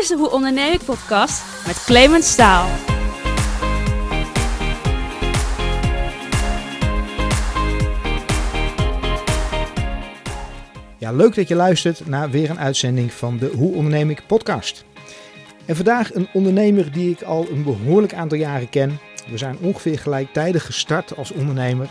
is 0.00 0.08
de 0.08 0.16
Hoe 0.16 0.30
Onderneem 0.30 0.72
ik 0.72 0.84
podcast 0.84 1.42
met 1.66 1.84
Clemens 1.84 2.30
Staal. 2.30 2.68
Ja, 10.98 11.12
leuk 11.12 11.34
dat 11.34 11.48
je 11.48 11.54
luistert 11.54 12.06
naar 12.06 12.30
weer 12.30 12.50
een 12.50 12.58
uitzending 12.58 13.12
van 13.12 13.38
de 13.38 13.50
Hoe 13.56 13.74
Onderneem 13.74 14.10
ik 14.10 14.22
podcast. 14.26 14.84
En 15.66 15.76
vandaag 15.76 16.14
een 16.14 16.28
ondernemer 16.32 16.92
die 16.92 17.10
ik 17.10 17.22
al 17.22 17.46
een 17.50 17.62
behoorlijk 17.62 18.14
aantal 18.14 18.38
jaren 18.38 18.68
ken. 18.68 18.98
We 19.30 19.38
zijn 19.38 19.56
ongeveer 19.60 19.98
gelijktijdig 19.98 20.66
gestart 20.66 21.16
als 21.16 21.30
ondernemer. 21.30 21.88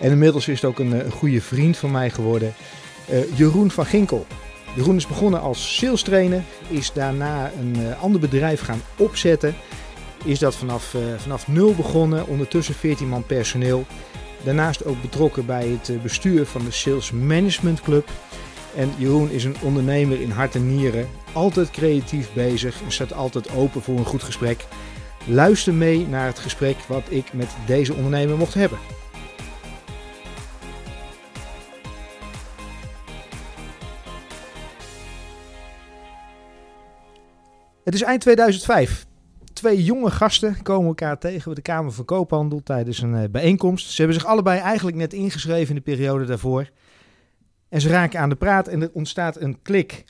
En 0.00 0.10
inmiddels 0.10 0.48
is 0.48 0.60
het 0.60 0.70
ook 0.70 0.78
een, 0.78 1.00
eh, 1.00 1.10
goede 1.10 1.40
vriend 1.40 1.76
van 1.76 1.90
mij 1.90 2.10
geworden, 2.10 2.54
uh, 3.10 3.36
Jeroen 3.36 3.70
van 3.70 3.86
Ginkel. 3.86 4.26
Jeroen 4.74 4.96
is 4.96 5.06
begonnen 5.06 5.40
als 5.40 5.76
sales 5.76 6.02
trainer, 6.02 6.42
is 6.68 6.92
daarna 6.92 7.50
een 7.58 7.74
uh, 7.78 8.02
ander 8.02 8.20
bedrijf 8.20 8.60
gaan 8.60 8.82
opzetten. 8.96 9.54
Is 10.24 10.38
dat 10.38 10.54
vanaf, 10.54 10.94
uh, 10.94 11.00
vanaf 11.16 11.48
nul 11.48 11.74
begonnen, 11.74 12.26
ondertussen 12.26 12.74
14 12.74 13.08
man 13.08 13.26
personeel. 13.26 13.84
Daarnaast 14.44 14.84
ook 14.84 15.02
betrokken 15.02 15.46
bij 15.46 15.78
het 15.80 16.02
bestuur 16.02 16.46
van 16.46 16.64
de 16.64 16.70
Sales 16.70 17.10
Management 17.10 17.80
Club. 17.80 18.08
En 18.76 18.90
Jeroen 18.96 19.30
is 19.30 19.44
een 19.44 19.56
ondernemer 19.62 20.20
in 20.20 20.30
hart 20.30 20.54
en 20.54 20.76
nieren, 20.76 21.08
altijd 21.32 21.70
creatief 21.70 22.32
bezig 22.32 22.82
en 22.82 22.92
staat 22.92 23.12
altijd 23.12 23.54
open 23.54 23.82
voor 23.82 23.98
een 23.98 24.04
goed 24.04 24.22
gesprek. 24.22 24.66
Luister 25.26 25.74
mee 25.74 26.06
naar 26.06 26.26
het 26.26 26.38
gesprek 26.38 26.76
wat 26.86 27.02
ik 27.08 27.32
met 27.32 27.48
deze 27.66 27.94
ondernemer 27.94 28.36
mocht 28.36 28.54
hebben. 28.54 28.78
Het 37.84 37.94
is 37.94 38.02
eind 38.02 38.20
2005. 38.20 39.06
Twee 39.52 39.84
jonge 39.84 40.10
gasten 40.10 40.62
komen 40.62 40.88
elkaar 40.88 41.18
tegen 41.18 41.44
bij 41.44 41.54
de 41.54 41.62
Kamer 41.62 41.92
van 41.92 42.04
Koophandel 42.04 42.62
tijdens 42.62 43.02
een 43.02 43.30
bijeenkomst. 43.30 43.90
Ze 43.90 43.96
hebben 43.96 44.20
zich 44.20 44.28
allebei 44.28 44.60
eigenlijk 44.60 44.96
net 44.96 45.12
ingeschreven 45.12 45.68
in 45.68 45.74
de 45.74 45.90
periode 45.90 46.24
daarvoor. 46.24 46.70
En 47.68 47.80
ze 47.80 47.88
raken 47.88 48.20
aan 48.20 48.28
de 48.28 48.36
praat 48.36 48.68
en 48.68 48.82
er 48.82 48.90
ontstaat 48.92 49.40
een 49.40 49.62
klik. 49.62 50.04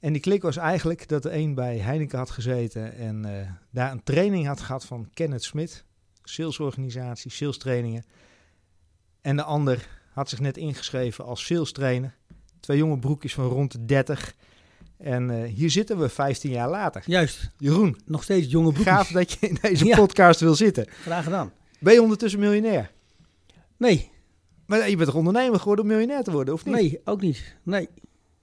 En 0.00 0.12
die 0.12 0.22
klik 0.22 0.42
was 0.42 0.56
eigenlijk 0.56 1.08
dat 1.08 1.22
de 1.22 1.32
een 1.32 1.54
bij 1.54 1.78
Heineken 1.78 2.18
had 2.18 2.30
gezeten 2.30 2.96
en 2.96 3.26
uh, 3.26 3.32
daar 3.70 3.92
een 3.92 4.02
training 4.02 4.46
had 4.46 4.60
gehad 4.60 4.84
van 4.84 5.08
Kenneth 5.14 5.44
Smit, 5.44 5.84
salesorganisatie, 6.22 7.30
sales 7.30 7.58
trainingen. 7.58 8.04
En 9.20 9.36
de 9.36 9.42
ander 9.42 9.88
had 10.12 10.28
zich 10.28 10.40
net 10.40 10.56
ingeschreven 10.56 11.24
als 11.24 11.46
sales 11.46 11.72
trainer. 11.72 12.16
Twee 12.60 12.76
jonge 12.76 12.98
broekjes 12.98 13.34
van 13.34 13.44
rond 13.44 13.72
de 13.72 13.84
30. 13.84 14.34
En 15.04 15.30
uh, 15.30 15.42
hier 15.42 15.70
zitten 15.70 15.98
we 15.98 16.08
15 16.08 16.50
jaar 16.50 16.70
later. 16.70 17.02
Juist. 17.06 17.50
Jeroen. 17.58 17.96
Nog 18.04 18.22
steeds 18.22 18.50
jonge 18.50 18.72
broekjes. 18.72 18.94
Gaaf 18.94 19.08
dat 19.08 19.32
je 19.32 19.48
in 19.48 19.56
deze 19.60 19.84
ja. 19.94 19.96
podcast 19.96 20.40
wil 20.40 20.54
zitten. 20.54 20.86
Graag 20.88 21.24
gedaan. 21.24 21.52
Ben 21.78 21.92
je 21.92 22.02
ondertussen 22.02 22.40
miljonair? 22.40 22.90
Nee. 23.76 24.10
Maar 24.66 24.90
je 24.90 24.96
bent 24.96 25.08
toch 25.08 25.18
ondernemer 25.18 25.58
geworden 25.60 25.84
om 25.84 25.90
miljonair 25.90 26.22
te 26.22 26.30
worden, 26.30 26.54
of 26.54 26.64
niet? 26.64 26.74
Nee, 26.74 27.00
ook 27.04 27.20
niet. 27.20 27.54
Nee. 27.62 27.88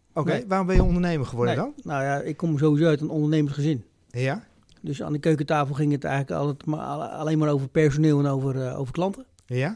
Oké, 0.10 0.20
okay, 0.20 0.38
nee. 0.38 0.48
waarom 0.48 0.68
ben 0.68 0.76
je 0.76 0.84
ondernemer 0.84 1.26
geworden 1.26 1.56
nee. 1.56 1.64
dan? 1.64 1.74
Nou 1.84 2.04
ja, 2.04 2.20
ik 2.20 2.38
kom 2.38 2.58
sowieso 2.58 2.88
uit 2.88 3.02
een 3.02 3.10
ondernemersgezin. 3.10 3.84
Ja? 4.10 4.44
Dus 4.82 5.04
aan 5.04 5.14
de 5.14 5.20
keukentafel 5.20 5.76
ging 5.76 5.92
het 5.92 6.04
eigenlijk 6.04 6.42
altijd 6.42 6.66
maar, 6.66 6.80
alleen 7.10 7.38
maar 7.38 7.50
over 7.50 7.68
personeel 7.68 8.20
en 8.20 8.26
over, 8.26 8.56
uh, 8.56 8.80
over 8.80 8.94
klanten. 8.94 9.26
Ja? 9.46 9.68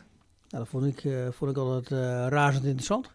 Nou, 0.49 0.63
dat 0.63 0.67
vond 0.67 0.85
ik, 0.85 1.03
uh, 1.03 1.27
vond 1.31 1.51
ik 1.51 1.57
altijd 1.57 1.89
razend 2.31 2.63
interessant. 2.63 3.14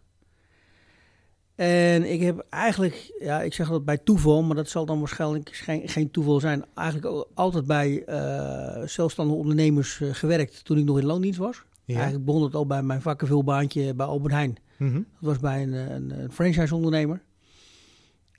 En 1.61 2.13
ik 2.13 2.21
heb 2.21 2.47
eigenlijk, 2.51 3.13
ja, 3.19 3.43
ik 3.43 3.53
zeg 3.53 3.69
dat 3.69 3.85
bij 3.85 3.99
toeval, 3.99 4.43
maar 4.43 4.57
dat 4.57 4.69
zal 4.69 4.87
dan 4.87 4.99
waarschijnlijk 4.99 5.51
geen, 5.53 5.89
geen 5.89 6.11
toeval 6.11 6.41
zijn. 6.41 6.65
Eigenlijk 6.75 7.27
altijd 7.35 7.67
bij 7.67 8.03
uh, 8.09 8.87
zelfstandige 8.87 9.39
ondernemers 9.39 10.01
uh, 10.01 10.15
gewerkt 10.15 10.65
toen 10.65 10.79
ik 10.79 10.85
nog 10.85 10.99
in 10.99 11.07
loondienst 11.07 11.39
was. 11.39 11.65
Ja. 11.85 11.95
Eigenlijk 11.95 12.25
begon 12.25 12.43
het 12.43 12.55
al 12.55 12.67
bij 12.67 12.83
mijn 12.83 13.03
vakkenvulbaantje 13.03 13.95
bij 13.95 14.07
Albert 14.07 14.33
Heijn. 14.33 14.57
Mm 14.79 14.89
-hmm. 14.89 15.07
Dat 15.21 15.31
was 15.31 15.39
bij 15.39 15.63
een, 15.63 15.73
een, 15.73 16.11
een 16.21 16.33
franchise-ondernemer. 16.33 17.23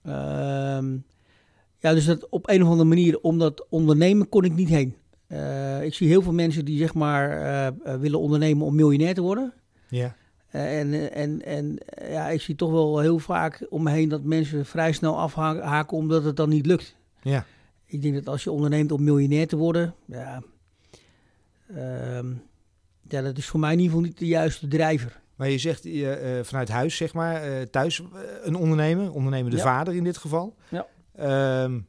Um, 0.07 1.03
ja, 1.79 1.93
dus 1.93 2.05
dat 2.05 2.29
op 2.29 2.49
een 2.49 2.63
of 2.63 2.69
andere 2.69 2.89
manier, 2.89 3.19
om 3.19 3.39
dat 3.39 3.65
ondernemen 3.69 4.29
kon 4.29 4.43
ik 4.43 4.55
niet 4.55 4.69
heen. 4.69 4.95
Uh, 5.27 5.83
ik 5.83 5.93
zie 5.93 6.07
heel 6.07 6.21
veel 6.21 6.33
mensen 6.33 6.65
die 6.65 6.77
zeg 6.77 6.93
maar 6.93 7.73
willen 7.99 8.19
ondernemen 8.19 8.65
om 8.65 8.75
miljonair 8.75 9.13
te 9.13 9.21
worden. 9.21 9.53
Ja. 9.89 10.15
Uh, 10.51 10.79
en, 10.79 11.11
en, 11.11 11.45
en 11.45 11.77
ja, 12.09 12.29
ik 12.29 12.41
zie 12.41 12.55
toch 12.55 12.71
wel 12.71 12.99
heel 12.99 13.19
vaak 13.19 13.65
om 13.69 13.83
me 13.83 13.91
heen 13.91 14.09
dat 14.09 14.23
mensen 14.23 14.65
vrij 14.65 14.91
snel 14.91 15.19
afhaken 15.19 15.97
omdat 15.97 16.23
het 16.23 16.35
dan 16.35 16.49
niet 16.49 16.65
lukt. 16.65 16.95
Ja. 17.21 17.45
Ik 17.85 18.01
denk 18.01 18.13
dat 18.13 18.27
als 18.27 18.43
je 18.43 18.51
onderneemt 18.51 18.91
om 18.91 19.03
miljonair 19.03 19.47
te 19.47 19.55
worden, 19.55 19.95
ja, 20.05 20.43
ja, 23.07 23.21
dat 23.21 23.37
is 23.37 23.45
voor 23.45 23.59
mij 23.59 23.71
in 23.71 23.79
ieder 23.79 23.93
geval 23.93 24.09
niet 24.09 24.19
de 24.19 24.25
juiste 24.25 24.67
drijver. 24.67 25.21
Maar 25.35 25.49
je 25.49 25.57
zegt 25.57 25.85
uh, 25.85 26.13
vanuit 26.43 26.69
huis, 26.69 26.95
zeg 26.95 27.13
maar, 27.13 27.49
uh, 27.49 27.61
thuis 27.61 28.01
een 28.41 28.55
ondernemer, 28.55 29.11
ondernemende 29.11 29.57
ja. 29.57 29.63
vader 29.63 29.95
in 29.95 30.03
dit 30.03 30.17
geval. 30.17 30.55
Ja. 30.69 30.87
Um, 31.63 31.87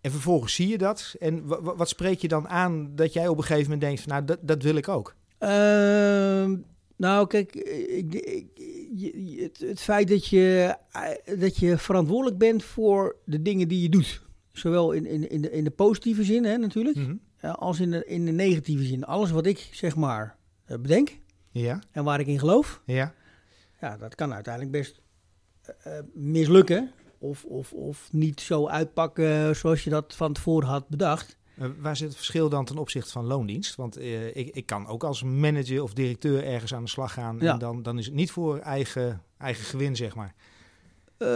en 0.00 0.10
vervolgens 0.10 0.54
zie 0.54 0.68
je 0.68 0.78
dat. 0.78 1.14
En 1.20 1.46
wat 1.76 1.88
spreek 1.88 2.20
je 2.20 2.28
dan 2.28 2.48
aan 2.48 2.94
dat 2.94 3.12
jij 3.12 3.28
op 3.28 3.36
een 3.36 3.42
gegeven 3.42 3.62
moment 3.62 3.80
denkt, 3.80 4.00
van, 4.00 4.12
nou, 4.12 4.24
dat, 4.24 4.38
dat 4.40 4.62
wil 4.62 4.74
ik 4.74 4.88
ook? 4.88 5.14
Nou, 6.98 7.26
kijk, 7.26 7.54
ik, 7.54 8.14
ik, 8.14 8.46
je, 8.94 9.42
het, 9.42 9.58
het, 9.58 9.80
feit 9.80 10.08
dat 10.08 10.26
je, 10.26 10.76
dat 11.38 11.56
je 11.56 11.78
verantwoordelijk 11.78 12.38
bent 12.38 12.62
voor 12.62 13.16
de 13.24 13.42
dingen 13.42 13.68
die 13.68 13.82
je 13.82 13.88
doet. 13.88 14.22
Zowel 14.52 14.92
in, 14.92 15.06
in, 15.06 15.30
in, 15.30 15.40
de, 15.40 15.50
in 15.50 15.64
de 15.64 15.70
positieve 15.70 16.24
zin, 16.24 16.44
hè, 16.44 16.56
natuurlijk, 16.56 16.96
Mhm. 16.96 17.08
mm 17.08 17.20
-hmm. 17.40 17.50
als 17.50 17.80
in 17.80 17.90
de, 17.90 18.06
in 18.06 18.24
de 18.24 18.32
negatieve 18.32 18.84
zin. 18.84 19.04
Alles 19.04 19.30
wat 19.30 19.46
ik, 19.46 19.68
zeg 19.72 19.96
maar, 19.96 20.36
bedenk 20.66 21.18
ja. 21.50 21.82
en 21.90 22.04
waar 22.04 22.20
ik 22.20 22.26
in 22.26 22.38
geloof, 22.38 22.82
ja. 22.84 23.14
ja, 23.80 23.96
dat 23.96 24.14
kan 24.14 24.34
uiteindelijk 24.34 24.72
best 24.72 25.00
uh, 25.86 25.92
mislukken. 26.14 26.90
Of, 27.18 27.44
of, 27.44 27.72
of 27.72 28.08
niet 28.12 28.40
zo 28.40 28.68
uitpakken 28.68 29.56
zoals 29.56 29.84
je 29.84 29.90
dat 29.90 30.16
van 30.16 30.32
tevoren 30.32 30.68
had 30.68 30.88
bedacht. 30.88 31.36
Uh, 31.60 31.68
waar 31.80 31.96
zit 31.96 32.08
het 32.08 32.16
verschil 32.16 32.48
dan 32.48 32.64
ten 32.64 32.78
opzichte 32.78 33.10
van 33.10 33.24
loondienst? 33.24 33.74
Want 33.74 33.98
uh, 33.98 34.36
ik, 34.36 34.48
ik 34.48 34.66
kan 34.66 34.86
ook 34.86 35.04
als 35.04 35.22
manager 35.22 35.82
of 35.82 35.92
directeur 35.92 36.44
ergens 36.44 36.74
aan 36.74 36.84
de 36.84 36.90
slag 36.90 37.12
gaan. 37.12 37.36
Ja. 37.40 37.52
En 37.52 37.58
dan, 37.58 37.82
dan 37.82 37.98
is 37.98 38.06
het 38.06 38.14
niet 38.14 38.30
voor 38.30 38.58
eigen, 38.58 39.22
eigen 39.38 39.64
gewin, 39.64 39.96
zeg 39.96 40.14
maar. 40.14 40.34
Uh, 41.18 41.28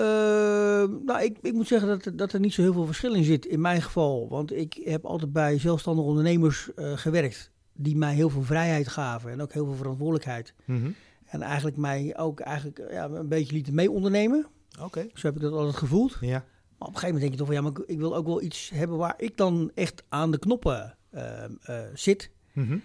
nou, 1.05 1.23
ik, 1.23 1.39
ik 1.41 1.53
moet 1.53 1.67
zeggen 1.67 1.89
dat, 1.89 2.19
dat 2.19 2.33
er 2.33 2.41
niet 2.41 2.53
zo 2.53 2.63
heel 2.63 2.73
veel 2.73 2.87
verschil 2.87 3.15
in 3.15 3.25
zit 3.25 3.47
in 3.47 3.61
mijn 3.61 3.83
geval. 3.83 4.29
Want 4.29 4.53
ik 4.53 4.81
heb 4.85 5.05
altijd 5.05 5.33
bij 5.33 5.59
zelfstandige 5.59 6.09
ondernemers 6.09 6.69
uh, 6.77 6.93
gewerkt. 6.97 7.51
Die 7.73 7.97
mij 7.97 8.15
heel 8.15 8.31
veel 8.31 8.43
vrijheid 8.43 8.89
gaven 8.89 9.31
en 9.31 9.43
ook 9.43 9.53
heel 9.53 9.65
veel 9.65 9.75
verantwoordelijkheid. 9.75 10.55
Mm 10.65 10.83
-hmm. 10.83 10.95
En 11.25 11.43
eigenlijk 11.43 11.77
mij 11.77 12.17
ook 12.17 12.41
eigenlijk, 12.41 12.83
ja, 12.91 13.09
een 13.09 13.29
beetje 13.29 13.53
lieten 13.53 13.75
mee 13.75 13.91
ondernemen. 13.91 14.47
Oké. 14.73 14.85
Okay. 14.85 15.11
Zo 15.15 15.27
heb 15.27 15.37
ik 15.37 15.43
dat 15.43 15.53
altijd 15.53 15.77
gevoeld. 15.77 16.17
Ja. 16.21 16.45
Maar 16.83 16.91
op 16.91 16.97
een 16.97 17.01
gegeven 17.01 17.21
moment 17.21 17.21
denk 17.21 17.33
je 17.33 17.39
toch 17.39 17.47
van 17.47 17.73
ja, 17.73 17.83
maar 17.87 17.97
ik 17.97 17.99
wil 17.99 18.17
ook 18.17 18.27
wel 18.27 18.43
iets 18.43 18.71
hebben 18.75 18.97
waar 18.97 19.15
ik 19.17 19.37
dan 19.37 19.71
echt 19.75 20.03
aan 20.09 20.31
de 20.31 20.39
knoppen 20.39 20.97
uh, 21.15 21.45
uh, 21.69 21.81
zit. 21.95 22.31
Mm 22.53 22.67
-hmm. 22.67 22.83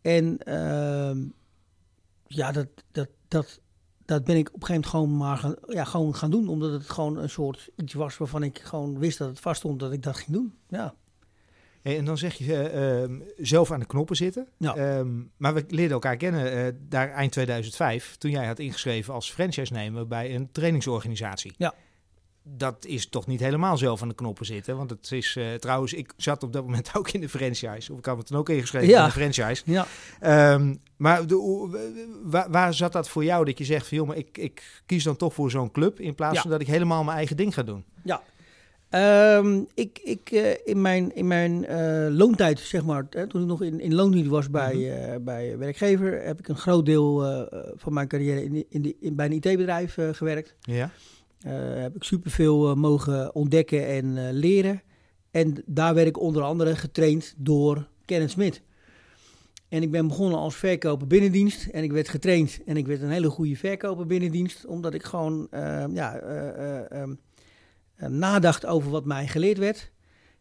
En 0.00 0.38
uh, 0.48 1.24
ja, 2.26 2.52
dat, 2.52 2.66
dat, 2.92 3.08
dat, 3.28 3.60
dat 4.04 4.24
ben 4.24 4.36
ik 4.36 4.48
op 4.48 4.60
een 4.60 4.66
gegeven 4.66 4.74
moment 4.74 4.86
gewoon 4.86 5.16
maar 5.16 5.36
gaan, 5.36 5.56
ja, 5.66 5.84
gewoon 5.84 6.14
gaan 6.14 6.30
doen. 6.30 6.48
Omdat 6.48 6.72
het 6.72 6.90
gewoon 6.90 7.16
een 7.16 7.30
soort 7.30 7.70
iets 7.76 7.94
was 7.94 8.16
waarvan 8.16 8.42
ik 8.42 8.58
gewoon 8.58 8.98
wist 8.98 9.18
dat 9.18 9.28
het 9.28 9.40
vaststond 9.40 9.80
dat 9.80 9.92
ik 9.92 10.02
dat 10.02 10.16
ging 10.16 10.30
doen. 10.30 10.54
Ja. 10.68 10.94
En 11.82 12.04
dan 12.04 12.18
zeg 12.18 12.34
je 12.34 13.08
uh, 13.08 13.20
zelf 13.36 13.70
aan 13.70 13.80
de 13.80 13.86
knoppen 13.86 14.16
zitten. 14.16 14.48
Ja. 14.56 14.98
Um, 14.98 15.30
maar 15.36 15.54
we 15.54 15.64
leerden 15.68 15.92
elkaar 15.92 16.16
kennen 16.16 16.66
uh, 16.66 16.72
daar 16.88 17.10
eind 17.10 17.32
2005, 17.32 18.16
toen 18.16 18.30
jij 18.30 18.46
had 18.46 18.58
ingeschreven 18.58 19.14
als 19.14 19.32
franchise-nemer 19.32 20.06
bij 20.06 20.34
een 20.34 20.52
trainingsorganisatie. 20.52 21.52
Ja. 21.56 21.74
Dat 22.42 22.84
is 22.86 23.08
toch 23.08 23.26
niet 23.26 23.40
helemaal 23.40 23.76
zelf 23.76 24.02
aan 24.02 24.08
de 24.08 24.14
knoppen 24.14 24.46
zitten. 24.46 24.76
Want 24.76 24.90
het 24.90 25.12
is 25.12 25.36
uh, 25.36 25.54
trouwens, 25.54 25.92
ik 25.92 26.12
zat 26.16 26.42
op 26.42 26.52
dat 26.52 26.64
moment 26.64 26.90
ook 26.96 27.10
in 27.10 27.20
de 27.20 27.28
franchise. 27.28 27.92
Of 27.92 27.98
ik 27.98 28.04
had 28.04 28.18
het 28.18 28.28
dan 28.28 28.38
ook 28.38 28.48
ingeschreven 28.48 28.88
ja. 28.88 28.98
in 28.98 29.04
de 29.04 29.32
franchise. 29.32 29.62
Ja. 29.64 29.86
Um, 30.52 30.80
maar 30.96 31.26
de, 31.26 32.08
waar, 32.22 32.50
waar, 32.50 32.74
zat 32.74 32.92
dat 32.92 33.08
voor 33.08 33.24
jou 33.24 33.44
dat 33.44 33.58
je 33.58 33.64
zegt 33.64 33.88
van 33.88 33.96
joh, 33.96 34.06
maar 34.06 34.16
ik, 34.16 34.38
ik 34.38 34.82
kies 34.86 35.04
dan 35.04 35.16
toch 35.16 35.34
voor 35.34 35.50
zo'n 35.50 35.70
club 35.70 36.00
in 36.00 36.14
plaats 36.14 36.34
ja. 36.34 36.40
van 36.40 36.50
dat 36.50 36.60
ik 36.60 36.66
helemaal 36.66 37.04
mijn 37.04 37.16
eigen 37.16 37.36
ding 37.36 37.54
ga 37.54 37.62
doen? 37.62 37.84
Ja, 38.04 38.22
Um, 38.94 39.66
ik, 39.74 40.00
ik 40.04 40.30
uh, 40.32 40.50
in 40.64 40.80
mijn, 40.80 41.14
in 41.14 41.26
mijn 41.26 41.64
uh, 41.70 42.16
loontijd, 42.16 42.58
zeg 42.58 42.84
maar, 42.84 43.06
hè, 43.10 43.26
toen 43.26 43.40
ik 43.40 43.46
nog 43.46 43.62
in, 43.62 43.80
in 43.80 43.94
loondienst 43.94 44.30
was 44.30 44.50
bij, 44.50 44.74
mm 44.74 44.80
-hmm. 44.80 45.12
uh, 45.12 45.16
bij 45.20 45.58
werkgever, 45.58 46.22
heb 46.22 46.38
ik 46.38 46.48
een 46.48 46.56
groot 46.56 46.86
deel 46.86 47.24
van 47.74 47.92
mijn 47.92 48.08
carrière 48.08 48.44
in, 48.44 48.64
in, 48.68 48.82
de, 48.82 48.96
in 49.00 49.14
bij 49.14 49.26
een 49.26 49.32
IT-bedrijf 49.32 49.96
gewerkt. 50.12 50.54
Ja. 50.60 50.90
Heb 51.48 51.96
ik 51.96 52.02
superveel 52.02 52.74
mogen 52.74 53.34
ontdekken 53.34 53.86
en 53.86 54.32
leren. 54.32 54.82
En 55.30 55.62
daar 55.66 55.94
werd 55.94 56.06
ik 56.06 56.20
onder 56.20 56.42
andere 56.42 56.76
getraind 56.76 57.34
door 57.36 57.88
Kenneth 58.04 58.30
Smit. 58.30 58.62
En 59.68 59.82
ik 59.82 59.90
ben 59.90 60.08
begonnen 60.08 60.38
als 60.38 60.56
verkoper 60.56 61.06
binnendienst. 61.06 61.66
En 61.66 61.82
ik 61.82 61.92
werd 61.92 62.08
getraind 62.08 62.60
en 62.64 62.76
ik 62.76 62.86
werd 62.86 63.02
een 63.02 63.10
hele 63.10 63.30
goede 63.30 63.56
verkoper 63.56 64.06
binnendienst. 64.06 64.66
Omdat 64.66 64.94
ik 64.94 65.02
gewoon, 65.02 65.48
ja... 65.92 66.22
Um, 66.92 67.18
eh, 68.00 68.08
nadacht 68.08 68.66
over 68.66 68.90
wat 68.90 69.04
mij 69.04 69.26
geleerd 69.26 69.58
werd. 69.58 69.90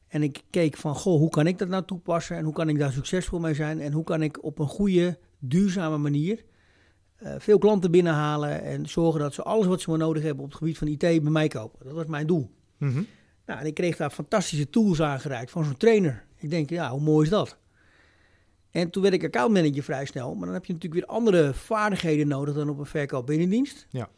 En 0.07 0.23
ik 0.23 0.41
keek 0.49 0.77
van, 0.77 0.95
goh, 0.95 1.19
hoe 1.19 1.29
kan 1.29 1.47
ik 1.47 1.57
dat 1.57 1.67
nou 1.67 1.85
toepassen? 1.85 2.37
En 2.37 2.43
hoe 2.43 2.53
kan 2.53 2.69
ik 2.69 2.79
daar 2.79 2.91
succesvol 2.91 3.39
mee 3.39 3.53
zijn? 3.53 3.79
En 3.79 3.91
hoe 3.91 4.03
kan 4.03 4.21
ik 4.21 4.43
op 4.43 4.59
een 4.59 4.67
goede, 4.67 5.17
duurzame 5.39 5.97
manier 5.97 6.43
eh, 7.19 7.33
veel 7.37 7.57
klanten 7.57 7.91
binnenhalen 7.91 8.63
en 8.63 8.89
zorgen 8.89 9.19
dat 9.19 9.33
ze 9.33 9.43
alles 9.43 9.65
wat 9.65 9.81
ze 9.81 9.89
maar 9.89 9.99
nodig 9.99 10.23
hebben 10.23 10.43
op 10.43 10.49
het 10.49 10.57
gebied 10.57 10.77
van 10.77 10.87
IT 10.87 10.99
bij 10.99 11.19
mij 11.19 11.47
kopen. 11.47 11.85
Dat 11.85 11.93
was 11.93 12.05
mijn 12.05 12.27
doel. 12.27 12.49
Mhm. 12.77 13.03
Nou, 13.45 13.59
en 13.59 13.65
ik 13.65 13.73
kreeg 13.73 13.97
daar 13.97 14.09
fantastische 14.09 14.69
tools 14.69 15.01
aangereikt 15.01 15.51
van 15.51 15.63
zo'n 15.63 15.77
trainer. 15.77 16.25
Ik 16.37 16.49
denk, 16.49 16.69
ja, 16.69 16.89
hoe 16.89 17.01
mooi 17.01 17.23
is 17.23 17.29
dat? 17.29 17.57
En 18.71 18.89
toen 18.89 19.01
werd 19.01 19.13
ik 19.13 19.23
accountmanager 19.23 19.83
vrij 19.83 20.05
snel. 20.05 20.35
Maar 20.35 20.45
dan 20.45 20.53
heb 20.53 20.65
je 20.65 20.73
natuurlijk 20.73 21.01
weer 21.01 21.15
andere 21.15 21.53
vaardigheden 21.53 22.27
nodig 22.27 22.55
dan 22.55 22.69
op 22.69 22.79
een 22.79 22.85
verkoop 22.85 23.25
binnendienst. 23.25 23.87
Ja. 23.89 24.09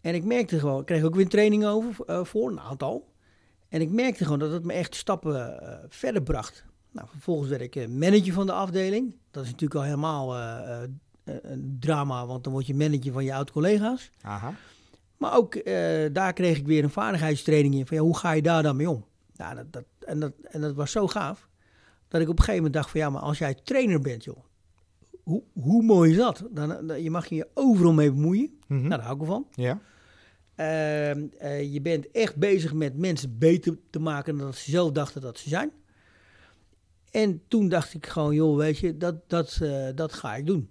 En 0.00 0.14
ik 0.14 0.24
merkte 0.24 0.58
gewoon, 0.58 0.80
ik 0.80 0.86
kreeg 0.86 1.02
ook 1.02 1.14
weer 1.14 1.28
training 1.28 1.66
over 1.66 2.04
eh, 2.06 2.24
voor, 2.24 2.50
een 2.50 2.60
aantal. 2.60 3.12
En 3.68 3.80
ik 3.80 3.90
merkte 3.90 4.24
gewoon 4.24 4.38
dat 4.38 4.52
het 4.52 4.64
me 4.64 4.72
echt 4.72 4.94
stappen 4.94 5.60
eh, 5.60 5.78
verder 5.88 6.22
bracht. 6.22 6.64
Nou, 6.90 7.08
vervolgens 7.10 7.48
werd 7.48 7.62
ik 7.62 7.88
manager 7.88 8.32
van 8.32 8.46
de 8.46 8.52
afdeling. 8.52 9.16
Dat 9.30 9.44
is 9.44 9.50
natuurlijk 9.50 9.80
al 9.80 9.86
helemaal 9.86 10.34
een 11.24 11.76
drama, 11.80 12.26
want 12.26 12.44
dan 12.44 12.52
word 12.52 12.66
je 12.66 12.74
manager 12.74 13.12
van 13.12 13.24
je 13.24 13.34
oud-collega's. 13.34 14.10
Maar 15.16 15.36
ook 15.36 15.54
eh, 15.54 16.04
daar 16.12 16.32
kreeg 16.32 16.58
ik 16.58 16.66
weer 16.66 16.84
een 16.84 16.90
vaardigheidstraining 16.90 17.74
in. 17.74 17.86
Van 17.86 17.96
ja, 17.96 18.02
hoe 18.02 18.16
ga 18.16 18.32
je 18.32 18.42
daar 18.42 18.62
dan 18.62 18.76
mee 18.76 18.90
om? 18.90 19.04
Nou, 19.36 19.54
dat, 19.54 19.72
dat, 19.72 19.84
en, 20.00 20.20
dat, 20.20 20.32
en 20.42 20.60
dat 20.60 20.74
was 20.74 20.90
zo 20.90 21.06
gaaf. 21.06 21.48
Dat 22.08 22.20
ik 22.20 22.28
op 22.28 22.38
een 22.38 22.44
gegeven 22.44 22.64
moment 22.64 22.74
dacht 22.74 22.90
van 22.90 23.00
ja, 23.00 23.10
maar 23.10 23.22
als 23.22 23.38
jij 23.38 23.54
trainer 23.54 24.00
bent, 24.00 24.24
joh. 24.24 24.36
Hoe, 25.22 25.42
hoe 25.52 25.82
mooi 25.82 26.10
is 26.10 26.16
dat? 26.16 26.44
Dan, 26.50 26.86
dan- 26.86 27.02
je 27.02 27.10
mag 27.10 27.26
je 27.26 27.48
overal 27.54 27.92
mee 27.92 28.12
bemoeien. 28.12 28.58
Mhm. 28.66 28.80
Nou, 28.80 28.88
daar 28.88 29.00
hou 29.02 29.20
ik 29.20 29.26
van. 29.26 29.46
Ja. 29.54 29.80
Ehm, 30.54 31.26
eh, 31.38 31.72
je 31.72 31.80
bent 31.80 32.10
echt 32.10 32.36
bezig 32.36 32.72
met 32.72 32.96
mensen 32.96 33.38
beter 33.38 33.78
te 33.90 33.98
maken 33.98 34.36
dan 34.36 34.46
dat 34.46 34.56
ze 34.56 34.70
zelf 34.70 34.90
dachten 34.92 35.20
dat 35.20 35.38
ze 35.38 35.48
zijn. 35.48 35.70
En 37.10 37.42
toen 37.48 37.68
dacht 37.68 37.94
ik 37.94 38.06
gewoon, 38.06 38.34
joh, 38.34 38.56
weet 38.56 38.78
je, 38.78 38.96
dat, 38.96 39.28
dat, 39.28 39.58
eh, 39.62 39.86
dat 39.94 40.12
ga 40.12 40.34
ik 40.36 40.46
doen. 40.46 40.68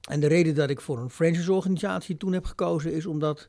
Ja. 0.00 0.12
En 0.12 0.20
de 0.20 0.26
reden 0.26 0.54
dat 0.54 0.70
ik 0.70 0.80
voor 0.80 0.98
een 0.98 1.10
franchise-organisatie 1.10 2.16
toen 2.16 2.32
heb 2.32 2.44
gekozen 2.44 2.92
is 2.92 3.06
omdat 3.06 3.48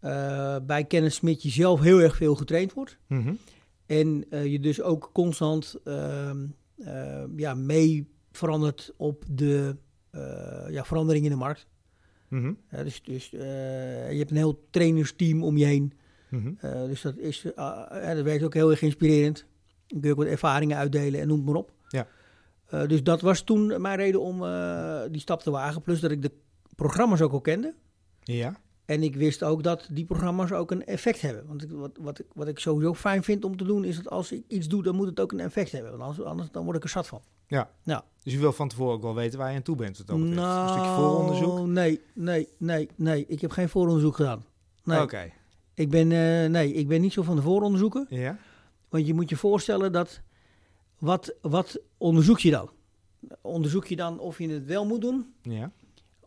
eh, 0.00 0.56
bij 0.62 0.84
Kenneth 0.84 1.12
Smit 1.12 1.42
je 1.42 1.50
zelf 1.50 1.80
heel 1.80 2.00
erg 2.00 2.16
veel 2.16 2.34
getraind 2.34 2.72
wordt. 2.72 2.98
Mhm. 3.06 3.34
En 3.86 4.24
eh, 4.30 4.46
je 4.46 4.60
dus 4.60 4.82
ook 4.82 5.10
constant 5.12 5.76
ehm, 5.84 6.38
eh, 6.84 7.22
ja, 7.36 7.54
mee 7.54 8.08
verandert 8.32 8.92
op 8.96 9.24
de 9.30 9.76
eh, 10.10 10.66
ja, 10.68 10.84
verandering 10.84 11.24
in 11.24 11.30
de 11.30 11.36
markt. 11.36 11.66
Mhm. 12.28 12.52
Ja, 12.70 12.82
dus 12.82 13.02
dus 13.02 13.30
je 13.30 14.16
hebt 14.18 14.30
een 14.30 14.36
heel 14.36 14.66
trainersteam 14.70 15.42
om 15.42 15.56
je 15.56 15.64
heen. 15.64 15.92
Mhm. 16.30 16.52
Dus 16.86 17.02
dat, 17.02 17.16
is, 17.16 17.44
eh, 17.54 18.14
dat 18.14 18.24
werkt 18.24 18.44
ook 18.44 18.54
heel 18.54 18.70
erg 18.70 18.82
inspirerend. 18.82 19.46
Dan 19.86 20.00
kun 20.00 20.08
je 20.08 20.14
ook 20.14 20.22
wat 20.22 20.32
ervaringen 20.32 20.76
uitdelen 20.76 21.20
en 21.20 21.28
noem 21.28 21.36
het 21.36 21.46
maar 21.46 21.54
op. 21.54 21.72
Ja. 21.88 22.06
Eh, 22.70 22.86
dus 22.86 23.02
dat 23.02 23.20
was 23.20 23.40
toen 23.40 23.80
mijn 23.80 23.96
reden 23.96 24.20
om 24.20 24.44
eh, 24.44 25.00
die 25.10 25.20
stap 25.20 25.42
te 25.42 25.50
wagen. 25.50 25.82
Plus 25.82 26.00
dat 26.00 26.10
ik 26.10 26.22
de 26.22 26.30
programma's 26.76 27.20
ook 27.20 27.32
al 27.32 27.40
kende. 27.40 27.74
Ja. 28.22 28.56
En 28.84 29.02
ik 29.02 29.16
wist 29.16 29.42
ook 29.42 29.62
dat 29.62 29.88
die 29.92 30.04
programma's 30.04 30.52
ook 30.52 30.70
een 30.70 30.84
effect 30.86 31.20
hebben. 31.20 31.46
Want 31.46 31.62
ik, 31.62 31.70
wat, 31.70 31.98
wat, 32.00 32.18
ik, 32.18 32.26
wat 32.34 32.48
ik 32.48 32.58
sowieso 32.58 32.94
fijn 32.94 33.22
vind 33.22 33.44
om 33.44 33.56
te 33.56 33.64
doen, 33.64 33.84
is 33.84 33.96
dat 33.96 34.10
als 34.10 34.32
ik 34.32 34.44
iets 34.48 34.68
doe, 34.68 34.82
dan 34.82 34.94
moet 34.94 35.06
het 35.06 35.20
ook 35.20 35.32
een 35.32 35.40
effect 35.40 35.72
hebben. 35.72 35.90
Want 35.90 36.02
anders, 36.02 36.28
anders 36.28 36.50
dan 36.50 36.64
word 36.64 36.76
ik 36.76 36.82
er 36.82 36.88
zat 36.88 37.06
van. 37.06 37.20
Ja. 37.46 37.70
Nou, 37.82 38.02
Dus 38.22 38.32
je 38.32 38.38
wil 38.38 38.52
van 38.52 38.68
tevoren 38.68 38.94
ook 38.94 39.02
wel 39.02 39.14
weten 39.14 39.38
waar 39.38 39.50
je 39.50 39.56
aan 39.56 39.62
toe 39.62 39.76
bent. 39.76 39.98
Wat 39.98 40.06
dat 40.06 40.16
betreft. 40.20 40.46
een 40.46 40.68
stukje 40.68 40.90
vooronderzoek. 40.90 41.56
Nou, 41.56 41.68
Nee, 41.68 42.00
nee, 42.14 42.48
nee, 42.58 42.88
nee. 42.96 43.24
Ik 43.28 43.40
heb 43.40 43.50
geen 43.50 43.68
vooronderzoek 43.68 44.16
gedaan. 44.16 44.44
Nee, 44.84 45.02
Oké. 45.02 45.32
ik, 45.74 45.90
ben, 45.90 46.12
eh, 46.12 46.50
nee 46.50 46.72
ik 46.72 46.88
ben 46.88 47.00
niet 47.00 47.12
zo 47.12 47.22
van 47.22 47.36
de 47.36 47.42
vooronderzoeken. 47.42 48.06
Ja. 48.08 48.38
Want 48.88 49.06
je 49.06 49.14
moet 49.14 49.28
je 49.28 49.36
voorstellen 49.36 49.92
dat. 49.92 50.20
Wat, 50.98 51.34
wat 51.40 51.80
onderzoek 52.00 52.38
je 52.38 52.50
dan? 52.50 52.70
Onderzoek 53.40 53.86
je 53.86 53.96
dan 53.96 54.18
of 54.18 54.38
je 54.38 54.48
het 54.48 54.66
wel 54.66 54.86
moet 54.86 55.00
doen? 55.00 55.34
Ja. 55.42 55.72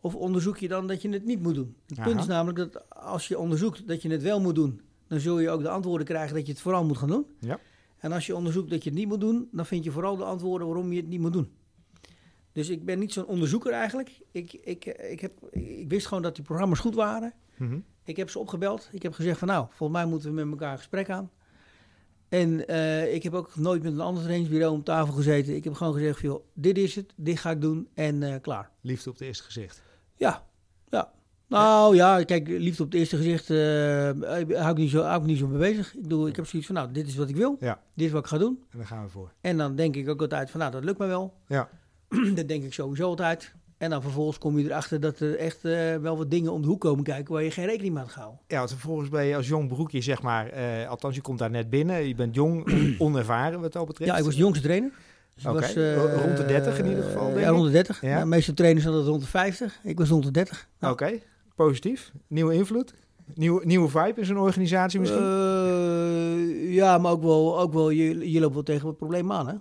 Of 0.02 0.16
onderzoek 0.16 0.58
je 0.58 0.68
dan 0.68 0.88
dat 0.88 1.02
je 1.02 1.10
het 1.10 1.26
niet 1.26 1.42
moet 1.42 1.56
doen? 1.56 1.76
Het 1.88 1.98
Aha. 1.98 2.08
punt 2.08 2.20
is 2.20 2.28
namelijk 2.28 2.58
dat 2.58 2.90
als 2.90 3.28
je 3.28 3.40
onderzoekt 3.40 3.88
dat 3.88 4.02
je 4.02 4.10
het 4.10 4.22
wel 4.22 4.42
moet 4.42 4.56
doen, 4.56 4.82
dan 5.08 5.20
zul 5.20 5.40
je 5.40 5.50
ook 5.50 5.62
de 5.62 5.70
antwoorden 5.70 6.08
krijgen 6.08 6.36
dat 6.36 6.46
je 6.46 6.52
het 6.52 6.62
vooral 6.62 6.86
moet 6.86 6.98
gaan 6.98 7.08
doen. 7.08 7.26
Ja. 7.40 7.60
En 7.98 8.12
als 8.12 8.26
je 8.26 8.36
onderzoekt 8.36 8.70
dat 8.70 8.84
je 8.84 8.90
het 8.90 9.00
niet 9.00 9.08
moet 9.08 9.20
doen, 9.20 9.48
dan 9.52 9.66
vind 9.66 9.84
je 9.84 9.92
vooral 9.92 10.18
de 10.18 10.24
antwoorden 10.24 10.68
waarom 10.68 10.92
je 10.92 11.00
het 11.00 11.10
niet 11.10 11.20
moet 11.20 11.34
doen. 11.34 11.52
Dus 12.52 12.70
ik 12.70 12.86
ben 12.86 13.00
niet 13.00 13.14
zo'n 13.14 13.26
onderzoeker 13.26 13.72
eigenlijk. 13.72 14.20
Ik, 14.32 14.54
ik, 14.54 14.86
ik, 14.86 15.20
heb, 15.20 15.34
ik 15.52 15.90
wist 15.90 16.08
gewoon 16.08 16.24
dat 16.24 16.36
die 16.36 16.44
programma's 16.44 16.80
goed 16.80 16.96
waren. 16.96 17.34
Mhm. 17.58 17.80
Ik 18.04 18.18
heb 18.18 18.30
ze 18.30 18.40
opgebeld. 18.40 18.90
Ik 18.92 19.04
heb 19.04 19.14
gezegd 19.14 19.40
van 19.40 19.48
nou, 19.48 19.66
volgens 19.70 20.00
mij 20.00 20.08
moeten 20.08 20.30
we 20.30 20.36
met 20.36 20.52
elkaar 20.52 20.72
een 20.72 20.78
gesprek 20.78 21.10
aan. 21.10 21.32
En 22.34 22.68
eh, 22.68 23.14
ik 23.14 23.24
heb 23.24 23.34
ook 23.34 23.56
nooit 23.56 23.84
met 23.84 23.94
een 23.94 24.00
ander 24.00 24.24
trainingsbureau 24.24 24.74
om 24.74 24.84
tafel 24.84 25.14
gezeten. 25.14 25.56
Ik 25.56 25.64
heb 25.64 25.74
gewoon 25.74 25.94
gezegd 25.94 26.20
joh, 26.20 26.46
dit 26.54 26.78
is 26.78 26.96
het, 26.96 27.14
dit 27.16 27.40
ga 27.40 27.52
ik 27.52 27.62
doen 27.62 27.88
en 27.94 28.24
eh, 28.24 28.42
klaar. 28.42 28.70
Liefde 28.82 29.10
op 29.10 29.16
het 29.16 29.28
eerste 29.28 29.44
gezicht. 29.44 29.82
Ja, 30.16 30.44
ja. 30.90 31.12
Nou 31.48 31.96
ja, 31.96 32.24
kijk, 32.24 32.48
liefde 32.48 32.84
op 32.84 32.92
het 32.92 33.00
eerste 33.00 33.18
gezicht 33.18 33.50
eh 33.50 34.58
hou, 34.60 34.72
ik 34.72 34.78
niet 34.78 34.90
zo, 34.90 35.02
hou 35.02 35.22
ik 35.22 35.28
niet 35.28 35.38
zo 35.38 35.48
mee 35.48 35.58
bezig. 35.58 35.96
Ik, 35.96 36.02
bedoel, 36.02 36.28
ik 36.28 36.36
heb 36.36 36.48
zoiets 36.48 36.68
van 36.68 36.78
nou, 36.78 36.92
dit 36.92 37.08
is 37.08 37.16
wat 37.16 37.30
ik 37.30 37.36
wil. 37.36 37.58
Ja. 37.60 37.82
Dit 37.94 38.06
is 38.06 38.12
wat 38.12 38.24
ik 38.24 38.30
ga 38.30 38.38
doen. 38.38 38.64
En 38.72 38.78
daar 38.78 38.88
gaan 38.88 39.04
we 39.04 39.10
voor. 39.10 39.34
En 39.42 39.58
dan 39.58 39.76
denk 39.76 39.96
ik 39.96 40.10
ook 40.10 40.22
altijd 40.22 40.52
van 40.52 40.60
nou, 40.60 40.72
dat 40.72 40.84
lukt 40.84 41.00
me 41.00 41.06
wel. 41.06 41.34
Ja. 41.48 41.70
dat 42.36 42.48
denk 42.48 42.64
ik 42.64 42.74
sowieso 42.74 43.08
altijd. 43.08 43.54
En 43.84 43.90
dan 43.90 44.02
vervolgens 44.02 44.38
kom 44.38 44.58
je 44.60 44.66
erachter 44.66 45.00
dat 45.00 45.20
er 45.20 45.36
echt 45.38 45.66
eh, 45.66 45.96
wel 45.96 46.18
wat 46.18 46.32
dingen 46.32 46.52
om 46.52 46.62
de 46.62 46.68
hoek 46.68 46.80
komen 46.82 47.04
kijken 47.04 47.34
waar 47.34 47.44
je 47.44 47.52
geen 47.52 47.66
rekening 47.66 47.94
mee 47.94 48.04
had 48.04 48.12
gehouden. 48.12 48.40
Ja, 48.48 48.58
want 48.58 48.70
vervolgens 48.70 49.10
ben 49.10 49.26
je 49.26 49.36
als 49.36 49.48
jong 49.48 49.68
broekje, 49.68 50.02
zeg 50.02 50.22
maar, 50.22 50.48
eh, 50.50 50.90
althans 50.90 51.16
je 51.16 51.22
komt 51.22 51.40
daar 51.40 51.50
net 51.50 51.70
binnen, 51.70 52.08
je 52.08 52.16
bent 52.16 52.36
jong, 52.36 52.72
on- 52.72 52.96
onervaren 53.08 53.62
wat 53.62 53.74
dat 53.74 53.88
betreft. 53.88 54.12
Ja, 54.12 54.18
ik 54.18 54.24
was 54.24 54.36
jongste 54.36 54.64
trainer. 54.64 54.92
Dus 55.36 55.44
was, 55.44 55.76
eh, 55.76 55.96
rond 56.24 56.38
de 56.38 56.46
30 56.46 56.78
in 56.80 56.86
ieder 56.86 57.04
geval, 57.04 57.28
denk 57.28 57.40
Ja, 57.40 57.50
rond 57.50 57.66
de 57.66 57.72
30. 57.72 58.02
Ja. 58.02 58.20
De 58.20 58.26
meeste 58.26 58.54
trainers 58.54 58.84
hadden 58.84 59.02
het 59.02 59.12
rond 59.12 59.22
de 59.24 59.28
50. 59.30 59.80
Ik 59.84 59.98
was 59.98 60.10
rond 60.10 60.24
de 60.24 60.32
30. 60.32 60.68
Oké, 60.82 61.20
positief. 61.56 62.12
Nieuwe 62.28 62.54
invloed. 62.54 62.94
Nieuwe, 63.36 63.66
nieuwe 63.66 63.90
vibe 63.90 64.14
in 64.20 64.26
zo'n 64.26 64.38
organisatie 64.38 65.00
misschien. 65.00 65.24
Ja, 66.72 66.98
maar 66.98 67.12
ook 67.12 67.22
wel, 67.24 67.60
ook 67.60 67.74
wel 67.74 67.90
je, 67.90 68.32
je 68.32 68.40
loopt 68.40 68.54
wel 68.54 68.64
tegen 68.64 68.86
wat 68.86 68.98
problemen 68.98 69.36
aan. 69.36 69.48
Hè? 69.48 69.54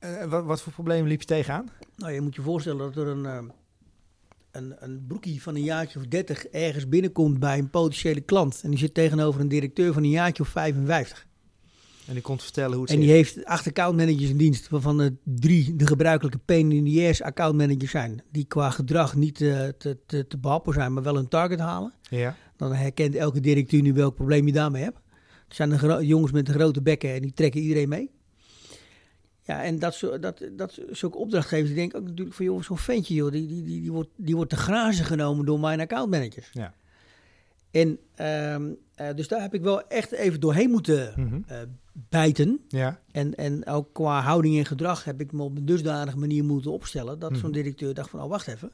Eh, 0.00 0.24
wat, 0.24 0.44
wat 0.44 0.62
voor 0.62 0.72
problemen 0.72 1.08
liep 1.08 1.20
je 1.20 1.26
tegenaan? 1.26 1.68
Nou, 1.96 2.12
je 2.12 2.20
moet 2.20 2.34
je 2.34 2.42
voorstellen 2.42 2.78
dat 2.78 2.96
er 2.96 3.06
een, 3.06 3.26
eh, 3.26 3.38
een, 4.50 4.74
een 4.78 5.04
broekie 5.06 5.42
van 5.42 5.54
een 5.54 5.62
jaartje 5.62 5.98
of 5.98 6.06
30 6.06 6.46
ergens 6.46 6.88
binnenkomt 6.88 7.38
bij 7.38 7.58
een 7.58 7.70
potentiële 7.70 8.20
klant. 8.20 8.60
En 8.62 8.70
die 8.70 8.78
zit 8.78 8.94
tegenover 8.94 9.40
een 9.40 9.48
directeur 9.48 9.92
van 9.92 10.02
een 10.02 10.10
jaartje 10.10 10.42
of 10.42 10.48
55. 10.48 11.28
En 12.06 12.16
die 12.16 12.22
komt 12.24 12.42
vertellen 12.42 12.72
hoe 12.72 12.82
het 12.82 12.90
En 12.90 12.96
zit. 12.96 13.06
die 13.06 13.14
heeft 13.14 13.44
acht 13.44 13.66
accountmanagers 13.66 14.30
in 14.30 14.36
dienst, 14.36 14.68
waarvan 14.68 15.00
er 15.00 15.16
drie 15.24 15.76
de 15.76 15.86
gebruikelijke 15.86 16.38
pain 16.38 16.72
in 16.72 16.84
the 16.84 17.08
ass 17.08 17.22
accountmanagers 17.22 17.90
zijn. 17.90 18.22
Die 18.30 18.44
qua 18.44 18.70
gedrag 18.70 19.14
niet 19.14 19.40
eh, 19.40 19.68
te, 19.68 19.98
te, 20.06 20.26
te 20.26 20.38
behappen 20.38 20.72
zijn, 20.72 20.92
maar 20.92 21.02
wel 21.02 21.16
een 21.16 21.28
target 21.28 21.58
halen. 21.58 21.92
Ja. 22.02 22.36
Dan 22.56 22.74
herkent 22.74 23.14
elke 23.14 23.40
directeur 23.40 23.82
nu 23.82 23.92
welk 23.92 24.14
probleem 24.14 24.46
je 24.46 24.52
daarmee 24.52 24.82
hebt. 24.82 24.98
Het 25.48 25.56
zijn 25.56 25.70
de 25.70 26.06
jongens 26.06 26.32
met 26.32 26.46
de 26.46 26.52
grote 26.52 26.82
bekken 26.82 27.14
en 27.14 27.22
die 27.22 27.32
trekken 27.32 27.60
iedereen 27.60 27.88
mee. 27.88 28.10
Ja, 29.50 29.62
en 29.64 29.78
dat, 29.78 29.94
zo, 29.94 30.18
dat, 30.18 30.42
dat 30.52 30.78
zulke 30.90 31.16
opdrachtgevers, 31.18 31.66
die 31.68 31.76
denken 31.78 31.98
ook 31.98 32.06
natuurlijk 32.06 32.36
van, 32.36 32.44
joh, 32.44 32.62
zo'n 32.62 32.78
ventje, 32.78 33.14
joh, 33.14 33.30
die, 33.32 33.46
die, 33.46 33.62
die, 33.62 33.80
die, 33.80 33.92
wordt, 33.92 34.08
die 34.16 34.34
wordt 34.36 34.50
te 34.50 34.56
grazen 34.56 35.04
genomen 35.04 35.44
door 35.46 35.60
mijn 35.60 35.80
accountmanagers. 35.80 36.48
Ja. 36.52 36.74
En 37.70 37.98
ehm, 38.14 38.70
eh, 38.94 39.14
dus 39.14 39.28
daar 39.28 39.40
heb 39.40 39.54
ik 39.54 39.62
wel 39.62 39.86
echt 39.88 40.12
even 40.12 40.40
doorheen 40.40 40.70
moeten 40.70 41.12
Mhm. 41.16 41.40
eh, 41.46 41.58
bijten. 41.92 42.60
Ja. 42.68 43.00
En, 43.12 43.34
en 43.34 43.66
ook 43.66 43.92
qua 43.92 44.20
houding 44.20 44.58
en 44.58 44.64
gedrag 44.66 45.04
heb 45.04 45.20
ik 45.20 45.32
me 45.32 45.42
op 45.42 45.56
een 45.56 45.66
dusdanige 45.66 46.18
manier 46.18 46.44
moeten 46.44 46.70
opstellen 46.72 47.18
dat 47.18 47.30
Mhm. 47.30 47.40
zo'n 47.40 47.52
directeur 47.52 47.94
dacht 47.94 48.10
van, 48.10 48.22
oh 48.22 48.28
wacht 48.28 48.46
even. 48.48 48.72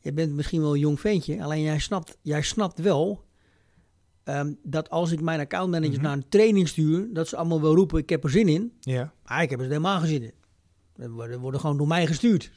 Je 0.00 0.12
bent 0.12 0.32
misschien 0.32 0.60
wel 0.60 0.72
een 0.74 0.80
jong 0.80 1.00
ventje, 1.00 1.42
alleen 1.42 1.62
jij 1.62 1.78
snapt, 1.78 2.16
jij 2.22 2.42
snapt 2.42 2.78
wel 2.80 3.24
ehm, 4.26 4.52
dat 4.62 4.90
als 4.90 5.10
ik 5.12 5.20
mijn 5.20 5.40
accountmanagers 5.40 5.96
Mhm. 5.96 6.04
naar 6.04 6.16
een 6.16 6.28
training 6.28 6.68
stuur, 6.68 7.08
dat 7.12 7.28
ze 7.28 7.36
allemaal 7.36 7.60
wel 7.60 7.74
roepen, 7.74 7.98
ik 7.98 8.08
heb 8.08 8.24
er 8.24 8.30
zin 8.30 8.48
in. 8.48 8.72
Ja. 8.80 9.12
Maar 9.26 9.42
ik 9.42 9.50
heb 9.50 9.60
er 9.60 9.66
helemaal 9.66 9.98
geen 9.98 10.08
zin 10.08 10.22
in. 10.22 10.32
Ze 10.96 11.10
worden 11.38 11.60
gewoon 11.60 11.76
door 11.76 11.86
mij 11.88 12.06
gestuurd. 12.06 12.50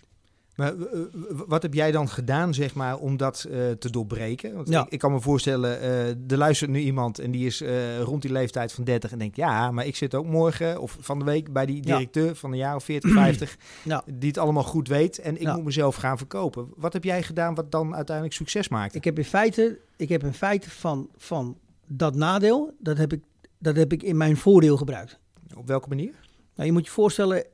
Maar 0.59 0.73
eh, 0.77 0.99
wat 1.47 1.61
heb 1.61 1.73
jij 1.73 1.91
dan 1.91 2.09
gedaan, 2.09 2.53
zeg 2.53 2.73
maar, 2.75 2.97
om 2.97 3.17
dat 3.17 3.43
eh, 3.43 3.69
te 3.71 3.89
doorbreken? 3.91 4.53
Want 4.55 4.69
Ja. 4.69 4.81
ik, 4.85 4.89
ik 4.89 4.99
kan 4.99 5.11
me 5.11 5.19
voorstellen, 5.21 5.81
eh 5.81 6.07
er 6.31 6.37
luistert 6.37 6.69
nu 6.71 6.79
iemand 6.79 7.19
en 7.19 7.31
die 7.31 7.45
is 7.45 7.63
rond 8.03 8.21
die 8.21 8.31
leeftijd 8.31 8.71
van 8.71 8.83
30 8.83 9.11
en 9.11 9.17
denkt, 9.19 9.35
ja, 9.35 9.71
maar 9.71 9.85
ik 9.85 9.95
zit 9.95 10.15
ook 10.15 10.25
morgen 10.25 10.81
of 10.81 10.97
van 10.99 11.19
de 11.19 11.25
week 11.25 11.53
bij 11.53 11.65
die 11.65 11.75
Ja. 11.75 11.81
directeur 11.81 12.35
van 12.35 12.51
een 12.51 12.57
jaar 12.57 12.75
of 12.75 12.83
40, 12.83 13.11
50, 13.11 13.57
Ja. 13.83 14.03
die 14.13 14.27
het 14.29 14.37
allemaal 14.37 14.63
goed 14.63 14.87
weet 14.87 15.17
en 15.19 15.35
ik 15.35 15.41
Ja. 15.41 15.55
moet 15.55 15.63
mezelf 15.63 15.95
gaan 15.95 16.17
verkopen. 16.17 16.67
Wat 16.75 16.93
heb 16.93 17.03
jij 17.03 17.23
gedaan 17.23 17.55
wat 17.55 17.71
dan 17.71 17.95
uiteindelijk 17.95 18.35
succes 18.35 18.67
maakte? 18.69 18.97
Ik 18.97 19.03
heb 19.03 19.17
in 19.17 19.25
feite, 19.25 19.79
ik 19.97 20.09
heb 20.09 20.23
in 20.23 20.33
feite 20.33 20.69
van, 20.69 21.09
van 21.17 21.57
dat 21.87 22.15
nadeel, 22.15 22.73
dat 22.79 22.97
heb, 22.97 23.13
ik, 23.13 23.21
dat 23.59 23.75
heb 23.75 23.93
ik 23.93 24.03
in 24.03 24.17
mijn 24.17 24.37
voordeel 24.37 24.77
gebruikt. 24.77 25.19
Op 25.55 25.67
welke 25.67 25.89
manier? 25.89 26.13
Nou, 26.55 26.67
je 26.67 26.71
moet 26.71 26.85
je 26.85 26.91
voorstellen, 26.91 27.45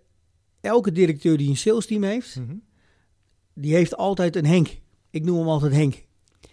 elke 0.61 0.91
directeur 0.91 1.37
die 1.37 1.49
een 1.49 1.57
sales 1.57 1.85
team 1.85 2.03
heeft, 2.03 2.35
Mhm. 2.35 2.55
Die 3.55 3.73
heeft 3.73 3.95
altijd 3.97 4.35
een 4.35 4.45
Henk. 4.45 4.79
Ik 5.09 5.23
noem 5.23 5.37
hem 5.37 5.47
altijd 5.47 5.73
Henk. 5.73 6.03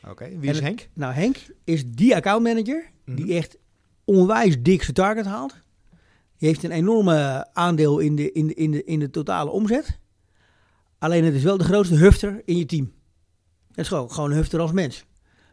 Oké, 0.09 0.28
wie 0.38 0.50
is 0.50 0.56
het- 0.56 0.64
Henk? 0.64 0.88
Nou, 0.94 1.12
Henk 1.14 1.37
is 1.64 1.90
die 1.90 2.16
accountmanager 2.16 2.90
die 3.04 3.35
echt 3.35 3.59
onwijs 4.04 4.62
dik 4.62 4.82
zijn 4.82 4.94
target 4.94 5.25
haalt. 5.26 5.54
Die 6.38 6.49
heeft 6.49 6.62
een 6.62 6.71
enorme 6.71 7.49
aandeel 7.52 7.99
in 7.99 8.16
de, 8.16 8.32
in 8.32 8.47
de, 8.47 8.54
in 8.54 8.71
de, 8.71 8.85
in 8.85 8.99
de 8.99 9.11
totale 9.11 9.50
omzet. 9.50 9.99
Alleen 10.99 11.25
het 11.25 11.35
is 11.35 11.42
wel 11.42 11.56
de 11.59 11.64
grootste 11.64 11.94
hufter 11.94 12.42
in 12.44 12.56
je 12.59 12.66
team. 12.66 12.92
Het 13.68 13.78
is 13.78 13.88
gewoon, 13.88 14.11
gewoon 14.12 14.30
een 14.30 14.37
hufter 14.37 14.61
als 14.61 14.73
mens. 14.73 15.04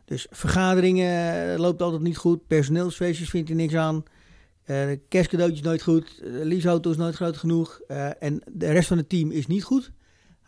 Dus 0.06 0.28
vergaderingen 0.30 1.52
eh, 1.54 1.60
loopt 1.60 1.82
altijd 1.82 2.02
niet 2.02 2.18
goed. 2.18 2.48
Personeelsfeestjes 2.48 3.30
vindt 3.30 3.48
hij 3.48 3.58
niks 3.58 3.74
aan. 3.76 4.04
Eh 4.64 4.88
kerstcadeautjes 5.08 5.62
nooit 5.62 5.82
goed. 5.82 6.20
Uh, 6.24 6.44
leaseauto 6.46 6.92
is 6.92 6.98
nooit 6.98 7.16
groot 7.16 7.38
genoeg. 7.38 7.80
En 8.20 8.42
de 8.52 8.72
rest 8.72 8.88
van 8.88 8.98
het 8.98 9.10
team 9.10 9.32
is 9.32 9.48
niet 9.48 9.64
goed. 9.64 9.92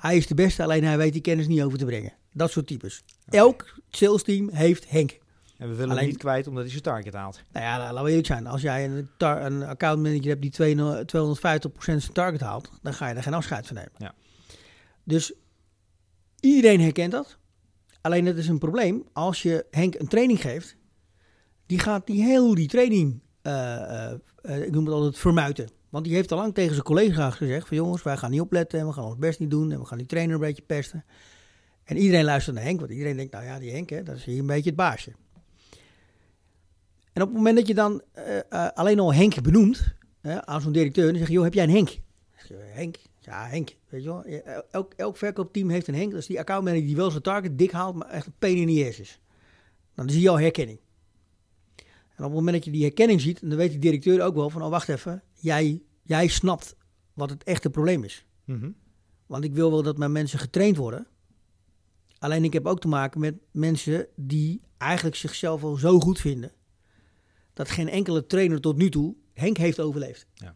Hij 0.01 0.17
is 0.17 0.27
de 0.27 0.35
beste, 0.35 0.63
alleen 0.63 0.83
hij 0.83 0.97
weet 0.97 1.13
die 1.13 1.21
kennis 1.21 1.47
niet 1.47 1.61
over 1.61 1.77
te 1.77 1.85
brengen. 1.85 2.13
Dat 2.33 2.51
soort 2.51 2.67
types. 2.67 3.03
Elk 3.29 3.79
salesteam 3.89 4.49
heeft 4.49 4.89
Henk. 4.89 5.19
En 5.57 5.69
we 5.69 5.75
willen 5.75 5.89
Alleen- 5.89 5.97
hem 5.97 6.07
niet 6.07 6.17
kwijt 6.17 6.47
omdat 6.47 6.61
hij 6.63 6.71
zijn 6.71 6.83
target 6.83 7.13
haalt. 7.13 7.43
Nou 7.51 7.65
ja, 7.65 7.77
laten 7.77 8.03
we 8.03 8.09
eerlijk 8.09 8.27
zijn. 8.27 8.47
Als 8.47 8.61
jij 8.61 8.85
een, 8.85 9.09
een 9.17 9.63
accountmanager 9.63 10.27
hebt 10.27 10.41
die 10.41 10.51
200 10.51 11.13
250% 11.15 12.01
zijn 12.01 12.13
target 12.13 12.41
haalt, 12.41 12.71
dan 12.81 12.93
ga 12.93 13.07
je 13.07 13.15
er 13.15 13.23
geen 13.23 13.33
afscheid 13.33 13.67
van 13.67 13.75
nemen. 13.75 13.91
Ja. 13.97 14.13
Dus 15.03 15.33
iedereen 16.39 16.81
herkent 16.81 17.11
dat. 17.11 17.37
Alleen 18.01 18.25
het 18.25 18.37
is 18.37 18.47
een 18.47 18.59
probleem 18.59 19.03
als 19.13 19.41
je 19.41 19.65
Henk 19.71 19.95
een 19.95 20.07
training 20.07 20.41
geeft, 20.41 20.75
die 21.65 21.79
gaat 21.79 22.07
die 22.07 22.23
heel 22.23 22.55
die 22.55 22.67
training, 22.67 23.19
eh, 23.41 23.75
eh, 23.75 24.17
eh, 24.41 24.63
ik 24.63 24.71
noem 24.71 24.85
het 24.85 24.93
altijd 24.93 25.17
vermuiten. 25.17 25.69
Want 25.91 26.05
die 26.05 26.13
heeft 26.13 26.31
al 26.31 26.37
lang 26.37 26.53
tegen 26.53 26.71
zijn 26.71 26.83
collega's 26.83 27.35
gezegd 27.35 27.67
van 27.67 27.77
jongens, 27.77 28.03
wij 28.03 28.17
gaan 28.17 28.31
niet 28.31 28.41
opletten 28.41 28.79
en 28.79 28.87
we 28.87 28.93
gaan 28.93 29.03
ons 29.03 29.17
best 29.17 29.39
niet 29.39 29.49
doen 29.49 29.71
en 29.71 29.79
we 29.79 29.85
gaan 29.85 29.97
die 29.97 30.07
trainer 30.07 30.35
een 30.35 30.41
beetje 30.41 30.61
pesten. 30.61 31.05
En 31.83 31.97
iedereen 31.97 32.23
luistert 32.23 32.55
naar 32.55 32.65
Henk, 32.65 32.79
want 32.79 32.91
iedereen 32.91 33.15
denkt, 33.15 33.31
nou 33.31 33.45
ja, 33.45 33.59
die 33.59 33.71
Henk, 33.71 33.89
hè, 33.89 34.03
dat 34.03 34.15
is 34.15 34.23
hier 34.23 34.39
een 34.39 34.45
beetje 34.45 34.69
het 34.69 34.75
baasje. 34.75 35.11
En 37.13 37.21
op 37.21 37.27
het 37.27 37.37
moment 37.37 37.57
dat 37.57 37.67
je 37.67 37.73
dan 37.73 38.01
eh, 38.11 38.37
eh, 38.37 38.67
alleen 38.73 38.99
al 38.99 39.13
Henk 39.13 39.41
benoemt 39.41 39.93
aan 40.21 40.61
zo'n 40.61 40.71
directeur, 40.71 41.05
dan 41.05 41.17
zeg 41.17 41.27
je, 41.27 41.33
joh, 41.33 41.43
heb 41.43 41.53
jij 41.53 41.63
een 41.63 41.69
Henk? 41.69 41.99
Henk? 42.53 42.97
Ja, 43.19 43.47
Henk. 43.47 43.75
Weet 43.89 44.03
je 44.03 44.07
wel? 44.07 44.23
Elk, 44.71 44.93
elk 44.93 45.17
verkoopteam 45.17 45.69
heeft 45.69 45.87
een 45.87 45.95
Henk. 45.95 46.11
Dat 46.11 46.19
is 46.19 46.27
die 46.27 46.39
accountmanager 46.39 46.85
die 46.85 46.95
wel 46.95 47.11
zijn 47.11 47.23
target 47.23 47.57
dik 47.57 47.71
haalt, 47.71 47.95
maar 47.95 48.07
echt 48.07 48.25
een 48.25 48.33
pain 48.39 48.69
in 48.69 48.87
ass 48.87 48.99
is. 48.99 49.19
Dan 49.95 50.09
zie 50.09 50.21
je 50.21 50.29
al 50.29 50.39
herkenning. 50.39 50.79
En 52.15 52.27
op 52.27 52.33
het 52.33 52.39
moment 52.39 52.55
dat 52.55 52.65
je 52.65 52.71
die 52.71 52.83
herkenning 52.83 53.21
ziet, 53.21 53.39
dan 53.41 53.55
weet 53.55 53.69
die 53.69 53.79
directeur 53.79 54.21
ook 54.21 54.35
wel 54.35 54.49
van, 54.49 54.63
oh 54.63 54.69
wacht 54.69 54.89
even, 54.89 55.23
jij, 55.41 55.81
jij 56.03 56.27
snapt 56.27 56.75
wat 57.13 57.29
het 57.29 57.43
echte 57.43 57.69
probleem 57.69 58.03
is. 58.03 58.25
Mhm. 58.45 58.71
Want 59.25 59.43
ik 59.43 59.53
wil 59.53 59.71
wel 59.71 59.83
dat 59.83 59.97
mijn 59.97 60.11
mensen 60.11 60.39
getraind 60.39 60.77
worden. 60.77 61.07
Alleen 62.19 62.43
ik 62.43 62.53
heb 62.53 62.65
ook 62.65 62.79
te 62.79 62.87
maken 62.87 63.19
met 63.19 63.35
mensen 63.51 64.07
die 64.15 64.61
eigenlijk 64.77 65.15
zichzelf 65.15 65.61
wel 65.61 65.75
zo 65.75 65.99
goed 65.99 66.19
vinden. 66.19 66.51
Dat 67.53 67.69
geen 67.69 67.89
enkele 67.89 68.25
trainer 68.25 68.61
tot 68.61 68.77
nu 68.77 68.89
toe 68.89 69.15
Henk 69.33 69.57
heeft 69.57 69.79
overleefd. 69.79 70.27
Ja. 70.33 70.55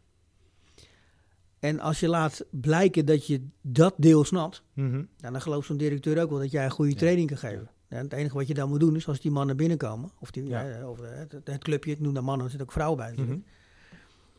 En 1.60 1.80
als 1.80 2.00
je 2.00 2.08
laat 2.08 2.46
blijken 2.52 3.06
dat 3.06 3.28
je 3.28 3.48
dat 3.62 3.94
deel 3.98 4.24
snapt, 4.24 4.64
Mhm. 4.74 5.04
dan 5.18 5.42
gelooft 5.42 5.68
zo'n 5.68 5.78
directeur 5.78 6.22
ook 6.22 6.30
wel 6.30 6.40
dat 6.40 6.52
jij 6.52 6.66
een 6.66 6.72
goede 6.72 6.96
training 6.96 7.28
kan 7.28 7.38
geven. 7.38 7.70
En 7.88 8.04
het 8.04 8.14
enige 8.14 8.36
wat 8.36 8.48
je 8.48 8.54
dan 8.54 8.70
moet 8.70 8.80
doen 8.80 8.96
is 8.96 9.08
als 9.08 9.20
die 9.20 9.32
mannen 9.32 9.58
binnenkomen, 9.58 10.12
of, 10.20 10.32
die, 10.32 10.48
Ja. 10.48 10.62
ja, 10.62 10.90
of 10.90 11.00
het, 11.00 11.32
het 11.44 11.64
clubje, 11.64 11.92
ik 11.92 12.00
noem 12.00 12.14
dat 12.14 12.24
mannen, 12.24 12.44
er 12.46 12.50
zitten 12.50 12.68
ook 12.68 12.74
vrouwen 12.76 12.98
bij 13.00 13.10
natuurlijk. 13.10 13.48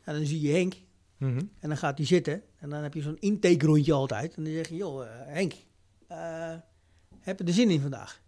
En 0.06 0.14
dan 0.14 0.26
zie 0.26 0.40
je 0.40 0.52
Henk 0.52 0.74
Mhm. 1.18 1.38
en 1.60 1.68
dan 1.68 1.76
gaat 1.76 1.96
hij 1.98 2.06
zitten. 2.06 2.42
En 2.58 2.70
dan 2.70 2.82
heb 2.82 2.94
je 2.94 3.02
zo'n 3.02 3.16
intake 3.20 3.66
rondje 3.66 3.92
altijd. 3.92 4.34
En 4.34 4.44
dan 4.44 4.52
zeg 4.52 4.68
je, 4.68 4.74
joh, 4.76 5.02
eh, 5.04 5.10
Henk, 5.26 5.52
eh, 6.06 6.54
heb 7.20 7.38
je 7.38 7.44
er 7.44 7.52
zin 7.52 7.70
in 7.70 7.80
vandaag? 7.80 8.20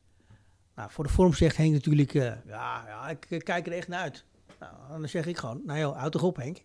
Nou, 0.74 0.90
voor 0.90 1.04
de 1.04 1.10
vorm 1.10 1.32
zegt 1.34 1.56
Henk 1.56 1.72
natuurlijk, 1.72 2.14
eh, 2.14 2.22
ja, 2.46 2.84
ja, 2.86 3.08
ik 3.08 3.40
kijk 3.44 3.66
er 3.66 3.72
echt 3.72 3.88
naar 3.88 4.00
uit. 4.00 4.24
Nou, 4.60 4.72
dan 5.00 5.08
zeg 5.08 5.26
ik 5.26 5.36
gewoon, 5.36 5.60
nou 5.64 5.78
joh, 5.78 5.96
houd 5.98 6.12
toch 6.12 6.22
op 6.22 6.36
Henk. 6.36 6.56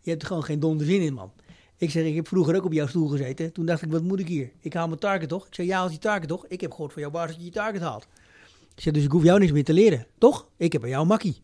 Je 0.00 0.10
hebt 0.10 0.22
er 0.22 0.28
gewoon 0.28 0.44
geen 0.44 0.60
donder 0.60 0.86
zin 0.86 1.00
in, 1.00 1.14
man. 1.14 1.32
Ik 1.76 1.90
zeg, 1.90 2.04
ik 2.04 2.14
heb 2.14 2.28
vroeger 2.28 2.56
ook 2.56 2.64
op 2.64 2.72
jouw 2.72 2.86
stoel 2.86 3.08
gezeten. 3.08 3.52
Toen 3.52 3.66
dacht 3.66 3.82
ik, 3.82 3.90
wat 3.90 4.02
moet 4.02 4.20
ik 4.20 4.28
hier? 4.28 4.50
Ik 4.60 4.72
haal 4.74 4.86
mijn 4.86 4.98
target 5.00 5.28
toch? 5.28 5.46
Ik 5.46 5.54
zeg, 5.54 5.66
ja, 5.66 5.76
haalt 5.78 5.90
die 5.90 5.98
target 5.98 6.28
toch? 6.28 6.46
Ik 6.46 6.60
heb 6.60 6.70
gehoord 6.70 6.92
van 6.92 7.02
jouw 7.02 7.10
baas 7.10 7.26
dat 7.28 7.36
je 7.38 7.44
je 7.44 7.50
target 7.50 7.80
haalt. 7.82 8.06
Ik 8.74 8.82
zeg, 8.82 8.92
dus 8.92 9.04
ik 9.04 9.10
hoef 9.10 9.22
jou 9.22 9.38
niks 9.38 9.52
meer 9.52 9.64
te 9.64 9.72
leren, 9.72 10.06
toch? 10.18 10.48
Ik 10.56 10.72
heb 10.72 10.82
aan 10.82 10.88
jou 10.88 11.06
makkie. 11.06 11.42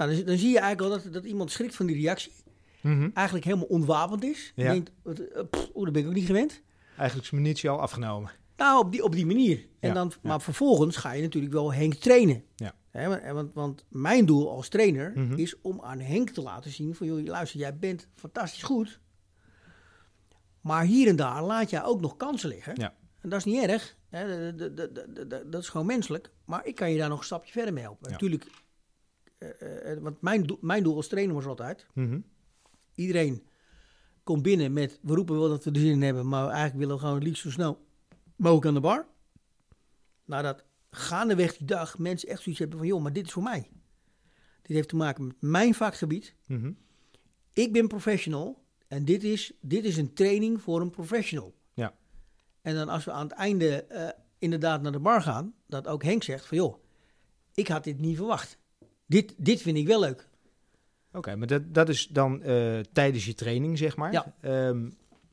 Nou, 0.00 0.14
dan, 0.16 0.24
dan 0.24 0.36
zie 0.38 0.50
je 0.50 0.58
eigenlijk 0.58 0.92
al 0.94 1.02
dat, 1.02 1.12
dat 1.12 1.24
iemand 1.24 1.50
schrikt 1.50 1.74
van 1.76 1.86
die 1.86 1.96
reactie 1.96 2.32
Mhm. 2.80 3.08
eigenlijk 3.14 3.44
helemaal 3.46 3.66
ontwapend 3.66 4.24
is. 4.24 4.52
Ja. 4.54 4.72
Denkt, 4.72 4.90
wat, 5.02 5.18
eh, 5.18 5.42
pff, 5.50 5.70
oeh, 5.74 5.84
dat 5.84 5.92
ben 5.92 6.02
ik 6.02 6.08
ook 6.08 6.14
niet 6.14 6.26
gewend. 6.26 6.62
Eigenlijk 6.96 7.28
is 7.28 7.30
munitie 7.34 7.70
al 7.70 7.80
afgenomen. 7.80 8.30
Nou, 8.56 8.84
op 8.84 8.92
die, 8.92 9.04
op 9.04 9.12
die 9.12 9.26
manier. 9.26 9.66
En 9.80 9.88
Ja, 9.88 9.94
dan, 9.94 10.12
ja. 10.22 10.28
Maar 10.28 10.40
vervolgens 10.40 10.96
ga 10.96 11.12
je 11.12 11.22
natuurlijk 11.22 11.52
wel 11.52 11.72
Henk 11.74 11.94
trainen. 11.94 12.44
Ja. 12.56 12.74
Hè, 12.90 13.32
want- 13.32 13.52
want, 13.54 13.84
mijn 13.88 14.26
doel 14.26 14.50
als 14.50 14.68
trainer 14.68 15.12
Mhm. 15.14 15.38
is 15.38 15.60
om 15.60 15.80
aan 15.82 15.98
Henk 16.00 16.30
te 16.30 16.42
laten 16.42 16.70
zien 16.70 16.94
van... 16.94 17.06
joh, 17.06 17.24
luister, 17.26 17.60
jij 17.60 17.76
bent 17.76 18.08
fantastisch 18.16 18.62
goed. 18.62 19.00
Maar 20.60 20.84
hier 20.84 21.08
en 21.08 21.16
daar 21.16 21.42
laat 21.42 21.70
jij 21.70 21.84
ook 21.84 22.00
nog 22.00 22.16
kansen 22.16 22.48
liggen. 22.48 22.72
Ja. 22.76 22.94
En 23.20 23.28
dat 23.28 23.38
is 23.38 23.44
niet 23.44 23.62
erg. 23.62 23.96
Dat, 24.10 24.58
dat, 24.58 24.76
dat, 24.76 24.94
dat- 24.94 25.30
dat- 25.30 25.52
dat 25.52 25.62
is 25.62 25.68
gewoon 25.68 25.86
menselijk. 25.86 26.30
Maar 26.44 26.66
ik 26.66 26.74
kan 26.74 26.90
je 26.90 26.98
daar 26.98 27.08
nog 27.08 27.18
een 27.18 27.24
stapje 27.24 27.52
verder 27.52 27.72
mee 27.74 27.82
helpen. 27.82 28.10
Natuurlijk, 28.10 28.46
eh, 29.40 29.92
eh, 29.92 30.02
want 30.02 30.20
mijn, 30.20 30.42
doel- 30.42 30.58
mijn 30.60 30.82
doel 30.82 30.96
als 30.96 31.08
trainer 31.08 31.34
was 31.34 31.46
altijd... 31.46 31.86
Mhm. 31.94 32.20
Iedereen 32.94 33.46
komt 34.22 34.42
binnen 34.42 34.72
met, 34.72 34.98
we 35.02 35.14
roepen 35.14 35.38
wel 35.38 35.48
dat 35.48 35.64
we 35.64 35.70
er 35.70 35.80
zin 35.80 35.90
in 35.90 36.02
hebben, 36.02 36.28
maar 36.28 36.48
eigenlijk 36.48 36.76
willen 36.76 36.94
we 36.94 37.00
gewoon 37.00 37.14
het 37.14 37.24
liefst 37.24 37.42
zo 37.42 37.50
snel 37.50 37.86
mogelijk 38.36 38.66
aan 38.66 38.74
de 38.74 38.80
bar. 38.80 39.06
Nou, 40.24 40.42
dat 40.42 40.64
gaandeweg 40.90 41.56
die 41.56 41.66
dag 41.66 41.98
mensen 41.98 42.28
echt 42.28 42.42
zoiets 42.42 42.60
hebben 42.60 42.78
van, 42.78 42.86
joh, 42.86 43.02
maar 43.02 43.12
dit 43.12 43.26
is 43.26 43.32
voor 43.32 43.42
mij. 43.42 43.70
Dit 44.62 44.76
heeft 44.76 44.88
te 44.88 44.96
maken 44.96 45.26
met 45.26 45.36
mijn 45.40 45.74
vakgebied. 45.74 46.34
Mhm. 46.46 46.72
Ik 47.52 47.72
ben 47.72 47.88
professional 47.88 48.64
en 48.88 49.04
dit 49.04 49.24
is, 49.24 49.52
dit 49.60 49.84
is 49.84 49.96
een 49.96 50.12
training 50.12 50.62
voor 50.62 50.80
een 50.80 50.90
professional. 50.90 51.54
Ja. 51.74 51.94
En 52.62 52.74
dan 52.74 52.88
als 52.88 53.04
we 53.04 53.10
aan 53.10 53.26
het 53.28 53.36
einde 53.36 53.84
eh, 53.84 54.08
inderdaad 54.38 54.82
naar 54.82 54.92
de 54.92 54.98
bar 55.00 55.22
gaan, 55.22 55.54
dat 55.66 55.86
ook 55.86 56.02
Henk 56.02 56.22
zegt 56.22 56.46
van, 56.46 56.56
joh, 56.56 56.82
ik 57.54 57.68
had 57.68 57.84
dit 57.84 57.98
niet 57.98 58.16
verwacht. 58.16 58.58
Dit, 59.10 59.34
dit 59.36 59.62
vind 59.62 59.76
ik 59.76 59.86
wel 59.86 60.00
leuk. 60.00 60.28
Oké, 61.12 61.36
maar 61.36 61.46
dat, 61.46 61.74
dat 61.74 61.88
is 61.88 62.06
dan 62.06 62.42
eh, 62.42 62.78
tijdens 62.92 63.24
je 63.24 63.34
training, 63.34 63.78
zeg 63.78 63.96
maar. 63.96 64.12
Ja. 64.12 64.34
Ehm, 64.40 64.88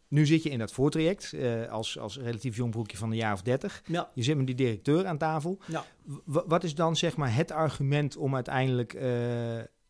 nu 0.07 0.25
zit 0.25 0.43
je 0.43 0.49
in 0.49 0.59
dat 0.59 0.71
voortraject 0.71 1.33
eh, 1.33 1.71
als, 1.71 1.99
als 1.99 2.17
relatief 2.17 2.55
jong 2.55 2.71
broekje 2.71 2.97
van 2.97 3.09
een 3.11 3.17
jaar 3.17 3.33
of 3.33 3.41
dertig. 3.41 3.81
Ja. 3.85 4.09
Je 4.13 4.23
zit 4.23 4.37
met 4.37 4.45
die 4.45 4.55
directeur 4.55 5.05
aan 5.05 5.17
tafel. 5.17 5.57
Ja. 5.67 5.85
W- 6.23 6.39
wat 6.45 6.63
is 6.63 6.75
dan 6.75 6.95
zeg 6.95 7.17
maar 7.17 7.35
het 7.35 7.51
argument 7.51 8.17
om 8.17 8.35
uiteindelijk 8.35 8.93
eh, 8.93 9.09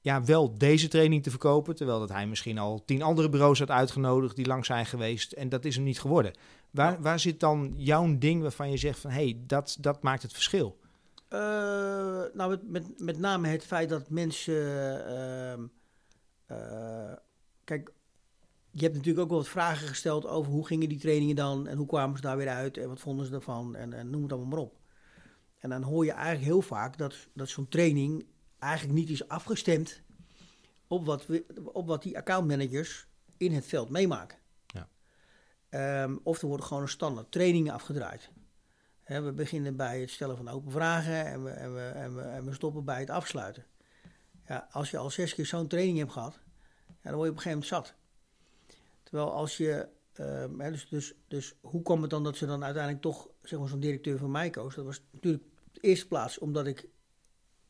ja, 0.01 0.23
wel 0.23 0.57
deze 0.57 0.87
training 0.87 1.23
te 1.23 1.29
verkopen? 1.29 1.75
Terwijl 1.75 1.99
dat 1.99 2.09
hij 2.09 2.27
misschien 2.27 2.57
al 2.57 2.83
tien 2.85 3.01
andere 3.01 3.29
bureaus 3.29 3.59
had 3.59 3.69
uitgenodigd 3.71 4.35
die 4.35 4.45
lang 4.47 4.65
zijn 4.65 4.85
geweest 4.85 5.31
en 5.31 5.49
dat 5.49 5.65
is 5.65 5.75
hem 5.75 5.83
niet 5.83 5.99
geworden. 5.99 6.33
Waar, 6.71 6.91
Ja. 6.91 6.99
waar 6.99 7.19
zit 7.19 7.39
dan 7.39 7.73
jouw 7.75 8.17
ding 8.17 8.41
waarvan 8.41 8.71
je 8.71 8.77
zegt 8.77 8.99
van 8.99 9.11
hé, 9.11 9.23
hey, 9.23 9.37
dat, 9.45 9.77
dat 9.79 10.01
maakt 10.03 10.21
het 10.21 10.33
verschil? 10.33 10.77
Eh, 11.27 12.23
nou, 12.33 12.49
met, 12.49 12.69
met, 12.69 12.99
met 12.99 13.19
name 13.19 13.47
het 13.47 13.63
feit 13.65 13.89
dat 13.89 14.09
mensen. 14.09 15.05
ehm, 15.07 15.67
eh, 16.45 17.13
kijk, 17.63 17.91
je 18.71 18.81
hebt 18.83 18.95
natuurlijk 18.95 19.23
ook 19.23 19.29
wel 19.29 19.37
wat 19.37 19.47
vragen 19.47 19.87
gesteld 19.87 20.25
over 20.25 20.51
hoe 20.51 20.65
gingen 20.65 20.89
die 20.89 20.99
trainingen 20.99 21.35
dan 21.35 21.67
en 21.67 21.77
hoe 21.77 21.87
kwamen 21.87 22.15
ze 22.15 22.21
daar 22.21 22.37
weer 22.37 22.49
uit 22.49 22.77
en 22.77 22.87
wat 22.87 22.99
vonden 22.99 23.25
ze 23.25 23.33
ervan 23.33 23.75
en, 23.75 23.93
en 23.93 24.09
noem 24.09 24.21
het 24.23 24.31
allemaal 24.31 24.49
maar 24.49 24.59
op. 24.59 24.79
En 25.57 25.69
dan 25.69 25.83
hoor 25.83 26.05
je 26.05 26.11
eigenlijk 26.11 26.45
heel 26.45 26.61
vaak 26.61 26.97
dat, 26.97 27.15
dat 27.33 27.49
zo'n 27.49 27.67
training 27.67 28.25
eigenlijk 28.59 28.99
niet 28.99 29.09
is 29.09 29.27
afgestemd 29.27 30.01
op 30.87 31.05
wat, 31.05 31.25
we, 31.25 31.45
op 31.73 31.87
wat 31.87 32.03
die 32.03 32.17
accountmanagers 32.17 33.07
in 33.37 33.53
het 33.53 33.65
veld 33.65 33.89
meemaken. 33.89 34.37
Ja. 34.65 34.89
Ehm, 35.69 36.17
of 36.23 36.41
er 36.41 36.47
worden 36.47 36.65
gewoon 36.65 36.83
een 36.83 36.89
standaard 36.89 37.31
trainingen 37.31 37.73
afgedraaid. 37.73 38.29
We 39.07 39.33
beginnen 39.35 39.75
bij 39.75 39.99
het 39.99 40.09
stellen 40.09 40.37
van 40.37 40.47
open 40.47 40.71
vragen 40.71 41.25
en 41.25 41.43
we, 41.43 41.49
en 41.49 41.73
we, 41.73 41.81
en 41.81 42.15
we, 42.15 42.21
en 42.21 42.45
we 42.45 42.53
stoppen 42.53 42.85
bij 42.85 42.99
het 42.99 43.09
afsluiten. 43.09 43.65
Ja, 44.47 44.67
als 44.71 44.91
je 44.91 44.97
al 44.97 45.09
zes 45.09 45.33
keer 45.33 45.45
zo'n 45.45 45.67
training 45.67 45.97
hebt 45.97 46.11
gehad, 46.11 46.39
ja, 46.87 47.09
dan 47.09 47.13
word 47.13 47.25
je 47.25 47.31
op 47.31 47.35
een 47.35 47.41
gegeven 47.41 47.49
moment 47.49 47.65
zat. 47.65 47.95
Terwijl 49.03 49.31
als 49.31 49.57
je, 49.57 49.87
ehm, 50.13 50.71
dus, 50.71 50.89
dus, 50.89 51.13
dus 51.27 51.55
hoe 51.61 51.81
kwam 51.81 52.01
het 52.01 52.09
dan 52.09 52.23
dat 52.23 52.37
ze 52.37 52.45
dan 52.45 52.63
uiteindelijk 52.63 53.03
toch 53.03 53.29
zeg 53.41 53.59
maar, 53.59 53.67
zo'n 53.67 53.79
directeur 53.79 54.17
van 54.17 54.31
mij 54.31 54.49
koos? 54.49 54.75
Dat 54.75 54.85
was 54.85 55.01
natuurlijk 55.11 55.43
de 55.71 55.81
eerste 55.81 56.07
plaats 56.07 56.39
omdat 56.39 56.67
ik 56.67 56.87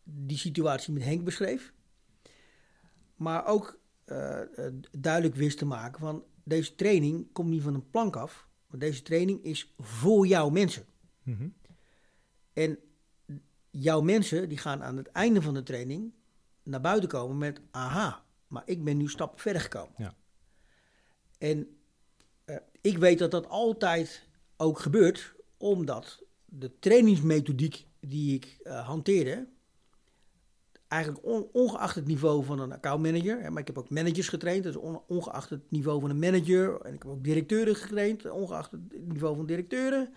die 0.04 0.38
situatie 0.38 0.94
met 0.94 1.04
Henk 1.04 1.24
beschreef. 1.24 1.74
Maar 3.16 3.46
ook 3.46 3.80
eh, 4.06 4.42
eh, 4.42 4.74
duidelijk 4.92 5.36
wist 5.36 5.58
te 5.58 5.66
maken 5.66 6.00
van 6.00 6.24
deze 6.44 6.76
training 6.76 7.32
komt 7.32 7.50
niet 7.50 7.62
van 7.62 7.74
een 7.74 7.90
plank 7.90 8.16
af. 8.16 8.48
Maar 8.68 8.80
deze 8.80 9.02
training 9.02 9.44
is 9.44 9.74
voor 9.78 10.28
jouw 10.28 10.50
mensen. 10.50 10.86
Mhm. 11.28 11.48
En 12.54 12.80
jouw 13.70 14.02
mensen 14.02 14.50
die 14.50 14.58
gaan 14.58 14.84
aan 14.84 14.98
het 14.98 15.08
einde 15.08 15.42
van 15.42 15.54
de 15.54 15.64
training 15.64 16.14
naar 16.64 16.82
buiten 16.82 17.10
komen 17.10 17.38
met 17.38 17.62
aha, 17.72 18.24
maar 18.48 18.64
ik 18.66 18.84
ben 18.84 18.98
nu 18.98 19.10
stappen 19.10 19.40
verder 19.40 19.62
gekomen. 19.62 19.94
Ja. 19.98 20.14
En 21.38 21.78
eh, 22.46 22.56
ik 22.82 22.98
weet 22.98 23.20
dat 23.20 23.32
dat 23.32 23.48
altijd 23.48 24.28
ook 24.58 24.80
gebeurt, 24.80 25.34
omdat 25.58 26.24
de 26.46 26.80
trainingsmethodiek 26.80 27.86
die 28.00 28.36
ik 28.36 28.58
eh, 28.64 28.88
hanteerde, 28.88 29.48
eigenlijk 30.88 31.26
ongeacht 31.52 31.96
het 31.96 32.08
niveau 32.08 32.44
van 32.44 32.60
een 32.60 32.72
accountmanager. 32.72 33.42
Hè, 33.42 33.50
maar 33.50 33.62
ik 33.62 33.68
heb 33.68 33.78
ook 33.78 33.90
managers 33.90 34.30
getraind, 34.30 34.64
dus 34.64 34.76
ongeacht 35.08 35.50
het 35.50 35.72
niveau 35.72 36.00
van 36.02 36.10
een 36.10 36.20
manager. 36.20 36.82
En 36.82 36.94
ik 36.94 37.04
heb 37.04 37.12
ook 37.12 37.24
directeuren 37.24 37.76
getraind, 37.76 38.30
ongeacht 38.30 38.72
het 38.72 39.08
niveau 39.08 39.36
van 39.36 39.46
directeuren. 39.46 40.14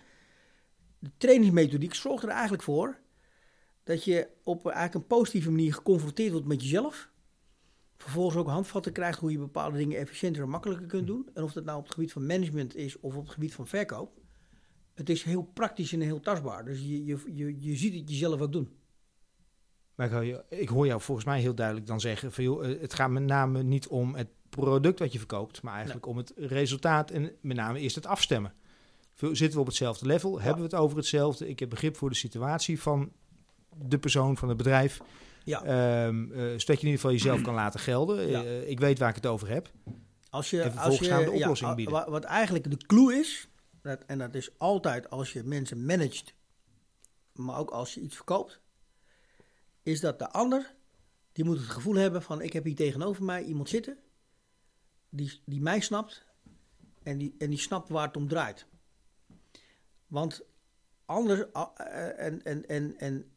De 1.01 1.11
trainingsmethodiek 1.17 1.93
zorgt 1.93 2.23
er 2.23 2.29
eigenlijk 2.29 2.63
voor 2.63 2.99
dat 3.83 4.03
je 4.03 4.27
op 4.43 4.65
eigenlijk 4.65 4.95
een 4.95 5.17
positieve 5.17 5.49
manier 5.49 5.73
geconfronteerd 5.73 6.31
wordt 6.31 6.47
met 6.47 6.61
jezelf. 6.61 7.09
Vervolgens 7.97 8.35
ook 8.35 8.47
handvatten 8.47 8.91
krijgt 8.91 9.19
hoe 9.19 9.31
je 9.31 9.37
bepaalde 9.37 9.77
dingen 9.77 9.97
efficiënter 9.97 10.43
en 10.43 10.49
makkelijker 10.49 10.87
kunt 10.87 11.07
doen. 11.07 11.29
En 11.33 11.43
of 11.43 11.53
dat 11.53 11.65
nou 11.65 11.77
op 11.77 11.83
het 11.83 11.93
gebied 11.93 12.11
van 12.11 12.25
management 12.25 12.75
is 12.75 12.99
of 12.99 13.15
op 13.15 13.23
het 13.23 13.33
gebied 13.33 13.53
van 13.53 13.67
verkoop. 13.67 14.19
Het 14.93 15.09
is 15.09 15.23
heel 15.23 15.43
praktisch 15.43 15.93
en 15.93 16.01
heel 16.01 16.19
tastbaar. 16.19 16.65
Dus 16.65 16.79
je, 16.79 17.05
je, 17.05 17.17
je, 17.33 17.61
je 17.61 17.75
ziet 17.75 17.93
het 17.93 18.09
jezelf 18.09 18.41
ook 18.41 18.51
doen. 18.51 18.75
Maar 19.95 20.23
ik 20.49 20.69
hoor 20.69 20.85
jou 20.85 21.01
volgens 21.01 21.25
mij 21.25 21.39
heel 21.39 21.55
duidelijk 21.55 21.87
dan 21.87 21.99
zeggen: 21.99 22.31
van, 22.31 22.43
joh, 22.43 22.61
het 22.81 22.93
gaat 22.93 23.09
met 23.09 23.23
name 23.23 23.63
niet 23.63 23.87
om 23.87 24.15
het 24.15 24.29
product 24.49 24.99
wat 24.99 25.11
je 25.11 25.17
verkoopt, 25.17 25.61
maar 25.61 25.73
eigenlijk 25.73 26.05
om 26.05 26.17
het 26.17 26.33
resultaat 26.35 27.11
en 27.11 27.31
met 27.41 27.57
name 27.57 27.79
eerst 27.79 27.95
het 27.95 28.05
afstemmen. 28.05 28.53
Zitten 29.15 29.51
we 29.51 29.59
op 29.59 29.65
hetzelfde 29.65 30.05
level? 30.05 30.41
Hebben 30.41 30.63
we 30.63 30.69
het 30.69 30.79
over 30.79 30.97
hetzelfde? 30.97 31.47
Ik 31.49 31.59
heb 31.59 31.69
begrip 31.69 31.97
voor 31.97 32.09
de 32.09 32.15
situatie 32.15 32.81
van 32.81 33.11
de 33.75 33.99
persoon, 33.99 34.37
van 34.37 34.47
het 34.47 34.57
bedrijf. 34.57 35.01
Ja. 35.43 36.05
Um, 36.05 36.31
uh, 36.31 36.37
zodat 36.37 36.65
je 36.65 36.71
in 36.71 36.77
ieder 36.77 36.91
geval 36.91 37.11
jezelf 37.11 37.41
kan 37.41 37.53
laten 37.53 37.79
gelden. 37.79 38.29
Uh, 38.29 38.69
ik 38.69 38.79
weet 38.79 38.99
waar 38.99 39.09
ik 39.09 39.15
het 39.15 39.25
over 39.25 39.47
heb. 39.47 39.71
Als 40.29 40.49
je, 40.49 40.61
en 40.61 40.71
vervolgens 40.71 40.99
als 40.99 41.07
je, 41.07 41.13
gaan 41.13 41.23
de 41.23 41.31
oplossing 41.31 41.69
ja, 41.69 41.75
bieden. 41.75 42.11
Wat 42.11 42.23
eigenlijk 42.23 42.69
de 42.69 42.77
clue 42.77 43.13
is, 43.13 43.47
dat, 43.81 44.03
en 44.05 44.17
dat 44.17 44.35
is 44.35 44.49
altijd 44.57 45.09
als 45.09 45.33
je 45.33 45.43
mensen 45.43 45.85
managt, 45.85 46.33
maar 47.33 47.57
ook 47.57 47.69
als 47.69 47.93
je 47.93 48.01
iets 48.01 48.15
verkoopt, 48.15 48.61
is 49.83 49.99
dat 49.99 50.19
de 50.19 50.29
ander, 50.29 50.75
die 51.31 51.45
moet 51.45 51.57
het 51.57 51.69
gevoel 51.69 51.95
hebben 51.95 52.21
van 52.21 52.41
ik 52.41 52.53
heb 52.53 52.63
hier 52.63 52.75
tegenover 52.75 53.23
mij 53.23 53.43
iemand 53.43 53.69
zitten, 53.69 53.97
die, 55.09 55.41
die 55.45 55.61
mij 55.61 55.79
snapt 55.79 56.25
en 57.03 57.17
die, 57.17 57.35
en 57.37 57.49
die 57.49 57.59
snapt 57.59 57.89
waar 57.89 58.07
het 58.07 58.17
om 58.17 58.27
draait. 58.27 58.65
Want 60.11 60.41
anders, 61.05 61.51
en, 61.51 62.43
en, 62.43 62.67
en, 62.67 62.97
en 62.97 63.31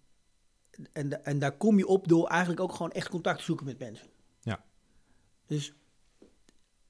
en, 0.92 1.24
en 1.24 1.38
daar 1.38 1.56
kom 1.56 1.78
je 1.78 1.86
op 1.86 2.08
door 2.08 2.28
eigenlijk 2.28 2.60
ook 2.60 2.72
gewoon 2.72 2.92
echt 2.92 3.08
contact 3.08 3.38
te 3.38 3.44
zoeken 3.44 3.66
met 3.66 3.78
mensen. 3.78 4.06
Ja. 4.40 4.64
Dus 5.46 5.74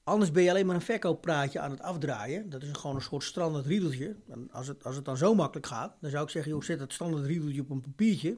anders 0.03 0.31
ben 0.31 0.43
je 0.43 0.49
alleen 0.49 0.65
maar 0.65 0.75
een 0.75 0.81
verkooppraatje 0.81 1.59
aan 1.59 1.71
het 1.71 1.81
afdraaien. 1.81 2.49
Dat 2.49 2.63
is 2.63 2.71
gewoon 2.71 2.95
een 2.95 3.01
soort 3.01 3.23
standaard 3.23 3.65
riedeltje. 3.65 4.15
En 4.27 4.51
als, 4.51 4.67
het, 4.67 4.83
als 4.83 4.95
het 4.95 5.05
dan 5.05 5.17
zo 5.17 5.35
makkelijk 5.35 5.67
gaat, 5.67 5.97
dan 6.01 6.09
zou 6.09 6.23
ik 6.23 6.29
zeggen, 6.29 6.51
joh, 6.51 6.61
zet 6.61 6.79
dat 6.79 6.93
standaard 6.93 7.25
riedeltje 7.25 7.61
op 7.61 7.69
een 7.69 7.81
papiertje. 7.81 8.37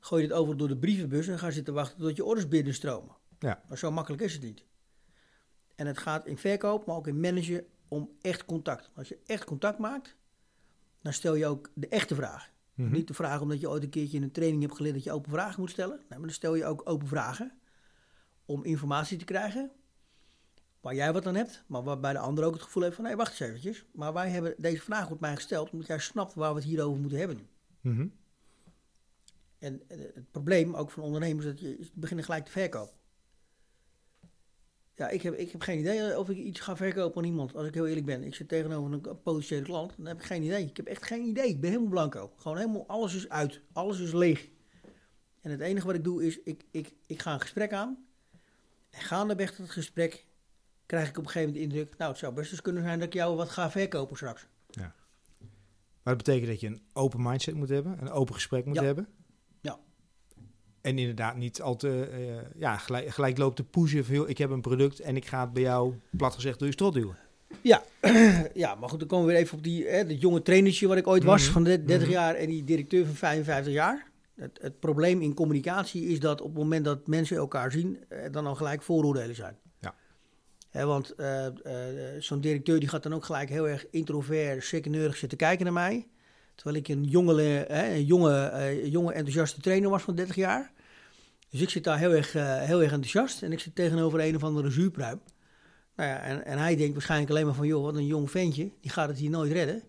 Gooi 0.00 0.22
je 0.22 0.28
het 0.28 0.36
over 0.36 0.56
door 0.56 0.68
de 0.68 0.76
brievenbus 0.76 1.28
en 1.28 1.38
ga 1.38 1.50
zitten 1.50 1.74
wachten 1.74 1.98
tot 1.98 2.16
je 2.16 2.24
orders 2.24 2.48
binnenstromen. 2.48 3.16
Ja. 3.38 3.62
Maar 3.68 3.78
zo 3.78 3.90
makkelijk 3.90 4.22
is 4.22 4.32
het 4.32 4.42
niet. 4.42 4.64
En 5.74 5.86
het 5.86 5.98
gaat 5.98 6.26
in 6.26 6.38
verkoop, 6.38 6.86
maar 6.86 6.96
ook 6.96 7.06
in 7.06 7.20
managen 7.20 7.66
om 7.88 8.10
echt 8.20 8.44
contact. 8.44 8.90
Als 8.94 9.08
je 9.08 9.18
echt 9.26 9.44
contact 9.44 9.78
maakt, 9.78 10.16
dan 11.04 11.12
stel 11.12 11.34
je 11.34 11.46
ook 11.46 11.70
de 11.74 11.88
echte 11.88 12.14
vraag. 12.14 12.50
Mhm. 12.74 12.92
Niet 12.92 13.08
de 13.08 13.14
vraag 13.14 13.40
omdat 13.40 13.60
je 13.60 13.68
ooit 13.68 13.82
een 13.82 13.88
keertje 13.88 14.16
in 14.16 14.22
een 14.22 14.30
training 14.30 14.62
hebt 14.62 14.74
geleerd 14.74 14.94
dat 14.94 15.04
je 15.04 15.12
open 15.12 15.30
vragen 15.30 15.60
moet 15.60 15.70
stellen. 15.70 15.96
Nee, 15.96 16.08
maar 16.08 16.20
dan 16.20 16.30
stel 16.30 16.54
je 16.54 16.64
ook 16.64 16.82
open 16.84 17.08
vragen 17.08 17.52
om 18.44 18.64
informatie 18.64 19.18
te 19.18 19.24
krijgen 19.24 19.70
waar 20.80 20.94
jij 20.94 21.12
wat 21.12 21.26
aan 21.26 21.34
hebt, 21.34 21.64
maar 21.66 21.82
waarbij 21.82 22.12
de 22.12 22.18
ander 22.18 22.44
ook 22.44 22.52
het 22.52 22.62
gevoel 22.62 22.82
heeft 22.82 22.94
van, 22.94 23.04
nee, 23.04 23.16
wacht 23.16 23.30
eens 23.30 23.40
eventjes. 23.40 23.86
Maar 23.92 24.12
wij 24.12 24.30
hebben 24.30 24.54
deze 24.58 24.82
vraag 24.82 25.06
wordt 25.06 25.20
mij 25.20 25.34
gesteld 25.34 25.70
omdat 25.70 25.86
jij 25.86 25.98
snapt 25.98 26.34
waar 26.34 26.50
we 26.50 26.58
het 26.58 26.68
hierover 26.68 27.00
moeten 27.00 27.18
hebben 27.18 27.36
nu. 27.36 27.46
Mhm. 27.80 28.08
En 29.58 29.82
het 29.88 30.30
probleem 30.30 30.74
ook 30.74 30.90
van 30.90 31.02
ondernemers 31.02 31.44
is 31.44 31.52
dat 31.52 31.60
je 31.60 31.90
beginnen 31.94 32.24
gelijk 32.24 32.44
te 32.44 32.50
verkopen. 32.50 32.94
Ja, 34.96 35.08
ik 35.08 35.22
heb, 35.22 35.34
ik 35.34 35.52
heb 35.52 35.60
geen 35.60 35.78
idee 35.78 36.18
of 36.18 36.28
ik 36.28 36.36
iets 36.36 36.60
ga 36.60 36.76
verkopen 36.76 37.22
aan 37.22 37.28
iemand, 37.28 37.54
als 37.54 37.66
ik 37.66 37.74
heel 37.74 37.86
eerlijk 37.86 38.06
ben. 38.06 38.22
Ik 38.22 38.34
zit 38.34 38.48
tegenover 38.48 38.92
een 38.92 39.22
potentiële 39.22 39.62
klant, 39.62 39.92
dan 39.96 40.06
heb 40.06 40.18
ik 40.18 40.24
geen 40.24 40.42
idee. 40.42 40.66
Ik 40.66 40.76
heb 40.76 40.86
echt 40.86 41.06
geen 41.06 41.24
idee. 41.24 41.48
Ik 41.48 41.60
ben 41.60 41.70
helemaal 41.70 41.90
blanco. 41.90 42.32
Gewoon 42.36 42.56
helemaal, 42.56 42.86
alles 42.86 43.14
is 43.14 43.28
uit. 43.28 43.60
Alles 43.72 44.00
is 44.00 44.12
leeg. 44.12 44.48
En 45.40 45.50
het 45.50 45.60
enige 45.60 45.86
wat 45.86 45.94
ik 45.94 46.04
doe 46.04 46.26
is, 46.26 46.42
ik, 46.42 46.64
ik, 46.70 46.94
ik 47.06 47.22
ga 47.22 47.32
een 47.32 47.40
gesprek 47.40 47.72
aan. 47.72 48.06
En 48.90 49.00
gaandeweg 49.00 49.56
het 49.56 49.70
gesprek 49.70 50.26
krijg 50.86 51.08
ik 51.08 51.18
op 51.18 51.24
een 51.24 51.30
gegeven 51.30 51.52
moment 51.52 51.70
de 51.70 51.76
indruk... 51.76 51.98
nou, 51.98 52.10
het 52.10 52.20
zou 52.20 52.34
best 52.34 52.50
eens 52.52 52.62
kunnen 52.62 52.82
zijn 52.82 52.98
dat 52.98 53.08
ik 53.08 53.14
jou 53.14 53.36
wat 53.36 53.48
ga 53.48 53.70
verkopen 53.70 54.16
straks. 54.16 54.46
Ja. 54.70 54.94
Maar 56.02 56.14
dat 56.14 56.24
betekent 56.24 56.46
dat 56.46 56.60
je 56.60 56.66
een 56.66 56.82
open 56.92 57.22
mindset 57.22 57.54
moet 57.54 57.68
hebben, 57.68 58.00
een 58.00 58.10
open 58.10 58.34
gesprek 58.34 58.64
moet 58.64 58.80
hebben. 58.80 59.08
En 60.84 60.98
inderdaad 60.98 61.36
niet 61.36 61.62
al 61.62 61.76
te 61.76 62.08
uh, 62.12 62.60
ja, 62.60 62.76
gelijk, 62.76 63.08
gelijk 63.08 63.38
loopt 63.38 63.56
te 63.56 63.64
pushen 63.64 64.04
van... 64.04 64.28
ik 64.28 64.38
heb 64.38 64.50
een 64.50 64.60
product 64.60 65.00
en 65.00 65.16
ik 65.16 65.26
ga 65.26 65.40
het 65.40 65.52
bij 65.52 65.62
jou, 65.62 65.94
plat 66.10 66.34
gezegd, 66.34 66.58
door 66.58 66.68
je 66.68 66.74
strot 66.74 66.94
duwen. 66.94 67.16
Ja, 67.60 67.82
ja, 68.54 68.74
maar 68.74 68.88
goed, 68.88 68.98
dan 68.98 69.08
komen 69.08 69.26
we 69.26 69.32
weer 69.32 69.40
even 69.40 69.56
op 69.56 69.64
die, 69.64 69.86
hè, 69.86 70.06
dat 70.06 70.20
jonge 70.20 70.42
trainertje 70.42 70.86
wat 70.86 70.96
ik 70.96 71.06
ooit 71.06 71.24
was, 71.24 71.42
mhm. 71.42 71.52
van 71.52 71.64
30 71.64 71.98
mhm. 72.00 72.10
jaar... 72.10 72.34
en 72.34 72.48
die 72.48 72.64
directeur 72.64 73.06
van 73.06 73.14
55 73.14 73.72
jaar. 73.72 74.10
Het, 74.34 74.58
het, 74.62 74.80
probleem 74.80 75.20
in 75.20 75.34
communicatie 75.34 76.06
is 76.06 76.20
dat 76.20 76.40
op 76.40 76.46
het 76.46 76.58
moment 76.58 76.84
dat 76.84 77.06
mensen 77.06 77.36
elkaar 77.36 77.72
zien... 77.72 78.04
Eh, 78.08 78.32
dan 78.32 78.46
al 78.46 78.54
gelijk 78.54 78.82
vooroordelen 78.82 79.34
zijn. 79.34 79.56
Ja. 79.80 79.94
Hè, 80.70 80.86
want 80.86 81.14
uh, 81.16 81.46
zo'n 82.18 82.40
directeur 82.40 82.80
die 82.80 82.88
gaat 82.88 83.02
dan 83.02 83.14
ook 83.14 83.24
gelijk 83.24 83.48
heel 83.48 83.68
erg 83.68 83.86
introvert, 83.90 84.64
secundeurig 84.64 85.16
zitten 85.16 85.38
kijken 85.38 85.64
naar 85.64 85.74
mij... 85.74 86.06
Terwijl 86.54 86.76
ik 86.76 86.88
een 86.88 87.04
jonge, 87.04 87.42
hè, 87.42 87.94
een 87.94 88.04
jonge, 88.04 88.50
uh, 88.52 88.86
jonge 88.86 89.12
enthousiaste 89.12 89.60
trainer 89.60 89.90
was 89.90 90.02
van 90.02 90.14
30 90.14 90.36
jaar. 90.36 90.72
Dus 91.54 91.62
ik 91.62 91.70
zit 91.70 91.84
daar 91.84 91.98
heel 91.98 92.12
erg, 92.12 92.34
uh, 92.34 92.62
heel 92.62 92.82
erg 92.82 92.92
enthousiast 92.92 93.42
en 93.42 93.52
ik 93.52 93.60
zit 93.60 93.74
tegenover 93.74 94.20
een 94.20 94.36
of 94.36 94.44
andere 94.44 94.70
zuurpruim. 94.70 95.20
Nou 95.96 96.08
ja, 96.08 96.20
en, 96.20 96.44
en 96.44 96.58
hij 96.58 96.76
denkt 96.76 96.92
waarschijnlijk 96.92 97.30
alleen 97.30 97.46
maar 97.46 97.54
van, 97.54 97.66
joh, 97.66 97.82
wat 97.82 97.94
een 97.94 98.06
jong 98.06 98.30
ventje, 98.30 98.70
die 98.80 98.90
gaat 98.90 99.08
het 99.08 99.18
hier 99.18 99.30
nooit 99.30 99.52
redden. 99.52 99.82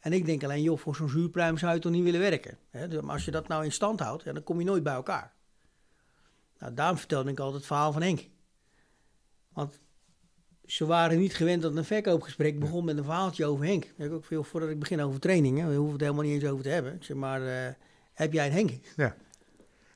En 0.00 0.12
ik 0.12 0.26
denk 0.26 0.44
alleen, 0.44 0.62
joh, 0.62 0.78
voor 0.78 0.96
zo'n 0.96 1.08
zuurpruim 1.08 1.58
zou 1.58 1.74
je 1.74 1.80
toch 1.80 1.92
niet 1.92 2.02
willen 2.04 2.20
werken. 2.20 2.58
Hè? 2.70 2.88
Dus, 2.88 3.00
maar 3.00 3.12
als 3.12 3.24
je 3.24 3.30
dat 3.30 3.48
nou 3.48 3.64
in 3.64 3.72
stand 3.72 4.00
houdt, 4.00 4.22
ja, 4.22 4.32
dan 4.32 4.42
kom 4.42 4.58
je 4.58 4.64
nooit 4.64 4.82
bij 4.82 4.92
elkaar. 4.92 5.32
Nou, 6.58 6.74
daarom 6.74 6.98
vertelde 6.98 7.30
ik 7.30 7.38
altijd 7.38 7.56
het 7.56 7.66
verhaal 7.66 7.92
van 7.92 8.02
Henk. 8.02 8.28
Want 9.52 9.80
ze 10.64 10.86
waren 10.86 11.18
niet 11.18 11.34
gewend 11.34 11.62
dat 11.62 11.76
een 11.76 11.84
verkoopgesprek 11.84 12.58
begon 12.58 12.84
met 12.84 12.98
een 12.98 13.04
verhaaltje 13.04 13.46
over 13.46 13.64
Henk. 13.64 13.84
Ik 13.96 14.12
ook 14.12 14.24
veel 14.24 14.44
voordat 14.44 14.70
ik 14.70 14.78
begin 14.78 15.00
over 15.00 15.20
trainingen, 15.20 15.68
we 15.68 15.74
hoeven 15.74 15.92
het 15.92 16.02
helemaal 16.02 16.24
niet 16.24 16.42
eens 16.42 16.50
over 16.50 16.64
te 16.64 16.70
hebben. 16.70 16.94
Ik 16.94 17.04
zeg 17.04 17.16
maar, 17.16 17.42
uh, 17.42 17.74
heb 18.12 18.32
jij 18.32 18.46
een 18.46 18.52
Henk? 18.52 18.70
Ja. 18.96 19.16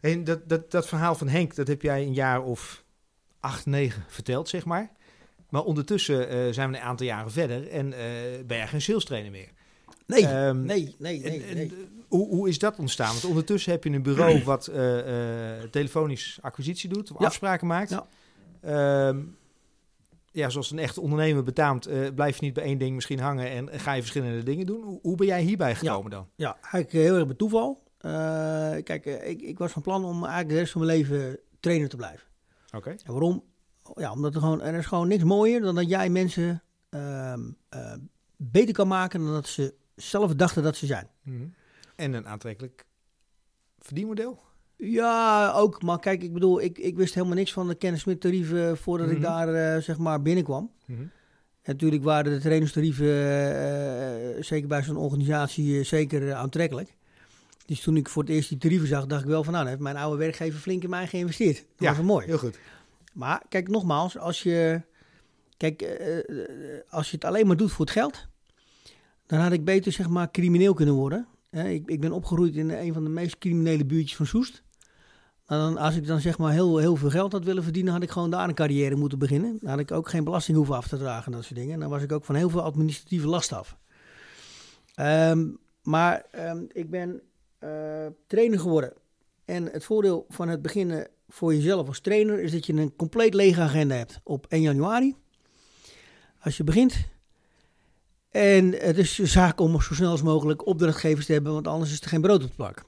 En 0.02 0.24
dat, 0.24 0.48
dat, 0.48 0.70
dat 0.70 0.88
verhaal 0.88 1.14
van 1.14 1.28
Henk, 1.28 1.54
dat 1.54 1.68
heb 1.68 1.82
jij 1.82 2.02
een 2.02 2.14
jaar 2.14 2.42
of 2.42 2.84
acht, 3.40 3.66
negen 3.66 4.04
verteld, 4.08 4.48
zeg 4.48 4.64
maar. 4.64 4.90
Maar 5.48 5.62
ondertussen 5.62 6.34
uh, 6.34 6.52
zijn 6.52 6.70
we 6.70 6.76
een 6.76 6.82
aantal 6.82 7.06
jaren 7.06 7.32
verder 7.32 7.68
en 7.68 7.86
uh, 7.86 7.96
ben 8.46 8.56
jij 8.56 8.68
geen 8.68 8.82
sales 8.82 9.04
trainer 9.04 9.30
meer. 9.30 9.48
Nee, 10.06 10.44
um, 10.46 10.64
nee, 10.64 10.94
nee, 10.98 11.20
nee. 11.20 11.44
En, 11.44 11.54
nee. 11.54 11.72
hoe, 12.08 12.28
hoe 12.28 12.48
is 12.48 12.58
dat 12.58 12.78
ontstaan? 12.78 13.12
Want 13.12 13.24
ondertussen 13.24 13.72
heb 13.72 13.84
je 13.84 13.90
een 13.90 14.02
bureau 14.02 14.42
wat 14.52 14.68
uh, 14.68 14.76
telefonisch 15.70 16.38
acquisitie 16.40 16.88
doet, 16.88 17.12
of 17.12 17.16
afspraken 17.16 17.66
maakt. 17.66 17.96
Ja. 18.62 19.08
Um, 19.08 19.36
ja, 20.30 20.48
zoals 20.48 20.70
een 20.70 20.78
echte 20.78 21.00
ondernemer 21.00 21.42
betaamt, 21.42 22.14
blijf 22.14 22.38
je 22.38 22.44
niet 22.44 22.54
bij 22.54 22.64
één 22.64 22.78
ding 22.78 22.94
misschien 22.94 23.20
hangen 23.20 23.50
en 23.50 23.80
ga 23.80 23.92
je 23.92 24.00
verschillende 24.00 24.42
dingen 24.42 24.66
doen. 24.66 24.82
Hoe, 24.82 24.98
hoe 25.02 25.16
ben 25.16 25.26
jij 25.26 25.42
hierbij 25.42 25.74
gekomen 25.74 26.10
ja. 26.10 26.16
dan? 26.16 26.28
Ja, 26.36 26.56
eigenlijk 26.60 26.92
heel 26.92 27.16
erg 27.16 27.26
bij 27.26 27.36
toeval. 27.36 27.81
Uh, 28.06 28.82
kijk, 28.82 29.04
ik, 29.04 29.42
ik, 29.42 29.58
was 29.58 29.72
van 29.72 29.82
plan 29.82 30.04
om 30.04 30.14
eigenlijk 30.14 30.48
de 30.48 30.58
rest 30.58 30.72
van 30.72 30.84
mijn 30.84 30.96
leven 30.96 31.38
trainer 31.60 31.88
te 31.88 31.96
blijven. 31.96 32.26
Oké. 32.72 32.90
En 32.90 33.12
waarom? 33.12 33.44
Ja, 33.94 34.12
omdat 34.12 34.34
er 34.34 34.40
gewoon, 34.40 34.60
er 34.60 34.74
is 34.74 34.86
gewoon 34.86 35.08
niks 35.08 35.24
mooier 35.24 35.60
dan 35.60 35.74
dat 35.74 35.88
jij 35.88 36.10
mensen 36.10 36.62
uh, 36.90 37.34
uh, 37.74 37.94
beter 38.36 38.74
kan 38.74 38.88
maken 38.88 39.24
dan 39.24 39.32
dat 39.32 39.46
ze 39.46 39.74
zelf 39.94 40.34
dachten 40.34 40.62
dat 40.62 40.76
ze 40.76 40.86
zijn. 40.86 41.08
Mm 41.22 41.36
-hmm. 41.36 41.54
En 41.96 42.12
een 42.12 42.26
aantrekkelijk 42.26 42.86
verdienmodel? 43.78 44.40
Ja, 44.76 45.52
ook. 45.52 45.82
Maar 45.82 45.98
kijk, 45.98 46.22
ik 46.22 46.32
bedoel, 46.32 46.60
ik, 46.60 46.78
ik 46.78 46.96
wist 46.96 47.14
helemaal 47.14 47.36
niks 47.36 47.52
van 47.52 47.68
de 47.68 47.74
kennismittarieven 47.74 48.76
voordat 48.76 49.06
mm 49.06 49.12
-hmm. 49.12 49.22
ik 49.22 49.28
mhm. 49.28 49.52
daar 49.52 49.82
zeg 49.82 49.98
maar 49.98 50.22
binnenkwam. 50.22 50.70
Mm 50.86 50.96
-hmm. 50.96 51.10
En 51.62 51.72
natuurlijk 51.72 52.02
waren 52.02 52.32
de 52.32 52.40
trainingstarieven, 52.40 54.44
zeker 54.44 54.68
bij 54.68 54.82
zo'n 54.82 54.96
organisatie, 54.96 55.82
zeker 55.82 56.34
aantrekkelijk. 56.34 56.94
Dus 57.66 57.80
toen 57.80 57.96
ik 57.96 58.08
voor 58.08 58.22
het 58.22 58.32
eerst 58.32 58.48
die 58.48 58.58
tarieven 58.58 58.88
zag, 58.88 59.06
dacht 59.06 59.22
ik 59.22 59.28
wel 59.28 59.44
van 59.44 59.52
nou, 59.52 59.68
heeft 59.68 59.80
mijn 59.80 59.96
oude 59.96 60.18
werkgever 60.18 60.60
flink 60.60 60.82
in 60.82 60.90
mij 60.90 61.06
geïnvesteerd. 61.06 61.56
Dat 61.56 61.66
ja, 61.76 61.88
was 61.88 61.96
wel 61.96 62.06
mooi. 62.06 62.26
Heel 62.26 62.38
goed. 62.38 62.58
Maar 63.12 63.42
kijk, 63.48 63.68
nogmaals, 63.68 64.18
als 64.18 64.42
je, 64.42 64.82
kijk, 65.56 65.82
uh, 65.82 66.80
als 66.88 67.10
je 67.10 67.16
het 67.16 67.24
alleen 67.24 67.46
maar 67.46 67.56
doet 67.56 67.72
voor 67.72 67.84
het 67.84 67.94
geld, 67.94 68.26
dan 69.26 69.38
had 69.38 69.52
ik 69.52 69.64
beter 69.64 69.92
zeg 69.92 70.08
maar 70.08 70.30
crimineel 70.30 70.74
kunnen 70.74 70.94
worden. 70.94 71.26
ik, 71.50 71.82
ik 71.86 72.00
ben 72.00 72.12
opgegroeid 72.12 72.56
in 72.56 72.70
een 72.70 72.92
van 72.92 73.04
de 73.04 73.10
meest 73.10 73.38
criminele 73.38 73.84
buurtjes 73.84 74.16
van 74.16 74.26
Soest. 74.26 74.62
Dan, 75.46 75.76
als 75.76 75.96
ik 75.96 76.06
dan 76.06 76.20
zeg 76.20 76.38
maar 76.38 76.52
heel, 76.52 76.78
heel 76.78 76.96
veel 76.96 77.10
geld 77.10 77.32
had 77.32 77.44
willen 77.44 77.62
verdienen, 77.62 77.92
had 77.92 78.02
ik 78.02 78.10
gewoon 78.10 78.30
daar 78.30 78.48
een 78.48 78.54
carrière 78.54 78.96
moeten 78.96 79.18
beginnen. 79.18 79.58
Dan 79.60 79.70
had 79.70 79.78
ik 79.78 79.90
ook 79.90 80.08
geen 80.08 80.24
belasting 80.24 80.56
hoeven 80.56 80.74
af 80.74 80.88
te 80.88 80.98
dragen 80.98 81.26
en 81.26 81.32
dat 81.32 81.44
soort 81.44 81.58
dingen. 81.58 81.74
En 81.74 81.80
dan 81.80 81.90
was 81.90 82.02
ik 82.02 82.12
ook 82.12 82.24
van 82.24 82.34
heel 82.34 82.50
veel 82.50 82.62
administratieve 82.62 83.26
last 83.26 83.52
af. 83.52 83.76
Um, 85.00 85.58
maar 85.82 86.24
um, 86.38 86.66
ik 86.72 86.90
ben 86.90 87.22
uh, 87.64 88.06
trainer 88.26 88.60
geworden. 88.60 88.92
En 89.44 89.64
het 89.64 89.84
voordeel 89.84 90.26
van 90.28 90.48
het 90.48 90.62
beginnen 90.62 91.08
voor 91.28 91.54
jezelf 91.54 91.88
als 91.88 92.00
trainer 92.00 92.40
is 92.42 92.52
dat 92.52 92.66
je 92.66 92.72
een 92.72 92.96
compleet 92.96 93.34
lege 93.34 93.60
agenda 93.60 93.94
hebt 93.94 94.20
op 94.24 94.46
1 94.48 94.62
januari. 94.62 95.16
Als 96.40 96.56
je 96.56 96.64
begint. 96.64 96.94
En 98.30 98.72
het 98.72 98.98
is 98.98 99.16
je 99.16 99.26
zaak 99.26 99.60
om 99.60 99.80
zo 99.80 99.94
snel 99.94 100.10
als 100.10 100.22
mogelijk 100.22 100.66
opdrachtgevers 100.66 101.26
te 101.26 101.32
hebben, 101.32 101.52
want 101.52 101.68
anders 101.68 101.92
is 101.92 102.00
er 102.00 102.08
geen 102.08 102.20
brood 102.20 102.42
op 102.42 102.48
de 102.48 102.56
plak. 102.56 102.84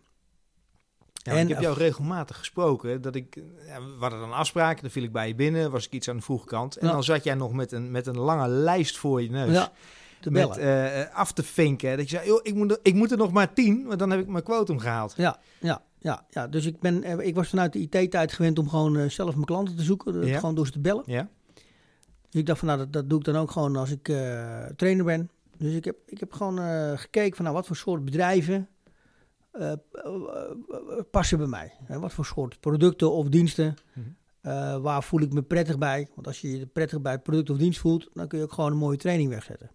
Ja, 1.12 1.32
En- 1.32 1.42
ik 1.42 1.48
heb 1.48 1.60
jou 1.60 1.76
regelmatig 1.76 2.36
gesproken. 2.36 3.02
Dat 3.02 3.14
ik, 3.14 3.36
ja, 3.66 3.80
we 3.80 3.96
hadden 3.98 4.20
dan 4.20 4.32
afspraken, 4.32 4.82
dan 4.82 4.90
viel 4.90 5.02
ik 5.02 5.12
bij 5.12 5.28
je 5.28 5.34
binnen, 5.34 5.70
was 5.70 5.86
ik 5.86 5.92
iets 5.92 6.08
aan 6.08 6.16
de 6.16 6.22
vroege 6.22 6.46
kant. 6.46 6.76
En 6.76 6.86
dan 6.86 7.04
zat 7.04 7.24
jij 7.24 7.34
nog 7.34 7.52
met 7.52 7.72
een, 7.72 7.90
met 7.90 8.06
een 8.06 8.18
lange 8.18 8.48
lijst 8.48 8.96
voor 8.96 9.22
je 9.22 9.30
neus. 9.30 9.52
Ja, 9.52 9.72
te 10.24 10.30
met 10.30 10.48
bellen. 10.48 11.08
eh, 11.08 11.14
af 11.16 11.32
te 11.32 11.42
vinken. 11.42 11.96
Dat 11.96 12.10
je 12.10 12.16
zei, 12.16 12.28
joh, 12.28 12.40
ik, 12.42 12.54
moet 12.54 12.70
er, 12.70 12.78
ik 12.82 12.94
moet 12.94 13.10
er 13.10 13.16
nog 13.16 13.32
maar 13.32 13.52
tien, 13.52 13.84
want 13.86 13.98
dan 13.98 14.10
heb 14.10 14.20
ik 14.20 14.26
mijn 14.26 14.44
quotum 14.44 14.78
gehaald. 14.78 15.14
Ja, 15.16 15.38
ja, 15.60 15.82
ja, 15.98 16.24
ja. 16.30 16.46
Dus 16.48 16.66
ik, 16.66 16.80
ben, 16.80 17.02
eh, 17.02 17.26
ik 17.26 17.34
was 17.34 17.48
vanuit 17.48 17.72
de 17.72 17.78
IT-tijd 17.78 18.32
gewend 18.32 18.58
om 18.58 18.68
gewoon 18.68 18.96
eh, 18.96 19.08
zelf 19.08 19.32
mijn 19.34 19.44
klanten 19.46 19.76
te 19.76 19.82
zoeken. 19.82 20.22
eh, 20.22 20.28
Ja. 20.28 20.38
Gewoon 20.38 20.54
door 20.54 20.66
ze 20.66 20.72
te 20.72 20.80
bellen. 20.80 21.02
Ja? 21.06 21.28
Dus 22.30 22.40
ik 22.40 22.46
dacht 22.46 22.58
van 22.58 22.68
nou, 22.68 22.80
dat, 22.80 22.92
dat 22.92 23.08
doe 23.10 23.18
ik 23.18 23.24
dan 23.24 23.36
ook 23.36 23.50
gewoon 23.50 23.76
als 23.76 23.90
ik 23.90 24.08
eh, 24.08 24.64
trainer 24.76 25.04
ben. 25.04 25.30
Dus 25.58 25.74
ik 25.74 25.84
heb, 25.84 25.96
ik 26.06 26.20
heb 26.20 26.32
gewoon 26.32 26.58
eh, 26.58 26.92
gekeken 26.94 27.34
van 27.36 27.44
nou, 27.44 27.56
wat 27.56 27.66
voor 27.66 27.76
soort 27.76 28.04
bedrijven 28.04 28.68
eh, 29.52 29.70
eh, 29.72 29.76
eh, 29.92 31.00
passen 31.10 31.38
bij 31.38 31.46
mij. 31.46 31.72
Hè, 31.84 31.98
wat 32.00 32.12
voor 32.12 32.24
soort 32.24 32.60
producten 32.60 33.12
of 33.12 33.28
diensten. 33.28 33.74
Mhm. 33.94 34.06
eh, 34.40 34.76
waar 34.76 35.02
voel 35.02 35.20
ik 35.20 35.32
me 35.32 35.42
prettig 35.42 35.78
bij? 35.78 36.08
Want 36.14 36.26
als 36.26 36.40
je 36.40 36.58
je 36.58 36.66
prettig 36.66 37.00
bij 37.02 37.18
product 37.18 37.50
of 37.50 37.56
dienst 37.56 37.80
voelt, 37.80 38.08
dan 38.12 38.28
kun 38.28 38.38
je 38.38 38.44
ook 38.44 38.52
gewoon 38.52 38.70
een 38.72 38.78
mooie 38.78 38.96
training 38.96 39.28
wegzetten. 39.30 39.70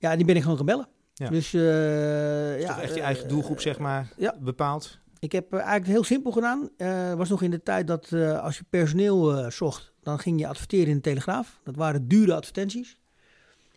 Ja, 0.00 0.16
die 0.16 0.24
ben 0.24 0.36
ik 0.36 0.42
gewoon 0.42 0.56
gaan 0.56 0.66
bellen. 0.66 0.88
Ja. 1.14 1.28
Dus 1.28 1.54
eh, 1.54 2.60
ja, 2.60 2.66
toch 2.66 2.82
echt 2.82 2.94
je 2.94 3.00
eh, 3.00 3.06
eigen 3.06 3.28
doelgroep, 3.28 3.60
zeg 3.60 3.78
maar, 3.78 4.12
ja. 4.16 4.36
bepaald? 4.40 5.00
ik 5.20 5.32
heb 5.32 5.52
eh, 5.52 5.58
eigenlijk 5.58 5.86
heel 5.86 6.04
simpel 6.04 6.30
gedaan. 6.30 6.70
Het 6.76 7.18
was 7.18 7.28
nog 7.28 7.42
in 7.42 7.50
de 7.50 7.62
tijd 7.62 7.86
dat 7.86 8.12
eh, 8.12 8.40
als 8.40 8.58
je 8.58 8.64
personeel 8.70 9.36
eh, 9.36 9.50
zocht, 9.50 9.92
dan 10.02 10.18
ging 10.18 10.40
je 10.40 10.46
adverteren 10.46 10.88
in 10.88 10.94
de 10.94 11.00
Telegraaf. 11.00 11.60
Dat 11.64 11.76
waren 11.76 12.08
dure 12.08 12.34
advertenties. 12.34 12.98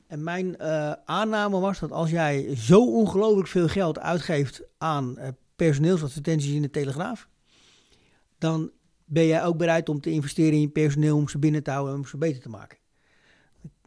En 0.08 0.24
mijn 0.24 0.58
eh, 0.58 0.92
aanname 1.06 1.60
was 1.60 1.80
dat 1.80 1.92
als 1.92 2.10
jij 2.10 2.56
zo 2.56 2.94
ongelooflijk 2.94 3.48
veel 3.48 3.68
geld 3.68 4.00
uitgeeft 4.00 4.62
aan 4.78 5.18
eh, 5.18 5.28
personeelsadvertenties 5.56 6.54
in 6.54 6.62
de 6.62 6.70
Telegraaf, 6.70 7.28
dan 8.38 8.72
ben 9.06 9.26
jij 9.26 9.44
ook 9.46 9.58
bereid 9.58 9.90
om 9.90 10.02
te 10.02 10.10
investeren 10.10 10.54
in 10.54 10.62
je 10.62 10.70
personeel 10.70 11.18
om 11.18 11.30
ze 11.30 11.40
binnen 11.40 11.64
te 11.64 11.72
houden 11.72 11.94
en 11.94 12.00
om 12.00 12.06
ze 12.06 12.18
beter 12.18 12.42
te 12.42 12.50
maken. 12.50 12.78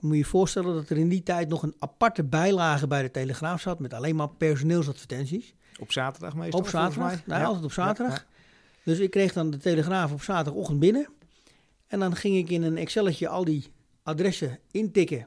Moet 0.07 0.14
je 0.16 0.23
je 0.23 0.29
voorstellen 0.29 0.75
dat 0.75 0.88
er 0.88 0.97
in 0.97 1.09
die 1.09 1.23
tijd 1.23 1.49
nog 1.49 1.62
een 1.62 1.75
aparte 1.79 2.25
bijlage 2.25 2.87
bij 2.87 3.03
de 3.03 3.11
Telegraaf 3.11 3.61
zat 3.61 3.79
met 3.79 3.95
alleen 3.95 4.16
maar 4.16 4.29
personeelsadvertenties. 4.29 5.55
Op 5.81 5.92
zaterdag 5.92 6.35
meestal? 6.35 6.61
Op 6.61 6.69
zaterdag? 6.69 7.09
mij? 7.27 7.37
Nee, 7.38 7.47
altijd 7.47 7.64
op 7.64 7.73
zaterdag. 7.73 8.16
Ja, 8.16 8.25
Dus 8.85 8.99
ik 8.99 9.11
kreeg 9.11 9.33
dan 9.33 9.51
de 9.51 9.57
telegraaf 9.57 10.12
op 10.12 10.23
zaterdagochtend 10.23 10.79
binnen. 10.81 11.09
En 11.87 11.99
dan 11.99 12.16
ging 12.16 12.37
ik 12.37 12.51
in 12.51 12.62
een 12.62 12.77
Excelletje 12.77 13.29
al 13.29 13.45
die 13.45 13.73
adressen 14.03 14.59
intikken. 14.71 15.27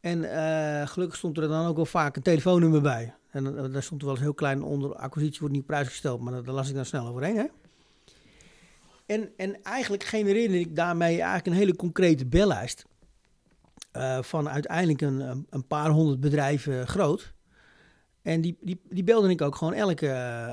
En 0.00 0.24
eh, 0.32 0.86
gelukkig 0.86 1.16
stond 1.18 1.38
er 1.38 1.48
dan 1.48 1.66
ook 1.66 1.76
wel 1.76 1.86
vaak 1.86 2.16
een 2.16 2.22
telefoonnummer 2.22 2.80
bij. 2.82 3.14
En 3.30 3.44
dan- 3.44 3.72
daar 3.72 3.82
stond 3.82 4.00
er 4.00 4.06
wel 4.06 4.16
eens 4.16 4.24
heel 4.24 4.34
klein 4.34 4.62
onder, 4.62 4.94
acquisitie 4.94 5.40
wordt 5.40 5.54
niet 5.54 5.66
prijsgesteld, 5.66 6.20
maar 6.20 6.32
daar, 6.32 6.42
daar 6.44 6.54
las 6.54 6.68
ik 6.68 6.74
dan 6.74 6.84
snel 6.84 7.06
overheen. 7.06 7.36
Hè? 7.36 7.44
En, 9.06 9.30
en 9.36 9.62
eigenlijk 9.62 10.04
genereerde 10.04 10.58
ik 10.58 10.76
daarmee 10.76 11.14
eigenlijk 11.14 11.46
een 11.46 11.52
hele 11.52 11.76
concrete 11.76 12.26
bellijst. 12.26 12.84
Eh, 13.92 14.22
van 14.22 14.48
uiteindelijk 14.48 15.00
een, 15.00 15.46
een- 15.50 15.66
paar 15.66 15.90
honderd 15.90 16.20
bedrijven 16.20 16.86
groot. 16.86 17.34
En 18.22 18.40
die, 18.40 18.56
die, 18.60 18.80
die 18.88 19.04
belde 19.04 19.30
ik 19.30 19.42
ook 19.42 19.56
gewoon 19.56 19.74
elke, 19.74 20.08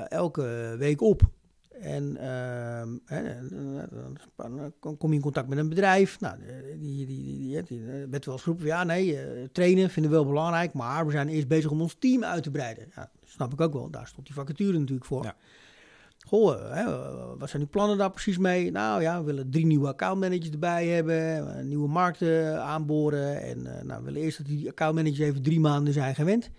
elke 0.08 0.74
week 0.78 1.00
op. 1.00 1.22
En 1.80 2.16
ehm, 2.16 2.96
hè, 3.04 3.48
dan 4.36 4.72
kom 4.98 5.10
je 5.10 5.16
in 5.16 5.20
contact 5.22 5.48
met 5.48 5.58
een 5.58 5.68
bedrijf. 5.68 6.20
Nou, 6.20 6.36
die, 6.78 6.78
die, 6.78 7.06
die, 7.06 7.62
die, 7.62 7.62
die 7.62 8.06
werd 8.10 8.24
wel 8.24 8.34
eens 8.34 8.42
geroepen, 8.42 8.66
ja 8.66 8.84
nee, 8.84 9.20
eh, 9.20 9.44
trainen 9.52 9.90
vinden 9.90 10.10
we 10.10 10.16
wel 10.18 10.26
belangrijk, 10.26 10.72
maar 10.72 11.06
we 11.06 11.12
zijn 11.12 11.28
eerst 11.28 11.48
bezig 11.48 11.70
om 11.70 11.80
ons 11.80 11.96
team 11.98 12.24
uit 12.24 12.42
te 12.42 12.50
breiden. 12.50 12.88
Ja, 12.94 13.10
snap 13.24 13.52
ik 13.52 13.60
ook 13.60 13.72
wel, 13.72 13.90
daar 13.90 14.06
stond 14.06 14.26
die 14.26 14.34
vacature 14.34 14.78
natuurlijk 14.78 15.06
voor. 15.06 15.24
Ja. 15.24 15.36
Goh, 16.28 16.54
eh, 16.54 16.74
hè, 16.74 16.84
wat 17.36 17.50
zijn 17.50 17.62
uw 17.62 17.68
plannen 17.68 17.98
daar 17.98 18.10
precies 18.10 18.38
mee? 18.38 18.70
Nou 18.70 19.02
ja, 19.02 19.18
we 19.18 19.24
willen 19.24 19.50
drie 19.50 19.66
nieuwe 19.66 19.86
accountmanagers 19.86 20.50
erbij 20.50 20.86
hebben, 20.86 21.48
eh, 21.56 21.64
nieuwe 21.64 21.88
markten 21.88 22.62
aanboren. 22.62 23.42
En 23.42 23.78
eh, 23.78 23.84
nou, 23.84 23.98
we 23.98 24.04
willen 24.04 24.20
eerst 24.20 24.38
dat 24.38 24.46
die 24.46 24.68
accountmanagers 24.68 25.18
even 25.18 25.42
drie 25.42 25.60
maanden 25.60 25.92
zijn 25.92 26.14
gewend. 26.14 26.50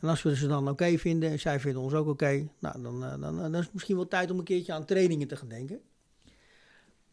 En 0.00 0.08
als 0.08 0.22
we 0.22 0.36
ze 0.36 0.46
dan 0.46 0.68
oké 0.68 0.98
vinden 0.98 1.30
en 1.30 1.40
zij 1.40 1.60
vinden 1.60 1.82
ons 1.82 1.92
ook 1.92 2.08
oké, 2.08 2.48
nou, 2.58 2.82
dan, 2.82 3.00
dan, 3.20 3.36
dan 3.36 3.54
is 3.54 3.64
het 3.64 3.72
misschien 3.72 3.96
wel 3.96 4.08
tijd 4.08 4.30
om 4.30 4.38
een 4.38 4.44
keertje 4.44 4.72
aan 4.72 4.84
trainingen 4.84 5.28
te 5.28 5.36
gaan 5.36 5.48
denken. 5.48 5.80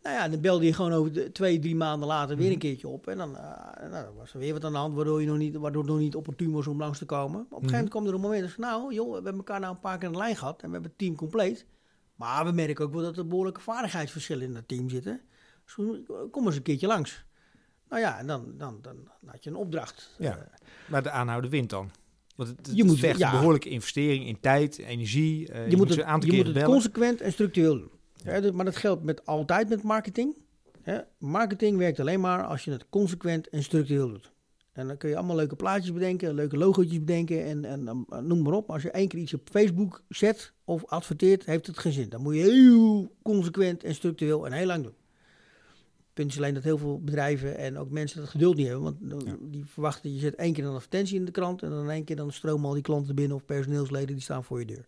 Nou 0.04 0.16
ja, 0.16 0.30
dan 0.30 0.42
belde 0.42 0.66
je 0.66 0.74
gewoon 0.74 0.94
over 0.94 1.14
de, 1.14 1.32
twee, 1.32 1.60
drie 1.60 1.76
maanden 1.76 2.08
later 2.08 2.38
weer 2.38 2.52
een 2.52 2.58
keertje 2.58 2.88
op. 2.88 3.08
En 3.08 3.18
dan, 3.18 3.32
nou, 3.92 4.06
was 4.18 4.34
er 4.34 4.40
weer 4.40 4.54
wat 4.54 4.66
aan 4.66 4.72
de 4.72 4.78
hand, 4.78 4.96
waardoor, 4.96 5.22
je 5.22 5.28
nog 5.28 5.38
niet, 5.38 5.56
waardoor 5.56 5.82
het 5.82 5.92
nog 5.92 6.00
niet 6.00 6.16
opportun 6.16 6.52
was 6.52 6.68
om 6.68 6.80
langs 6.80 6.98
te 6.98 7.06
komen. 7.06 7.42
Op 7.42 7.46
een 7.46 7.56
gegeven 7.56 7.72
moment 7.72 7.90
kwam 7.90 8.08
er 8.08 8.14
een 8.14 8.22
moment 8.22 8.42
dat 8.42 8.50
ze, 8.50 8.60
nou 8.60 8.94
joh, 8.94 9.08
we 9.08 9.14
hebben 9.14 9.36
elkaar 9.36 9.60
nou 9.60 9.74
een 9.74 9.80
paar 9.80 9.98
keer 9.98 10.08
aan 10.08 10.14
de 10.14 10.20
lijn 10.20 10.36
gehad 10.36 10.62
en 10.62 10.68
we 10.68 10.74
hebben 10.74 10.90
het 10.90 11.00
team 11.00 11.16
compleet. 11.16 11.66
Maar 12.22 12.46
we 12.46 12.52
merken 12.52 12.86
ook 12.86 12.94
wel 12.94 13.02
dat 13.04 13.18
er 13.18 13.28
behoorlijke 13.28 13.62
vaardigheidsverschillen 13.62 14.46
in 14.46 14.54
dat 14.54 14.68
team 14.68 14.90
zitten. 14.90 15.22
Dus 15.66 15.76
kom 16.32 16.46
eens 16.46 16.56
een 16.56 16.62
keertje 16.62 16.88
langs. 16.88 17.24
Nou 17.90 18.02
ja, 18.02 18.20
en 18.20 18.28
dan, 18.28 18.54
dan, 18.58 18.80
dan, 18.82 19.08
had 19.26 19.44
je 19.44 19.50
een 19.50 19.56
opdracht. 19.56 20.16
Ja. 20.18 20.38
Eh, 20.38 20.44
Maar 20.90 21.04
de 21.04 21.12
aanhouden 21.12 21.50
wint 21.50 21.70
dan. 21.70 21.92
Want 22.36 22.50
het, 22.50 22.68
het 22.68 22.76
Je 22.76 22.84
moet- 22.84 23.00
ja. 23.00 23.10
een 23.10 23.38
behoorlijke 23.38 23.70
investering 23.70 24.28
in 24.28 24.40
tijd, 24.40 24.78
energie. 24.78 25.52
eh, 25.52 25.70
je, 25.70 25.78
moet 25.78 25.88
ze 25.88 25.94
het, 25.94 26.04
een 26.04 26.10
aantal 26.10 26.32
je 26.32 26.44
moet 26.44 26.56
het 26.56 26.64
consequent 26.64 27.22
en 27.22 27.32
structureel 27.32 27.78
doen. 27.78 27.92
Ja, 28.16 28.52
maar 28.52 28.66
dat 28.66 28.76
geldt 28.76 29.04
met, 29.04 29.26
altijd 29.26 29.70
met 29.70 29.84
marketing. 29.84 30.38
Marketing 31.18 31.78
werkt 31.78 32.00
alleen 32.00 32.20
maar 32.20 32.46
als 32.46 32.64
je 32.64 32.72
het 32.72 32.90
consequent 32.90 33.50
en 33.50 33.64
structureel 33.64 34.10
doet. 34.10 34.32
En 34.72 34.88
dan 34.88 34.98
kun 34.98 35.10
je 35.10 35.16
allemaal 35.18 35.36
leuke 35.36 35.56
plaatjes 35.56 35.94
bedenken, 35.94 36.34
leuke 36.34 36.58
logootjes 36.58 37.00
bedenken 37.00 37.46
en, 37.46 37.66
en 37.66 37.88
eh, 37.88 38.18
noem 38.20 38.42
maar 38.42 38.54
op. 38.54 38.70
Als 38.70 38.82
je 38.82 38.92
één 38.92 39.08
keer 39.08 39.20
iets 39.20 39.34
op 39.34 39.50
Facebook 39.52 40.02
zet 40.10 40.54
of 40.66 40.86
adverteert, 40.86 41.46
heeft 41.46 41.68
het 41.68 41.78
geen 41.78 41.92
zin. 41.92 42.10
Dan 42.10 42.22
moet 42.22 42.36
je 42.36 42.42
heel 42.42 43.12
consequent 43.22 43.84
en 43.84 43.96
structureel 43.96 44.46
en 44.46 44.52
heel 44.52 44.66
lang 44.66 44.84
doen. 44.84 44.94
Het 45.98 46.14
punt 46.14 46.32
is 46.32 46.38
alleen 46.38 46.54
dat 46.54 46.64
heel 46.64 46.78
veel 46.78 47.02
bedrijven 47.02 47.58
en 47.58 47.78
ook 47.78 47.90
mensen 47.90 48.20
dat 48.20 48.30
geduld 48.30 48.56
niet 48.56 48.68
hebben. 48.68 48.84
Want 48.84 49.26
Ja. 49.26 49.36
die 49.42 49.66
verwachten, 49.66 50.14
je 50.14 50.20
zet 50.20 50.36
één 50.36 50.54
keer 50.54 50.66
een 50.66 50.74
advertentie 50.74 51.16
in 51.16 51.26
de 51.26 51.32
krant 51.32 51.64
en 51.64 51.70
dan 51.70 51.90
één 51.90 52.04
keer 52.04 52.16
dan 52.16 52.32
stromen 52.32 52.66
al 52.68 52.74
die 52.74 52.84
klanten 52.84 53.16
binnen 53.16 53.38
of 53.38 53.46
personeelsleden 53.46 54.08
die 54.16 54.22
staan 54.24 54.44
voor 54.44 54.60
je 54.60 54.66
deur. 54.66 54.88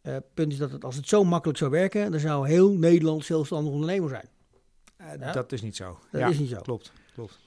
Eh, 0.00 0.12
Het 0.12 0.34
punt 0.34 0.52
is 0.52 0.58
dat 0.58 0.70
het, 0.70 0.84
als 0.84 0.96
het 0.96 1.08
zo 1.08 1.24
makkelijk 1.24 1.58
zou 1.58 1.70
werken, 1.70 2.10
dan 2.10 2.20
zou 2.20 2.48
heel 2.48 2.72
Nederland 2.72 3.24
zelfstandig 3.24 3.72
ondernemer 3.72 4.08
zijn. 4.08 4.28
Eh, 4.96 5.20
Ja. 5.20 5.32
Dat 5.32 5.52
is 5.52 5.62
niet 5.62 5.76
zo. 5.76 5.98
Dat 6.10 6.20
ja, 6.20 6.28
is 6.28 6.38
niet 6.38 6.48
zo. 6.48 6.60
Klopt, 6.60 6.92
klopt. 7.14 7.38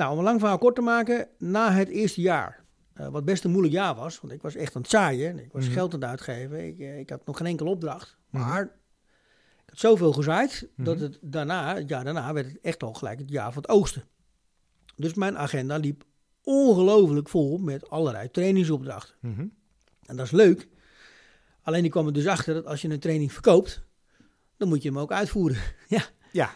Nou, 0.00 0.12
om 0.12 0.18
een 0.18 0.24
lang 0.24 0.38
verhaal 0.40 0.58
kort 0.58 0.74
te 0.74 0.80
maken, 0.80 1.28
na 1.38 1.72
het 1.72 1.88
eerste 1.88 2.20
jaar, 2.20 2.64
eh, 2.94 3.08
wat 3.08 3.24
best 3.24 3.44
een 3.44 3.50
moeilijk 3.50 3.74
jaar 3.74 3.94
was, 3.94 4.20
want 4.20 4.32
ik 4.32 4.42
was 4.42 4.54
echt 4.54 4.76
aan 4.76 4.80
het 4.82 4.90
zaaien, 4.90 5.38
ik 5.38 5.52
was 5.52 5.64
Mhm. 5.64 5.72
geld 5.72 5.94
aan 5.94 6.00
het 6.00 6.08
uitgeven, 6.08 6.66
ik, 6.66 6.78
eh, 6.78 6.98
ik 6.98 7.10
had 7.10 7.26
nog 7.26 7.36
geen 7.36 7.46
enkele 7.46 7.70
opdracht, 7.70 8.16
Mhm. 8.30 8.44
maar 8.48 8.62
ik 8.62 9.66
had 9.66 9.78
zoveel 9.78 10.12
gezaaid 10.12 10.68
dat 10.76 10.94
Mhm. 10.94 11.04
het 11.04 11.18
daarna, 11.22 11.74
het 11.74 11.88
jaar 11.88 12.04
daarna, 12.04 12.32
werd 12.32 12.46
het 12.46 12.60
echt 12.60 12.82
al 12.82 12.92
gelijk 12.92 13.18
het 13.18 13.30
jaar 13.30 13.52
van 13.52 13.62
het 13.62 13.70
oogsten. 13.70 14.04
Dus 14.96 15.14
mijn 15.14 15.38
agenda 15.38 15.76
liep 15.76 16.04
ongelooflijk 16.42 17.28
vol 17.28 17.58
met 17.58 17.90
allerlei 17.90 18.30
trainingsopdrachten. 18.30 19.14
En 20.06 20.16
dat 20.16 20.26
is 20.26 20.30
leuk. 20.32 20.68
Alleen 21.62 21.84
ik 21.84 21.90
kwam 21.90 22.06
er 22.06 22.12
dus 22.12 22.26
achter 22.26 22.54
dat 22.54 22.66
als 22.66 22.82
je 22.82 22.88
een 22.88 23.00
training 23.00 23.32
verkoopt, 23.32 23.82
dan 24.56 24.68
moet 24.68 24.82
je 24.82 24.88
hem 24.88 24.98
ook 24.98 25.12
uitvoeren. 25.12 25.58
Ja, 26.32 26.50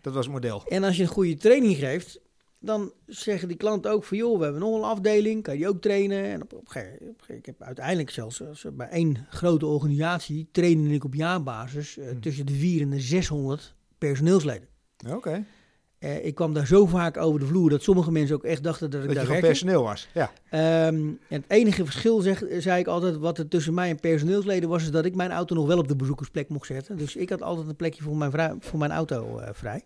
dat 0.00 0.14
was 0.14 0.24
het 0.24 0.34
model. 0.34 0.64
En 0.66 0.84
als 0.84 0.96
je 0.96 1.02
een 1.02 1.08
goede 1.08 1.36
training 1.36 1.76
geeft, 1.76 2.20
dan 2.58 2.92
zeggen 3.06 3.48
die 3.48 3.56
klanten 3.56 3.90
ook 3.90 4.04
van... 4.04 4.16
joh, 4.16 4.38
we 4.38 4.44
hebben 4.44 4.62
nog 4.62 4.76
een 4.76 4.82
afdeling, 4.82 5.42
kan 5.42 5.54
je 5.54 5.58
die 5.60 5.68
ook 5.68 5.80
trainen? 5.80 6.24
En 6.24 6.42
op, 6.42 6.52
op, 6.52 6.68
op 7.00 7.24
ik 7.28 7.46
heb 7.46 7.62
uiteindelijk 7.62 8.10
zelfs 8.10 8.40
eh, 8.40 8.72
bij 8.72 8.88
één 8.88 9.26
grote 9.30 9.66
organisatie... 9.66 10.48
trainde 10.52 10.88
ik 10.94 11.04
op 11.04 11.14
jaarbasis 11.14 11.98
eh, 11.98 12.08
Hm. 12.08 12.20
tussen 12.20 12.46
de 12.46 12.52
400 12.52 12.90
en 12.90 12.96
de 12.96 13.02
600 13.02 13.74
personeelsleden. 13.98 14.68
Oké. 15.10 15.44
Eh, 15.98 16.24
ik 16.26 16.34
kwam 16.34 16.54
daar 16.54 16.66
zo 16.66 16.86
vaak 16.86 17.16
over 17.16 17.40
de 17.40 17.46
vloer 17.46 17.70
dat 17.70 17.82
sommige 17.82 18.10
mensen 18.12 18.36
ook 18.36 18.44
echt 18.44 18.62
dachten 18.62 18.90
dat 18.90 19.00
ik 19.00 19.06
Dat 19.06 19.16
daar 19.16 19.26
werkte. 19.26 19.46
personeel 19.46 19.82
was. 19.82 20.08
Ja. 20.14 20.32
Ehm, 20.50 20.94
en 20.94 21.18
het 21.28 21.44
enige 21.48 21.84
verschil, 21.84 22.20
zeg, 22.20 22.42
zei 22.58 22.80
ik 22.80 22.86
altijd, 22.86 23.16
wat 23.16 23.38
er 23.38 23.48
tussen 23.48 23.74
mij 23.74 23.90
en 23.90 24.00
personeelsleden 24.00 24.68
was, 24.68 24.82
is 24.82 24.90
dat 24.90 25.04
ik 25.04 25.14
mijn 25.14 25.30
auto 25.30 25.54
nog 25.54 25.66
wel 25.66 25.78
op 25.78 25.88
de 25.88 25.96
bezoekersplek 25.96 26.48
mocht 26.48 26.66
zetten. 26.66 26.96
Dus 26.96 27.16
ik 27.16 27.28
had 27.30 27.42
altijd 27.42 27.68
een 27.68 27.76
plekje 27.76 28.02
voor 28.02 28.16
mijn, 28.16 28.56
voor 28.60 28.78
mijn 28.78 28.90
auto 28.90 29.40
vrij. 29.52 29.82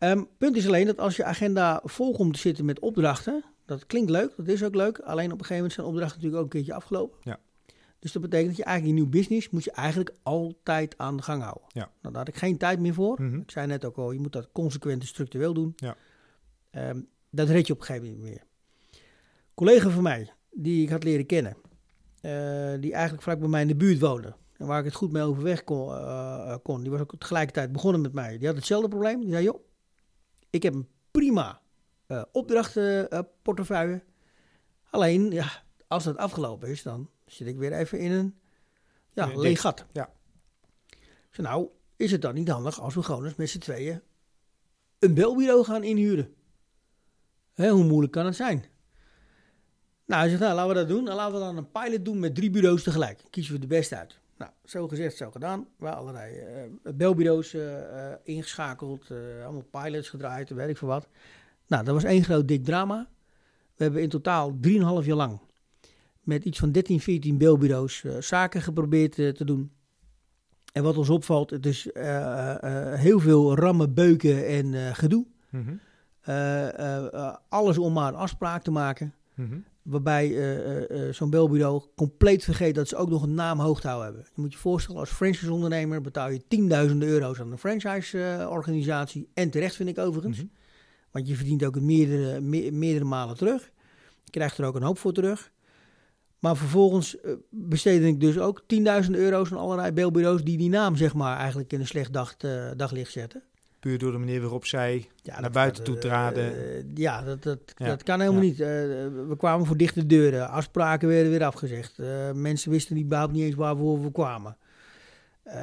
Ehm, 0.00 0.22
punt 0.38 0.56
is 0.56 0.66
alleen 0.66 0.86
dat 0.86 0.98
als 0.98 1.16
je 1.16 1.24
agenda 1.24 1.80
vol 1.84 2.12
komt 2.12 2.34
te 2.34 2.40
zitten 2.40 2.64
met 2.64 2.78
opdrachten, 2.78 3.44
dat 3.64 3.86
klinkt 3.86 4.10
leuk, 4.10 4.32
dat 4.36 4.48
is 4.48 4.64
ook 4.64 4.74
leuk. 4.74 4.98
Alleen 4.98 5.24
op 5.24 5.38
een 5.38 5.38
gegeven 5.38 5.56
moment 5.56 5.72
zijn 5.72 5.86
opdrachten 5.86 6.16
natuurlijk 6.16 6.42
ook 6.42 6.54
een 6.54 6.58
keertje 6.58 6.74
afgelopen. 6.74 7.18
Ja. 7.22 7.38
Dus 7.98 8.12
dat 8.12 8.22
betekent 8.22 8.48
dat 8.48 8.56
je 8.56 8.64
eigenlijk 8.64 8.96
een 8.96 9.02
nieuw 9.02 9.12
business 9.20 9.50
moet 9.50 9.64
je 9.64 9.70
eigenlijk 9.70 10.14
altijd 10.22 10.98
aan 10.98 11.16
de 11.16 11.22
gang 11.22 11.42
houden. 11.42 11.64
Ja. 11.68 11.80
Nou, 11.80 12.14
daar 12.14 12.24
had 12.24 12.28
ik 12.28 12.36
geen 12.36 12.58
tijd 12.58 12.80
meer 12.80 12.94
voor. 12.94 13.22
Mhm. 13.22 13.38
Ik 13.38 13.50
zei 13.50 13.66
net 13.66 13.84
ook 13.84 13.96
al, 13.96 14.12
je 14.12 14.20
moet 14.20 14.32
dat 14.32 14.48
consequent 14.52 15.00
en 15.00 15.08
structureel 15.08 15.54
doen. 15.54 15.72
Ja. 15.76 15.96
Ehm, 16.70 17.00
dat 17.30 17.48
red 17.48 17.66
je 17.66 17.72
op 17.72 17.78
een 17.78 17.86
gegeven 17.86 18.08
moment 18.08 18.24
niet 18.24 18.32
meer. 18.32 18.44
Een 18.90 19.54
collega 19.54 19.90
van 19.90 20.02
mij, 20.02 20.32
die 20.50 20.82
ik 20.82 20.90
had 20.90 21.04
leren 21.04 21.26
kennen, 21.26 21.56
eh, 22.20 22.80
die 22.80 22.92
eigenlijk 22.92 23.22
vlak 23.22 23.38
bij 23.38 23.48
mij 23.48 23.62
in 23.62 23.68
de 23.68 23.76
buurt 23.76 23.98
woonde. 23.98 24.34
en 24.56 24.66
waar 24.66 24.78
ik 24.78 24.84
het 24.84 24.94
goed 24.94 25.12
mee 25.12 25.22
overweg 25.22 25.64
kon, 25.64 25.94
eh, 25.94 26.54
kon, 26.62 26.80
die 26.80 26.90
was 26.90 27.00
ook 27.00 27.14
tegelijkertijd 27.18 27.72
begonnen 27.72 28.00
met 28.00 28.12
mij. 28.12 28.38
Die 28.38 28.46
had 28.46 28.56
hetzelfde 28.56 28.88
probleem. 28.88 29.20
Die 29.20 29.30
zei, 29.30 29.44
joh, 29.44 29.60
ik 30.50 30.62
heb 30.62 30.74
een 30.74 30.88
prima 31.10 31.60
uh, 32.08 32.22
opdrachtenportefeuille. 32.32 34.02
Alleen, 34.90 35.30
ja, 35.30 35.62
als 35.86 36.04
het 36.04 36.16
afgelopen 36.16 36.68
is, 36.68 36.82
dan 36.82 37.10
zit 37.26 37.46
ik 37.46 37.58
weer 37.58 37.72
even 37.72 37.98
in 37.98 38.10
een 38.10 38.38
ja, 39.12 39.26
Ja, 39.26 39.36
leeg 39.36 39.60
gat. 39.60 39.86
Ja. 39.92 40.12
Zei, 41.30 41.46
nou, 41.46 41.68
is 41.96 42.10
het 42.10 42.22
dan 42.22 42.34
niet 42.34 42.48
handig 42.48 42.80
als 42.80 42.94
we 42.94 43.02
gewoon 43.02 43.24
eens 43.24 43.34
met 43.34 43.50
z'n 43.50 43.58
tweeën 43.58 44.02
een 44.98 45.14
belbureau 45.14 45.64
gaan 45.64 45.84
inhuren? 45.84 46.34
Hè, 47.54 47.70
hoe 47.70 47.84
moeilijk 47.84 48.12
kan 48.12 48.26
het 48.26 48.36
zijn? 48.36 48.64
Nou, 50.04 50.20
hij 50.20 50.30
zegt, 50.30 50.40
nou, 50.40 50.54
laten 50.54 50.68
we 50.68 50.74
dat 50.74 50.88
doen. 50.88 51.04
Dan 51.04 51.14
laten 51.14 51.34
we 51.34 51.40
dan 51.40 51.56
een 51.56 51.70
pilot 51.70 52.04
doen 52.04 52.18
met 52.18 52.34
drie 52.34 52.50
bureaus 52.50 52.82
tegelijk. 52.82 53.22
Kiezen 53.30 53.54
we 53.54 53.60
de 53.60 53.66
beste 53.66 53.96
uit. 53.96 54.18
Zo 54.70 54.88
gezegd, 54.88 55.16
zo 55.16 55.30
gedaan. 55.30 55.60
We 55.60 55.84
hebben 55.86 55.96
allerlei 55.96 56.36
eh, 56.36 56.92
belbureaus 56.94 57.54
eh, 57.54 58.12
ingeschakeld. 58.22 59.10
allemaal 59.44 59.64
pilots 59.70 60.08
gedraaid, 60.08 60.50
weet 60.50 60.68
ik 60.68 60.76
veel 60.76 60.88
wat. 60.88 61.08
Nou, 61.66 61.84
dat 61.84 61.94
was 61.94 62.04
één 62.04 62.24
groot 62.24 62.48
dik 62.48 62.64
drama. 62.64 63.08
We 63.76 63.84
hebben 63.84 64.02
in 64.02 64.08
totaal 64.08 64.52
3,5 64.52 65.06
jaar 65.06 65.16
lang 65.16 65.40
met 66.20 66.44
iets 66.44 66.58
van 66.58 66.72
13, 66.72 67.00
14 67.00 67.38
belbureaus 67.38 68.04
zaken 68.18 68.62
geprobeerd 68.62 69.14
te 69.14 69.44
doen. 69.44 69.72
En 70.72 70.82
wat 70.82 70.96
ons 70.96 71.10
opvalt, 71.10 71.50
het 71.50 71.66
is 71.66 71.88
heel 72.94 73.20
veel 73.20 73.56
rammen, 73.56 73.94
beuken 73.94 74.46
en 74.46 74.94
gedoe. 74.94 75.26
Mhm. 75.50 75.74
Alles 77.48 77.78
om 77.78 77.92
maar 77.92 78.08
een 78.08 78.18
afspraak 78.18 78.62
te 78.62 78.70
maken. 78.70 79.14
Mhm. 79.34 79.58
Waarbij 79.90 80.26
eh, 80.26 80.76
eh, 80.76 81.08
eh, 81.08 81.14
zo'n 81.14 81.30
belbureau 81.30 81.82
compleet 81.96 82.44
vergeet 82.44 82.74
dat 82.74 82.88
ze 82.88 82.96
ook 82.96 83.10
nog 83.10 83.22
een 83.22 83.34
naam 83.34 83.60
hoog 83.60 83.80
te 83.80 83.86
houden 83.86 84.06
hebben. 84.08 84.26
Je 84.34 84.40
moet 84.40 84.52
je 84.52 84.58
voorstellen, 84.58 85.00
als 85.00 85.10
franchise-ondernemer 85.10 86.00
betaal 86.00 86.30
je 86.30 86.46
tienduizenden 86.48 87.08
euro's 87.08 87.40
aan 87.40 87.52
een 87.52 87.58
franchise-organisatie. 87.58 89.28
en 89.34 89.50
terecht 89.50 89.76
vind 89.76 89.88
ik 89.88 89.98
overigens. 89.98 90.36
Mhm. 90.36 90.46
Want 91.10 91.28
je 91.28 91.34
verdient 91.34 91.64
ook 91.64 91.74
het 91.74 91.84
meerdere, 91.84 92.40
me- 92.40 92.70
meerdere 92.70 93.04
malen 93.04 93.36
terug. 93.36 93.70
Je 94.24 94.30
krijgt 94.30 94.58
er 94.58 94.64
ook 94.64 94.74
een 94.74 94.82
hoop 94.82 94.98
voor 94.98 95.12
terug. 95.12 95.52
Maar 96.38 96.56
vervolgens 96.56 97.16
besteedde 97.50 98.06
ik 98.06 98.20
dus 98.20 98.38
ook 98.38 98.62
10.000 98.66 99.10
euro's 99.10 99.52
aan 99.52 99.58
allerlei 99.58 99.92
belbureaus 99.92 100.44
die 100.44 100.58
die 100.58 100.68
naam 100.68 100.96
zeg 100.96 101.14
maar 101.14 101.36
eigenlijk 101.36 101.72
in 101.72 101.80
een 101.80 101.86
slecht 101.86 102.12
dag, 102.12 102.36
daglicht 102.76 103.12
zetten. 103.12 103.42
Puur 103.80 103.98
door 103.98 104.12
de 104.12 104.18
manier 104.18 104.40
waarop 104.40 104.66
zij 104.66 105.08
Ja, 105.22 105.40
naar 105.40 105.50
buiten 105.50 105.84
toe 105.84 105.98
traden. 105.98 106.44
eh, 106.76 106.82
ja, 106.94 107.22
dat, 107.22 107.42
dat, 107.42 107.58
Ja, 107.76 107.86
dat 107.86 108.02
kan 108.02 108.20
helemaal 108.20 108.42
ja. 108.42 108.48
niet. 108.48 108.60
Eh, 108.60 108.66
we 109.28 109.34
kwamen 109.38 109.66
voor 109.66 109.76
dichte 109.76 110.06
deuren. 110.06 110.48
Afspraken 110.50 111.08
werden 111.08 111.30
weer 111.30 111.44
afgezegd. 111.44 111.98
Eh, 111.98 112.06
mensen 112.32 112.70
wisten 112.70 112.94
niet, 112.96 113.04
überhaupt 113.04 113.32
niet 113.32 113.42
eens 113.44 113.54
waarvoor 113.54 114.02
we 114.02 114.12
kwamen. 114.12 114.56
Eh, 115.42 115.54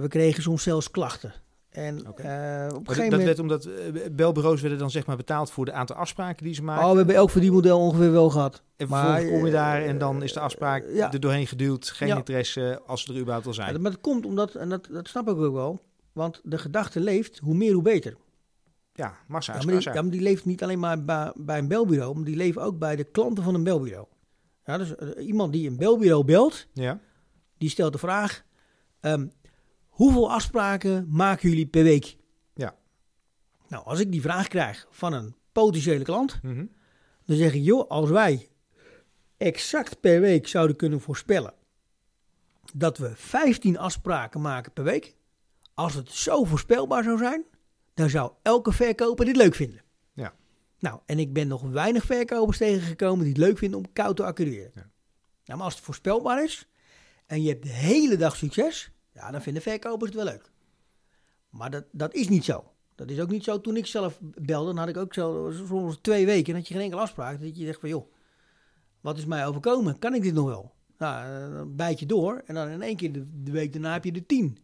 we 0.00 0.06
kregen 0.08 0.42
soms 0.42 0.62
zelfs 0.62 0.90
klachten. 0.90 1.32
En 1.70 1.96
eh, 1.96 2.04
op 2.04 2.18
een 2.18 2.94
gegeven 2.94 2.94
dat 2.94 2.96
moment... 2.96 3.22
werd 3.22 3.38
omdat 3.38 3.64
eh, 3.64 4.10
belbureaus 4.12 4.60
werden 4.60 4.78
dan 4.78 4.90
zeg 4.90 5.06
maar 5.06 5.16
betaald 5.16 5.50
voor 5.50 5.64
de 5.64 5.72
aantal 5.72 5.96
afspraken 5.96 6.44
die 6.44 6.54
ze 6.54 6.62
maken. 6.62 6.84
Oh, 6.84 6.90
we 6.90 6.96
hebben 6.96 7.14
elk 7.14 7.30
verdienmodel 7.30 7.78
ongeveer 7.80 8.12
wel 8.12 8.30
gehad. 8.30 8.62
en 8.76 8.88
maar, 8.88 9.00
vervolgens 9.04 9.30
kom 9.32 9.40
je 9.46 9.52
eh, 9.56 9.62
daar 9.62 9.82
en 9.82 9.98
dan 9.98 10.22
is 10.22 10.32
de 10.32 10.40
afspraak 10.40 10.84
eh, 10.84 10.94
ja. 10.94 11.12
er 11.12 11.20
doorheen 11.20 11.46
geduwd. 11.46 11.88
Geen 11.90 12.08
Ja. 12.08 12.16
interesse 12.16 12.80
als 12.86 13.02
ze 13.02 13.12
er 13.12 13.18
überhaupt 13.18 13.46
al 13.46 13.52
Ja, 13.54 13.62
zijn. 13.64 13.82
maar 13.82 13.90
dat 13.90 14.00
komt 14.00 14.26
omdat, 14.26 14.54
en 14.54 14.68
dat, 14.68 14.88
dat 14.90 15.08
snap 15.08 15.28
ik 15.28 15.36
ook 15.36 15.54
wel, 15.54 15.80
want 16.12 16.40
de 16.44 16.58
gedachte 16.58 17.00
leeft, 17.00 17.38
hoe 17.38 17.54
meer 17.54 17.72
hoe 17.72 17.82
beter. 17.82 18.16
Ja, 18.92 19.18
massa 19.28 19.52
Ja, 19.52 19.58
is 19.58 19.64
maar, 19.64 19.74
die, 19.74 19.84
kassa. 19.84 19.98
ja, 19.98 20.02
maar 20.02 20.10
die 20.12 20.20
leeft 20.22 20.44
niet 20.44 20.62
alleen 20.62 20.78
maar 20.78 21.04
bij, 21.04 21.32
bij 21.36 21.58
een 21.58 21.68
belbureau, 21.68 22.14
maar 22.14 22.24
die 22.24 22.36
leeft 22.36 22.58
ook 22.58 22.78
bij 22.78 22.96
de 22.96 23.04
klanten 23.04 23.44
van 23.44 23.54
een 23.54 23.64
belbureau. 23.64 24.06
Ja, 24.64 24.78
dus 24.78 24.96
eh, 24.96 25.26
iemand 25.26 25.52
die 25.52 25.68
een 25.68 25.76
belbureau 25.76 26.24
belt, 26.24 26.66
Ja. 26.72 27.00
die 27.58 27.68
stelt 27.68 27.92
de 27.92 27.98
vraag: 27.98 28.44
ehm, 29.00 29.26
hoeveel 29.88 30.30
afspraken 30.32 31.06
maken 31.08 31.48
jullie 31.48 31.66
per 31.66 31.82
week? 31.82 32.16
Ja. 32.54 32.74
Nou, 33.68 33.84
als 33.84 34.00
ik 34.00 34.12
die 34.12 34.20
vraag 34.20 34.48
krijg 34.48 34.86
van 34.90 35.12
een 35.12 35.34
potentiële 35.52 36.04
klant, 36.04 36.42
Mhm. 36.42 36.66
dan 37.24 37.36
zeg 37.36 37.54
ik: 37.54 37.62
joh, 37.62 37.88
als 37.88 38.10
wij 38.10 38.48
exact 39.36 40.00
per 40.00 40.20
week 40.20 40.48
zouden 40.48 40.76
kunnen 40.76 41.00
voorspellen 41.00 41.54
dat 42.74 42.98
we 42.98 43.10
15 43.14 43.78
afspraken 43.78 44.40
maken 44.40 44.72
per 44.72 44.84
week, 44.84 45.14
als 45.74 45.94
het 45.94 46.10
zo 46.10 46.44
voorspelbaar 46.44 47.02
zou 47.02 47.18
zijn, 47.18 47.44
dan 47.94 48.10
zou 48.10 48.32
elke 48.42 48.72
verkoper 48.72 49.24
dit 49.24 49.36
leuk 49.36 49.54
vinden. 49.54 49.82
Ja. 50.12 50.34
Nou, 50.78 51.00
en 51.06 51.18
ik 51.18 51.32
ben 51.32 51.48
nog 51.48 51.62
weinig 51.62 52.04
verkopers 52.04 52.58
tegengekomen 52.58 53.24
die 53.24 53.32
het 53.32 53.42
leuk 53.42 53.58
vinden 53.58 53.78
om 53.78 53.92
koud 53.92 54.16
te 54.16 54.24
accureren. 54.24 54.70
Ja. 54.74 54.90
Nou, 55.44 55.58
maar 55.58 55.64
als 55.68 55.74
het 55.74 55.84
voorspelbaar 55.84 56.44
is 56.44 56.68
en 57.26 57.42
je 57.42 57.48
hebt 57.48 57.62
de 57.62 57.68
hele 57.68 58.16
dag 58.16 58.36
succes, 58.36 58.90
ja, 59.12 59.30
dan 59.30 59.42
vinden 59.42 59.62
verkopers 59.62 60.10
het 60.10 60.22
wel 60.22 60.32
leuk. 60.32 60.50
Maar 61.50 61.70
dat, 61.70 61.84
dat 61.92 62.14
is 62.14 62.28
niet 62.28 62.44
zo. 62.44 62.72
Dat 62.94 63.10
is 63.10 63.20
ook 63.20 63.30
niet 63.30 63.44
zo. 63.44 63.60
Toen 63.60 63.76
ik 63.76 63.86
zelf 63.86 64.18
belde, 64.20 64.66
dan 64.66 64.78
had 64.78 64.88
ik 64.88 64.96
ook 64.96 65.14
zo 65.14 65.52
soms 65.66 65.98
twee 66.00 66.26
weken 66.26 66.52
en 66.52 66.58
had 66.58 66.68
je 66.68 66.74
geen 66.74 66.82
enkele 66.82 67.00
afspraak. 67.00 67.40
Dat 67.40 67.58
je 67.58 67.64
zegt 67.64 67.80
van, 67.80 67.88
joh, 67.88 68.12
wat 69.00 69.18
is 69.18 69.24
mij 69.24 69.46
overkomen? 69.46 69.98
Kan 69.98 70.14
ik 70.14 70.22
dit 70.22 70.34
nog 70.34 70.46
wel? 70.46 70.72
Nou, 70.98 71.24
eh, 71.26 71.54
dan 71.56 71.76
bijt 71.76 71.98
je 71.98 72.06
door 72.06 72.42
en 72.46 72.54
dan 72.54 72.68
in 72.68 72.82
één 72.82 72.96
keer 72.96 73.12
de, 73.12 73.42
de 73.42 73.50
week 73.50 73.72
daarna 73.72 73.92
heb 73.92 74.04
je 74.04 74.12
de 74.12 74.26
tien. 74.26 74.58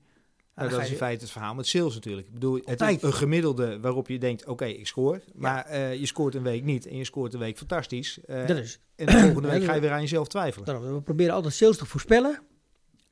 Nou, 0.57 0.71
dat 0.71 0.81
is 0.81 0.91
in 0.91 0.97
feite 0.97 1.23
het 1.25 1.33
verhaal 1.33 1.55
met 1.55 1.67
sales 1.67 1.95
natuurlijk. 1.95 2.27
Ik 2.27 2.33
bedoel, 2.33 2.61
het 2.65 2.81
is 2.81 3.03
een 3.03 3.13
gemiddelde 3.13 3.81
waarop 3.81 4.09
je 4.09 4.19
denkt, 4.19 4.47
oké, 4.47 4.65
ik 4.65 4.87
scoor. 4.87 5.21
Maar 5.35 5.65
eh, 5.65 5.95
je 5.95 6.07
scoort 6.07 6.35
een 6.35 6.43
week 6.43 6.65
niet 6.65 6.87
en 6.87 6.97
je 6.97 7.05
scoort 7.05 7.35
een 7.35 7.39
week 7.39 7.59
fantastisch. 7.59 8.21
Eh, 8.25 8.47
Dat 8.47 8.57
is, 8.57 8.79
en 8.95 9.07
de 9.07 9.13
volgende 9.13 9.49
week 9.49 9.65
ga 9.69 9.75
je 9.75 9.81
weer 9.81 9.91
aan 9.91 10.01
jezelf 10.01 10.29
twijfelen. 10.29 10.67
Daarom, 10.67 10.95
we 10.95 11.01
proberen 11.01 11.35
altijd 11.35 11.55
sales 11.55 11.77
te 11.77 11.87
voorspellen. 11.87 12.43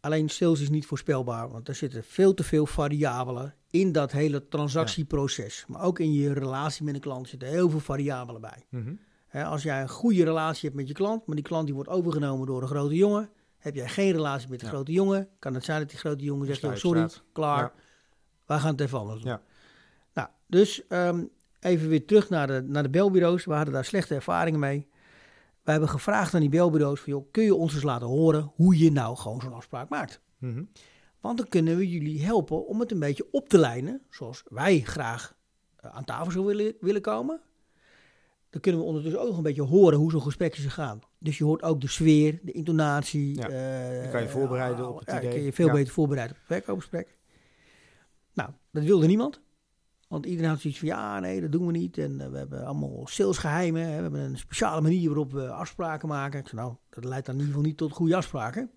Alleen 0.01 0.29
sales 0.29 0.61
is 0.61 0.71
niet 0.71 0.87
voorspelbaar, 0.87 1.49
want 1.49 1.69
er 1.69 1.75
zitten 1.75 2.05
veel 2.05 2.35
te 2.35 2.45
veel 2.45 2.67
variabelen 2.67 3.55
in 3.71 3.93
dat 3.93 4.13
hele 4.13 4.49
transactieproces. 4.49 5.65
Maar 5.69 5.83
ook 5.83 5.99
in 5.99 6.13
je 6.13 6.33
relatie 6.33 6.85
met 6.85 6.95
een 6.95 7.01
klant 7.01 7.29
zitten 7.29 7.49
heel 7.49 7.71
veel 7.71 7.81
variabelen 7.81 8.41
bij. 8.41 8.67
Mhm. 8.69 8.95
Als 9.45 9.63
jij 9.63 9.83
een 9.83 9.89
goede 9.89 10.25
relatie 10.25 10.63
hebt 10.69 10.75
met 10.81 10.89
je 10.89 10.95
klant, 10.95 11.27
maar 11.27 11.37
die 11.37 11.45
klant 11.45 11.67
die 11.67 11.75
wordt 11.75 11.91
overgenomen 11.91 12.47
door 12.47 12.63
een 12.63 12.69
grote 12.69 12.95
jongen, 12.95 13.31
heb 13.65 13.75
jij 13.75 13.89
geen 13.89 14.13
relatie 14.13 14.49
met 14.49 14.59
de 14.61 14.65
Ja. 14.67 14.73
grote 14.73 14.93
jongen, 14.93 15.29
kan 15.39 15.55
het 15.55 15.65
zijn 15.65 15.79
dat 15.81 15.89
die 15.91 15.99
grote 15.99 16.25
jongen 16.25 16.47
zegt, 16.47 16.59
sta 16.59 16.67
je 16.71 16.75
"Joh, 16.75 16.85
op 16.85 16.91
sorry, 16.95 17.09
straat." 17.09 17.25
klaar, 17.33 17.63
Ja. 17.63 17.73
wij 18.47 18.59
gaan 18.59 18.71
het 18.71 18.81
even 18.81 18.99
anders 18.99 19.21
doen. 19.23 19.31
Ja. 19.31 19.43
Nou, 20.15 20.29
dus 20.47 20.87
ehm, 20.87 21.25
even 21.61 21.89
weer 21.89 22.07
terug 22.07 22.29
naar 22.29 22.47
de, 22.47 22.63
naar 22.67 22.83
de 22.83 22.91
belbureaus. 22.91 23.45
We 23.45 23.53
hadden 23.55 23.75
daar 23.75 23.85
slechte 23.85 24.15
ervaringen 24.15 24.61
mee. 24.61 24.89
We 25.63 25.71
hebben 25.71 25.89
gevraagd 25.89 26.35
aan 26.35 26.41
die 26.41 26.49
belbureaus 26.49 27.01
van, 27.01 27.13
joh, 27.13 27.27
kun 27.31 27.45
je 27.45 27.55
ons 27.55 27.75
eens 27.75 27.83
laten 27.83 28.07
horen 28.07 28.53
hoe 28.55 28.79
je 28.79 28.93
nou 28.93 29.17
gewoon 29.17 29.41
zo'n 29.41 29.53
afspraak 29.53 29.89
maakt? 29.89 30.21
Mhm. 30.39 30.63
Want 31.21 31.39
dan 31.39 31.49
kunnen 31.49 31.77
we 31.77 31.89
jullie 31.89 32.25
helpen 32.25 32.67
om 32.67 32.81
het 32.81 32.91
een 32.91 32.99
beetje 32.99 33.27
op 33.31 33.49
te 33.49 33.59
lijnen, 33.59 34.03
zoals 34.11 34.43
wij 34.49 34.81
graag 34.81 35.35
eh, 35.77 35.91
aan 35.97 36.05
tafel 36.05 36.31
zouden 36.33 36.57
willen, 36.57 36.75
willen 36.81 37.01
komen. 37.03 37.41
Dan 38.51 38.61
kunnen 38.61 38.81
we 38.81 38.87
ondertussen 38.87 39.21
ook 39.21 39.27
nog 39.29 39.37
een 39.37 39.43
beetje 39.43 39.63
horen 39.63 39.99
hoe 39.99 40.11
zo'n 40.11 40.23
gesprekken 40.23 40.63
ze 40.63 40.71
gaan. 40.71 41.01
Dus 41.25 41.39
je 41.39 41.45
hoort 41.45 41.63
ook 41.63 41.81
de 41.81 41.89
sfeer, 41.89 42.39
de 42.43 42.53
intonatie. 42.53 43.37
Ja, 43.37 43.49
eh, 43.49 44.03
dan 44.03 44.11
kan 44.11 44.23
je 44.23 44.29
voorbereiden 44.29 44.89
op 44.89 44.99
het 44.99 45.09
ja, 45.11 45.19
idee. 45.19 45.31
kan 45.31 45.41
je 45.43 45.53
veel 45.53 45.67
Ja. 45.67 45.73
beter 45.73 45.93
voorbereiden 45.93 46.37
op 46.37 46.43
het 46.47 46.57
verkoopgesprek. 46.57 47.17
Nou, 48.35 48.51
dat 48.71 48.83
wilde 48.83 49.07
niemand. 49.07 49.41
Want 50.09 50.27
iedereen 50.27 50.51
had 50.51 50.61
zoiets 50.61 50.79
van, 50.79 50.89
ja, 50.89 51.21
nee, 51.21 51.41
dat 51.41 51.53
doen 51.53 51.67
we 51.67 51.73
niet. 51.73 51.99
En 51.99 52.21
eh, 52.21 52.31
we 52.31 52.37
hebben 52.37 52.65
allemaal 52.67 53.07
salesgeheimen. 53.07 53.83
Hè. 53.83 53.97
We 53.97 54.03
hebben 54.03 54.21
een 54.21 54.39
speciale 54.39 54.81
manier 54.81 55.07
waarop 55.07 55.33
we 55.33 55.51
afspraken 55.51 56.09
maken. 56.09 56.41
Ik 56.41 56.49
zei, 56.49 56.61
nou, 56.61 56.75
dat 56.91 57.05
leidt 57.05 57.27
dan 57.27 57.35
in 57.35 57.41
ieder 57.41 57.55
geval 57.55 57.69
niet 57.71 57.79
tot 57.79 57.93
goede 57.93 58.17
afspraken. 58.17 58.71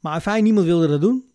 Maar 0.00 0.20
fijn, 0.20 0.44
niemand 0.44 0.66
wilde 0.66 0.88
dat 0.88 1.00
doen. 1.00 1.30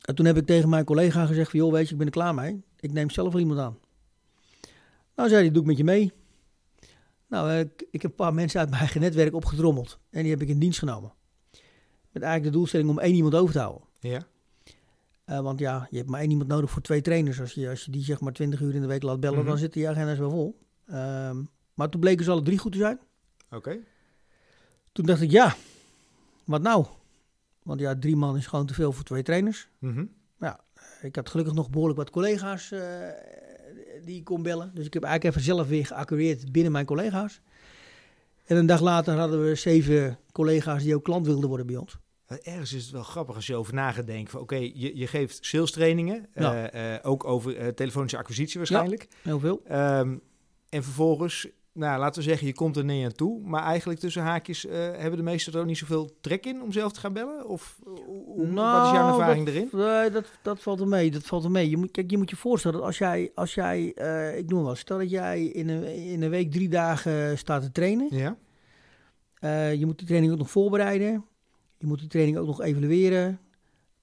En 0.00 0.14
toen 0.14 0.26
heb 0.26 0.36
ik 0.36 0.46
tegen 0.46 0.68
mijn 0.68 0.84
collega 0.84 1.26
gezegd 1.26 1.50
van, 1.50 1.58
joh, 1.60 1.72
weet 1.72 1.86
je, 1.86 1.92
ik 1.92 1.98
ben 1.98 2.06
er 2.06 2.12
klaar 2.12 2.34
mee. 2.34 2.62
Ik 2.80 2.92
neem 2.92 3.10
zelf 3.10 3.32
wel 3.32 3.40
iemand 3.40 3.58
aan. 3.60 3.78
Nou, 5.16 5.28
zei 5.28 5.42
hij, 5.42 5.50
doe 5.52 5.62
ik 5.62 5.68
met 5.68 5.76
je 5.76 5.84
mee. 5.84 6.12
Nou, 7.34 7.50
eh, 7.50 7.60
ik, 7.60 7.86
ik 7.90 8.02
heb 8.02 8.10
een 8.10 8.16
paar 8.16 8.34
mensen 8.34 8.60
uit 8.60 8.68
mijn 8.68 8.80
eigen 8.80 9.00
netwerk 9.00 9.34
opgedrommeld. 9.34 9.98
En 10.10 10.22
die 10.22 10.30
heb 10.30 10.42
ik 10.42 10.48
in 10.48 10.58
dienst 10.58 10.78
genomen. 10.78 11.12
Met 12.10 12.22
eigenlijk 12.22 12.44
de 12.52 12.58
doelstelling 12.58 12.88
om 12.90 12.98
één 12.98 13.14
iemand 13.14 13.34
over 13.34 13.52
te 13.54 13.60
houden. 13.60 13.82
Ja. 14.00 14.20
Eh, 15.24 15.40
want 15.40 15.58
ja, 15.58 15.86
je 15.90 15.96
hebt 15.96 16.08
maar 16.08 16.20
één 16.20 16.30
iemand 16.30 16.48
nodig 16.48 16.70
voor 16.70 16.82
twee 16.82 17.00
trainers. 17.00 17.40
Als 17.40 17.52
je, 17.52 17.68
als 17.68 17.84
je 17.84 17.90
die 17.90 18.04
zeg 18.04 18.20
maar 18.20 18.32
20 18.32 18.60
uur 18.60 18.74
in 18.74 18.80
de 18.80 18.86
week 18.86 19.02
laat 19.02 19.20
bellen, 19.20 19.38
Mhm. 19.38 19.46
dan 19.48 19.58
zitten 19.58 19.80
die 19.80 19.88
agenda's 19.88 20.18
wel 20.18 20.30
vol. 20.30 20.58
Ehm, 20.86 21.42
maar 21.74 21.88
toen 21.88 22.00
bleken 22.00 22.24
ze 22.24 22.30
alle 22.30 22.42
drie 22.42 22.58
goed 22.58 22.72
te 22.72 22.78
zijn. 22.78 22.98
Oké. 23.50 23.78
Toen 24.92 25.06
dacht 25.06 25.20
ik, 25.20 25.30
ja, 25.30 25.54
wat 26.44 26.62
nou? 26.62 26.86
Want 27.62 27.80
ja, 27.80 27.98
drie 27.98 28.16
man 28.16 28.36
is 28.36 28.46
gewoon 28.46 28.66
te 28.66 28.74
veel 28.74 28.92
voor 28.92 29.04
twee 29.04 29.22
trainers. 29.22 29.68
Mhm. 29.78 30.04
Ik 31.02 31.16
had 31.16 31.30
gelukkig 31.30 31.54
nog 31.54 31.70
behoorlijk 31.70 31.98
wat 31.98 32.10
collega's 32.10 32.70
eh, 32.72 33.08
die 34.04 34.16
ik 34.16 34.24
kon 34.24 34.42
bellen. 34.42 34.70
Dus 34.74 34.86
ik 34.86 34.94
heb 34.94 35.02
eigenlijk 35.02 35.36
even 35.36 35.54
zelf 35.54 35.68
weer 35.68 35.86
geaccureerd 35.86 36.52
binnen 36.52 36.72
mijn 36.72 36.86
collega's. 36.86 37.40
En 38.44 38.56
een 38.56 38.66
dag 38.66 38.80
later 38.80 39.14
hadden 39.14 39.44
we 39.44 39.54
zeven 39.54 40.18
collega's 40.32 40.82
die 40.82 40.94
ook 40.94 41.04
klant 41.04 41.26
wilden 41.26 41.48
worden 41.48 41.66
bij 41.66 41.76
ons. 41.76 41.96
Ergens 42.42 42.72
is 42.72 42.82
het 42.82 42.92
wel 42.92 43.02
grappig 43.02 43.34
als 43.34 43.46
je 43.46 43.56
over 43.56 43.74
na 43.74 43.92
gaat 43.92 44.06
denken. 44.06 44.30
van, 44.30 44.40
Oké, 44.40 44.54
je, 44.54 44.96
je 44.96 45.06
geeft 45.06 45.44
sales 45.44 45.70
trainingen. 45.70 46.26
Ja. 46.34 46.68
eh, 46.68 46.94
eh, 46.94 47.00
ook 47.02 47.24
over 47.24 47.56
eh, 47.56 47.68
telefonische 47.68 48.16
acquisitie 48.16 48.58
waarschijnlijk. 48.58 49.08
Heel 49.22 49.38
veel. 49.38 49.62
Ehm, 49.64 50.16
en 50.68 50.82
vervolgens 50.82 51.48
nou, 51.74 51.98
laten 51.98 52.22
we 52.22 52.28
zeggen, 52.28 52.46
je 52.46 52.54
komt 52.54 52.76
er 52.76 52.84
niet 52.84 53.04
aan 53.04 53.12
toe. 53.12 53.40
Maar 53.46 53.62
eigenlijk 53.62 54.00
tussen 54.00 54.22
haakjes 54.22 54.66
eh, 54.66 54.78
hebben 54.78 55.16
de 55.16 55.22
meesten 55.22 55.52
er 55.52 55.60
ook 55.60 55.66
niet 55.66 55.78
zoveel 55.78 56.16
trek 56.20 56.46
in 56.46 56.62
om 56.62 56.72
zelf 56.72 56.92
te 56.92 57.00
gaan 57.00 57.12
bellen? 57.12 57.46
Of 57.48 57.78
eh, 57.86 57.92
hoe- 58.06 58.36
wat 58.52 58.84
is 58.86 58.90
jouw 58.92 59.06
Nou, 59.06 59.20
ervaring 59.20 59.46
dat, 59.46 59.54
erin? 59.54 59.68
Nee, 59.72 60.10
dat, 60.10 60.30
dat 60.42 60.62
valt 60.62 60.80
er 60.80 60.88
mee. 60.88 61.10
Dat 61.10 61.22
valt 61.22 61.44
er 61.44 61.50
mee. 61.50 61.70
Je 61.70 61.76
moet, 61.76 61.90
kijk, 61.90 62.10
je 62.10 62.18
moet 62.18 62.30
je 62.30 62.36
voorstellen 62.36 62.76
dat 62.78 62.86
als 62.86 62.98
jij, 62.98 63.30
als 63.34 63.54
jij 63.54 63.92
eh, 63.94 64.38
ik 64.38 64.48
noem 64.50 64.64
wel, 64.64 64.74
stel 64.74 64.98
dat 64.98 65.10
jij 65.10 65.44
in 65.44 65.68
een, 65.68 65.84
in 65.84 66.22
een 66.22 66.30
week 66.30 66.50
drie 66.50 66.68
dagen 66.68 67.38
staat 67.38 67.62
te 67.62 67.72
trainen. 67.72 68.08
Ja, 68.10 68.36
je 69.68 69.86
moet 69.86 69.98
die 69.98 70.06
training 70.06 70.32
ook 70.32 70.38
nog 70.38 70.50
voorbereiden. 70.50 71.24
Je 71.78 71.86
moet 71.86 71.98
die 71.98 72.08
training 72.08 72.38
ook 72.38 72.46
nog 72.46 72.60
evalueren. 72.62 73.38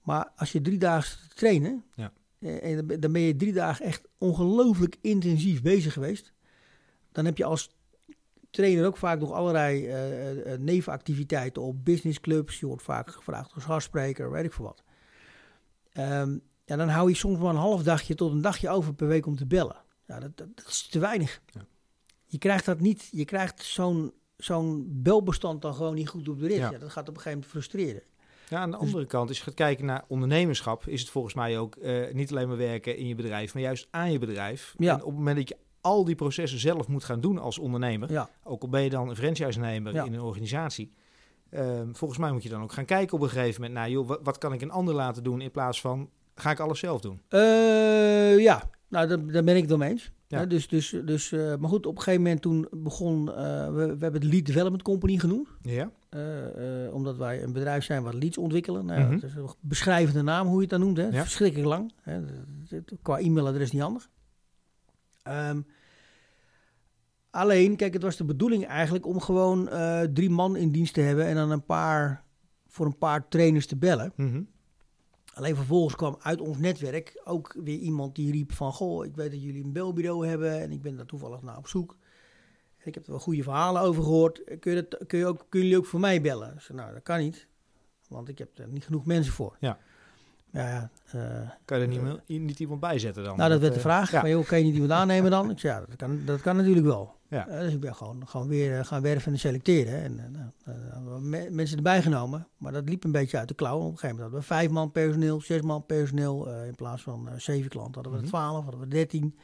Maar 0.04 0.30
als 0.36 0.52
je 0.52 0.62
drie 0.62 0.78
dagen 0.78 1.04
staat 1.12 1.30
te 1.30 1.36
trainen, 1.36 1.84
Ja. 1.96 2.12
en 2.40 2.76
dan 2.76 2.86
ben- 2.86 3.00
dan 3.00 3.12
ben 3.12 3.22
je 3.22 3.36
drie 3.36 3.54
dagen 3.54 3.86
echt 3.86 4.08
ongelooflijk 4.18 4.96
intensief 5.02 5.62
bezig 5.62 5.94
geweest. 5.94 6.32
Dan 7.12 7.26
heb 7.26 7.38
je 7.38 7.46
als 7.46 7.70
trainer 8.50 8.86
ook 8.86 8.98
vaak 8.98 9.20
nog 9.20 9.32
allerlei 9.32 9.88
eh, 9.88 10.54
eh, 10.54 10.60
nevenactiviteiten 10.60 11.62
op 11.62 11.86
businessclubs. 11.86 12.60
Je 12.60 12.66
wordt 12.66 12.84
vaak 12.84 13.10
gevraagd 13.10 13.54
als 13.54 13.64
gastspreker, 13.64 14.32
weet 14.32 14.46
ik 14.46 14.54
veel 14.54 14.66
wat. 14.66 14.84
Ehm, 15.92 16.38
ja, 16.66 16.76
dan 16.76 16.90
hou 16.90 17.10
je 17.10 17.16
soms 17.16 17.40
maar 17.40 17.50
een 17.50 17.56
half 17.56 17.84
dagje 17.84 18.16
tot 18.16 18.32
een 18.32 18.42
dagje 18.42 18.70
over 18.70 18.94
per 18.94 19.08
week 19.08 19.26
om 19.26 19.36
te 19.36 19.46
bellen. 19.46 19.84
Ja, 20.08 20.20
dat, 20.20 20.38
dat, 20.38 20.48
dat 20.56 20.68
is 20.68 20.88
te 20.88 21.00
weinig. 21.00 21.42
Ja. 21.46 21.66
Je 22.26 22.38
krijgt 22.38 22.66
dat 22.66 22.80
niet. 22.80 23.08
Je 23.12 23.26
krijgt 23.26 23.64
zo'n 23.64 24.14
zo'n 24.38 24.88
belbestand 24.90 25.62
dan 25.62 25.74
gewoon 25.74 25.96
niet 25.96 26.10
goed 26.10 26.30
op 26.30 26.40
de 26.40 26.48
rit. 26.48 26.58
Ja. 26.58 26.72
Ja. 26.72 26.78
dat 26.78 26.90
gaat 26.92 27.10
op 27.10 27.16
een 27.16 27.22
gegeven 27.22 27.32
moment 27.32 27.52
frustreren. 27.52 28.02
Ja, 28.50 28.60
aan 28.60 28.72
de 28.72 28.78
Dus- 28.78 28.86
andere 28.86 29.06
kant, 29.06 29.28
als 29.30 29.38
je 29.38 29.44
gaat 29.44 29.54
kijken 29.54 29.86
naar 29.86 30.04
ondernemerschap, 30.08 30.88
is 30.88 31.02
het 31.02 31.10
volgens 31.10 31.34
mij 31.34 31.60
ook 31.60 31.76
eh, 31.76 32.14
niet 32.14 32.32
alleen 32.32 32.48
maar 32.48 32.58
werken 32.58 32.98
in 32.98 33.08
je 33.08 33.16
bedrijf, 33.16 33.54
maar 33.54 33.64
juist 33.64 33.88
aan 33.92 34.12
je 34.12 34.20
bedrijf. 34.20 34.76
Ja. 34.78 34.94
En 34.94 35.00
op 35.00 35.06
het 35.08 35.18
moment 35.18 35.38
dat 35.38 35.50
je 35.50 35.58
al 35.82 36.06
die 36.06 36.16
processen 36.16 36.60
zelf 36.60 36.88
moet 36.88 37.04
gaan 37.04 37.22
doen 37.22 37.38
als 37.38 37.60
ondernemer, 37.60 38.12
Ja, 38.12 38.30
ook 38.44 38.62
al 38.62 38.70
ben 38.70 38.82
je 38.82 38.90
dan 38.90 39.10
een 39.10 39.16
franchise-nemer 39.16 39.94
Ja. 39.94 40.04
in 40.04 40.14
een 40.14 40.22
organisatie, 40.22 40.94
ehm, 41.50 41.94
volgens 41.94 42.20
mij 42.20 42.32
moet 42.32 42.44
je 42.44 42.50
dan 42.50 42.62
ook 42.64 42.72
gaan 42.72 42.86
kijken 42.86 43.18
op 43.18 43.24
een 43.24 43.30
gegeven 43.30 43.62
moment, 43.62 43.80
nou 43.80 43.92
joh, 43.92 44.08
wat, 44.08 44.20
wat 44.24 44.38
kan 44.38 44.54
ik 44.54 44.62
een 44.62 44.72
ander 44.72 44.94
laten 44.94 45.24
doen 45.24 45.42
in 45.42 45.52
plaats 45.52 45.82
van, 45.82 46.10
ga 46.36 46.52
ik 46.52 46.60
alles 46.60 46.80
zelf 46.80 47.02
doen? 47.02 47.22
Eh, 47.28 48.40
ja. 48.40 48.70
nou, 48.88 49.08
daar, 49.08 49.28
daar 49.28 49.44
ben 49.44 49.56
ik 49.56 49.70
het 49.70 49.78
mee 49.78 49.90
eens. 49.90 50.12
Ja. 50.28 50.46
Dus, 50.46 50.68
dus, 50.68 50.96
dus, 51.06 51.32
eh, 51.32 51.56
maar 51.56 51.70
goed, 51.70 51.86
op 51.86 51.96
een 51.96 52.02
gegeven 52.02 52.24
moment 52.24 52.42
toen 52.42 52.68
begon, 52.72 53.30
eh, 53.34 53.66
we, 53.66 53.72
we 53.74 53.82
hebben 54.00 54.14
het 54.14 54.24
Lead 54.24 54.46
Development 54.46 54.82
Company 54.84 55.18
genoemd. 55.18 55.48
Ja? 55.62 55.92
Omdat 56.92 57.18
wij 57.18 57.44
een 57.44 57.54
bedrijf 57.54 57.84
zijn 57.84 58.04
wat 58.04 58.14
leads 58.14 58.38
ontwikkelen. 58.38 58.86
Nou, 58.86 59.02
Mhm. 59.02 59.12
Dat 59.12 59.24
is 59.24 59.36
een 59.36 59.50
beschrijvende 59.60 60.22
naam, 60.22 60.46
hoe 60.48 60.56
je 60.56 60.62
het 60.62 60.70
dan 60.70 60.80
noemt. 60.80 60.98
Hè. 60.98 61.04
Ja. 61.08 61.22
Verschrikkelijk 61.22 61.68
lang. 61.70 61.94
Hè. 62.02 62.20
Qua 63.02 63.18
e-mailadres 63.20 63.72
niet 63.72 63.82
handig. 63.82 64.10
Ehm, 65.24 65.62
alleen, 67.30 67.76
kijk, 67.76 67.94
het 67.94 68.04
was 68.04 68.18
de 68.18 68.26
bedoeling 68.26 68.66
eigenlijk 68.66 69.06
om 69.06 69.20
gewoon 69.20 69.70
eh, 69.70 70.02
drie 70.02 70.30
man 70.30 70.56
in 70.56 70.72
dienst 70.72 70.94
te 70.94 71.02
hebben 71.02 71.26
en 71.26 71.36
dan 71.36 71.52
een 71.52 71.66
paar, 71.66 72.24
voor 72.68 72.86
een 72.86 72.98
paar 72.98 73.28
trainers 73.28 73.66
te 73.66 73.76
bellen. 73.76 74.14
Mhm. 74.16 74.42
Alleen 75.34 75.56
vervolgens 75.56 75.96
kwam 75.96 76.18
uit 76.20 76.42
ons 76.42 76.58
netwerk 76.58 77.22
ook 77.24 77.56
weer 77.64 77.78
iemand 77.78 78.16
die 78.16 78.32
riep 78.32 78.52
van... 78.52 78.74
Goh, 78.74 79.06
ik 79.06 79.16
weet 79.16 79.32
dat 79.32 79.44
jullie 79.44 79.64
een 79.64 79.72
belbureau 79.72 80.28
hebben 80.28 80.62
en 80.62 80.72
ik 80.72 80.82
ben 80.82 80.96
daar 80.96 81.06
toevallig 81.06 81.42
naar 81.42 81.58
op 81.58 81.68
zoek. 81.68 81.98
En 82.78 82.88
ik 82.88 82.94
heb 82.94 83.04
er 83.04 83.12
wel 83.12 83.20
goede 83.20 83.44
verhalen 83.44 83.82
over 83.82 84.04
gehoord. 84.04 84.44
Kun 84.60 84.76
je 84.76 84.88
dat, 84.88 85.08
kun 85.08 85.20
je 85.20 85.26
ook, 85.26 85.46
kunnen 85.50 85.70
jullie 85.70 85.84
ook 85.84 85.90
voor 85.90 86.00
mij 86.00 86.22
bellen? 86.22 86.54
Ik 86.54 86.60
zei, 86.60 86.78
nou, 86.78 86.94
dat 86.94 87.04
kan 87.04 87.20
niet. 87.20 87.48
Want 88.08 88.30
ik 88.30 88.38
heb 88.38 88.58
er 88.58 88.68
niet 88.68 88.86
genoeg 88.86 89.06
mensen 89.06 89.34
voor. 89.34 89.58
Ja. 89.60 89.80
Ja, 90.52 90.68
ja. 90.70 90.90
eh, 91.12 91.50
Kan 91.66 91.80
je 91.80 91.84
er 91.84 92.18
niet, 92.28 92.40
niet 92.42 92.60
iemand 92.60 92.80
bij 92.80 93.00
zetten 93.00 93.24
dan? 93.24 93.38
nou, 93.38 93.50
dat 93.50 93.60
werd 93.60 93.72
de 93.74 93.80
eh, 93.80 93.86
vraag. 93.86 94.12
Ja. 94.12 94.28
Joh, 94.28 94.46
kan 94.48 94.58
je 94.58 94.64
niet 94.64 94.74
iemand 94.74 94.92
aannemen 94.92 95.32
dan? 95.32 95.50
Ik 95.50 95.60
zei, 95.60 95.74
ja, 95.74 95.86
dat 95.88 95.96
kan, 95.96 96.22
dat 96.26 96.42
kan 96.42 96.56
natuurlijk 96.56 96.86
wel. 96.86 97.16
Ja. 97.28 97.48
Eh, 97.48 97.60
dus 97.60 97.74
ik 97.74 97.80
ben 97.80 97.96
gewoon, 97.96 98.28
gewoon 98.28 98.48
weer 98.48 98.86
gaan 98.86 99.02
werven 99.02 99.32
en 99.32 99.40
selecteren. 99.40 100.04
En 100.04 100.16
nou, 100.32 101.22
me- 101.22 101.48
mensen 101.50 101.78
erbij 101.78 102.02
genomen. 102.02 102.48
Maar 102.58 102.72
dat 102.72 102.90
liep 102.90 103.04
een 103.04 103.12
beetje 103.12 103.38
uit 103.38 103.48
de 103.48 103.54
klauw. 103.54 103.78
Op 103.80 103.82
een 103.92 103.98
gegeven 103.98 104.08
moment 104.16 104.22
hadden 104.34 104.40
we 104.50 104.56
vijf 104.56 104.70
man 104.70 104.92
personeel, 104.92 105.42
zes 105.42 105.62
man 105.62 105.86
personeel. 105.86 106.48
in 106.64 106.76
plaats 106.76 107.02
van 107.02 107.30
zeven 107.38 107.70
klanten 107.70 107.94
hadden 107.94 108.12
we 108.12 108.18
Mhm. 108.20 108.28
twaalf, 108.28 108.64
hadden 108.64 108.80
we 108.82 108.88
dertien. 108.88 109.38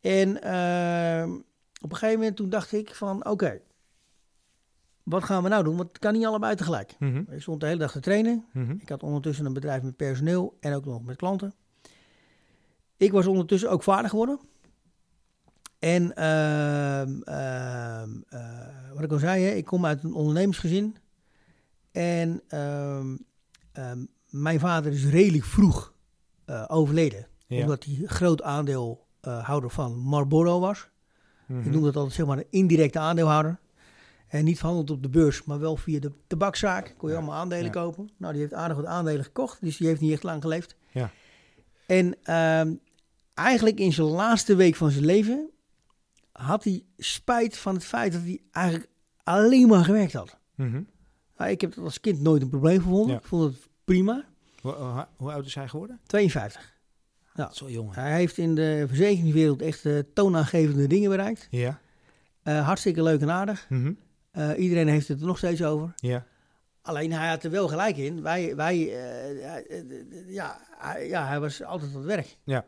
En 0.00 0.42
eh, 0.42 1.32
op 1.82 1.90
een 1.90 1.96
gegeven 1.96 2.18
moment 2.18 2.36
toen 2.36 2.48
dacht 2.48 2.72
ik 2.72 2.94
van, 2.94 3.26
oké. 3.26 3.60
Wat 5.08 5.24
gaan 5.24 5.42
we 5.42 5.48
nou 5.48 5.64
doen? 5.64 5.76
Want 5.76 5.88
het 5.88 5.98
kan 5.98 6.12
niet 6.12 6.26
allebei 6.26 6.54
tegelijk. 6.54 6.96
Mhm. 6.98 7.22
Ik 7.30 7.42
stond 7.42 7.60
de 7.60 7.66
hele 7.66 7.78
dag 7.78 7.92
te 7.92 8.00
trainen. 8.00 8.44
Mhm. 8.52 8.76
Ik 8.78 8.88
had 8.88 9.02
ondertussen 9.02 9.46
een 9.46 9.52
bedrijf 9.52 9.82
met 9.82 9.96
personeel 9.96 10.56
en 10.60 10.74
ook 10.74 10.84
nog 10.84 11.04
met 11.04 11.16
klanten. 11.16 11.54
Ik 12.96 13.12
was 13.12 13.26
ondertussen 13.26 13.70
ook 13.70 13.82
vaardig 13.82 14.10
geworden. 14.10 14.40
En 15.78 16.16
ehm, 16.16 17.22
ehm, 17.22 18.10
eh, 18.28 18.94
wat 18.94 19.02
ik 19.02 19.12
al 19.12 19.18
zei, 19.18 19.44
hè, 19.44 19.50
ik 19.50 19.64
kom 19.64 19.86
uit 19.86 20.04
een 20.04 20.14
ondernemersgezin. 20.14 20.96
En 21.92 22.42
ehm, 22.48 23.16
mijn 24.30 24.60
vader 24.60 24.92
is 24.92 25.06
redelijk 25.06 25.44
vroeg 25.44 25.94
eh, 26.44 26.64
overleden. 26.68 27.26
Ja. 27.46 27.60
Omdat 27.60 27.84
hij 27.84 28.02
groot 28.06 28.42
aandeelhouder 28.42 29.70
van 29.70 29.98
Marlboro 29.98 30.60
was. 30.60 30.88
Mhm. 31.46 31.58
Ik 31.58 31.72
noem 31.72 31.82
dat 31.82 31.96
altijd 31.96 32.14
zeg 32.14 32.26
maar 32.26 32.38
een 32.38 32.46
indirecte 32.50 32.98
aandeelhouder. 32.98 33.58
En 34.28 34.44
niet 34.44 34.58
verhandeld 34.58 34.90
op 34.90 35.02
de 35.02 35.08
beurs, 35.08 35.44
maar 35.44 35.58
wel 35.58 35.76
via 35.76 36.00
de 36.00 36.12
tabakzaak. 36.26 36.94
Kon 36.96 37.08
je 37.08 37.14
Ja, 37.14 37.20
allemaal 37.20 37.40
aandelen 37.40 37.64
ja. 37.64 37.70
kopen. 37.70 38.10
Nou, 38.16 38.32
die 38.32 38.42
heeft 38.42 38.54
aardig 38.54 38.76
wat 38.76 38.86
aandelen 38.86 39.24
gekocht, 39.24 39.60
dus 39.60 39.76
die 39.76 39.86
heeft 39.86 40.00
niet 40.00 40.12
echt 40.12 40.22
lang 40.22 40.42
geleefd. 40.42 40.76
Ja. 40.90 41.10
En 41.86 42.16
ehm, 42.22 42.74
eigenlijk 43.34 43.78
in 43.78 43.92
zijn 43.92 44.06
laatste 44.06 44.54
week 44.54 44.74
van 44.74 44.90
zijn 44.90 45.04
leven 45.04 45.50
had 46.32 46.64
hij 46.64 46.82
spijt 46.96 47.56
van 47.58 47.74
het 47.74 47.84
feit 47.84 48.12
dat 48.12 48.20
hij 48.22 48.40
eigenlijk 48.50 48.88
alleen 49.22 49.68
maar 49.68 49.84
gewerkt 49.84 50.12
had. 50.12 50.36
Mhm. 50.54 50.82
Nou, 51.36 51.50
ik 51.50 51.60
heb 51.60 51.74
dat 51.74 51.84
als 51.84 52.00
kind 52.00 52.20
nooit 52.20 52.42
een 52.42 52.48
probleem 52.48 52.78
gevonden. 52.82 53.12
Ja. 53.14 53.18
Ik 53.20 53.26
vond 53.26 53.52
het 53.52 53.68
prima. 53.84 54.24
Hoe, 54.60 54.72
hoe- 54.72 55.06
hoe 55.16 55.32
oud 55.32 55.46
is 55.46 55.54
hij 55.54 55.68
geworden? 55.68 56.00
52. 56.06 56.76
Ja. 57.34 57.50
Zo 57.52 57.70
jong. 57.70 57.94
Hij 57.94 58.14
heeft 58.14 58.38
in 58.38 58.54
de 58.54 58.84
verzekeringswereld 58.86 59.62
echt 59.62 59.84
eh, 59.84 59.98
toonaangevende 60.14 60.86
dingen 60.86 61.10
bereikt. 61.10 61.46
Ja. 61.50 61.80
Eh, 62.42 62.66
hartstikke 62.66 63.02
leuk 63.02 63.20
en 63.20 63.30
aardig. 63.30 63.66
Mhm. 63.68 63.92
Eh, 64.38 64.58
iedereen 64.62 64.88
heeft 64.88 65.08
het 65.08 65.20
er 65.20 65.26
nog 65.26 65.38
steeds 65.38 65.62
over. 65.64 65.92
Ja. 65.96 66.24
Alleen 66.82 67.12
hij 67.12 67.28
had 67.28 67.44
er 67.44 67.50
wel 67.50 67.68
gelijk 67.68 67.96
in. 67.96 68.22
Wij, 68.22 68.56
wij, 68.56 68.76
eh, 68.76 69.56
eh, 69.78 69.84
ja, 70.26 70.60
hij, 70.76 71.08
ja, 71.08 71.26
hij 71.26 71.40
was 71.40 71.62
altijd 71.62 71.90
aan 71.90 71.96
het 71.96 72.06
werk. 72.06 72.36
Ja. 72.44 72.64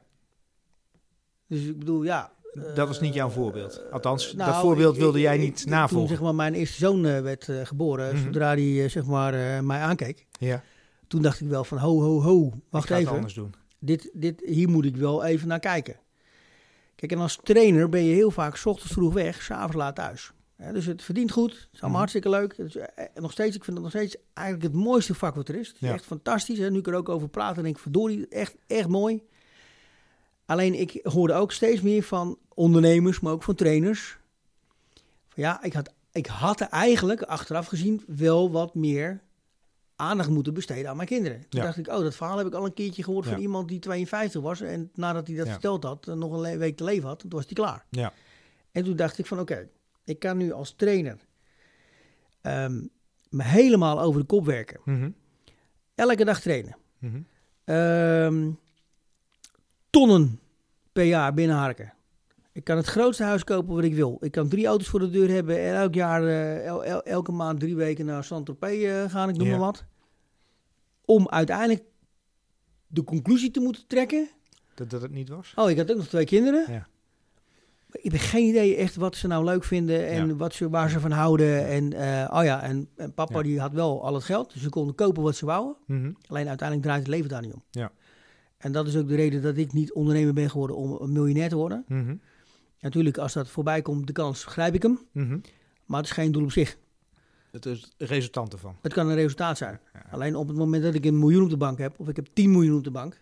Dus 1.47 1.65
ik 1.65 1.79
bedoel, 1.79 2.03
ja. 2.03 2.33
Dat 2.75 2.87
was 2.89 3.01
niet 3.01 3.15
jouw 3.15 3.29
voorbeeld. 3.29 3.91
Althans, 3.93 4.35
nou, 4.35 4.51
dat 4.53 4.61
voorbeeld 4.61 4.95
ik- 4.95 5.01
wilde 5.01 5.19
ik- 5.19 5.25
jij 5.25 5.35
ik- 5.35 5.41
niet 5.41 5.61
Toen 5.63 5.71
navolgen. 5.71 6.09
zeg 6.09 6.21
maar, 6.21 6.35
mijn 6.35 6.55
eerste 6.55 6.77
zoon 6.79 7.03
werd 7.03 7.49
geboren, 7.65 8.15
Mhm. 8.15 8.25
zodra 8.25 8.49
hij 8.55 8.89
zeg 8.89 9.05
maar, 9.05 9.65
mij 9.65 9.81
aankeek. 9.81 10.27
Ja. 10.39 10.63
Toen 11.07 11.23
dacht 11.23 11.41
ik 11.41 11.49
wel 11.49 11.65
van, 11.65 11.79
ho, 11.79 12.01
ho, 12.03 12.21
ho, 12.23 12.53
wacht 12.71 12.91
even. 12.91 13.13
anders 13.13 13.35
doen. 13.35 13.55
Dit, 13.79 14.11
dit, 14.13 14.43
hier 14.45 14.69
moet 14.69 14.85
ik 14.85 14.97
wel 14.97 15.25
even 15.25 15.49
naar 15.49 15.59
kijken. 15.61 15.97
Kijk, 16.95 17.13
en 17.13 17.19
als 17.19 17.39
trainer 17.43 17.89
ben 17.89 18.05
je 18.05 18.15
heel 18.15 18.31
vaak 18.31 18.57
's 18.57 18.67
ochtends 18.67 18.93
vroeg 18.93 19.13
weg, 19.13 19.43
s'avonds 19.43 19.77
laat 19.77 19.95
thuis. 19.95 20.33
Dus 20.73 20.87
het 20.87 21.03
verdient 21.03 21.31
goed, 21.33 21.51
het 21.53 21.59
is 21.61 21.69
allemaal 21.71 21.89
Mhm. 21.91 21.99
hartstikke 21.99 22.29
leuk. 22.29 22.57
Het 22.57 22.67
is, 22.67 22.77
eh, 22.77 23.05
eh, 23.05 23.23
nog 23.23 23.33
steeds, 23.33 23.57
ik 23.57 23.65
vind 23.65 23.77
het 23.77 23.87
nog 23.87 23.95
steeds 23.95 24.17
eigenlijk 24.33 24.73
het 24.75 24.83
mooiste 24.83 25.15
vak 25.15 25.35
wat 25.35 25.49
er 25.49 25.55
is. 25.55 25.67
Het 25.69 25.77
is 25.77 25.89
Ja. 25.89 25.93
echt 25.95 26.05
fantastisch. 26.05 26.59
Hè. 26.59 26.71
Nu 26.71 26.79
ik 26.79 26.87
er 26.87 26.95
ook 26.95 27.09
over 27.09 27.29
praat, 27.29 27.55
dan 27.55 27.65
denk 27.65 27.77
ik, 27.77 27.83
verdorie, 27.83 28.29
echt, 28.29 28.57
echt 28.67 28.89
mooi. 28.89 29.23
Alleen 30.47 30.75
ik 30.75 30.99
hoorde 31.03 31.33
ook 31.35 31.53
steeds 31.53 31.81
meer 31.81 32.03
van 32.03 32.39
ondernemers, 32.55 33.21
maar 33.21 33.33
ook 33.33 33.43
van 33.43 33.55
trainers. 33.55 34.19
Van 35.29 35.43
ja, 35.43 35.63
ik 35.63 35.73
had, 35.73 35.93
ik 36.13 36.27
had 36.27 36.61
er 36.61 36.69
eigenlijk, 36.69 37.23
achteraf 37.23 37.67
gezien, 37.67 38.03
wel 38.07 38.51
wat 38.51 38.75
meer 38.75 39.21
aandacht 39.97 40.29
moeten 40.29 40.55
besteden 40.55 40.91
aan 40.91 40.97
mijn 40.97 41.09
kinderen. 41.09 41.41
Toen 41.49 41.61
Ja. 41.61 41.67
dacht 41.67 41.79
ik, 41.79 41.89
oh, 41.89 41.99
dat 42.01 42.15
verhaal 42.15 42.39
heb 42.39 42.47
ik 42.47 42.55
al 42.55 42.65
een 42.65 42.75
keertje 42.75 43.03
gehoord 43.03 43.27
van 43.27 43.39
iemand 43.39 43.69
die 43.69 43.79
52 43.79 44.41
was. 44.43 44.61
En 44.61 44.91
nadat 44.95 45.27
hij 45.27 45.37
dat 45.37 45.49
verteld 45.49 45.85
had, 45.85 46.09
en 46.09 46.19
nog 46.19 46.33
een 46.43 46.59
week 46.59 46.77
te 46.77 46.85
leven 46.85 47.09
had, 47.09 47.19
toen 47.19 47.31
was 47.31 47.45
hij 47.45 47.53
klaar. 47.55 47.85
Ja. 47.91 48.13
En 48.73 48.85
toen 48.85 48.97
dacht 48.97 49.19
ik 49.19 49.27
van, 49.27 49.41
oké, 49.41 49.69
ik 50.11 50.19
kan 50.19 50.37
nu 50.37 50.53
als 50.53 50.73
trainer 50.77 51.19
ehm, 52.41 52.87
me 53.29 53.43
helemaal 53.43 54.01
over 54.01 54.21
de 54.21 54.27
kop 54.27 54.45
werken. 54.45 54.81
Mhm. 54.85 55.11
Elke 55.95 56.25
dag 56.25 56.41
trainen. 56.41 56.77
Mhm. 56.99 57.21
Ehm, 57.65 58.51
tonnen 59.91 60.41
per 60.93 61.05
jaar 61.05 61.35
binnenharken. 61.35 61.93
Ik 62.53 62.65
kan 62.65 62.77
het 62.77 62.87
grootste 62.87 63.23
huis 63.23 63.45
kopen 63.45 63.75
wat 63.75 63.85
ik 63.85 63.95
wil. 63.95 64.17
Ik 64.21 64.31
kan 64.33 64.49
drie 64.49 64.67
auto's 64.67 64.89
voor 64.89 65.01
de 65.01 65.11
deur 65.11 65.29
hebben 65.31 65.59
en 65.61 65.75
elk 65.75 65.95
jaar, 65.95 66.23
eh, 66.27 66.67
el- 66.67 66.85
el- 66.85 67.03
elke 67.03 67.33
maand 67.33 67.61
drie 67.61 67.77
weken 67.77 68.07
naar 68.07 68.25
Saint-Tropez 68.25 68.85
eh, 68.85 69.11
gaan, 69.11 69.29
ik 69.29 69.37
noem 69.37 69.49
maar 69.49 69.59
wat. 69.59 69.85
Om 71.05 71.29
uiteindelijk 71.29 71.83
de 72.87 73.05
conclusie 73.05 73.51
te 73.51 73.61
moeten 73.61 73.87
trekken. 73.87 74.29
Dat 74.75 74.91
dat 74.91 75.03
het 75.03 75.11
niet 75.11 75.29
was? 75.29 75.53
Oh, 75.57 75.71
ik 75.71 75.77
had 75.77 75.91
ook 75.91 75.97
nog 75.97 76.07
twee 76.07 76.25
kinderen. 76.25 76.73
Ja. 76.73 76.89
Ik 77.93 78.13
heb 78.13 78.21
geen 78.21 78.49
idee 78.49 78.77
echt 78.77 78.97
wat 78.97 79.17
ze 79.17 79.27
nou 79.27 79.45
leuk 79.45 79.65
vinden 79.65 80.09
en 80.09 80.27
Ja. 80.29 80.35
wat 80.35 80.55
ze, 80.55 80.69
waar 80.69 80.91
ze 80.91 81.01
van 81.01 81.11
houden. 81.11 81.67
En, 81.67 81.93
eh, 81.93 82.37
oh 82.39 82.45
ja, 82.45 82.63
en, 82.63 82.89
en 82.97 83.15
papa 83.15 83.37
Ja. 83.37 83.43
die 83.43 83.61
had 83.61 83.73
wel 83.73 84.05
al 84.05 84.15
het 84.15 84.25
geld, 84.25 84.53
dus 84.53 84.63
ze 84.63 84.69
konden 84.69 84.95
kopen 84.95 85.23
wat 85.23 85.37
ze 85.37 85.47
wouden. 85.47 85.77
Mhm. 85.87 86.13
Alleen 86.27 86.49
uiteindelijk 86.49 86.89
draait 86.89 87.03
het 87.03 87.15
leven 87.15 87.29
daar 87.29 87.43
niet 87.43 87.53
om. 87.53 87.63
Ja. 87.71 87.93
En 88.59 88.73
dat 88.73 88.87
is 88.87 88.97
ook 88.97 89.09
de 89.09 89.15
reden 89.15 89.43
dat 89.43 89.57
ik 89.57 89.73
niet 89.73 89.93
ondernemer 89.93 90.33
ben 90.35 90.51
geworden 90.51 90.77
om 90.77 90.93
een 91.01 91.13
miljonair 91.13 91.49
te 91.49 91.57
worden. 91.57 91.85
Mhm. 91.89 92.15
Natuurlijk, 92.81 93.19
als 93.19 93.33
dat 93.33 93.49
voorbij 93.49 93.83
komt, 93.83 94.07
de 94.07 94.13
kans, 94.13 94.45
grijp 94.45 94.75
ik 94.75 94.83
hem. 94.83 94.99
Mhm. 95.13 95.39
Maar 95.87 95.99
het 95.99 96.07
is 96.09 96.15
geen 96.15 96.33
doel 96.33 96.43
op 96.43 96.53
zich. 96.53 96.77
Het 97.51 97.67
is 97.67 97.93
het 97.99 98.09
resultant 98.11 98.53
ervan. 98.53 98.77
Het 98.83 98.93
kan 98.93 99.09
een 99.09 99.15
resultaat 99.15 99.59
zijn. 99.59 99.81
Ja. 99.93 100.03
Alleen 100.11 100.37
op 100.37 100.49
het 100.49 100.57
moment 100.57 100.83
dat 100.83 100.95
ik 100.95 101.05
een 101.05 101.19
miljoen 101.19 101.43
op 101.43 101.51
de 101.51 101.57
bank 101.57 101.79
heb, 101.79 101.95
of 101.99 102.09
ik 102.09 102.17
heb 102.17 102.27
10 102.33 102.51
miljoen 102.51 102.77
op 102.79 102.85
de 102.85 102.91
bank. 102.91 103.21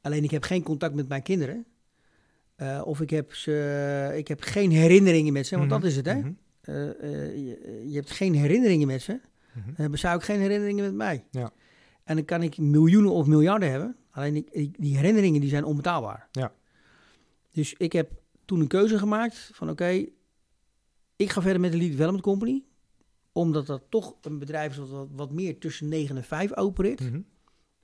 Alleen 0.00 0.24
ik 0.24 0.30
heb 0.30 0.42
geen 0.42 0.62
contact 0.62 0.94
met 0.94 1.08
mijn 1.08 1.22
kinderen. 1.22 1.64
Eh, 2.54 2.82
of 2.84 3.00
ik 3.00 3.10
heb, 3.10 3.34
ze, 3.34 4.12
ik 4.16 4.28
heb 4.28 4.40
geen 4.40 4.70
herinneringen 4.70 5.32
met 5.32 5.46
ze, 5.46 5.56
want 5.56 5.70
Mhm. 5.70 5.80
dat 5.80 5.88
is 5.90 5.96
het, 5.96 6.06
hè? 6.06 6.14
Mhm. 6.18 6.32
Eh, 6.60 6.88
eh, 6.90 7.36
je, 7.36 7.82
je 7.88 7.94
hebt 7.94 8.10
geen 8.10 8.34
herinneringen 8.34 8.86
met 8.86 9.02
ze. 9.02 9.20
Mhm. 9.52 9.66
Dan 9.66 9.74
hebben 9.76 9.98
zij 9.98 10.14
ook 10.14 10.24
geen 10.24 10.40
herinneringen 10.40 10.84
met 10.84 10.94
mij. 10.94 11.24
Ja. 11.30 11.50
En 12.04 12.16
dan 12.16 12.24
kan 12.24 12.42
ik 12.42 12.58
miljoenen 12.58 13.10
of 13.10 13.26
miljarden 13.26 13.70
hebben. 13.70 13.96
Alleen 14.10 14.36
ik, 14.36 14.48
ik- 14.50 14.74
die 14.78 14.96
herinneringen 14.96 15.40
die 15.40 15.50
zijn 15.50 15.64
onbetaalbaar. 15.64 16.28
Ja. 16.32 16.52
Dus 17.52 17.74
ik 17.78 17.92
heb 17.92 18.10
toen 18.44 18.60
een 18.60 18.66
keuze 18.66 18.98
gemaakt 18.98 19.50
van 19.52 19.70
oké, 19.70 20.04
ik 21.16 21.30
ga 21.30 21.42
verder 21.42 21.60
met 21.60 21.72
de 21.72 21.78
Lead 21.78 21.90
Development 21.90 22.22
Company. 22.24 22.62
Omdat 23.32 23.66
dat 23.66 23.82
toch 23.88 24.14
een 24.22 24.38
bedrijf 24.38 24.72
is 24.72 24.90
wat, 24.90 25.08
wat, 25.12 25.30
meer 25.32 25.58
tussen 25.58 25.88
9 25.88 26.16
en 26.16 26.24
5 26.24 26.56
opereert. 26.56 27.00
Mhm. 27.00 27.10
Nou, 27.12 27.22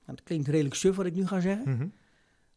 dat 0.05 0.23
klinkt 0.23 0.49
redelijk 0.49 0.75
suf 0.75 0.97
wat 0.97 1.07
ik 1.07 1.15
nu 1.15 1.27
ga 1.27 1.41
zeggen. 1.41 1.93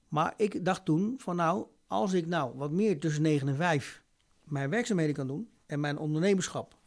Maar 0.07 0.33
ik 0.37 0.65
dacht 0.65 0.85
toen 0.85 1.13
van 1.17 1.35
nou, 1.35 1.65
als 1.93 2.13
ik 2.13 2.25
nou 2.25 2.57
wat 2.57 2.71
meer 2.71 2.99
tussen 2.99 3.21
9 3.21 3.47
en 3.47 3.55
5 3.55 4.03
mijn 4.43 4.69
werkzaamheden 4.69 5.15
kan 5.15 5.27
doen 5.27 5.49
en 5.65 5.79
mijn 5.79 5.97
ondernemerschap 5.97 6.77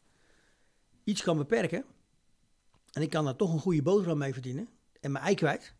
iets 1.04 1.22
kan 1.22 1.36
beperken 1.36 1.84
en 2.92 3.02
ik 3.02 3.10
kan 3.10 3.24
daar 3.24 3.36
toch 3.36 3.52
een 3.52 3.60
goede 3.60 3.82
boterham 3.82 4.18
mee 4.18 4.32
verdienen 4.32 4.68
en 5.00 5.12
mijn 5.12 5.24
ei 5.24 5.34
kwijt, 5.34 5.74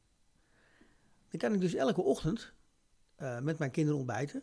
dan 1.29 1.41
kan 1.41 1.55
ik 1.55 1.61
dus 1.61 1.75
elke 1.75 2.03
ochtend 2.03 2.53
eh, 3.15 3.41
met 3.41 3.59
mijn 3.59 3.71
kinderen 3.71 3.99
ontbijten, 3.99 4.43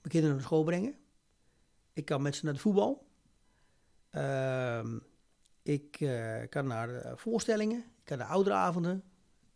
mijn 0.00 0.12
kinderen 0.12 0.36
naar 0.36 0.44
school 0.44 0.64
brengen, 0.64 0.94
ik 1.92 2.04
kan 2.04 2.22
met 2.22 2.34
ze 2.36 2.44
naar 2.44 2.54
de 2.54 2.60
voetbal, 2.60 3.08
Ehm, 4.10 4.98
ik 5.62 6.00
eh, 6.00 6.48
kan 6.48 6.66
naar 6.66 7.18
voorstellingen, 7.18 7.78
ik 7.78 8.04
kan 8.04 8.18
naar 8.18 8.26
ouderavonden, 8.26 9.02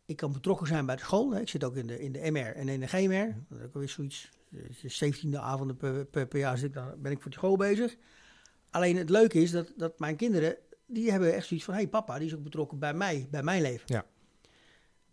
ik 0.07 0.17
kan 0.17 0.33
betrokken 0.33 0.67
zijn 0.67 0.87
bij 0.87 0.97
de 0.97 1.03
school. 1.03 1.31
Hè. 1.33 1.41
Ik 1.41 1.49
zit 1.49 1.65
ook 1.65 1.77
in 1.77 1.87
de, 1.87 2.01
in 2.01 2.13
de 2.13 2.31
MR 2.31 2.55
en 2.55 2.69
in 2.69 2.81
de 2.81 2.87
GMR. 2.87 3.45
Dat 3.49 3.59
is 3.59 3.65
ook 3.65 3.75
weer 3.75 3.89
zoiets. 3.89 4.31
De 4.49 5.13
17e 5.13 5.37
avonden 5.37 5.77
per, 5.77 6.05
per, 6.05 6.27
per 6.27 6.39
jaar 6.39 6.59
zit 6.59 6.69
ik 6.69 6.75
dan, 6.75 6.95
ben 6.99 7.13
ik 7.13 7.21
voor 7.21 7.31
die 7.31 7.39
school 7.39 7.57
bezig. 7.57 7.97
Alleen 8.71 8.97
het 8.97 9.11
leuke 9.11 9.43
is 9.43 9.51
dat, 9.51 9.73
dat 9.77 9.99
mijn 9.99 10.17
kinderen, 10.17 10.57
die 10.87 11.11
hebben 11.11 11.35
echt 11.35 11.47
zoiets 11.47 11.67
van... 11.67 11.75
hé 11.75 11.81
hey, 11.81 11.89
papa, 11.89 12.19
die 12.19 12.27
is 12.27 12.35
ook 12.35 12.43
betrokken 12.43 12.79
bij 12.79 12.95
mij, 12.95 13.29
bij 13.31 13.43
mijn 13.43 13.63
leven. 13.63 13.85
Ja. 13.87 14.07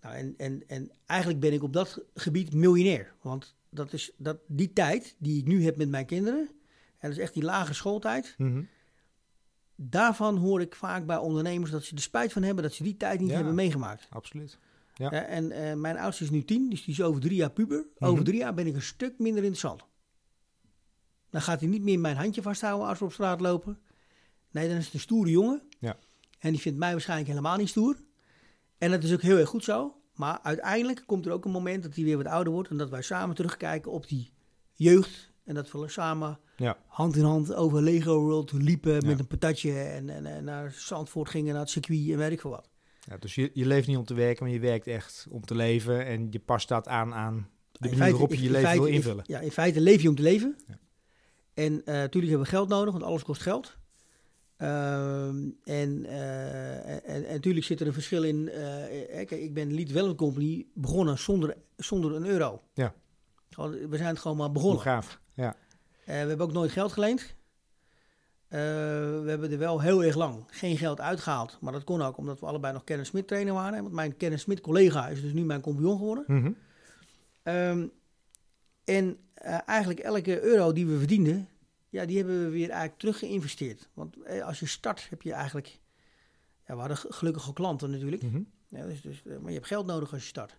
Nou, 0.02 0.16
en, 0.16 0.34
en, 0.38 0.64
en 0.68 0.92
eigenlijk 1.06 1.40
ben 1.40 1.54
ik 1.54 1.64
op 1.64 1.74
dat 1.74 2.04
gebied 2.14 2.54
miljonair. 2.54 3.14
Want 3.22 3.56
dat 3.70 3.94
is 3.94 4.12
dat, 4.18 4.38
die 4.48 4.74
tijd 4.74 5.16
die 5.20 5.40
ik 5.40 5.48
nu 5.48 5.64
heb 5.64 5.78
met 5.78 5.90
mijn 5.90 6.06
kinderen... 6.06 6.48
en 6.98 7.10
dat 7.10 7.12
is 7.12 7.18
echt 7.18 7.34
die 7.34 7.44
lage 7.44 7.74
schooltijd... 7.74 8.36
Mhm. 8.38 8.64
daarvan 9.76 10.38
hoor 10.38 10.62
ik 10.62 10.76
vaak 10.76 11.06
bij 11.06 11.18
ondernemers 11.18 11.72
dat 11.72 11.84
ze 11.84 11.96
er 11.96 12.02
spijt 12.02 12.34
van 12.34 12.44
hebben... 12.44 12.64
dat 12.64 12.74
ze 12.74 12.84
die 12.84 12.98
tijd 12.98 13.20
niet 13.20 13.30
Ja. 13.30 13.36
hebben 13.36 13.56
meegemaakt. 13.56 14.08
Absoluut. 14.10 14.58
Ja. 14.94 15.08
Ja, 15.12 15.24
en 15.24 15.52
eh, 15.52 15.74
mijn 15.76 15.98
oudste 15.98 16.24
is 16.24 16.30
nu 16.30 16.44
tien, 16.46 16.70
dus 16.70 16.84
die 16.84 16.94
is 16.94 17.02
over 17.02 17.22
drie 17.22 17.36
jaar 17.36 17.52
puber. 17.52 17.86
Mhm. 17.98 18.12
Over 18.12 18.24
drie 18.24 18.38
jaar 18.38 18.54
ben 18.54 18.68
ik 18.68 18.76
een 18.76 18.82
stuk 18.82 19.20
minder 19.20 19.44
interessant. 19.44 19.84
Dan 21.30 21.42
gaat 21.42 21.60
hij 21.60 21.70
niet 21.70 21.82
meer 21.82 22.00
mijn 22.00 22.16
handje 22.16 22.42
vasthouden 22.42 22.88
als 22.88 23.00
we 23.00 23.06
op 23.06 23.14
straat 23.14 23.42
lopen. 23.42 23.80
Nee, 24.52 24.68
dan 24.68 24.78
is 24.78 24.86
het 24.86 24.94
een 24.94 25.00
stoere 25.00 25.30
jongen. 25.30 25.62
Ja. 25.80 25.98
En 26.40 26.52
die 26.52 26.62
vindt 26.62 26.80
mij 26.80 26.92
waarschijnlijk 26.92 27.30
helemaal 27.30 27.58
niet 27.58 27.70
stoer. 27.70 27.96
En 28.78 28.92
dat 28.92 29.04
is 29.04 29.14
ook 29.14 29.22
heel 29.22 29.38
erg 29.38 29.50
goed 29.50 29.64
zo. 29.64 29.96
Maar 30.16 30.40
uiteindelijk 30.44 31.04
komt 31.06 31.26
er 31.26 31.32
ook 31.32 31.46
een 31.46 31.52
moment 31.52 31.84
dat 31.84 31.96
hij 31.96 32.04
weer 32.04 32.18
wat 32.18 32.26
ouder 32.26 32.54
wordt. 32.54 32.70
En 32.70 32.78
dat 32.78 32.90
wij 32.90 33.02
samen 33.02 33.36
terugkijken 33.36 33.92
op 33.92 34.08
die 34.08 34.32
jeugd. 34.74 35.32
En 35.44 35.56
dat 35.56 35.72
we 35.72 35.88
samen 35.90 36.40
Ja. 36.58 36.78
hand 36.88 37.16
in 37.16 37.24
hand 37.24 37.54
over 37.54 37.82
Lego 37.82 38.20
World 38.20 38.52
liepen 38.52 38.94
Ja. 38.94 39.08
met 39.08 39.20
een 39.20 39.28
patatje. 39.28 39.80
En, 39.80 40.10
en, 40.10 40.26
en 40.26 40.44
naar 40.44 40.72
Zandvoort 40.72 41.30
gingen, 41.30 41.52
naar 41.54 41.62
het 41.62 41.70
circuit 41.72 42.10
en 42.10 42.18
weet 42.18 42.32
ik 42.32 42.42
veel 42.42 42.50
wat. 42.50 42.70
Ja, 43.04 43.18
dus 43.18 43.36
je, 43.36 43.50
je 43.54 43.66
leeft 43.66 43.88
niet 43.88 43.98
om 43.98 44.06
te 44.06 44.14
werken, 44.14 44.44
maar 44.44 44.54
je 44.54 44.60
werkt 44.60 44.88
echt 44.88 45.28
om 45.30 45.42
te 45.46 45.56
leven. 45.56 46.06
En 46.06 46.28
je 46.30 46.40
past 46.40 46.68
dat 46.68 46.88
aan 46.88 47.14
aan 47.14 47.50
de 47.72 47.80
manier 47.90 47.98
waarop 48.12 48.34
je 48.34 48.40
je 48.40 48.46
in 48.46 48.52
leven 48.52 48.62
wil 48.70 48.70
feite- 48.80 48.88
in- 48.90 48.94
invullen. 48.96 49.24
ja, 49.28 49.40
in 49.40 49.52
feite 49.52 49.82
leef 49.82 50.02
je 50.02 50.10
om 50.10 50.16
te 50.16 50.22
leven. 50.22 50.58
Ja. 50.68 50.80
En 51.54 51.86
eh 51.86 51.94
natuurlijk 51.96 52.32
hebben 52.32 52.50
we 52.50 52.56
geld 52.56 52.70
nodig, 52.70 52.92
want 52.92 53.04
alles 53.04 53.24
kost 53.24 53.42
geld. 53.42 53.78
Ehm, 54.58 55.50
en, 55.64 56.06
eh, 56.06 56.88
en, 57.10 57.26
en 57.26 57.32
natuurlijk 57.34 57.66
zit 57.66 57.80
er 57.80 57.88
een 57.88 57.94
verschil 57.94 58.24
in. 58.24 58.50
eh, 58.50 59.20
eh, 59.20 59.28
kijk, 59.28 59.42
ik 59.42 59.54
ben 59.54 59.74
Lead 59.74 59.88
Development 59.88 60.18
Company 60.18 60.66
begonnen 60.74 61.18
zonder, 61.18 61.58
zonder 61.78 62.16
een 62.16 62.26
euro. 62.26 62.62
Ja. 62.74 62.94
Gewoon, 63.50 63.90
we 63.90 63.98
zijn 63.98 64.10
het 64.10 64.20
gewoon 64.20 64.38
maar 64.38 64.46
Hoe 64.46 64.54
begonnen. 64.56 64.82
gaaf. 64.82 65.20
Ja. 65.34 65.56
Eh, 66.06 66.06
we 66.06 66.12
hebben 66.14 66.42
ook 66.42 66.52
nooit 66.54 66.72
geld 66.72 66.92
geleend. 66.92 67.36
Eh, 68.52 68.60
we 69.22 69.24
hebben 69.28 69.52
er 69.52 69.58
wel 69.58 69.82
heel 69.82 70.04
erg 70.04 70.16
lang 70.16 70.44
geen 70.48 70.78
geld 70.78 71.02
uitgehaald. 71.02 71.58
Maar 71.62 71.74
dat 71.74 71.84
kon 71.84 72.02
ook 72.02 72.18
omdat 72.18 72.40
we 72.40 72.46
allebei 72.46 72.74
nog 72.74 72.84
Kenneth 72.84 73.08
Smit 73.08 73.28
trainer 73.28 73.54
waren. 73.54 73.82
Want 73.82 73.94
mijn 73.94 74.18
Kenneth 74.18 74.40
Smit 74.40 74.62
collega 74.62 75.08
is 75.08 75.22
dus 75.22 75.34
nu 75.34 75.44
mijn 75.44 75.62
compagnon 75.62 75.98
geworden. 75.98 76.24
Mhm. 76.28 76.52
Ehm, 77.44 77.88
en 78.84 79.18
eh, 79.34 79.60
eigenlijk 79.66 80.00
elke 80.00 80.42
euro 80.42 80.72
die 80.74 80.88
we 80.88 80.98
verdienden, 80.98 81.48
ja, 81.90 82.06
die 82.06 82.18
hebben 82.18 82.44
we 82.44 82.50
weer 82.50 82.70
eigenlijk 82.70 83.00
terug 83.00 83.20
geïnvesteerd. 83.20 83.90
Want 83.94 84.22
eh, 84.24 84.46
als 84.46 84.60
je 84.60 84.66
start 84.66 85.08
heb 85.10 85.22
je 85.22 85.34
eigenlijk, 85.34 85.80
ja, 86.68 86.74
we 86.74 86.80
hadden 86.80 86.98
ge- 86.98 87.14
gelukkige 87.14 87.54
klanten 87.54 87.92
natuurlijk. 87.92 88.22
Mhm. 88.24 88.42
Ja, 88.68 88.86
dus, 88.86 89.02
dus, 89.02 89.24
maar 89.24 89.48
je 89.52 89.56
hebt 89.56 89.68
geld 89.68 89.86
nodig 89.86 90.12
als 90.14 90.22
je 90.22 90.28
start. 90.28 90.58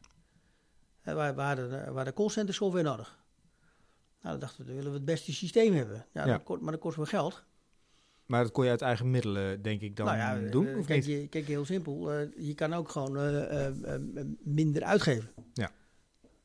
We, 1.03 1.14
we, 1.14 1.40
hadden, 1.43 1.70
we 1.70 1.93
hadden 1.95 2.14
callcenter 2.14 2.55
software 2.55 2.84
nodig. 2.84 3.18
Nou, 4.20 4.30
dan 4.38 4.38
dachten 4.38 4.61
we, 4.61 4.66
dan 4.66 4.74
willen 4.74 4.90
we 4.90 4.97
het 4.97 5.07
beste 5.07 5.32
systeem 5.32 5.74
hebben. 5.74 6.07
Ja, 6.12 6.24
Ja. 6.26 6.32
Dat 6.32 6.43
kost, 6.43 6.61
maar 6.61 6.72
dat 6.72 6.80
kost 6.80 6.97
wel 6.97 7.05
geld. 7.07 7.43
Maar 8.33 8.43
dat 8.43 8.53
kon 8.53 8.64
je 8.64 8.70
uit 8.70 8.83
eigen 8.83 9.11
middelen, 9.11 9.62
denk 9.62 9.80
ik, 9.80 9.97
dan 9.97 10.07
nou 10.07 10.18
ja, 10.18 10.51
doen, 10.51 10.66
eh, 10.66 10.78
of 10.78 10.87
kijk, 10.87 11.07
niet? 11.07 11.20
je, 11.20 11.28
kijk, 11.28 11.47
heel 11.47 11.64
simpel. 11.64 12.12
eh, 12.12 12.26
je 12.37 12.55
kan 12.55 12.72
ook 12.72 12.89
gewoon 12.89 13.18
eh, 13.18 13.68
minder 14.43 14.83
uitgeven. 14.83 15.30
Ja. 15.53 15.70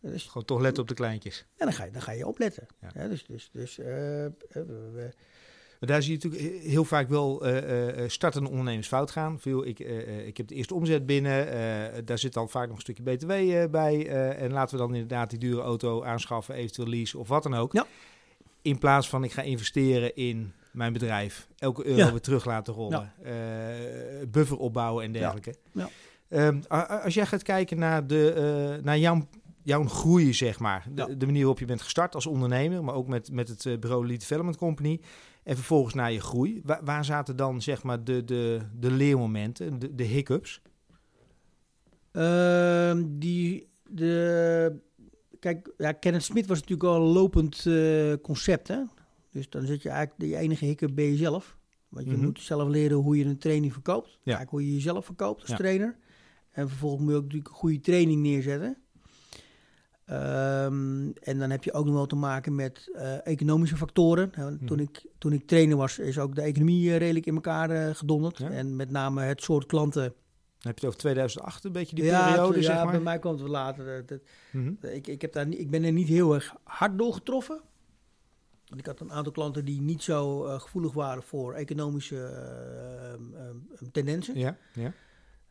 Dus 0.01 0.23
Gewoon 0.25 0.45
toch 0.45 0.59
letten 0.61 0.81
op 0.83 0.89
de 0.89 0.95
kleintjes. 0.95 1.45
En 1.57 1.65
dan 1.65 1.73
ga 1.73 1.83
je, 1.83 1.91
dan 1.91 2.01
ga 2.01 2.11
je 2.11 2.27
opletten. 2.27 2.65
Ja. 2.81 2.91
Ja, 2.93 3.07
dus 3.07 3.25
dus, 3.25 3.49
dus 3.53 3.77
Maar 5.79 5.89
daar 5.89 6.01
zie 6.03 6.17
je 6.17 6.23
natuurlijk 6.23 6.63
he- 6.63 6.69
heel 6.69 6.85
vaak 6.85 7.09
wel 7.09 7.45
eh, 7.45 8.03
eh, 8.03 8.09
startende 8.09 8.49
ondernemers 8.49 8.87
fout 8.87 9.11
gaan. 9.11 9.39
Veel, 9.39 9.65
ik, 9.67 9.79
ik 10.25 10.37
heb 10.37 10.47
de 10.47 10.55
eerste 10.55 10.73
omzet 10.73 11.05
binnen, 11.05 12.05
daar 12.05 12.17
zit 12.19 12.33
dan 12.33 12.49
vaak 12.49 12.67
nog 12.67 12.75
een 12.75 12.81
stukje 12.81 13.03
BTW 13.03 13.71
bij. 13.71 14.07
en 14.37 14.51
laten 14.51 14.75
we 14.77 14.81
dan 14.83 14.93
inderdaad 14.93 15.29
die 15.29 15.39
dure 15.39 15.61
auto 15.61 16.03
aanschaffen, 16.03 16.55
eventueel 16.55 16.87
lease 16.87 17.17
of 17.17 17.27
wat 17.27 17.43
dan 17.43 17.53
ook. 17.53 17.73
Ja. 17.73 17.85
In 18.61 18.77
plaats 18.77 19.09
van 19.09 19.23
ik 19.23 19.31
ga 19.31 19.41
investeren 19.41 20.15
in 20.15 20.53
mijn 20.71 20.93
bedrijf, 20.93 21.47
elke 21.57 21.85
euro 21.85 21.97
Ja. 21.97 22.11
weer 22.11 22.21
terug 22.21 22.45
laten 22.45 22.73
rollen, 22.73 23.13
eh, 23.23 23.33
buffer 24.27 24.57
opbouwen 24.57 25.03
en 25.03 25.11
dergelijke. 25.11 25.55
Ja. 25.71 25.89
Ehm, 26.29 26.61
als 27.03 27.13
jij 27.13 27.25
gaat 27.25 27.43
kijken 27.43 27.79
naar, 27.79 28.07
de, 28.07 28.31
eh, 28.33 28.83
naar 28.83 28.97
jouw, 28.97 29.27
jouw 29.63 29.87
groei, 29.87 30.33
zeg 30.33 30.59
maar, 30.59 30.87
de, 30.93 31.25
manier 31.25 31.39
waarop 31.39 31.59
je 31.59 31.65
bent 31.65 31.81
gestart 31.81 32.15
als 32.15 32.25
ondernemer, 32.25 32.83
maar 32.83 32.95
ook 32.95 33.07
met, 33.07 33.31
met 33.31 33.47
het 33.47 33.65
eh, 33.65 33.77
bureau 33.77 34.07
Lead 34.07 34.19
Development 34.19 34.57
Company. 34.57 35.01
En 35.43 35.55
vervolgens 35.55 35.93
naar 35.93 36.11
je 36.11 36.19
groei. 36.21 36.61
Waar, 36.63 36.79
waar 36.83 37.05
zaten 37.05 37.35
dan 37.35 37.61
zeg 37.61 37.83
maar 37.83 38.03
de, 38.03 38.23
de, 38.23 38.61
de 38.79 38.91
leermomenten, 38.91 39.79
de, 39.79 39.95
de 39.95 40.03
hiccups? 40.03 40.61
Ehm, 42.11 43.03
die, 43.07 43.69
de, 43.89 44.79
kijk, 45.39 45.73
ja, 45.77 45.91
Kenneth 45.91 46.23
Smit 46.23 46.47
was 46.47 46.59
natuurlijk 46.59 46.89
al 46.89 46.95
een 46.95 47.11
lopend 47.13 47.65
concept. 48.21 48.67
Hè? 48.67 48.79
Dus 49.37 49.49
dan 49.49 49.65
zit 49.65 49.81
je 49.81 49.89
eigenlijk, 49.89 50.31
de 50.31 50.37
enige 50.37 50.65
hiccup 50.65 50.95
ben 50.95 51.05
je 51.05 51.15
zelf. 51.15 51.57
Want 51.89 52.05
je 52.05 52.11
Mhm. 52.15 52.23
moet 52.23 52.41
zelf 52.41 52.67
leren 52.69 52.97
hoe 52.97 53.17
je 53.17 53.25
een 53.25 53.37
training 53.37 53.73
verkoopt. 53.73 54.07
Ja. 54.09 54.17
Eigenlijk 54.23 54.49
hoe 54.49 54.65
je 54.67 54.73
jezelf 54.73 55.05
verkoopt 55.05 55.41
als 55.41 55.49
Ja. 55.49 55.55
trainer. 55.55 55.97
En 56.51 56.69
vervolgens 56.69 57.01
moet 57.01 57.11
je 57.11 57.17
ook 57.17 57.23
natuurlijk 57.23 57.49
een 57.49 57.55
goede 57.55 57.79
training 57.79 58.21
neerzetten. 58.21 58.77
Ehm, 60.05 61.09
en 61.21 61.39
dan 61.39 61.49
heb 61.49 61.63
je 61.63 61.73
ook 61.73 61.85
nog 61.85 61.93
wel 61.93 62.05
te 62.05 62.15
maken 62.15 62.55
met 62.55 62.89
eh, 62.95 63.27
economische 63.27 63.77
factoren. 63.77 64.31
Nou, 64.35 64.57
toen, 64.65 64.77
Mhm. 64.77 64.87
ik, 64.89 65.05
toen 65.17 65.31
ik 65.33 65.47
trainer 65.47 65.77
was, 65.77 65.99
is 65.99 66.19
ook 66.19 66.35
de 66.35 66.41
economie 66.41 66.89
eh, 66.91 66.97
redelijk 66.97 67.25
in 67.25 67.35
elkaar 67.35 67.69
eh, 67.69 67.95
gedonderd. 67.95 68.37
Ja. 68.37 68.49
En 68.49 68.75
met 68.75 68.91
name 68.91 69.21
het 69.21 69.41
soort 69.41 69.65
klanten 69.65 70.01
Dan 70.03 70.11
heb 70.71 70.79
je 70.79 70.85
het 70.85 70.95
over 70.95 70.97
2008, 70.99 71.63
een 71.63 71.71
beetje 71.71 71.95
die 71.95 72.05
ja, 72.05 72.29
periode, 72.31 72.61
zeg 72.63 72.75
ja, 72.75 72.83
maar. 72.83 72.91
bij 72.93 73.01
mij 73.01 73.19
komt 73.19 73.39
het 73.39 73.49
later. 73.49 74.05
Mhm. 74.51 74.73
ik, 74.81 75.07
ik, 75.07 75.21
heb 75.21 75.33
daar, 75.33 75.47
ik 75.49 75.69
ben 75.69 75.83
er 75.83 75.91
niet 75.91 76.07
heel 76.07 76.33
erg 76.33 76.55
hard 76.63 76.97
door 76.97 77.13
getroffen. 77.13 77.61
Want 78.67 78.79
ik 78.79 78.85
had 78.85 78.99
een 78.99 79.11
aantal 79.11 79.31
klanten 79.31 79.65
die 79.65 79.81
niet 79.81 80.03
zo 80.03 80.45
eh, 80.45 80.59
gevoelig 80.59 80.93
waren 80.93 81.23
voor 81.23 81.53
economische 81.53 82.23
eh, 82.25 83.13
ehm, 83.13 83.33
ehm, 83.35 83.91
tendensen. 83.91 84.37
Ja, 84.39 84.57
ja. 84.73 84.91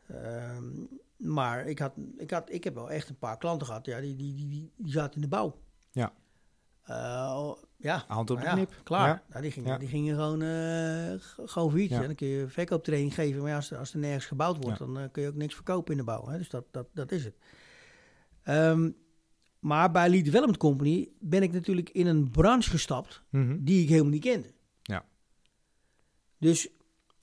Ehm, 0.07 0.65
maar 1.17 1.67
ik, 1.67 1.79
had, 1.79 1.93
ik, 2.17 2.31
had, 2.31 2.51
ik 2.53 2.65
heb 2.65 2.75
wel 2.75 2.91
echt 2.91 3.09
een 3.09 3.19
paar 3.19 3.39
klanten 3.39 3.67
gehad, 3.67 3.87
ja, 3.87 4.01
die, 4.01 4.17
die, 4.17 4.35
die, 4.35 4.49
die, 4.77 4.93
zaten 4.93 5.15
in 5.15 5.21
de 5.21 5.29
bouw. 5.29 5.59
Ja. 5.91 6.13
Eh, 6.83 7.53
ja, 7.77 8.05
Hand 8.09 8.31
op 8.31 8.37
de 8.39 8.43
ja, 8.45 8.53
knip. 8.53 8.81
Klaar. 8.85 9.09
Ja. 9.09 9.23
Nou, 9.29 9.43
die, 9.43 9.51
gingen, 9.51 9.71
Ja. 9.71 9.79
die 9.79 9.89
gingen 9.89 10.15
gewoon, 10.15 10.41
g- 11.21 11.39
gewoon 11.45 11.71
failliet. 11.71 11.91
En 11.93 12.03
dan 12.07 12.15
kun 12.15 12.27
je 12.27 12.49
verkooptraining 12.49 13.15
geven. 13.15 13.41
Maar 13.41 13.51
ja, 13.51 13.57
als, 13.57 13.71
er, 13.71 13.79
als 13.79 13.93
er 13.93 13.99
nergens 13.99 14.27
gebouwd 14.27 14.65
wordt, 14.65 14.79
dan 14.79 15.09
kun 15.13 15.23
je 15.23 15.29
ook 15.29 15.35
niks 15.35 15.55
verkopen 15.55 15.93
in 15.93 15.99
de 15.99 16.05
bouw. 16.05 16.27
Hè? 16.29 16.39
Dus 16.39 16.49
dat, 16.51 16.65
dat, 16.71 16.87
dat 16.93 17.13
is 17.13 17.25
het. 17.25 17.35
Ehm, 18.43 18.91
Maar 19.67 19.91
bij 19.91 20.09
Lead 20.09 20.25
Development 20.25 20.57
Company 20.59 21.09
ben 21.21 21.43
ik 21.43 21.53
natuurlijk 21.53 21.91
in 21.91 22.07
een 22.07 22.31
branche 22.31 22.71
gestapt 22.71 23.23
Mhm. 23.31 23.57
die 23.61 23.83
ik 23.83 23.89
helemaal 23.89 24.11
niet 24.11 24.23
kende. 24.23 24.53
Ja. 24.83 25.05
Dus 26.39 26.69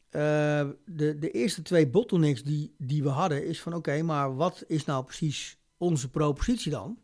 eh, 0.10 0.70
de, 0.86 1.18
de 1.20 1.32
eerste 1.32 1.62
twee 1.62 1.88
bottlenecks 1.88 2.44
die, 2.44 2.76
die 2.78 3.04
we 3.04 3.10
hadden 3.10 3.46
is 3.48 3.62
van 3.62 3.74
oké, 3.74 4.02
maar 4.02 4.36
wat 4.36 4.64
is 4.68 4.86
nou 4.86 5.04
precies 5.04 5.58
onze 5.78 6.10
propositie 6.10 6.72
dan? 6.72 6.98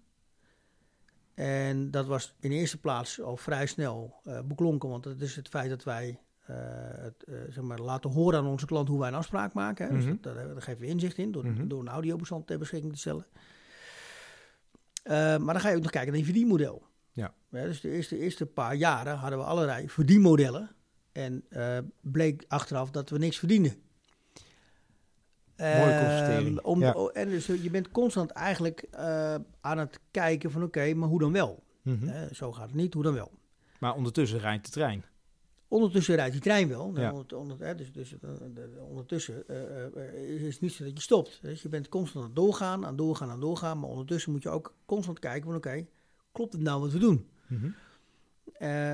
En 1.34 1.92
dat 1.92 2.06
was 2.08 2.36
in 2.40 2.52
eerste 2.52 2.80
plaats 2.80 3.22
al 3.22 3.38
vrij 3.38 3.66
snel 3.66 4.14
eh, 4.24 4.42
beklonken, 4.42 4.90
want 4.90 5.06
het 5.06 5.22
is 5.22 5.36
het 5.36 5.48
feit 5.48 5.70
dat 5.70 5.84
wij 5.84 6.20
eh, 6.46 6.56
het, 6.92 7.26
zeg 7.50 7.64
maar, 7.64 7.80
laten 7.80 8.10
horen 8.10 8.40
aan 8.40 8.46
onze 8.48 8.66
klant 8.66 8.88
hoe 8.88 9.00
wij 9.00 9.08
een 9.08 9.14
afspraak 9.16 9.54
maken. 9.54 9.88
Hè. 9.88 9.94
Dus 9.96 10.04
Mhm. 10.06 10.16
dat, 10.22 10.36
daar, 10.36 10.48
daar 10.48 10.62
geven 10.62 10.82
we 10.82 10.88
inzicht 10.88 11.18
in 11.18 11.32
door, 11.32 11.46
Mhm. 11.46 11.68
door 11.68 11.80
een 11.80 11.88
audiobestand 11.88 12.48
ter 12.48 12.60
beschikking 12.60 12.94
te 12.94 13.00
stellen. 13.00 13.26
Eh, 15.10 15.16
maar 15.16 15.54
dan 15.54 15.60
ga 15.60 15.70
je 15.70 15.76
ook 15.76 15.82
nog 15.82 15.92
kijken 15.92 16.10
naar 16.10 16.20
je 16.20 16.26
verdienmodel. 16.26 16.88
Ja. 17.12 17.34
Ja, 17.50 17.64
dus 17.64 17.82
de 17.82 17.90
eerste, 17.92 18.18
eerste 18.18 18.46
paar 18.46 18.76
jaren 18.76 19.18
hadden 19.18 19.40
we 19.40 19.46
allerlei 19.46 19.90
verdienmodellen. 19.90 20.70
En 21.12 21.46
eh, 21.50 21.78
bleek 22.02 22.44
achteraf 22.48 22.92
dat 22.92 23.10
we 23.10 23.18
niks 23.18 23.38
verdienden. 23.40 23.74
Mooie 25.58 25.94
Ehm, 25.94 26.58
om, 26.58 26.80
Ja. 26.80 26.94
En 26.94 27.30
dus 27.30 27.46
je 27.46 27.70
bent 27.70 27.92
constant 27.92 28.32
eigenlijk 28.32 28.86
eh, 28.92 29.36
aan 29.62 29.78
het 29.78 30.00
kijken 30.12 30.52
van 30.52 30.64
oké, 30.64 30.94
maar 30.94 31.10
hoe 31.10 31.20
dan 31.20 31.32
wel? 31.32 31.64
Mhm. 31.82 32.08
Eh, 32.08 32.22
zo 32.32 32.52
gaat 32.52 32.66
het 32.66 32.76
niet, 32.76 32.94
hoe 32.94 33.04
dan 33.04 33.14
wel? 33.14 33.32
Maar 33.80 33.96
ondertussen 33.96 34.40
rijdt 34.40 34.66
de 34.66 34.72
trein. 34.72 35.04
Ondertussen 35.70 36.16
rijdt 36.16 36.32
die 36.32 36.42
trein 36.42 36.68
wel. 36.68 36.98
Ja. 37.00 37.12
Onder, 37.14 37.38
onder- 37.38 37.60
hè, 37.60 37.76
dus, 37.76 37.92
dus, 37.92 38.14
eh, 38.14 38.20
de- 38.54 38.78
ondertussen 38.90 39.48
eh, 39.48 39.86
eh, 39.86 40.44
is 40.46 40.54
het 40.54 40.62
niet 40.62 40.72
zo 40.74 40.84
dat 40.84 40.94
je 40.94 41.02
stopt. 41.02 41.40
Dus 41.42 41.62
je 41.62 41.70
bent 41.70 41.90
constant 41.90 42.24
aan 42.24 42.30
het 42.32 42.36
doorgaan, 42.40 42.82
aan 42.84 42.88
het 42.90 42.98
doorgaan, 42.98 43.28
aan 43.28 43.34
het 43.34 43.42
doorgaan. 43.42 43.80
Maar 43.80 43.90
ondertussen 43.90 44.32
moet 44.32 44.44
je 44.44 44.50
ook 44.50 44.76
constant 44.86 45.20
kijken 45.20 45.44
van 45.44 45.56
oké, 45.56 45.86
klopt 46.32 46.54
het 46.54 46.62
nou 46.62 46.82
wat 46.82 46.92
we 46.92 47.00
doen? 47.00 47.28
Mhm. 47.48 47.70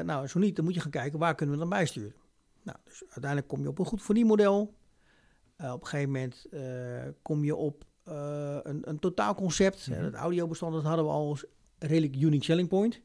Nou, 0.06 0.28
zo 0.28 0.40
niet, 0.40 0.56
dan 0.56 0.66
moet 0.66 0.74
je 0.74 0.80
gaan 0.80 0.92
kijken 0.92 1.20
waar 1.20 1.36
kunnen 1.36 1.56
we 1.56 1.62
dan 1.62 1.70
bijsturen. 1.70 2.14
Nou, 2.64 2.78
dus 2.84 3.02
uiteindelijk 3.02 3.48
kom 3.48 3.62
je 3.62 3.68
op 3.68 3.80
een 3.80 3.86
goed 3.86 4.04
verdienmodel. 4.04 4.60
Op 5.58 5.82
een 5.82 5.88
gegeven 5.88 6.12
moment 6.12 6.46
kom 7.22 7.44
je 7.44 7.56
op 7.56 7.86
een, 8.04 8.90
een 8.90 9.00
totaalconcept. 9.00 9.88
Mhm. 9.90 10.04
Het 10.04 10.14
audiobestand 10.14 10.74
dat 10.74 10.84
hadden 10.84 11.06
we 11.06 11.12
al 11.12 11.28
als 11.30 11.46
redelijk 11.80 12.16
unique 12.16 12.44
selling 12.46 12.68
point. 12.70 13.02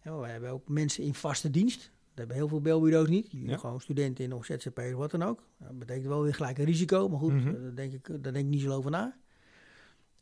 En 0.00 0.20
we 0.20 0.26
hebben 0.26 0.50
ook 0.50 0.68
mensen 0.68 1.04
in 1.04 1.14
vaste 1.14 1.50
dienst. 1.50 1.90
Dat 2.18 2.26
hebben 2.26 2.36
heel 2.36 2.48
veel 2.48 2.60
belbureaus 2.72 3.08
niet. 3.08 3.30
Die 3.30 3.48
Ja. 3.48 3.56
Gewoon 3.56 3.80
studenten 3.80 4.24
in 4.24 4.32
of 4.32 4.44
ZZP'ers, 4.44 4.92
wat 4.92 5.10
dan 5.10 5.22
ook. 5.22 5.42
Dat 5.58 5.78
betekent 5.78 6.06
wel 6.06 6.22
weer 6.22 6.34
gelijk 6.34 6.58
een 6.58 6.64
risico. 6.64 7.08
Maar 7.08 7.18
goed, 7.18 7.32
Mhm. 7.34 7.48
eh, 7.48 7.54
daar, 7.62 7.74
denk 7.74 7.92
ik, 7.92 8.06
daar 8.06 8.32
denk 8.32 8.36
ik 8.44 8.50
niet 8.50 8.60
zo 8.60 8.70
over 8.72 8.90
na. 8.90 9.16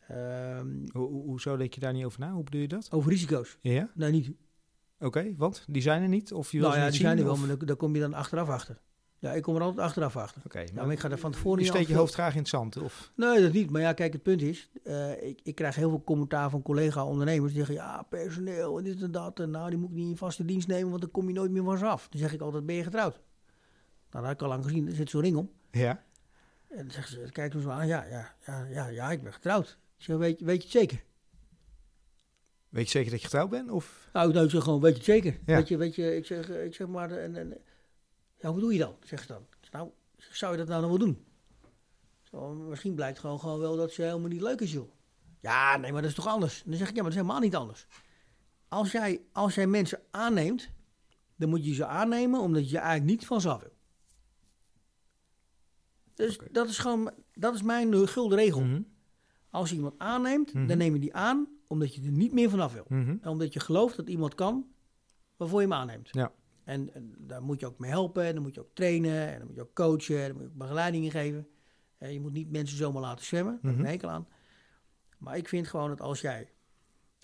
Ehm, 0.08 0.68
Ho- 0.92 1.10
ho- 1.10 1.22
hoezo 1.26 1.56
denk 1.56 1.74
je 1.74 1.80
daar 1.80 1.92
niet 1.92 2.04
over 2.04 2.20
na? 2.20 2.32
Hoe 2.32 2.44
bedoel 2.44 2.60
je 2.60 2.68
dat? 2.68 2.88
over 2.90 3.10
risico's. 3.10 3.58
Ja? 3.60 3.90
Nee, 3.94 4.10
niet 4.10 4.30
Oké, 4.98 5.34
want 5.36 5.64
die 5.68 5.82
zijn 5.82 6.02
er 6.02 6.08
niet? 6.08 6.32
Of 6.32 6.52
je 6.52 6.58
nou 6.60 6.76
ja, 6.76 6.90
die 6.90 7.00
zijn 7.00 7.18
er 7.18 7.24
wel, 7.24 7.32
of- 7.32 7.38
maar 7.38 7.48
daar, 7.56 7.66
daar 7.66 7.76
kom 7.76 7.94
je 7.94 8.00
dan 8.00 8.14
achteraf 8.14 8.48
achter. 8.48 8.80
Ja, 9.18 9.32
ik 9.32 9.42
kom 9.42 9.54
er 9.56 9.62
altijd 9.62 9.80
achteraf 9.86 10.16
achter. 10.16 10.42
Oké, 10.44 10.64
maar 10.74 10.84
maar 10.84 10.92
ik 10.94 11.00
ga 11.00 11.10
er 11.10 11.18
van 11.18 11.30
tevoren 11.32 11.58
je 11.58 11.64
niet 11.64 11.72
steekt 11.72 11.86
al 11.88 11.92
je 11.94 11.98
hoofd 11.98 12.14
graag 12.14 12.32
in 12.32 12.38
het 12.38 12.48
zand? 12.48 12.76
Of? 12.76 13.12
Nee, 13.14 13.42
dat 13.42 13.52
niet. 13.52 13.70
Maar 13.70 13.80
ja, 13.80 13.92
kijk, 13.92 14.12
het 14.12 14.22
punt 14.22 14.42
is, 14.42 14.70
eh, 14.84 15.22
ik, 15.28 15.40
ik 15.42 15.54
krijg 15.54 15.74
heel 15.74 15.88
veel 15.88 16.02
commentaar 16.04 16.50
van 16.50 16.62
collega-ondernemers 16.62 17.52
die 17.52 17.64
zeggen, 17.64 17.84
ja, 17.86 18.02
personeel 18.02 18.78
en 18.78 18.84
dit 18.84 19.02
en 19.02 19.10
dat. 19.10 19.40
En 19.40 19.50
nou, 19.50 19.70
die 19.70 19.78
moet 19.78 19.88
ik 19.90 19.94
niet 19.96 20.08
in 20.10 20.16
vaste 20.16 20.44
dienst 20.44 20.68
nemen, 20.68 20.88
want 20.90 21.00
dan 21.00 21.10
kom 21.10 21.28
je 21.28 21.34
nooit 21.34 21.50
meer 21.50 21.64
van 21.64 21.78
ze 21.78 21.86
af. 21.86 22.08
Dan 22.08 22.20
zeg 22.20 22.32
ik 22.32 22.40
altijd, 22.40 22.66
ben 22.66 22.74
je 22.74 22.82
getrouwd? 22.82 23.14
Nou, 23.14 23.22
dat 24.10 24.22
heb 24.24 24.32
ik 24.34 24.42
al 24.42 24.48
lang 24.48 24.64
gezien, 24.64 24.86
er 24.86 24.94
zit 24.94 25.10
zo'n 25.10 25.20
ring 25.22 25.36
om. 25.36 25.50
Ja? 25.70 26.04
En 26.68 26.76
dan 26.76 26.90
zeggen 26.90 27.12
ze, 27.26 27.32
kijken 27.32 27.60
ze 27.60 27.66
me 27.66 27.72
aan, 27.72 27.86
ja, 27.86 28.04
ja, 28.04 28.34
ja, 28.46 28.64
ja, 28.64 28.86
ja, 28.86 29.10
ik 29.10 29.22
ben 29.22 29.32
getrouwd. 29.32 29.78
Ik 29.98 30.04
zeg, 30.04 30.16
weet, 30.16 30.38
je- 30.38 30.44
weet 30.44 30.56
je 30.56 30.62
het 30.62 30.72
zeker? 30.72 31.04
Weet 32.68 32.84
je 32.84 32.90
zeker 32.90 33.10
dat 33.10 33.20
je 33.20 33.26
getrouwd 33.26 33.50
bent? 33.50 33.70
Of? 33.70 34.08
Nou, 34.12 34.32
nou, 34.32 34.44
ik 34.44 34.50
zeg 34.50 34.62
gewoon, 34.62 34.80
weet 34.80 34.90
je 34.90 34.96
het 34.96 35.04
zeker? 35.04 35.38
Ja. 35.46 35.56
Weet 35.56 35.68
je, 35.68 35.76
weet 35.76 35.94
je, 35.94 36.16
ik 36.16 36.26
zeg, 36.26 36.50
eh, 36.50 36.64
ik 36.64 36.74
zeg 36.74 36.86
maar, 36.86 37.10
en, 37.10 37.36
en, 37.36 37.56
ja, 38.46 38.52
hoe 38.52 38.60
doe 38.60 38.72
je 38.72 38.78
dan? 38.78 38.96
Zegt 39.02 39.26
ze 39.26 39.32
dan. 39.32 39.46
Nou, 39.70 39.90
zou 40.16 40.52
je 40.52 40.58
dat 40.58 40.68
nou 40.68 40.80
nog 40.80 40.90
wel 40.90 40.98
doen? 40.98 41.24
Zo, 42.22 42.54
misschien 42.54 42.94
blijkt 42.94 43.18
gewoon, 43.18 43.40
gewoon 43.40 43.58
wel 43.58 43.76
dat 43.76 43.92
ze 43.92 44.02
helemaal 44.02 44.28
niet 44.28 44.40
leuk 44.40 44.60
is, 44.60 44.72
joh. 44.72 44.90
Ja, 45.40 45.76
nee, 45.76 45.92
maar 45.92 46.00
dat 46.02 46.10
is 46.10 46.16
toch 46.16 46.26
anders? 46.26 46.62
Dan 46.66 46.76
zeg 46.76 46.88
ik, 46.88 46.94
ja, 46.96 47.02
maar 47.02 47.10
dat 47.10 47.20
is 47.20 47.26
helemaal 47.26 47.40
niet 47.42 47.56
anders. 47.56 47.86
Als 48.68 48.92
jij, 48.92 49.20
als 49.32 49.54
jij 49.54 49.66
mensen 49.66 50.00
aanneemt, 50.10 50.68
dan 51.36 51.48
moet 51.48 51.64
je 51.64 51.74
ze 51.74 51.86
aannemen 51.86 52.40
omdat 52.40 52.70
je 52.70 52.78
eigenlijk 52.78 53.10
niet 53.10 53.26
van 53.26 53.40
ze 53.40 53.48
af 53.48 53.60
wil. 53.60 53.72
Dus 56.14 56.38
dat 56.50 56.68
is 56.68 56.78
gewoon, 56.78 57.10
dat 57.34 57.54
is 57.54 57.62
mijn 57.62 57.92
eh, 57.94 58.00
gulden 58.06 58.38
regel. 58.38 58.60
Mhm. 58.62 58.82
Als 59.50 59.70
je 59.70 59.76
iemand 59.76 59.98
aanneemt, 59.98 60.54
Mhm. 60.54 60.66
dan 60.66 60.78
neem 60.78 60.94
je 60.94 61.00
die 61.00 61.14
aan 61.14 61.48
omdat 61.66 61.94
je 61.94 62.02
er 62.02 62.10
niet 62.10 62.32
meer 62.32 62.50
vanaf 62.50 62.72
wil. 62.72 62.84
Mhm. 62.88 63.16
En 63.20 63.28
omdat 63.28 63.52
je 63.52 63.60
gelooft 63.60 63.96
dat 63.96 64.08
iemand 64.08 64.34
kan 64.34 64.66
waarvoor 65.36 65.60
je 65.60 65.66
hem 65.66 65.76
aanneemt. 65.76 66.08
Ja. 66.12 66.32
En, 66.66 66.94
en 66.94 67.14
daar 67.18 67.42
moet 67.42 67.60
je 67.60 67.66
ook 67.66 67.78
mee 67.78 67.90
helpen, 67.90 68.24
en 68.24 68.34
dan 68.34 68.42
moet 68.42 68.54
je 68.54 68.60
ook 68.60 68.70
trainen, 68.74 69.28
en 69.32 69.38
dan 69.38 69.46
moet 69.46 69.56
je 69.56 69.62
ook 69.62 69.74
coachen, 69.74 70.18
en 70.22 70.26
dan 70.26 70.32
moet 70.36 70.42
je 70.42 70.48
ook 70.50 70.58
begeleidingen 70.58 71.10
geven. 71.10 71.46
En 71.98 72.12
je 72.12 72.20
moet 72.20 72.32
niet 72.32 72.50
mensen 72.50 72.76
zomaar 72.76 73.02
laten 73.02 73.24
zwemmen, 73.24 73.52
daar 73.52 73.62
heb 73.62 73.70
ik 73.70 73.76
Mhm. 73.76 73.86
een 73.86 73.92
hekel 73.92 74.08
aan. 74.10 74.26
Maar 75.18 75.36
ik 75.36 75.48
vind 75.48 75.66
gewoon 75.68 75.88
dat 75.88 76.00
als 76.00 76.20
jij, 76.20 76.50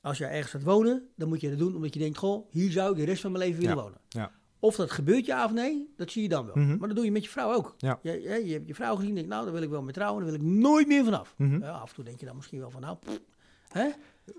als 0.00 0.18
jij 0.18 0.30
ergens 0.30 0.50
gaat 0.50 0.62
wonen, 0.62 1.08
dan 1.16 1.28
moet 1.28 1.40
je 1.40 1.48
dat 1.48 1.58
doen 1.58 1.74
omdat 1.76 1.94
je 1.94 2.00
denkt, 2.00 2.18
goh, 2.18 2.50
hier 2.50 2.70
zou 2.70 2.90
ik 2.90 2.96
de 2.96 3.04
rest 3.04 3.20
van 3.22 3.32
mijn 3.32 3.44
leven 3.44 3.60
willen 3.60 3.76
Ja. 3.76 3.82
wonen. 3.82 4.00
Ja. 4.08 4.30
Of 4.58 4.76
dat 4.76 4.90
gebeurt 4.90 5.26
ja 5.26 5.44
of 5.44 5.52
nee, 5.52 5.92
dat 5.96 6.10
zie 6.10 6.22
je 6.22 6.28
dan 6.28 6.46
wel. 6.46 6.54
Mhm. 6.56 6.76
Maar 6.78 6.86
dat 6.88 6.96
doe 6.96 7.04
je 7.04 7.12
met 7.12 7.24
je 7.24 7.30
vrouw 7.30 7.52
ook. 7.52 7.74
Ja. 7.78 7.98
Je, 8.02 8.10
je, 8.22 8.46
je 8.46 8.52
hebt 8.52 8.66
je 8.68 8.74
vrouw 8.74 8.96
gezien, 8.96 9.14
denk 9.14 9.26
nou, 9.26 9.44
daar 9.44 9.52
wil 9.52 9.62
ik 9.62 9.68
wel 9.70 9.82
mee 9.82 9.92
trouwen, 9.92 10.22
daar 10.22 10.32
wil 10.32 10.40
ik 10.40 10.46
nooit 10.46 10.86
meer 10.86 11.04
vanaf. 11.04 11.34
Mhm. 11.38 11.58
Ja, 11.62 11.70
af 11.70 11.88
en 11.88 11.94
toe 11.94 12.04
denk 12.04 12.20
je 12.20 12.26
dan 12.26 12.36
misschien 12.36 12.58
wel 12.60 12.70
van, 12.70 12.80
nou, 12.80 12.96
pff, 12.96 13.20
hè? 13.68 13.88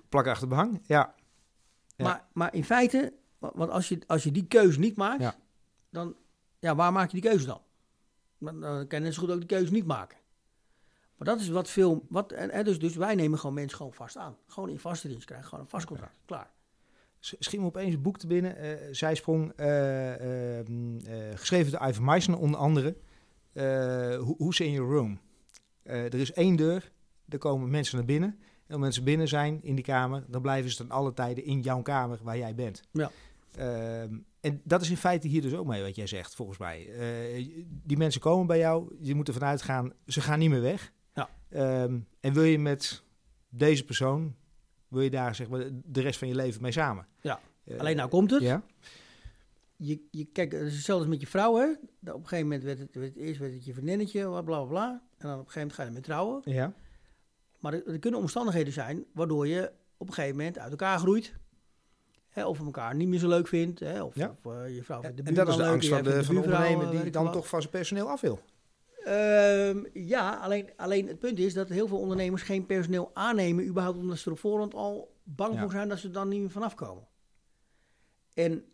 Plak 0.09 0.27
achter 0.27 0.47
behang? 0.47 0.81
Ja. 0.85 1.13
Ja. 1.95 2.03
Maar, 2.05 2.27
maar 2.33 2.53
in 2.53 2.63
feite, 2.63 3.13
want 3.53 3.69
als 3.71 3.89
je, 3.89 3.99
als 4.07 4.23
je 4.23 4.31
die 4.31 4.45
keuze 4.45 4.79
niet 4.79 4.95
maakt, 4.95 5.21
Ja. 5.21 5.35
dan, 5.89 6.15
ja, 6.59 6.75
waar 6.75 6.91
maak 6.91 7.11
je 7.11 7.21
die 7.21 7.29
keuze 7.29 7.45
dan? 7.45 7.61
Dan, 8.37 8.59
dan 8.61 8.87
kan 8.87 8.99
je 8.99 9.05
net 9.05 9.13
zo 9.13 9.21
goed 9.21 9.31
ook 9.31 9.37
die 9.37 9.47
keuze 9.47 9.71
niet 9.71 9.85
maken. 9.85 10.17
Maar 11.17 11.27
dat 11.27 11.39
is 11.39 11.49
wat 11.49 11.69
veel, 11.69 12.05
wat, 12.09 12.31
en, 12.31 12.63
dus, 12.65 12.79
dus 12.79 12.95
wij 12.95 13.15
nemen 13.15 13.39
gewoon 13.39 13.55
mensen 13.55 13.77
gewoon 13.77 13.93
vast 13.93 14.17
aan. 14.17 14.35
Gewoon 14.47 14.69
in 14.69 14.79
vaste 14.79 15.07
dienst 15.07 15.25
krijgen, 15.25 15.47
gewoon 15.47 15.63
een 15.63 15.69
vast 15.69 15.85
contract, 15.85 16.13
klaar. 16.25 16.51
Schiet 17.19 17.59
me 17.59 17.65
opeens 17.65 17.93
een 17.95 18.01
boek 18.01 18.17
te 18.17 18.27
binnen. 18.27 18.55
eh 18.57 18.75
Zijsprong, 18.91 19.51
eh, 19.55 20.59
eh, 20.59 20.67
mm, 20.67 20.99
eh, 20.99 21.17
geschreven 21.35 21.71
door 21.71 21.87
Ivan 21.87 22.03
Meisner 22.03 22.37
onder 22.39 22.59
andere. 22.59 22.95
Eh, 23.53 23.63
Who- 24.17 24.35
Who's 24.37 24.59
in 24.59 24.71
your 24.71 24.91
room? 24.95 25.19
Eh, 25.83 26.03
er 26.03 26.15
is 26.15 26.33
één 26.33 26.55
deur, 26.55 26.91
daar 27.25 27.39
komen 27.39 27.69
mensen 27.69 27.97
naar 27.97 28.05
binnen. 28.05 28.29
En 28.67 28.73
als 28.73 28.79
mensen 28.79 29.03
binnen 29.03 29.27
zijn 29.27 29.59
in 29.63 29.75
die 29.75 29.83
kamer, 29.83 30.23
dan 30.27 30.41
blijven 30.41 30.71
ze 30.71 30.77
ten 30.77 30.91
alle 30.91 31.13
tijden 31.13 31.43
in 31.43 31.61
jouw 31.61 31.81
kamer 31.81 32.19
waar 32.23 32.37
jij 32.37 32.55
bent. 32.55 32.81
Ja. 32.91 33.11
Ehm, 33.57 34.17
en 34.39 34.61
dat 34.63 34.81
is 34.81 34.89
in 34.89 34.97
feite 34.97 35.27
hier 35.27 35.41
dus 35.41 35.53
ook 35.53 35.65
mee 35.65 35.81
wat 35.81 35.95
jij 35.95 36.07
zegt, 36.07 36.35
volgens 36.35 36.57
mij. 36.57 36.89
Eh, 36.89 37.63
die 37.67 37.97
mensen 37.97 38.21
komen 38.21 38.47
bij 38.47 38.57
jou, 38.57 38.95
je 38.99 39.15
moet 39.15 39.27
ervan 39.27 39.47
uitgaan, 39.47 39.93
ze 40.05 40.21
gaan 40.21 40.39
niet 40.39 40.49
meer 40.49 40.61
weg. 40.61 40.91
Ja. 41.13 41.29
Ehm, 41.49 41.99
en 42.19 42.33
wil 42.33 42.43
je 42.43 42.59
met 42.59 43.03
deze 43.49 43.85
persoon, 43.85 44.35
wil 44.87 45.01
je 45.01 45.09
daar 45.09 45.35
zeg 45.35 45.49
maar 45.49 45.69
de 45.85 46.01
rest 46.01 46.19
van 46.19 46.27
je 46.27 46.35
leven 46.35 46.61
mee 46.61 46.71
samen? 46.71 47.07
Ja. 47.21 47.39
Eh, 47.63 47.79
Alleen 47.79 47.95
nou 47.95 48.09
komt 48.09 48.31
het. 48.31 48.41
Ja. 48.41 48.63
Je, 49.75 50.07
je, 50.11 50.25
kijk, 50.25 50.51
het 50.51 50.61
is 50.61 50.75
hetzelfde 50.75 51.03
als 51.05 51.13
met 51.13 51.21
je 51.21 51.27
vrouw, 51.27 51.55
hè. 51.55 51.65
Op 51.69 51.77
een 52.01 52.27
gegeven 52.27 52.43
moment 52.43 52.63
werd 52.63 52.79
het, 52.79 52.95
werd 52.95 53.13
het 53.13 53.23
eerst 53.23 53.39
werd 53.39 53.53
het 53.53 53.65
je 53.65 53.73
vriendinnetje, 53.73 54.27
bla 54.27 54.41
bla 54.41 54.63
bla. 54.63 54.89
En 55.17 55.27
dan 55.27 55.39
op 55.39 55.45
een 55.45 55.51
gegeven 55.51 55.59
moment 55.59 55.73
ga 55.73 55.81
je 55.81 55.87
ermee 55.87 56.03
trouwen. 56.03 56.41
Ja. 56.45 56.73
Maar 57.59 57.73
er, 57.73 57.87
er 57.87 57.99
kunnen 57.99 58.19
omstandigheden 58.19 58.73
zijn 58.73 59.05
waardoor 59.13 59.47
je 59.47 59.71
op 59.97 60.07
een 60.07 60.13
gegeven 60.13 60.37
moment 60.37 60.59
uit 60.59 60.71
elkaar 60.71 60.99
groeit. 60.99 61.33
Hè, 62.33 62.45
of 62.45 62.57
je 62.57 62.63
elkaar 62.65 62.95
niet 62.95 63.07
meer 63.07 63.19
zo 63.19 63.27
leuk 63.27 63.47
vindt. 63.47 63.79
Hè, 63.79 64.03
of, 64.03 64.15
Ja. 64.15 64.35
of 64.43 64.53
eh, 64.53 64.75
je 64.75 64.83
vrouw 64.83 65.01
vindt 65.01 65.17
de 65.17 65.23
En 65.23 65.33
dat 65.33 65.47
is 65.47 65.55
buurman 65.55 65.57
de 65.57 65.63
leuk 65.63 65.71
angst 65.73 65.89
van 65.89 66.03
de, 66.03 66.23
van 66.23 66.37
ondernemer 66.37 66.95
eh, 66.95 67.01
die 67.01 67.11
dan 67.11 67.31
toch 67.31 67.47
van 67.47 67.59
zijn 67.61 67.71
personeel 67.73 68.09
af 68.09 68.21
wil. 68.21 68.39
Ehm, 69.03 69.83
ja, 69.93 70.35
alleen, 70.35 70.69
alleen 70.75 71.07
het 71.07 71.19
punt 71.19 71.39
is 71.39 71.53
dat 71.53 71.69
heel 71.69 71.87
veel 71.87 71.99
ondernemers 71.99 72.41
geen 72.41 72.65
personeel 72.65 73.11
aannemen. 73.13 73.65
überhaupt 73.67 73.97
omdat 73.97 74.17
ze 74.17 74.25
er 74.25 74.31
op 74.31 74.39
voorhand 74.39 74.73
al 74.73 75.15
bang 75.23 75.53
Ja. 75.53 75.61
voor 75.61 75.71
zijn 75.71 75.89
dat 75.89 75.99
ze 75.99 76.07
er 76.07 76.13
dan 76.13 76.27
niet 76.27 76.39
meer 76.39 76.49
vanaf 76.49 76.75
komen. 76.75 77.07
En 78.33 78.65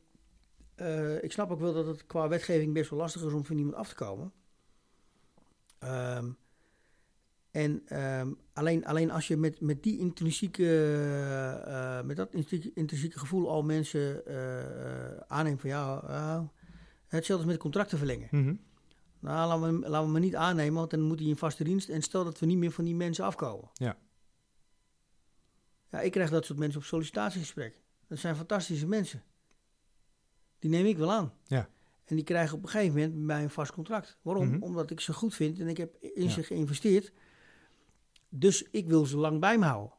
eh, 0.76 1.24
ik 1.24 1.32
snap 1.32 1.51
ook 1.51 1.60
wel 1.60 1.74
dat 1.74 1.86
het 1.86 2.05
qua 2.05 2.28
wetgeving 2.28 2.74
best 2.74 2.89
wel 2.89 2.99
lastig 2.99 3.22
is 3.24 3.34
om 3.34 3.45
van 3.45 3.57
iemand 3.57 3.76
af 3.76 3.89
te 3.89 3.95
komen. 3.95 4.32
Ehm, 5.80 6.30
en 7.52 7.82
ehm, 7.86 8.32
alleen, 8.54 8.86
alleen 8.86 9.12
als 9.12 9.28
je 9.28 9.38
met, 9.38 9.62
met 9.62 9.84
die 9.84 9.97
intrinsieke, 10.00 10.68
eh, 11.66 12.02
met 12.02 12.18
dat 12.18 12.34
intrinsieke, 12.74 13.20
gevoel 13.20 13.50
al 13.50 13.64
mensen 13.64 14.26
eh, 14.26 15.18
aanneemt 15.28 15.62
van 15.62 15.70
ja, 15.70 16.04
uh, 16.04 16.41
hetzelfde 17.08 17.45
is 17.45 17.52
met 17.52 17.62
contracten 17.62 17.97
verlengen. 17.97 18.28
Mhm. 18.32 18.56
Nou, 19.20 19.47
laten 19.47 19.80
we, 19.82 19.89
laten 19.89 20.06
we 20.06 20.12
maar 20.12 20.22
niet 20.22 20.36
aannemen, 20.36 20.74
want 20.74 20.91
dan 20.91 21.02
moet 21.02 21.20
hij 21.20 21.28
in 21.28 21.38
vaste 21.38 21.64
dienst. 21.64 21.89
En 21.89 22.02
stel 22.02 22.24
dat 22.24 22.39
we 22.39 22.45
niet 22.45 22.58
meer 22.58 22.72
van 22.72 22.86
die 22.86 22.95
mensen 22.95 23.26
afkomen. 23.26 23.70
Ja. 23.74 23.97
Ja, 25.91 26.00
ik 26.00 26.12
krijg 26.12 26.30
dat 26.30 26.45
soort 26.45 26.60
mensen 26.60 26.80
op 26.80 26.86
sollicitatiegesprek. 26.86 27.82
Dat 28.08 28.18
zijn 28.18 28.36
fantastische 28.36 28.88
mensen. 28.88 29.24
Die 30.60 30.70
neem 30.70 30.86
ik 30.86 30.97
wel 30.97 31.12
aan. 31.12 31.34
Ja. 31.43 31.70
En 32.06 32.16
die 32.16 32.24
krijgen 32.24 32.58
op 32.58 32.64
een 32.64 32.70
gegeven 32.70 32.93
moment 32.93 33.14
bij 33.14 33.24
mij 33.24 33.43
een 33.43 33.50
vast 33.50 33.72
contract. 33.72 34.18
Waarom? 34.22 34.47
Mhm. 34.47 34.64
Omdat 34.64 34.91
ik 34.91 35.00
ze 35.00 35.14
goed 35.14 35.36
vind 35.36 35.60
en 35.60 35.68
ik 35.68 35.78
heb 35.78 35.95
in 36.02 36.24
Ja. 36.24 36.30
ze 36.30 36.43
geïnvesteerd. 36.43 37.12
Dus 38.30 38.64
ik 38.72 38.88
wil 38.88 39.06
ze 39.06 39.18
lang 39.18 39.40
bij 39.40 39.58
me 39.58 39.66
houden. 39.66 39.94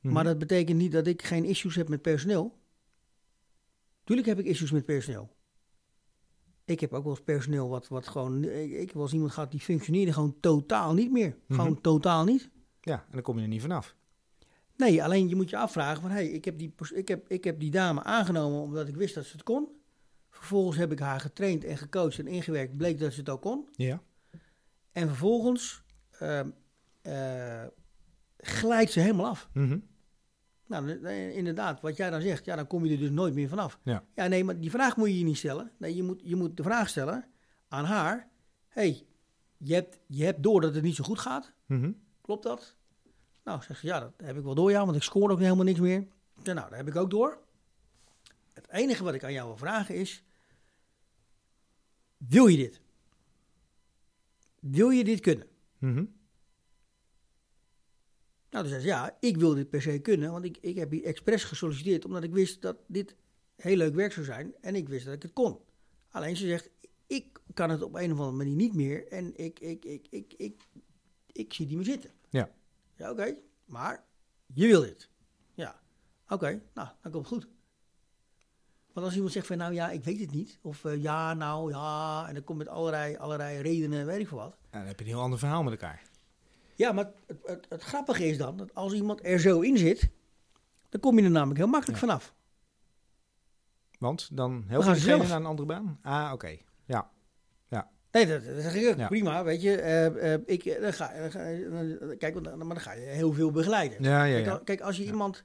Mhm. 0.00 0.12
Maar 0.14 0.24
dat 0.24 0.38
betekent 0.38 0.78
niet 0.78 0.92
dat 0.92 1.06
ik 1.06 1.22
geen 1.22 1.44
issues 1.44 1.74
heb 1.76 1.88
met 1.88 2.02
personeel. 2.02 2.58
Tuurlijk 4.04 4.28
heb 4.28 4.38
ik 4.38 4.44
issues 4.46 4.70
met 4.70 4.84
personeel. 4.84 5.36
Ik 6.64 6.80
heb 6.80 6.92
ook 6.92 7.02
wel 7.04 7.12
eens 7.12 7.22
personeel 7.24 7.68
wat, 7.68 7.88
wat 7.88 8.08
gewoon... 8.08 8.44
Ik, 8.44 8.70
ik 8.70 8.78
heb 8.86 8.92
wel 8.94 9.02
eens 9.02 9.12
iemand 9.12 9.32
gehad 9.32 9.50
die 9.50 9.60
functioneerde 9.60 10.12
gewoon 10.12 10.36
totaal 10.40 10.94
niet 10.94 11.10
meer. 11.10 11.36
Gewoon 11.48 11.70
Mhm. 11.70 11.80
totaal 11.80 12.24
niet. 12.24 12.50
Ja, 12.80 12.94
en 12.94 13.12
dan 13.12 13.22
kom 13.22 13.36
je 13.36 13.42
er 13.42 13.48
niet 13.48 13.60
vanaf. 13.60 13.94
Nee, 14.76 15.04
alleen 15.04 15.28
je 15.28 15.36
moet 15.36 15.50
je 15.50 15.56
afvragen 15.56 16.02
van... 16.02 16.10
Hey, 16.10 16.28
ik, 16.28 16.44
heb 16.44 16.58
die, 16.58 16.74
ik, 16.94 17.08
heb, 17.08 17.28
ik 17.28 17.44
heb 17.44 17.60
die 17.60 17.70
dame 17.70 18.02
aangenomen 18.02 18.60
omdat 18.60 18.88
ik 18.88 18.96
wist 18.96 19.14
dat 19.14 19.24
ze 19.24 19.32
het 19.32 19.42
kon. 19.42 19.68
Vervolgens 20.30 20.76
heb 20.76 20.92
ik 20.92 20.98
haar 20.98 21.20
getraind 21.20 21.64
en 21.64 21.76
gecoacht 21.78 22.18
en 22.18 22.26
ingewerkt. 22.26 22.76
Bleek 22.76 22.98
dat 22.98 23.12
ze 23.12 23.20
het 23.20 23.28
ook 23.28 23.40
kon. 23.42 23.68
Ja. 23.72 24.02
En 24.92 25.08
vervolgens 25.08 25.82
ehm, 26.10 26.50
eh, 27.02 27.64
glijdt 28.36 28.90
ze 28.90 29.00
helemaal 29.00 29.26
af. 29.26 29.48
Mhm. 29.52 29.78
Nou, 30.66 31.06
inderdaad, 31.32 31.80
wat 31.80 31.96
jij 31.96 32.10
dan 32.10 32.20
zegt, 32.20 32.44
ja, 32.44 32.56
dan 32.56 32.66
kom 32.66 32.84
je 32.84 32.92
er 32.92 32.98
dus 32.98 33.10
nooit 33.10 33.34
meer 33.34 33.48
vanaf. 33.48 33.78
Ja. 33.82 34.04
ja, 34.14 34.26
nee, 34.26 34.44
maar 34.44 34.60
die 34.60 34.70
vraag 34.70 34.96
moet 34.96 35.08
je 35.08 35.18
je 35.18 35.24
niet 35.24 35.36
stellen. 35.36 35.72
Nee, 35.78 35.96
je 35.96 36.02
moet, 36.02 36.20
je 36.24 36.36
moet 36.36 36.56
de 36.56 36.62
vraag 36.62 36.88
stellen 36.88 37.24
aan 37.68 37.84
haar. 37.84 38.28
hey, 38.68 39.06
je 39.56 39.74
hebt, 39.74 39.98
je 40.06 40.24
hebt 40.24 40.42
door 40.42 40.60
dat 40.60 40.74
het 40.74 40.82
niet 40.82 40.94
zo 40.94 41.04
goed 41.04 41.18
gaat. 41.18 41.52
Mhm. 41.66 41.92
Klopt 42.20 42.42
dat? 42.42 42.76
Nou, 43.44 43.62
zegt 43.62 43.80
ze, 43.80 43.86
ja, 43.86 44.00
dat 44.00 44.12
heb 44.16 44.36
ik 44.36 44.42
wel 44.42 44.54
door, 44.54 44.70
ja, 44.70 44.84
want 44.84 44.96
ik 44.96 45.02
scoor 45.02 45.30
ook 45.30 45.38
helemaal 45.38 45.64
niks 45.64 45.80
meer. 45.80 46.06
Zeg, 46.42 46.54
nou, 46.54 46.68
dat 46.68 46.78
heb 46.78 46.88
ik 46.88 46.96
ook 46.96 47.10
door. 47.10 47.38
Het 48.52 48.68
enige 48.68 49.04
wat 49.04 49.14
ik 49.14 49.24
aan 49.24 49.32
jou 49.32 49.46
wil 49.46 49.56
vragen 49.56 49.94
is, 49.94 50.24
wil 52.16 52.46
je 52.46 52.56
dit? 52.56 52.80
Wil 54.60 54.90
je 54.90 55.04
dit 55.04 55.20
kunnen? 55.20 55.46
Mhm. 55.78 56.04
Nou, 58.50 58.64
toen 58.64 58.72
zei 58.72 58.80
ze, 58.80 58.86
ja, 58.86 59.16
ik 59.20 59.36
wil 59.36 59.54
dit 59.54 59.70
per 59.70 59.82
se 59.82 59.98
kunnen, 59.98 60.30
want 60.30 60.44
ik, 60.44 60.58
ik 60.60 60.76
heb 60.76 60.90
hier 60.90 61.04
expres 61.04 61.44
gesolliciteerd, 61.44 62.04
omdat 62.04 62.22
ik 62.22 62.32
wist 62.32 62.62
dat 62.62 62.76
dit 62.86 63.14
heel 63.56 63.76
leuk 63.76 63.94
werk 63.94 64.12
zou 64.12 64.26
zijn 64.26 64.54
en 64.60 64.74
ik 64.74 64.88
wist 64.88 65.04
dat 65.04 65.14
ik 65.14 65.22
het 65.22 65.32
kon. 65.32 65.58
Alleen 66.10 66.36
ze 66.36 66.46
zegt, 66.46 66.70
ik 67.06 67.40
kan 67.54 67.70
het 67.70 67.82
op 67.82 67.94
een 67.94 68.12
of 68.12 68.18
andere 68.18 68.36
manier 68.36 68.54
niet 68.54 68.74
meer 68.74 69.08
en 69.08 69.36
ik, 69.36 69.60
ik, 69.60 69.84
ik, 69.84 70.06
ik, 70.10 70.34
ik, 70.36 70.62
ik, 71.32 71.52
zie 71.52 71.66
niet 71.66 71.76
meer 71.76 71.84
zitten. 71.84 72.10
Ja. 72.28 72.50
Ja, 72.96 73.10
oké, 73.10 73.36
maar 73.64 74.04
je 74.46 74.66
wil 74.66 74.80
dit. 74.80 75.08
Ja, 75.54 75.80
oké, 76.28 76.62
nou, 76.74 76.88
dan 77.02 77.12
komt 77.12 77.28
het 77.28 77.34
goed. 77.34 77.48
Want 78.92 79.06
als 79.06 79.14
iemand 79.14 79.32
zegt 79.32 79.46
van, 79.46 79.56
nou 79.56 79.74
ja, 79.74 79.90
ik 79.90 80.04
weet 80.04 80.20
het 80.20 80.30
niet, 80.30 80.58
of 80.62 80.84
eh, 80.84 81.02
ja, 81.02 81.34
nou 81.34 81.70
ja, 81.70 82.24
en 82.28 82.34
dan 82.34 82.44
komt 82.44 82.58
met 82.58 82.68
allerlei, 82.68 83.16
allerlei 83.16 83.60
redenen, 83.60 84.06
weet 84.06 84.20
ik 84.20 84.28
veel 84.28 84.38
wat. 84.38 84.56
Ja, 84.70 84.78
dan 84.78 84.86
heb 84.86 84.98
je 84.98 85.04
een 85.04 85.10
heel 85.10 85.20
ander 85.20 85.38
verhaal 85.38 85.62
met 85.62 85.72
elkaar. 85.72 86.09
Ja, 86.80 86.92
maar 86.92 87.10
het, 87.26 87.38
het, 87.44 87.66
het 87.68 87.82
grappige 87.82 88.24
is 88.26 88.38
dan 88.38 88.56
dat 88.56 88.74
als 88.74 88.92
iemand 88.92 89.20
er 89.24 89.40
zo 89.40 89.60
in 89.60 89.78
zit, 89.78 90.10
dan 90.88 91.00
kom 91.00 91.18
je 91.18 91.24
er 91.24 91.30
namelijk 91.30 91.58
heel 91.58 91.68
makkelijk 91.68 92.00
Ja. 92.00 92.06
vanaf. 92.06 92.34
Want 93.98 94.28
dan 94.36 94.50
Dan 94.50 94.64
help 94.68 94.84
je 94.84 94.90
diegene 94.92 95.16
zelf. 95.16 95.28
naar 95.28 95.36
een 95.40 95.46
andere 95.46 95.66
baan? 95.68 95.98
Ah, 96.02 96.30
oké. 96.32 96.56
Ja. 96.84 97.10
Nee, 98.12 98.26
dat, 98.26 98.44
dat 98.44 98.62
zeg 98.62 98.74
ik 98.74 98.88
ook. 98.88 98.96
Ja. 98.96 99.06
Prima, 99.06 99.44
weet 99.44 99.62
je. 99.62 99.76
eh, 99.76 100.32
eh, 100.34 100.40
ik, 100.46 100.64
eh, 100.64 100.80
dan 100.82 100.92
ga, 100.92 101.12
dan 101.20 101.30
ga- 101.30 101.54
dan- 101.70 102.16
kijk, 102.18 102.34
want 102.34 102.44
dan, 102.46 102.58
maar 102.58 102.66
dan 102.68 102.80
ga 102.80 102.92
je 102.92 103.00
heel 103.00 103.32
veel 103.32 103.50
begeleiden. 103.50 104.02
Ja, 104.02 104.24
ja, 104.24 104.34
Kijk, 104.34 104.44
ja. 104.46 104.52
al- 104.52 104.60
kijk, 104.64 104.80
als 104.80 104.96
je 104.96 105.04
Ja. 105.04 105.10
iemand... 105.10 105.44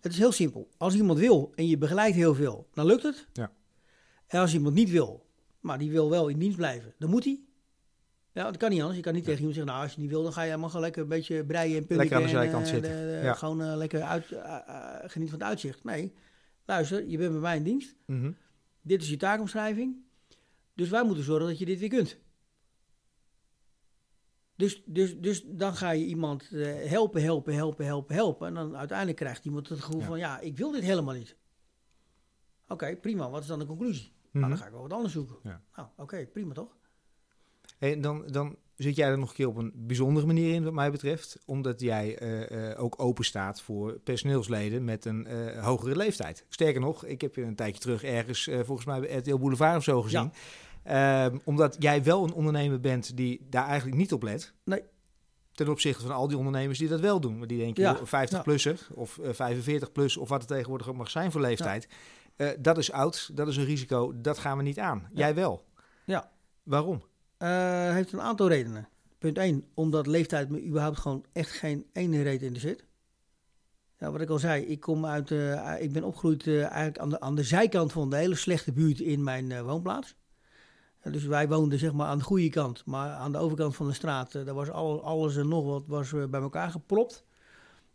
Het 0.00 0.12
is 0.12 0.18
heel 0.18 0.32
simpel. 0.32 0.68
Als 0.76 0.94
iemand 0.94 1.18
wil 1.18 1.52
en 1.54 1.66
je 1.68 1.78
begeleidt 1.78 2.16
heel 2.16 2.34
veel, 2.34 2.68
dan 2.74 2.86
lukt 2.86 3.02
het. 3.02 3.26
Ja. 3.32 3.52
En 4.26 4.40
als 4.40 4.54
iemand 4.54 4.74
niet 4.74 4.90
wil, 4.90 5.26
maar 5.60 5.78
die 5.78 5.90
wil 5.90 6.10
wel 6.10 6.28
in 6.28 6.38
dienst 6.38 6.56
blijven, 6.56 6.94
dan 6.98 7.10
moet 7.10 7.24
hij. 7.24 7.40
Ja, 8.36 8.44
dat 8.44 8.56
kan 8.56 8.70
niet 8.70 8.78
anders. 8.80 8.96
Je 8.96 9.02
kan 9.04 9.14
niet 9.14 9.24
tegen 9.24 9.38
iemand 9.38 9.54
zeggen, 9.56 9.72
nou, 9.72 9.84
als 9.86 9.94
je 9.94 10.00
niet 10.00 10.10
wil, 10.10 10.22
dan 10.22 10.32
ga 10.32 10.40
je 10.40 10.46
helemaal 10.48 10.68
gewoon 10.68 10.82
lekker 10.84 11.02
een 11.02 11.08
beetje 11.08 11.44
breien 11.44 11.76
en 11.76 11.86
punniken. 11.86 11.96
Lekker 11.96 12.16
aan 12.16 12.22
de 12.22 12.28
en, 12.28 12.52
zijkant 12.52 12.66
eh, 12.66 12.72
zitten. 12.72 12.90
de- 12.90 13.18
de- 13.20 13.26
Ja. 13.26 13.34
Gewoon 13.34 13.62
eh, 13.62 13.76
lekker 13.76 14.02
uit, 14.02 14.32
eh, 14.32 14.54
eh, 14.66 15.10
geniet 15.10 15.30
van 15.30 15.38
het 15.38 15.48
uitzicht. 15.48 15.84
Nee, 15.84 16.14
luister, 16.64 17.06
je 17.08 17.18
bent 17.18 17.30
bij 17.32 17.40
mij 17.40 17.56
in 17.56 17.62
dienst. 17.62 17.96
Mhm. 18.06 18.32
Dit 18.80 19.02
is 19.02 19.08
je 19.10 19.16
taakomschrijving. 19.16 19.96
Dus 20.74 20.88
wij 20.88 21.04
moeten 21.04 21.24
zorgen 21.24 21.48
dat 21.48 21.58
je 21.58 21.64
dit 21.64 21.78
weer 21.78 21.88
kunt. 21.88 22.18
Dus, 24.56 24.82
dus, 24.86 25.18
dus 25.18 25.44
dan 25.46 25.74
ga 25.76 25.90
je 25.90 26.04
iemand 26.04 26.48
helpen, 26.50 27.22
helpen, 27.22 27.54
helpen, 27.54 27.84
helpen, 27.84 28.14
helpen. 28.14 28.46
En 28.48 28.54
dan 28.54 28.76
uiteindelijk 28.76 29.18
krijgt 29.18 29.44
iemand 29.44 29.68
het 29.68 29.80
gevoel 29.80 30.00
Ja. 30.00 30.06
van, 30.06 30.18
ja, 30.18 30.40
ik 30.40 30.56
wil 30.56 30.70
dit 30.70 30.82
helemaal 30.82 31.14
niet. 31.14 31.36
Oké, 32.68 32.96
prima. 32.96 33.30
Wat 33.30 33.42
is 33.42 33.48
dan 33.48 33.58
de 33.58 33.66
conclusie? 33.66 34.12
Nou, 34.12 34.38
Mhm. 34.38 34.48
dan 34.48 34.58
ga 34.58 34.64
ik 34.66 34.72
wel 34.72 34.82
wat 34.82 34.92
anders 34.92 35.12
zoeken. 35.12 35.36
Ja. 35.42 35.62
Nou, 35.76 35.88
oké, 35.96 36.26
prima 36.26 36.54
toch? 36.54 36.76
En 37.78 38.00
dan, 38.00 38.26
dan 38.26 38.56
zit 38.76 38.96
jij 38.96 39.08
er 39.08 39.18
nog 39.18 39.28
een 39.28 39.34
keer 39.34 39.48
op 39.48 39.56
een 39.56 39.72
bijzondere 39.74 40.26
manier 40.26 40.54
in, 40.54 40.64
wat 40.64 40.72
mij 40.72 40.90
betreft. 40.90 41.38
Omdat 41.44 41.80
jij 41.80 42.18
eh, 42.18 42.70
eh, 42.70 42.82
ook 42.82 43.02
open 43.02 43.24
staat 43.24 43.60
voor 43.60 43.98
personeelsleden 44.04 44.84
met 44.84 45.04
een 45.04 45.26
eh, 45.26 45.64
hogere 45.64 45.96
leeftijd. 45.96 46.44
Sterker 46.48 46.80
nog, 46.80 47.04
ik 47.04 47.20
heb 47.20 47.34
je 47.34 47.42
een 47.42 47.56
tijdje 47.56 47.80
terug 47.80 48.04
ergens, 48.04 48.50
volgens 48.64 48.86
mij 48.86 49.00
bij 49.00 49.16
RTL 49.16 49.36
Boulevard 49.36 49.76
of 49.76 49.84
zo 49.84 50.02
gezien. 50.02 50.32
Ehm, 50.82 51.38
omdat 51.44 51.76
jij 51.78 52.02
wel 52.02 52.24
een 52.24 52.32
ondernemer 52.32 52.80
bent 52.80 53.16
die 53.16 53.46
daar 53.50 53.66
eigenlijk 53.66 53.96
niet 53.96 54.12
op 54.12 54.22
let. 54.22 54.52
Nee. 54.64 54.82
Ten 55.52 55.68
opzichte 55.68 56.02
van 56.02 56.14
al 56.14 56.28
die 56.28 56.36
ondernemers 56.36 56.78
die 56.78 56.88
dat 56.88 57.00
wel 57.00 57.20
doen. 57.20 57.38
Maar 57.38 57.46
die 57.46 57.58
denken, 57.58 57.82
Ja, 57.82 57.92
joh, 57.92 58.06
50-plusser 58.06 58.86
of 58.94 59.18
eh, 59.18 59.54
45-plus 59.54 60.16
of 60.16 60.28
wat 60.28 60.40
het 60.40 60.48
tegenwoordig 60.48 60.88
ook 60.88 60.96
mag 60.96 61.10
zijn 61.10 61.32
voor 61.32 61.40
leeftijd. 61.40 61.88
Dat 62.58 62.78
is 62.78 62.92
oud, 62.92 63.30
dat 63.36 63.48
is 63.48 63.56
een 63.56 63.64
risico, 63.64 64.20
dat 64.20 64.38
gaan 64.38 64.56
we 64.56 64.62
niet 64.62 64.78
aan. 64.78 65.08
Jij 65.12 65.34
wel. 65.34 65.64
Ja. 66.04 66.30
Waarom? 66.62 67.02
Eh, 67.36 67.92
heeft 67.92 68.12
een 68.12 68.20
aantal 68.20 68.48
redenen. 68.48 68.88
Punt 69.18 69.38
1, 69.38 69.64
omdat 69.74 70.06
leeftijd 70.06 70.48
me 70.48 70.64
überhaupt 70.64 70.98
gewoon 70.98 71.24
echt 71.32 71.50
geen 71.50 71.86
ene 71.92 72.22
reden 72.22 72.46
in 72.46 72.52
de 72.52 72.60
zit. 72.60 72.84
Ja, 73.98 74.10
wat 74.10 74.20
ik 74.20 74.30
al 74.30 74.38
zei, 74.38 74.64
ik, 74.64 74.80
kom 74.80 75.06
uit, 75.06 75.30
eh, 75.30 75.74
ik 75.80 75.92
ben 75.92 76.04
opgegroeid 76.04 76.46
eh, 76.46 76.62
eigenlijk 76.62 76.98
aan 76.98 77.10
de, 77.10 77.20
aan 77.20 77.34
de 77.34 77.42
zijkant 77.42 77.92
van 77.92 78.10
de 78.10 78.16
hele 78.16 78.34
slechte 78.34 78.72
buurt 78.72 79.00
in 79.00 79.24
mijn 79.24 79.62
woonplaats. 79.62 80.16
Dus 81.02 81.24
wij 81.24 81.48
woonden 81.48 81.78
zeg 81.78 81.92
maar 81.92 82.06
aan 82.06 82.18
de 82.18 82.24
goede 82.24 82.48
kant, 82.48 82.84
maar 82.84 83.10
aan 83.10 83.32
de 83.32 83.38
overkant 83.38 83.76
van 83.76 83.86
de 83.86 83.92
straat, 83.92 84.32
daar 84.32 84.54
was 84.54 84.70
al, 84.70 85.02
alles 85.02 85.36
en 85.36 85.48
nog 85.48 85.64
wat 85.64 85.84
was, 85.86 86.10
bij 86.10 86.40
elkaar 86.40 86.70
gepropt. 86.70 87.24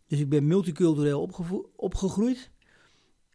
Dus 0.08 0.20
ik 0.20 0.30
ben 0.30 0.48
multicultureel 0.48 1.30
opgegroeid. 1.76 2.52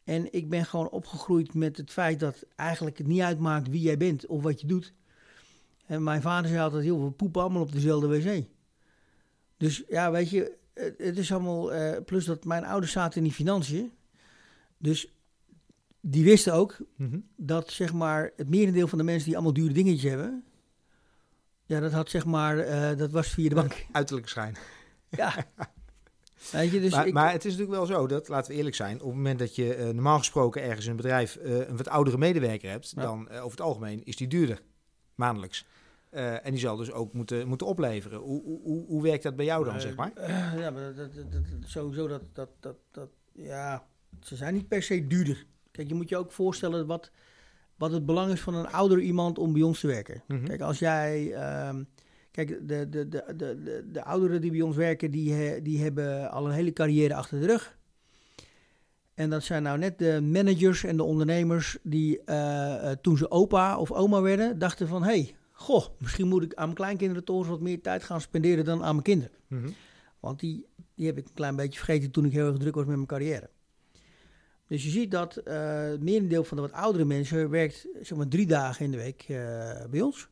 En 0.04 0.32
ik 0.32 0.48
ben 0.48 0.64
gewoon 0.64 0.90
opgegroeid 0.90 1.54
met 1.54 1.76
het 1.76 1.90
feit 1.90 2.20
dat 2.20 2.44
eigenlijk 2.54 2.98
het 2.98 3.06
niet 3.06 3.20
uitmaakt 3.20 3.68
wie 3.68 3.80
jij 3.80 3.96
bent 3.96 4.26
of 4.26 4.42
wat 4.42 4.60
je 4.60 4.66
doet. 4.66 4.94
En 5.86 6.02
mijn 6.02 6.22
vader 6.22 6.48
zei 6.50 6.60
altijd, 6.62 6.84
joh, 6.84 7.04
we 7.04 7.10
poepen 7.10 7.40
allemaal 7.42 7.62
op 7.62 7.72
dezelfde 7.72 8.06
wc. 8.08 8.44
Dus 9.56 9.82
ja, 9.88 10.10
weet 10.10 10.30
je, 10.30 10.56
het, 10.74 11.18
is 11.18 11.32
allemaal... 11.32 11.72
eh, 11.72 12.02
plus 12.04 12.24
dat 12.24 12.44
mijn 12.44 12.64
ouders 12.64 12.92
zaten 12.92 13.16
in 13.18 13.22
die 13.24 13.32
financiën. 13.32 13.92
Dus 14.78 15.12
die 16.00 16.24
wisten 16.24 16.52
ook 16.54 16.78
Mhm. 16.96 17.18
dat 17.36 17.70
zeg 17.70 17.92
maar 17.92 18.32
het 18.36 18.48
merendeel 18.48 18.88
van 18.88 18.98
de 18.98 19.04
mensen 19.04 19.24
die 19.24 19.34
allemaal 19.34 19.52
dure 19.54 19.72
dingetjes 19.72 20.10
hebben... 20.10 20.44
Ja, 21.68 21.80
dat 21.80 21.92
had 21.92 22.10
zeg 22.10 22.24
maar, 22.24 22.58
eh, 22.58 22.96
dat 22.98 23.10
was 23.10 23.28
via 23.28 23.48
de 23.48 23.54
bank. 23.54 23.86
Uiterlijke 23.92 24.30
schijn. 24.30 24.56
ja. 25.10 25.34
Weet 26.52 26.70
je, 26.70 26.80
dus 26.80 26.92
maar, 26.92 27.06
ik, 27.06 27.12
maar 27.12 27.32
het 27.32 27.44
is 27.44 27.50
natuurlijk 27.56 27.78
wel 27.78 27.86
zo 27.86 28.06
dat, 28.06 28.28
laten 28.28 28.50
we 28.50 28.56
eerlijk 28.56 28.76
zijn, 28.76 28.94
op 29.00 29.06
het 29.06 29.14
moment 29.16 29.38
dat 29.38 29.54
je 29.56 29.74
eh, 29.74 29.84
normaal 29.84 30.18
gesproken 30.18 30.62
ergens 30.62 30.84
in 30.84 30.90
een 30.90 30.96
bedrijf 30.96 31.38
een 31.42 31.76
wat 31.76 31.88
oudere 31.88 32.18
medewerker 32.18 32.70
hebt, 32.70 32.92
Ja. 32.96 33.02
dan 33.02 33.28
over 33.30 33.50
het 33.50 33.60
algemeen 33.60 34.04
is 34.04 34.16
die 34.16 34.28
duurder, 34.28 34.62
maandelijks. 35.14 35.64
Eh, 36.16 36.46
en 36.46 36.50
die 36.50 36.58
zal 36.60 36.76
dus 36.76 36.92
ook 36.92 37.12
moeten, 37.12 37.48
moeten 37.48 37.66
opleveren. 37.66 38.18
Hoe, 38.18 38.42
hoe, 38.62 38.84
hoe, 38.86 39.02
werkt 39.02 39.22
dat 39.22 39.36
bij 39.36 39.44
jou 39.44 39.64
dan, 39.64 39.74
Eh, 39.74 39.80
zeg 39.80 39.96
maar? 39.96 40.12
eh, 40.14 40.58
ja, 40.58 40.70
maar 40.70 40.94
dat, 40.94 41.14
dat, 41.14 41.24
sowieso 41.64 42.08
dat, 42.08 42.22
dat, 42.32 42.48
dat, 42.60 42.76
dat, 42.90 43.08
ja, 43.32 43.86
ze 44.22 44.36
zijn 44.36 44.54
niet 44.54 44.68
per 44.68 44.82
se 44.82 45.06
duurder. 45.06 45.46
Kijk, 45.70 45.88
je 45.88 45.94
moet 45.94 46.08
je 46.08 46.16
ook 46.16 46.32
voorstellen 46.32 46.86
wat, 46.86 47.10
wat 47.76 47.92
het 47.92 48.06
belang 48.06 48.32
is 48.32 48.40
van 48.40 48.54
een 48.54 48.66
ouder 48.68 49.00
iemand 49.00 49.38
om 49.38 49.52
bij 49.52 49.62
ons 49.62 49.80
te 49.80 49.86
werken. 49.86 50.22
Mhm. 50.26 50.44
Kijk, 50.44 50.60
als 50.60 50.78
jij, 50.78 51.32
ehm, 51.32 51.82
kijk, 52.30 52.48
de, 52.48 52.88
de, 52.88 53.08
de, 53.08 53.24
de, 53.36 53.62
de, 53.62 53.84
de 53.92 54.04
ouderen 54.04 54.40
die 54.40 54.50
bij 54.50 54.60
ons 54.60 54.76
werken, 54.76 55.10
die, 55.10 55.32
he- 55.32 55.62
die 55.62 55.82
hebben 55.82 56.30
al 56.30 56.46
een 56.46 56.52
hele 56.54 56.72
carrière 56.72 57.14
achter 57.14 57.40
de 57.40 57.46
rug. 57.46 57.78
En 59.14 59.30
dat 59.30 59.42
zijn 59.42 59.62
nou 59.62 59.78
net 59.78 59.98
de 59.98 60.20
managers 60.22 60.84
en 60.84 60.96
de 60.96 61.02
ondernemers 61.02 61.78
die 61.82 62.20
toen 63.00 63.16
ze 63.16 63.30
opa 63.30 63.78
of 63.78 63.92
oma 63.92 64.20
werden, 64.20 64.58
dachten 64.58 64.88
van, 64.88 65.02
hé, 65.02 65.08
hey, 65.08 65.34
goh, 65.56 65.86
misschien 65.98 66.28
moet 66.28 66.42
ik 66.42 66.54
aan 66.54 66.64
mijn 66.64 66.76
kleinkinderen 66.76 67.24
toch 67.24 67.38
eens 67.38 67.48
wat 67.48 67.60
meer 67.60 67.80
tijd 67.80 68.02
gaan 68.02 68.20
spenderen 68.20 68.64
dan 68.64 68.82
aan 68.82 68.92
mijn 68.92 69.02
kinderen. 69.02 69.36
Mhm. 69.46 69.70
Want 70.20 70.40
die, 70.40 70.66
die 70.94 71.06
heb 71.06 71.18
ik 71.18 71.26
een 71.26 71.34
klein 71.34 71.56
beetje 71.56 71.78
vergeten 71.78 72.10
toen 72.10 72.24
ik 72.24 72.32
heel 72.32 72.46
erg 72.46 72.56
druk 72.56 72.74
was 72.74 72.84
met 72.84 72.94
mijn 72.94 73.06
carrière. 73.06 73.50
Dus 74.66 74.84
je 74.84 74.90
ziet 74.90 75.10
dat 75.10 75.36
eh 75.36 75.80
het 75.80 76.02
merendeel 76.02 76.44
van 76.44 76.56
de 76.56 76.62
wat 76.62 76.72
oudere 76.72 77.04
mensen 77.04 77.50
werkt 77.50 77.88
zeg 78.02 78.18
maar 78.18 78.28
drie 78.28 78.46
dagen 78.46 78.84
in 78.84 78.90
de 78.90 78.96
week 78.96 79.22
eh, 79.22 79.84
bij 79.90 80.00
ons. 80.00 80.28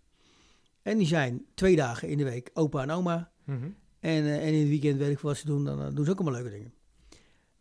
En 0.82 0.98
die 0.98 1.06
zijn 1.06 1.46
twee 1.54 1.76
dagen 1.76 2.08
in 2.08 2.18
de 2.18 2.24
week 2.24 2.50
opa 2.54 2.82
en 2.82 2.90
oma. 2.90 3.30
Mhm. 3.44 3.64
En, 4.00 4.24
eh, 4.24 4.46
en 4.46 4.52
in 4.52 4.60
het 4.60 4.68
weekend 4.68 4.98
weet 4.98 5.10
ik 5.10 5.18
wat 5.18 5.36
ze 5.36 5.46
doen, 5.46 5.64
dan 5.64 5.94
doen 5.94 6.04
ze 6.04 6.10
ook 6.10 6.20
allemaal 6.20 6.40
leuke 6.42 6.56
dingen. 6.56 6.74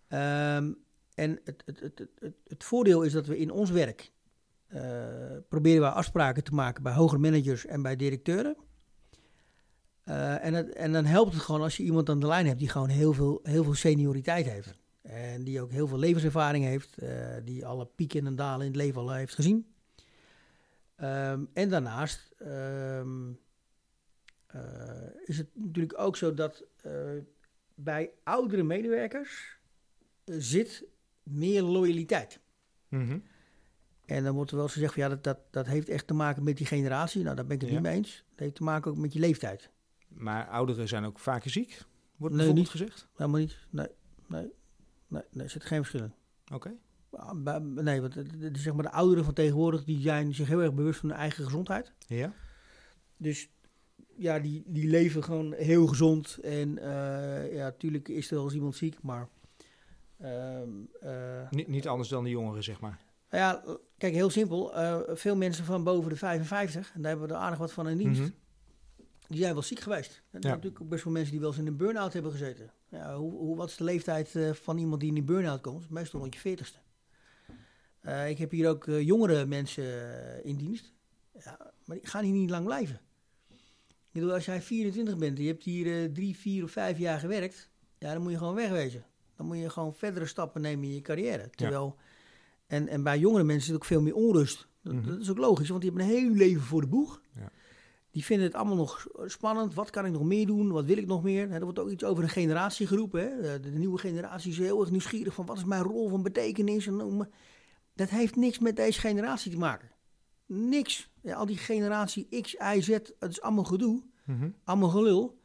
Ehm, 0.07 0.71
en 1.15 1.39
het, 1.43 1.63
het, 1.65 1.79
het, 1.79 2.07
het, 2.47 2.63
voordeel 2.63 3.01
is 3.01 3.11
dat 3.11 3.25
we 3.25 3.37
in 3.37 3.51
ons 3.51 3.69
werk 3.69 4.11
proberen 5.49 5.81
we 5.81 5.89
afspraken 5.89 6.43
te 6.43 6.53
maken 6.53 6.83
bij 6.83 6.93
hogere 6.93 7.21
managers 7.21 7.65
en 7.65 7.81
bij 7.81 7.95
directeuren. 7.95 8.57
Eh, 10.03 10.45
en, 10.45 10.53
het, 10.53 10.73
en 10.73 10.91
dan 10.91 11.05
helpt 11.05 11.33
het 11.33 11.41
gewoon 11.41 11.61
als 11.61 11.77
je 11.77 11.83
iemand 11.83 12.09
aan 12.09 12.19
de 12.19 12.27
lijn 12.27 12.45
hebt 12.45 12.59
die 12.59 12.69
gewoon 12.69 12.89
heel 12.89 13.13
veel, 13.13 13.39
heel 13.43 13.63
veel 13.63 13.73
senioriteit 13.73 14.45
heeft. 14.45 14.73
En 15.01 15.43
die 15.43 15.61
ook 15.61 15.71
heel 15.71 15.87
veel 15.87 15.99
levenservaring 15.99 16.65
heeft, 16.65 16.97
eh, 16.97 17.09
die 17.43 17.65
alle 17.65 17.85
pieken 17.85 18.25
en 18.25 18.35
dalen 18.35 18.65
in 18.65 18.71
het 18.71 18.81
leven 18.81 19.01
al 19.01 19.13
heeft 19.13 19.35
gezien. 19.35 19.73
Ehm, 20.95 21.43
en 21.53 21.69
daarnaast 21.69 22.33
ehm, 22.37 23.31
eh, 24.53 25.25
is 25.25 25.37
het 25.37 25.47
natuurlijk 25.53 25.99
ook 25.99 26.17
zo 26.17 26.33
dat 26.33 26.63
eh, 26.81 27.11
bij 27.75 28.11
oudere 28.23 28.63
medewerkers 28.63 29.57
eh, 30.23 30.35
zit 30.37 30.85
meer 31.23 31.61
loyaliteit. 31.61 32.39
Mhm. 32.87 33.19
En 34.05 34.23
dan 34.23 34.33
wordt 34.33 34.49
er 34.49 34.55
wel 34.55 34.65
eens 34.65 34.73
gezegd 34.73 34.93
van 34.93 35.03
ja, 35.03 35.09
dat, 35.09 35.23
dat, 35.23 35.37
dat 35.51 35.65
heeft 35.65 35.89
echt 35.89 36.07
te 36.07 36.13
maken 36.13 36.43
met 36.43 36.57
die 36.57 36.65
generatie. 36.65 37.23
Nou, 37.23 37.35
daar 37.35 37.45
ben 37.45 37.55
ik 37.55 37.61
het 37.61 37.69
Ja. 37.69 37.75
niet 37.75 37.85
mee 37.85 37.95
eens. 37.95 38.23
Dat 38.29 38.39
heeft 38.39 38.55
te 38.55 38.63
maken 38.63 38.91
ook 38.91 38.97
met 38.97 39.13
je 39.13 39.19
leeftijd. 39.19 39.69
Maar 40.07 40.47
ouderen 40.47 40.87
zijn 40.87 41.05
ook 41.05 41.19
vaker 41.19 41.49
ziek, 41.49 41.81
wordt 42.15 42.35
Nee, 42.35 42.53
niet. 42.53 42.69
gezegd. 42.69 43.07
Helemaal 43.15 43.39
niet. 43.39 43.57
Nee, 43.69 43.87
nee, 44.27 44.51
nee, 45.07 45.21
nee 45.31 45.43
er 45.43 45.49
zit 45.49 45.65
geen 45.65 45.83
verschil 45.85 46.03
in. 46.03 46.13
Oké. 46.53 46.71
Ah, 47.11 47.57
Nee, 47.61 48.01
want 48.01 48.13
zeg 48.53 48.73
maar 48.73 48.83
de 48.83 48.91
ouderen 48.91 49.23
van 49.23 49.33
tegenwoordig 49.33 49.83
die 49.83 50.01
zijn 50.01 50.33
zich 50.33 50.47
heel 50.47 50.61
erg 50.61 50.73
bewust 50.73 50.99
van 50.99 51.09
hun 51.09 51.17
eigen 51.17 51.43
gezondheid. 51.43 51.93
Ja. 52.07 52.33
Dus 53.17 53.49
ja, 54.17 54.39
die, 54.39 54.63
die 54.67 54.87
leven 54.89 55.23
gewoon 55.23 55.53
heel 55.53 55.87
gezond. 55.87 56.37
En 56.41 56.77
eh, 56.77 57.53
ja, 57.53 57.63
natuurlijk 57.63 58.07
is 58.07 58.29
er 58.29 58.35
wel 58.35 58.43
eens 58.43 58.53
iemand 58.53 58.75
ziek, 58.75 59.01
maar... 59.01 59.27
ehm, 60.19 60.69
eh, 61.01 61.49
Niet, 61.49 61.67
niet 61.67 61.87
anders 61.87 62.09
dan 62.09 62.23
de 62.23 62.29
jongeren, 62.29 62.63
zeg 62.63 62.79
maar. 62.79 62.99
nou 63.29 63.43
ja, 63.43 63.77
kijk, 64.03 64.15
heel 64.15 64.29
simpel. 64.29 64.75
eh, 64.75 64.99
veel 65.07 65.35
mensen 65.35 65.65
van 65.65 65.83
boven 65.83 66.09
de 66.09 66.15
55, 66.15 66.91
en 66.95 67.01
daar 67.01 67.09
hebben 67.11 67.27
we 67.27 67.33
er 67.33 67.39
aardig 67.39 67.59
wat 67.59 67.71
van 67.71 67.87
in 67.89 67.97
dienst, 67.97 68.19
Mhm. 68.21 68.29
die 69.27 69.39
zijn 69.39 69.53
wel 69.53 69.61
ziek 69.63 69.79
geweest. 69.79 70.11
Er 70.11 70.21
zijn 70.31 70.43
Ja. 70.43 70.49
natuurlijk 70.49 70.81
ook 70.81 70.89
best 70.89 71.03
wel 71.03 71.13
mensen 71.13 71.31
die 71.31 71.39
wel 71.39 71.49
eens 71.49 71.59
in 71.59 71.67
een 71.67 71.77
burn-out 71.77 72.13
hebben 72.13 72.31
gezeten. 72.31 72.71
Ja, 72.89 73.15
hoe, 73.15 73.31
hoe, 73.31 73.55
wat 73.55 73.69
is 73.69 73.75
de 73.77 73.83
leeftijd 73.83 74.35
eh, 74.35 74.51
van 74.53 74.77
iemand 74.77 75.01
die 75.01 75.09
in 75.09 75.17
een 75.17 75.25
burn-out 75.25 75.61
komt? 75.61 75.89
Meestal 75.89 76.19
rond 76.19 76.33
je 76.33 76.39
40ste. 76.39 76.77
Eh, 78.01 78.29
ik 78.29 78.37
heb 78.37 78.51
hier 78.51 78.69
ook 78.69 78.85
jongere 78.85 79.45
mensen 79.45 79.83
in 80.43 80.55
dienst. 80.55 80.93
Ja, 81.43 81.71
maar 81.85 81.97
die 81.97 82.07
gaan 82.07 82.23
hier 82.23 82.33
niet 82.33 82.49
lang 82.49 82.65
blijven. 82.65 82.99
Ik 83.89 84.19
bedoel, 84.19 84.33
als 84.33 84.45
jij 84.45 84.61
24 84.61 85.17
bent 85.17 85.37
en 85.37 85.43
je 85.43 85.49
hebt 85.49 85.63
hier 85.63 86.13
drie, 86.13 86.37
vier 86.37 86.63
of 86.63 86.71
vijf 86.71 86.97
jaar 86.97 87.19
gewerkt, 87.19 87.69
ja, 87.97 88.13
dan 88.13 88.21
moet 88.21 88.31
je 88.31 88.37
gewoon 88.37 88.55
wegwezen. 88.55 89.05
Dan 89.35 89.45
moet 89.45 89.57
je 89.57 89.69
gewoon 89.69 89.95
verdere 89.95 90.25
stappen 90.25 90.61
nemen 90.61 90.83
in 90.87 90.93
je 90.93 91.01
carrière. 91.01 91.49
Terwijl, 91.49 91.95
en, 92.73 92.87
en 92.87 93.03
bij 93.03 93.19
jongere 93.19 93.43
mensen 93.43 93.65
zit 93.65 93.75
ook 93.75 93.85
veel 93.85 94.01
meer 94.01 94.15
onrust. 94.15 94.67
Dat, 94.81 94.93
Mhm. 94.93 95.07
dat 95.07 95.19
is 95.19 95.29
ook 95.29 95.37
logisch, 95.37 95.69
want 95.69 95.81
die 95.81 95.91
hebben 95.91 96.09
een 96.09 96.15
heel 96.15 96.29
leven 96.29 96.61
voor 96.61 96.81
de 96.81 96.87
boeg. 96.87 97.21
Ja. 97.35 97.51
Die 98.11 98.23
vinden 98.25 98.45
het 98.47 98.55
allemaal 98.55 98.75
nog 98.75 99.07
spannend. 99.25 99.73
Wat 99.73 99.89
kan 99.89 100.05
ik 100.05 100.11
nog 100.11 100.23
meer 100.23 100.45
doen? 100.45 100.71
Wat 100.71 100.85
wil 100.85 100.97
ik 100.97 101.05
nog 101.07 101.23
meer? 101.23 101.51
Er 101.51 101.63
wordt 101.63 101.79
ook 101.79 101.89
iets 101.89 102.03
over 102.03 102.23
een 102.23 102.29
generatie 102.29 102.87
geroepen. 102.87 103.21
Hè? 103.21 103.59
De, 103.59 103.69
de 103.71 103.77
nieuwe 103.77 103.97
generatie 103.97 104.51
is 104.51 104.57
heel 104.57 104.79
erg 104.81 104.91
nieuwsgierig 104.91 105.33
van 105.33 105.45
wat 105.45 105.57
is 105.57 105.63
mijn 105.65 105.83
rol 105.83 106.09
van 106.09 106.23
betekenis. 106.23 106.87
En, 106.87 107.29
dat 107.95 108.09
heeft 108.09 108.35
niks 108.35 108.59
met 108.59 108.75
deze 108.75 108.99
generatie 108.99 109.51
te 109.51 109.57
maken. 109.57 109.89
Niks. 110.45 111.09
Ja, 111.21 111.35
al 111.35 111.45
die 111.45 111.57
generatie 111.57 112.41
X, 112.41 112.53
Y, 112.53 112.81
Z, 112.81 112.87
het 112.87 113.15
is 113.19 113.41
allemaal 113.41 113.63
gedoe. 113.63 114.03
Mhm. 114.25 114.49
Allemaal 114.63 114.89
gelul. 114.89 115.39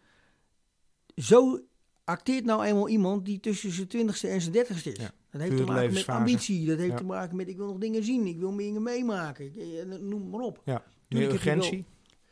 Zo 1.17 1.61
acteert 2.05 2.45
nou 2.45 2.65
eenmaal 2.65 2.89
iemand 2.89 3.25
die 3.25 3.41
tussen 3.41 3.71
zijn 3.73 3.89
twintigste 3.89 4.29
en 4.29 4.41
zijn 4.41 4.53
dertigste 4.53 4.93
is. 4.93 4.99
Ja, 4.99 5.11
dat 5.31 5.41
heeft 5.41 5.57
te 5.57 5.65
maken 5.65 5.93
met 5.93 6.07
ambitie. 6.09 6.67
Dat 6.67 6.79
heeft 6.79 6.91
Ja. 6.91 6.97
te 6.97 7.05
maken 7.05 7.37
met 7.37 7.49
ik 7.49 7.57
wil 7.57 7.67
nog 7.67 7.79
dingen 7.79 8.05
zien. 8.05 8.27
Ik 8.27 8.39
wil 8.39 8.53
meer 8.53 8.67
dingen 8.67 8.83
meemaken. 8.83 9.45
Ik- 9.45 9.57
eh, 9.57 9.99
Noem 10.01 10.31
maar 10.31 10.41
op. 10.41 10.61
Ja. 10.65 10.73
Meer 10.73 10.85
Tuurlijk 11.09 11.33
heb 11.33 11.41
je 11.43 11.49
wel- 11.49 11.57
urgentie. 11.57 11.85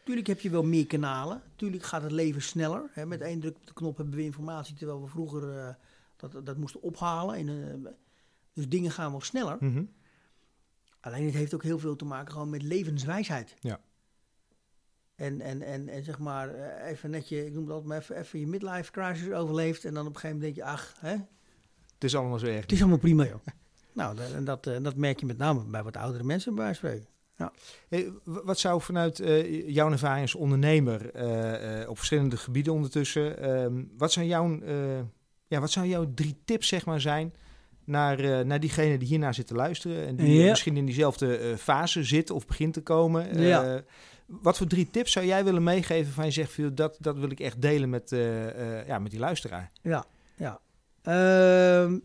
Tuurlijk 0.05 0.27
heb 0.27 0.41
je 0.41 0.51
wel 0.51 0.63
meer 0.65 0.87
kanalen. 0.87 1.43
Tuurlijk 1.57 1.83
gaat 1.83 2.03
het 2.03 2.13
leven 2.13 2.43
sneller. 2.43 2.91
Hè. 2.93 3.07
Met 3.07 3.21
één 3.21 3.41
druk 3.41 3.57
op 3.57 3.67
de 3.67 3.73
knop 3.73 3.97
hebben 3.97 4.15
we 4.15 4.23
informatie, 4.23 4.75
terwijl 4.75 5.03
we 5.03 5.09
vroeger 5.09 5.59
eh, 5.59 5.75
dat, 6.17 6.47
dat 6.47 6.57
moesten 6.57 6.83
ophalen. 6.83 7.35
En, 7.35 7.49
eh, 7.49 7.91
dus 8.53 8.69
dingen 8.69 8.91
gaan 8.91 9.11
wel 9.11 9.21
sneller. 9.21 9.57
Mhm. 9.61 9.85
Alleen 11.01 11.25
het 11.25 11.35
heeft 11.35 11.55
ook 11.55 11.63
heel 11.63 11.79
veel 11.79 11.97
te 11.97 12.05
maken 12.05 12.33
gewoon 12.33 12.51
met 12.51 12.63
levenswijsheid. 12.63 13.57
Ja. 13.61 13.81
En, 15.15 15.41
en, 15.41 15.63
en, 15.63 15.89
en 15.89 16.05
zeg 16.05 16.19
maar, 16.19 16.55
eh, 16.55 16.91
even 16.91 17.11
netje, 17.11 17.47
ik 17.47 17.53
noem 17.53 17.63
het 17.63 17.71
altijd 17.73 17.89
maar 17.89 17.99
even, 18.01 18.17
even 18.17 18.39
je 18.41 18.47
midlife 18.47 18.91
crisis 18.93 19.31
overleefd. 19.33 19.85
En 19.85 19.95
dan 19.95 20.07
op 20.07 20.15
een 20.15 20.21
gegeven 20.21 20.37
moment 20.37 20.55
denk 20.57 20.67
je, 20.67 20.73
ach, 20.73 20.95
hè, 21.01 21.17
Het 21.97 22.05
is 22.05 22.17
allemaal 22.17 22.39
zo 22.39 22.47
erg. 22.47 22.61
het 22.61 22.73
is 22.73 22.81
allemaal 22.81 22.99
prima 22.99 23.25
joh. 23.25 23.41
nou, 23.93 24.17
dat, 24.17 24.33
en 24.33 24.45
dat, 24.45 24.67
eh, 24.67 24.77
dat 24.83 24.97
merk 24.97 25.21
je 25.21 25.27
met 25.27 25.39
name 25.39 25.65
bij 25.65 25.83
wat 25.83 25.97
oudere 25.97 26.25
mensen 26.25 26.55
bij 26.55 26.75
spreken. 26.75 27.07
Hey, 27.89 28.13
w- 28.25 28.39
wat 28.45 28.59
zou 28.59 28.81
vanuit 28.83 29.21
eh, 29.21 29.69
jouw 29.69 29.91
ervaring 29.91 30.23
als 30.23 30.35
ondernemer 30.35 31.11
eh, 31.11 31.89
op 31.89 31.97
verschillende 31.97 32.37
gebieden 32.37 32.73
ondertussen, 32.73 33.39
ehm, 33.39 33.83
wat, 33.97 34.13
zijn 34.13 34.27
jouw, 34.27 34.59
ja, 35.47 35.61
wat 35.61 35.71
zou 35.71 35.87
jouw 35.87 36.13
drie 36.15 36.37
tips 36.45 36.69
zeg 36.69 36.85
maar 36.87 37.01
zijn 37.01 37.35
naar, 37.85 38.47
naar 38.47 38.61
diegene 38.61 38.99
die 38.99 39.09
hiernaar 39.09 39.35
zit 39.35 39.47
te 39.47 39.55
luisteren 39.55 40.07
en 40.07 40.17
die 40.17 40.43
Ja. 40.43 40.49
misschien 40.51 40.77
in 40.77 40.85
diezelfde 40.87 41.55
fase 41.59 42.05
zit 42.05 42.31
of 42.31 42.47
begint 42.47 42.73
te 42.73 42.83
komen? 42.83 43.41
Ja. 43.43 43.83
Wat 44.27 44.57
voor 44.57 44.67
drie 44.67 44.91
tips 44.91 45.13
zou 45.13 45.27
jij 45.27 45.45
willen 45.45 45.63
meegeven 45.63 46.13
van 46.13 46.25
je 46.25 46.31
zegt, 46.31 46.77
dat, 46.77 46.97
dat 47.01 47.17
wil 47.19 47.31
ik 47.31 47.41
echt 47.41 47.63
delen 47.63 47.91
met, 47.91 48.11
ja, 48.87 48.99
met 48.99 49.11
die 49.11 49.21
luisteraar? 49.21 49.71
Ja, 49.83 50.05
ja. 50.37 50.61
Ehm, 51.07 51.99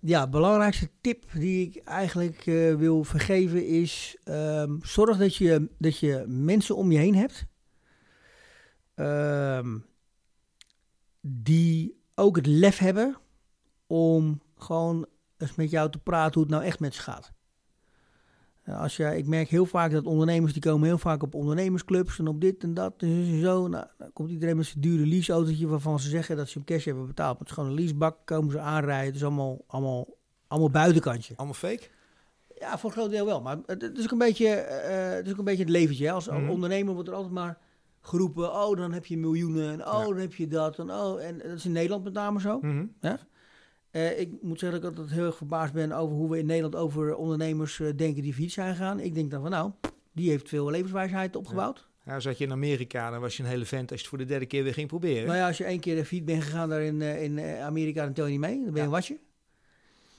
ja, 0.00 0.28
belangrijkste 0.28 0.90
tip 1.00 1.24
die 1.32 1.66
ik 1.66 1.84
eigenlijk 1.84 2.46
eh, 2.46 2.74
wil 2.74 3.04
vergeven 3.04 3.66
is: 3.66 4.16
ehm, 4.24 4.76
zorg 4.82 5.18
dat 5.18 5.36
je, 5.36 5.70
dat 5.78 5.98
je 5.98 6.24
mensen 6.26 6.76
om 6.76 6.92
je 6.92 6.98
heen 6.98 7.14
hebt. 7.14 7.46
ehm, 8.94 9.78
die 11.20 12.02
ook 12.14 12.36
het 12.36 12.46
lef 12.46 12.78
hebben 12.78 13.16
om 13.86 14.42
gewoon 14.56 15.06
eens 15.36 15.54
met 15.54 15.70
jou 15.70 15.90
te 15.90 15.98
praten 15.98 16.34
hoe 16.34 16.42
het 16.42 16.52
nou 16.52 16.64
echt 16.64 16.80
met 16.80 16.94
ze 16.94 17.00
gaat. 17.02 17.32
Ja, 18.68 18.74
Als 18.76 18.96
je, 18.96 19.16
ik 19.16 19.26
merk 19.26 19.48
heel 19.48 19.66
vaak 19.66 19.90
dat 19.90 20.04
ondernemers 20.06 20.52
die 20.52 20.62
komen 20.62 20.86
heel 20.88 20.98
vaak 20.98 21.22
op 21.22 21.34
ondernemersclubs 21.34 22.18
en 22.18 22.26
op 22.28 22.40
dit 22.40 22.62
en 22.62 22.74
dat 22.74 22.94
en 22.98 23.40
zo. 23.40 23.68
Nou, 23.68 23.86
dan 23.98 24.12
komt 24.12 24.30
iedereen 24.30 24.56
met 24.56 24.66
zijn 24.66 24.80
dure 24.80 25.06
leaseautootje 25.06 25.66
waarvan 25.66 26.00
ze 26.00 26.08
zeggen 26.08 26.36
dat 26.36 26.48
ze 26.48 26.54
hem 26.58 26.66
cash 26.66 26.84
hebben 26.84 27.06
betaald. 27.06 27.30
Maar 27.30 27.38
het 27.40 27.48
is 27.48 27.54
gewoon 27.54 27.68
een 27.70 27.74
leasebak, 27.76 28.16
komen 28.24 28.50
ze 28.50 28.58
aanrijden. 28.60 29.06
Het 29.06 29.14
is 29.14 29.24
allemaal, 29.24 29.64
allemaal, 29.66 30.06
allemaal 30.46 30.70
buitenkantje. 30.70 31.34
Allemaal 31.36 31.54
fake? 31.54 31.82
Ja, 32.58 32.78
voor 32.78 32.90
een 32.90 32.96
groot 32.96 33.10
deel 33.10 33.26
wel. 33.26 33.40
Maar 33.42 33.58
het, 33.66 33.98
is 33.98 34.04
ook 34.04 34.10
een 34.10 34.18
beetje, 34.18 34.48
eh, 34.48 35.14
het 35.16 35.26
is 35.26 35.32
ook 35.32 35.38
een 35.38 35.44
beetje 35.44 35.62
het 35.62 35.72
leventje. 35.72 36.06
Hè. 36.06 36.12
Als 36.12 36.28
Mhm. 36.28 36.48
ondernemer 36.48 36.94
wordt 36.94 37.08
er 37.08 37.14
altijd 37.14 37.34
maar 37.34 37.58
geroepen, 38.00 38.52
oh 38.54 38.76
dan 38.76 38.92
heb 38.92 39.06
je 39.06 39.18
miljoenen 39.18 39.72
en 39.72 39.86
oh 39.86 39.98
Ja. 40.00 40.04
dan 40.08 40.16
heb 40.16 40.34
je 40.34 40.46
dat. 40.48 40.78
En, 40.78 40.90
oh, 40.90 41.22
en 41.24 41.38
dat 41.38 41.46
is 41.56 41.64
in 41.64 41.72
Nederland 41.72 42.04
met 42.04 42.12
name 42.12 42.40
zo. 42.40 42.58
Mhm. 42.60 42.84
Eh, 43.98 44.20
ik 44.20 44.30
moet 44.42 44.58
zeggen 44.58 44.80
dat 44.80 44.90
ik 44.92 44.96
altijd 44.98 45.16
heel 45.16 45.26
erg 45.26 45.36
verbaasd 45.36 45.72
ben 45.72 45.92
over 45.92 46.16
hoe 46.16 46.30
we 46.30 46.38
in 46.38 46.46
Nederland 46.46 46.74
over 46.76 47.14
ondernemers 47.16 47.80
eh, 47.80 47.88
denken 47.96 48.22
die 48.22 48.34
fiets 48.34 48.54
zijn 48.54 48.74
gegaan. 48.74 49.00
Ik 49.00 49.14
denk 49.14 49.30
dan 49.30 49.40
van 49.42 49.50
nou, 49.50 49.70
die 50.12 50.30
heeft 50.30 50.48
veel 50.48 50.70
levenswijsheid 50.70 51.36
opgebouwd. 51.36 51.86
Ja, 52.04 52.20
zat 52.20 52.38
je 52.38 52.44
in 52.44 52.52
Amerika, 52.52 53.10
dan 53.10 53.20
was 53.20 53.36
je 53.36 53.42
een 53.42 53.48
hele 53.48 53.64
vent 53.64 53.90
als 53.90 54.00
je 54.00 54.06
het 54.06 54.08
voor 54.08 54.18
de 54.18 54.24
derde 54.24 54.46
keer 54.46 54.62
weer 54.64 54.72
ging 54.74 54.88
proberen. 54.88 55.26
Nou 55.26 55.38
ja, 55.38 55.46
als 55.46 55.58
je 55.58 55.64
één 55.64 55.80
keer 55.80 55.96
de 55.96 56.04
fiets 56.04 56.24
bent 56.24 56.42
gegaan 56.42 56.68
daar 56.68 56.82
in, 56.82 57.02
eh, 57.02 57.22
in 57.22 57.40
Amerika, 57.40 58.04
dan 58.04 58.12
tel 58.12 58.24
je 58.24 58.30
niet 58.30 58.40
mee. 58.40 58.54
Dan 58.54 58.64
ben 58.64 58.72
je 58.72 58.78
Ja. 58.78 58.84
een 58.84 58.90
watje. 58.90 59.18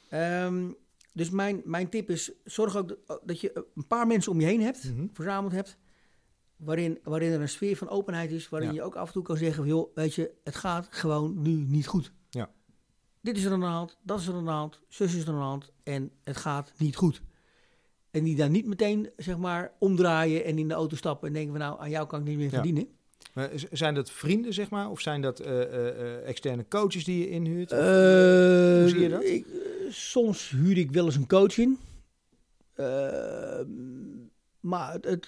Ehm, 0.10 0.68
dus 1.14 1.30
mijn, 1.30 1.62
mijn 1.66 1.90
tip 1.90 2.10
is, 2.10 2.32
zorg 2.44 2.78
ook 2.78 2.88
dat, 3.06 3.22
dat 3.26 3.42
je 3.42 3.66
een 3.76 3.88
paar 3.88 4.08
mensen 4.08 4.32
om 4.32 4.40
je 4.40 4.46
heen 4.46 4.62
hebt, 4.62 4.84
Mhm. 4.94 5.06
verzameld 5.14 5.52
hebt, 5.52 5.78
waarin, 6.56 7.00
waarin 7.04 7.32
er 7.32 7.42
een 7.42 7.50
sfeer 7.50 7.76
van 7.78 7.90
openheid 7.90 8.32
is, 8.32 8.50
waarin 8.50 8.70
Ja. 8.70 8.76
je 8.76 8.84
ook 8.84 8.96
af 8.96 9.08
en 9.08 9.14
toe 9.14 9.24
kan 9.24 9.38
zeggen, 9.38 9.66
joh, 9.66 9.96
weet 9.96 10.14
je, 10.14 10.32
het 10.44 10.56
gaat 10.56 10.88
gewoon 10.90 11.42
nu 11.42 11.50
niet 11.52 11.88
goed. 11.88 12.12
Dit 13.22 13.38
is 13.38 13.44
er 13.44 13.52
aan 13.52 13.60
de 13.60 13.66
hand, 13.66 13.98
dat 14.04 14.20
is 14.20 14.28
er 14.28 14.34
aan 14.34 14.46
de 14.46 14.52
hand, 14.52 14.80
zus 14.88 15.16
is 15.16 15.22
er 15.22 15.30
aan 15.30 15.36
de 15.36 15.42
hand 15.42 15.72
en 15.84 16.12
het 16.24 16.38
gaat 16.38 16.74
niet 16.78 16.96
goed. 16.96 17.22
En 18.12 18.24
die 18.24 18.36
dan 18.36 18.52
niet 18.52 18.66
meteen, 18.66 19.10
zeg 19.18 19.38
maar, 19.38 19.72
omdraaien 19.80 20.44
en 20.46 20.58
in 20.58 20.68
de 20.68 20.74
auto 20.74 20.96
stappen 20.96 21.28
en 21.28 21.34
denken 21.34 21.52
van 21.52 21.60
nou, 21.60 21.80
aan 21.82 21.90
jou 21.90 22.08
kan 22.08 22.20
ik 22.20 22.26
niet 22.26 22.38
meer 22.38 22.46
Ja. 22.46 22.52
verdienen. 22.52 22.88
Maar 23.34 23.50
zijn 23.72 23.94
dat 23.96 24.12
vrienden, 24.12 24.54
zeg 24.54 24.70
maar? 24.70 24.90
Of 24.90 25.00
zijn 25.02 25.22
dat 25.22 25.40
eh, 25.40 25.62
eh, 25.62 25.88
eh, 25.88 26.28
externe 26.28 26.66
coaches 26.70 27.04
die 27.04 27.20
je 27.20 27.30
inhuurt? 27.30 27.72
Of, 27.72 27.78
hoe 27.78 28.86
zie 28.88 29.00
je 29.00 29.10
dat? 29.10 29.24
ik- 29.24 29.46
soms 29.90 30.50
huur 30.50 30.78
ik 30.78 30.92
wel 30.92 31.06
eens 31.06 31.16
een 31.16 31.28
coach 31.28 31.58
in. 31.58 31.78
Maar 34.60 34.94
het, 34.94 35.06
het, 35.06 35.28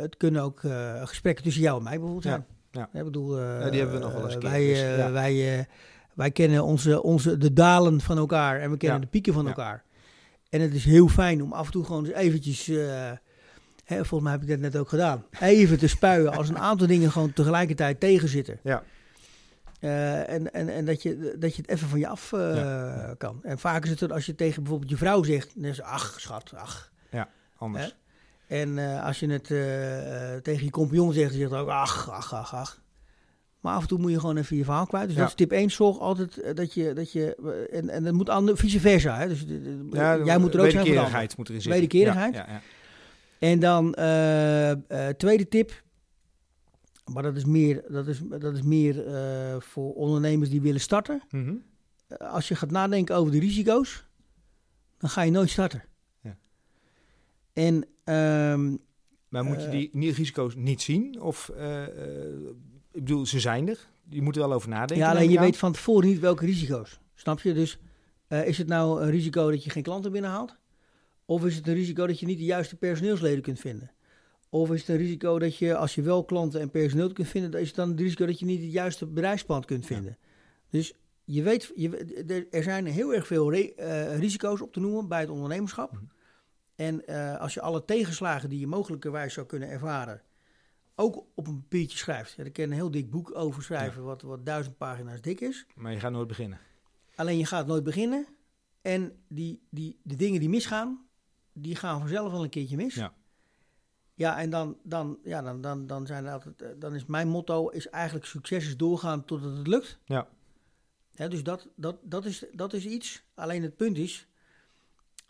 het 0.00 0.16
kunnen 0.16 0.42
ook 0.42 0.60
gesprekken 1.04 1.44
tussen 1.44 1.62
jou 1.62 1.76
en 1.78 1.82
mij 1.84 1.92
bijvoorbeeld 1.98 2.24
Ja, 2.24 2.30
zijn. 2.30 2.46
ja. 2.92 2.98
Ik 2.98 3.04
bedoel, 3.04 3.38
Ja, 3.40 3.70
die 3.70 3.80
hebben 3.80 3.98
we 3.98 4.04
nog 4.04 4.12
wel 4.12 4.24
eens 4.24 4.34
een 4.34 4.40
keer, 4.40 4.50
Wij, 4.50 4.66
dus, 4.66 4.78
ja. 4.80 5.10
wij, 5.10 5.66
wij 6.18 6.30
kennen 6.30 6.64
onze, 6.64 7.02
onze, 7.02 7.38
de 7.38 7.52
dalen 7.52 8.00
van 8.00 8.18
elkaar 8.18 8.60
en 8.60 8.70
we 8.70 8.76
kennen 8.76 8.98
Ja. 8.98 9.04
de 9.04 9.10
pieken 9.10 9.32
van 9.32 9.42
Ja. 9.42 9.48
elkaar. 9.48 9.84
En 10.50 10.60
het 10.60 10.74
is 10.74 10.84
heel 10.84 11.08
fijn 11.08 11.42
om 11.42 11.52
af 11.52 11.66
en 11.66 11.72
toe 11.72 11.84
gewoon 11.84 12.04
eens 12.04 12.14
eventjes... 12.14 12.68
eh, 12.68 13.10
hè, 13.84 13.96
volgens 13.96 14.22
mij 14.22 14.32
heb 14.32 14.42
ik 14.42 14.48
dat 14.48 14.58
net 14.58 14.76
ook 14.76 14.88
gedaan. 14.88 15.24
Even 15.40 15.78
te 15.78 15.86
spuien 15.88 16.32
als 16.36 16.48
een 16.48 16.58
aantal 16.58 16.86
dingen 16.86 17.10
gewoon 17.12 17.32
tegelijkertijd 17.32 18.00
tegenzitten. 18.00 18.58
Ja. 18.62 18.82
Eh, 19.80 20.28
en, 20.28 20.52
en, 20.52 20.68
en 20.68 20.84
dat, 20.84 21.02
je, 21.02 21.36
dat 21.38 21.56
je 21.56 21.62
het 21.62 21.70
even 21.70 21.88
van 21.88 21.98
je 21.98 22.08
af 22.08 22.32
eh, 22.32 22.54
Ja. 22.56 23.14
kan. 23.18 23.40
En 23.42 23.58
vaak 23.58 23.84
is 23.84 23.90
het 23.90 23.98
dat 23.98 24.12
als 24.12 24.26
je 24.26 24.34
tegen 24.34 24.62
bijvoorbeeld 24.62 24.90
je 24.90 24.96
vrouw 24.96 25.22
zegt, 25.22 25.50
dan 25.54 25.64
is 25.64 25.76
ze, 25.76 25.82
ach 25.84 26.20
schat, 26.20 26.52
ach. 26.54 26.92
Anders. 27.56 27.96
Hè? 28.46 28.56
En 28.62 28.78
als 29.02 29.20
je 29.20 29.30
het 29.30 29.44
tegen 30.44 30.64
je 30.64 30.70
compagnon 30.70 31.12
zegt, 31.12 31.30
dan 31.30 31.38
zegt 31.38 31.52
ook, 31.52 31.68
ach, 31.68 32.10
ach, 32.10 32.34
ach, 32.34 32.54
ach. 32.54 32.80
Maar 33.60 33.74
af 33.74 33.82
en 33.82 33.88
toe 33.88 33.98
moet 33.98 34.10
je 34.10 34.20
gewoon 34.20 34.36
even 34.36 34.56
je 34.56 34.64
verhaal 34.64 34.86
kwijt. 34.86 35.06
Dus 35.06 35.14
Ja. 35.14 35.20
dat 35.20 35.28
is 35.28 35.34
tip 35.34 35.52
1. 35.52 35.70
Zorg 35.70 35.98
altijd 35.98 36.38
eh, 36.38 36.54
dat 36.54 36.74
je... 36.74 36.92
Dat 36.92 37.12
je 37.12 37.34
eh, 37.70 37.78
en, 37.78 37.88
en 37.88 38.04
dat 38.04 38.12
moet 38.14 38.28
ander, 38.28 38.56
vice 38.56 38.80
versa. 38.80 39.18
Hè? 39.18 39.28
Dus, 39.28 39.46
eh, 39.46 39.56
Ja, 39.90 40.24
jij 40.24 40.38
moet 40.38 40.54
er 40.54 40.60
ook 40.60 40.70
zijn 40.70 40.82
wederkerigheid 40.84 41.36
moet 41.36 41.48
erin 41.48 41.60
zitten. 41.62 41.80
Wederkerigheid. 41.80 42.34
Ja. 42.34 42.60
En 43.38 43.58
dan 43.60 43.92
tweede 45.16 45.48
tip. 45.48 45.82
Maar 47.12 47.22
dat 47.22 47.36
is 47.36 47.44
meer, 47.44 47.84
dat 47.88 48.06
is, 48.06 48.20
dat 48.28 48.54
is 48.54 48.62
meer 48.62 49.04
voor 49.62 49.92
ondernemers 49.94 50.50
die 50.50 50.60
willen 50.60 50.80
starten. 50.80 51.22
Mhm. 51.30 51.54
Als 52.18 52.48
je 52.48 52.54
gaat 52.54 52.70
nadenken 52.70 53.16
over 53.16 53.32
de 53.32 53.38
risico's, 53.38 54.04
dan 54.98 55.10
ga 55.10 55.22
je 55.22 55.30
nooit 55.30 55.50
starten. 55.50 55.82
Ja. 56.20 56.36
En 57.52 57.86
ehm, 58.04 58.76
Maar 59.28 59.44
moet 59.44 59.62
je 59.62 59.68
die 59.68 59.90
die 59.92 60.12
risico's 60.12 60.54
niet 60.54 60.82
zien? 60.82 61.20
Of, 61.20 61.50
ik 62.98 63.04
bedoel, 63.04 63.26
ze 63.26 63.40
zijn 63.40 63.68
er. 63.68 63.78
Je 64.08 64.22
moet 64.22 64.36
er 64.36 64.42
wel 64.42 64.52
over 64.52 64.68
nadenken. 64.68 64.96
ja, 64.96 65.10
alleen 65.10 65.30
je 65.30 65.38
aan. 65.38 65.44
weet 65.44 65.56
van 65.56 65.72
tevoren 65.72 66.08
niet 66.08 66.18
welke 66.20 66.44
risico's. 66.46 66.98
Snap 67.14 67.40
je? 67.40 67.52
Dus 67.54 67.78
eh, 68.28 68.46
is 68.46 68.58
het 68.58 68.66
nou 68.66 69.02
een 69.02 69.10
risico 69.10 69.50
dat 69.50 69.64
je 69.64 69.70
geen 69.70 69.82
klanten 69.82 70.12
binnenhaalt? 70.12 70.56
Of 71.24 71.44
is 71.44 71.56
het 71.56 71.66
een 71.68 71.74
risico 71.74 72.06
dat 72.06 72.20
je 72.20 72.26
niet 72.26 72.38
de 72.38 72.44
juiste 72.44 72.76
personeelsleden 72.76 73.42
kunt 73.42 73.60
vinden? 73.60 73.90
Of 74.48 74.70
is 74.70 74.80
het 74.80 74.88
een 74.88 74.96
risico 74.96 75.38
dat 75.38 75.56
je, 75.56 75.76
als 75.76 75.94
je 75.94 76.02
wel 76.02 76.24
klanten 76.24 76.60
en 76.60 76.70
personeel 76.70 77.12
kunt 77.12 77.28
vinden, 77.28 77.50
dan 77.50 77.60
is 77.60 77.66
het 77.66 77.76
dan 77.76 77.88
het 77.90 78.00
risico 78.00 78.26
dat 78.26 78.38
je 78.38 78.44
niet 78.44 78.62
het 78.62 78.72
juiste 78.72 79.06
bedrijfspand 79.06 79.64
kunt 79.64 79.86
Ja. 79.86 79.94
vinden? 79.94 80.18
Dus 80.70 80.92
je 81.24 81.42
weet, 81.42 81.72
je, 81.76 82.46
er- 82.50 82.62
zijn 82.62 82.86
heel 82.86 83.14
erg 83.14 83.26
veel 83.26 83.52
re- 83.52 83.72
eh, 83.76 84.18
risico's 84.18 84.60
op 84.60 84.72
te 84.72 84.80
noemen 84.80 85.08
bij 85.08 85.20
het 85.20 85.30
ondernemerschap. 85.30 85.92
Mhm. 85.92 86.02
En 86.74 87.06
eh, 87.06 87.40
als 87.40 87.54
je 87.54 87.60
alle 87.60 87.84
tegenslagen 87.84 88.48
die 88.48 88.60
je 88.60 88.66
mogelijkerwijs 88.66 89.34
zou 89.34 89.46
kunnen 89.46 89.68
ervaren, 89.68 90.22
ook 91.00 91.24
op 91.34 91.46
een 91.46 91.60
papiertje 91.60 91.98
schrijft. 91.98 92.32
Ja, 92.32 92.42
daar 92.42 92.52
kan 92.52 92.64
een 92.64 92.72
heel 92.72 92.90
dik 92.90 93.10
boek 93.10 93.34
over 93.34 93.62
schrijven, 93.62 94.02
wat, 94.02 94.22
wat 94.22 94.46
duizend 94.46 94.76
pagina's 94.76 95.20
dik 95.20 95.40
is. 95.40 95.66
Maar 95.74 95.92
je 95.92 96.00
gaat 96.00 96.12
nooit 96.12 96.28
beginnen. 96.28 96.58
Alleen 97.14 97.38
je 97.38 97.44
gaat 97.44 97.66
nooit 97.66 97.84
beginnen. 97.84 98.26
En 98.82 99.12
die, 99.28 99.62
die, 99.70 99.98
de 100.02 100.16
dingen 100.16 100.40
die 100.40 100.48
misgaan, 100.48 101.06
die 101.52 101.76
gaan 101.76 101.98
vanzelf 102.00 102.32
wel 102.32 102.42
een 102.42 102.48
keertje 102.48 102.76
mis. 102.76 102.94
Ja. 102.94 103.14
Ja, 104.14 104.38
en 104.38 104.50
dan, 104.50 104.76
dan, 104.82 105.18
ja, 105.24 105.42
dan, 105.42 105.60
dan, 105.60 105.86
dan, 105.86 106.06
zijn 106.06 106.24
er 106.24 106.32
altijd, 106.32 106.62
eh, 106.62 106.68
dan 106.78 106.94
is 106.94 107.06
mijn 107.06 107.28
motto 107.28 107.68
is 107.68 107.88
eigenlijk 107.88 108.26
succes 108.26 108.66
is 108.66 108.76
doorgaan 108.76 109.24
totdat 109.24 109.56
het 109.56 109.66
lukt. 109.66 109.98
Ja. 110.04 110.28
Hè, 111.14 111.28
dus 111.28 111.42
dat, 111.42 111.68
dat, 111.74 111.96
dat, 112.02 112.24
is, 112.24 112.44
dat 112.52 112.72
is 112.72 112.86
iets. 112.86 113.22
Alleen 113.34 113.62
het 113.62 113.76
punt 113.76 113.98
is 113.98 114.28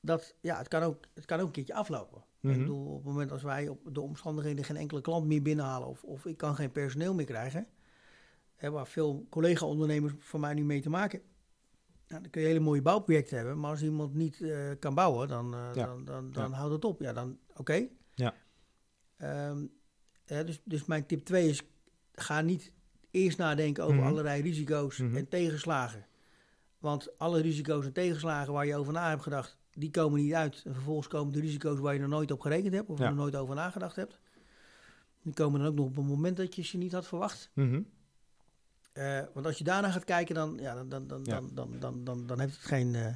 dat 0.00 0.34
ja, 0.40 0.58
het, 0.58 0.68
kan 0.68 0.82
ook, 0.82 1.04
het 1.14 1.24
kan 1.24 1.40
ook 1.40 1.46
een 1.46 1.52
keertje 1.52 1.74
aflopen. 1.74 2.24
Mhm. 2.40 2.52
Ik 2.54 2.58
bedoel, 2.58 2.86
op 2.86 2.96
het 2.96 3.04
moment 3.04 3.32
als 3.32 3.42
wij 3.42 3.68
op 3.68 3.94
de 3.94 4.00
omstandigheden 4.00 4.64
geen 4.64 4.76
enkele 4.76 5.00
klant 5.00 5.26
meer 5.26 5.42
binnenhalen 5.42 5.88
of, 5.88 6.04
of 6.04 6.26
ik 6.26 6.36
kan 6.36 6.54
geen 6.54 6.72
personeel 6.72 7.14
meer 7.14 7.24
krijgen, 7.26 7.66
hè, 8.56 8.70
waar 8.70 8.86
veel 8.86 9.26
collega-ondernemers 9.30 10.12
van 10.18 10.40
mij 10.40 10.54
nu 10.54 10.64
mee 10.64 10.80
te 10.80 10.90
maken 10.90 11.20
nou, 12.08 12.22
dan 12.22 12.30
kun 12.30 12.40
je 12.42 12.46
hele 12.48 12.60
mooie 12.60 12.82
bouwprojecten 12.82 13.36
hebben, 13.36 13.60
maar 13.60 13.70
als 13.70 13.82
iemand 13.82 14.14
niet 14.14 14.40
eh, 14.40 14.70
kan 14.78 14.94
bouwen, 14.94 15.28
dan, 15.28 15.54
eh, 15.54 15.70
Ja. 15.74 15.86
dan, 15.86 16.04
dan, 16.04 16.32
dan 16.32 16.50
Ja. 16.50 16.56
houdt 16.56 16.72
het 16.72 16.84
op. 16.84 17.00
Ja, 17.00 17.12
dan 17.12 17.38
oké. 17.56 17.86
Ja. 18.14 18.34
Ehm, 19.16 19.66
dus, 20.24 20.60
dus 20.64 20.84
mijn 20.84 21.06
tip 21.06 21.24
2 21.24 21.48
is, 21.48 21.62
ga 22.12 22.40
niet 22.40 22.72
eerst 23.10 23.38
nadenken 23.38 23.84
over 23.84 23.96
Mhm. 23.96 24.06
allerlei 24.06 24.42
risico's 24.42 24.98
Mhm. 24.98 25.16
en 25.16 25.28
tegenslagen. 25.28 26.06
Want 26.78 27.18
alle 27.18 27.40
risico's 27.40 27.84
en 27.84 27.92
tegenslagen 27.92 28.52
waar 28.52 28.66
je 28.66 28.76
over 28.76 28.92
na 28.92 29.08
hebt 29.08 29.22
gedacht, 29.22 29.57
die 29.78 29.90
komen 29.90 30.20
niet 30.20 30.32
uit. 30.34 30.62
En 30.64 30.74
vervolgens 30.74 31.08
komen 31.08 31.32
de 31.32 31.40
risico's 31.40 31.78
waar 31.78 31.94
je 31.94 32.00
nog 32.00 32.08
nooit 32.10 32.30
op 32.30 32.40
gerekend 32.40 32.74
hebt 32.74 32.88
of 32.88 32.98
Ja. 32.98 33.04
er 33.04 33.10
nog 33.10 33.18
nooit 33.20 33.36
over 33.36 33.54
nagedacht 33.54 33.96
hebt. 33.96 34.18
Die 35.22 35.34
komen 35.34 35.60
dan 35.60 35.68
ook 35.68 35.74
nog 35.74 35.86
op 35.86 35.96
een 35.96 36.06
moment 36.06 36.36
dat 36.36 36.54
je 36.54 36.62
ze 36.62 36.76
niet 36.76 36.92
had 36.92 37.06
verwacht. 37.06 37.50
Mhm. 37.54 37.80
Eh, 38.92 39.20
want 39.34 39.46
als 39.46 39.58
je 39.58 39.64
daarna 39.64 39.90
gaat 39.90 40.04
kijken, 40.04 40.34
dan, 40.34 40.56
ja, 40.60 40.74
dan, 40.74 40.88
dan, 40.88 41.06
dan, 41.08 41.20
Ja. 41.24 41.34
dan, 41.40 41.50
dan, 41.54 41.78
dan, 41.80 42.04
dan, 42.04 42.26
dan 42.26 42.40
heeft 42.40 42.54
het 42.56 42.64
geen. 42.64 42.94
eh, 42.94 43.14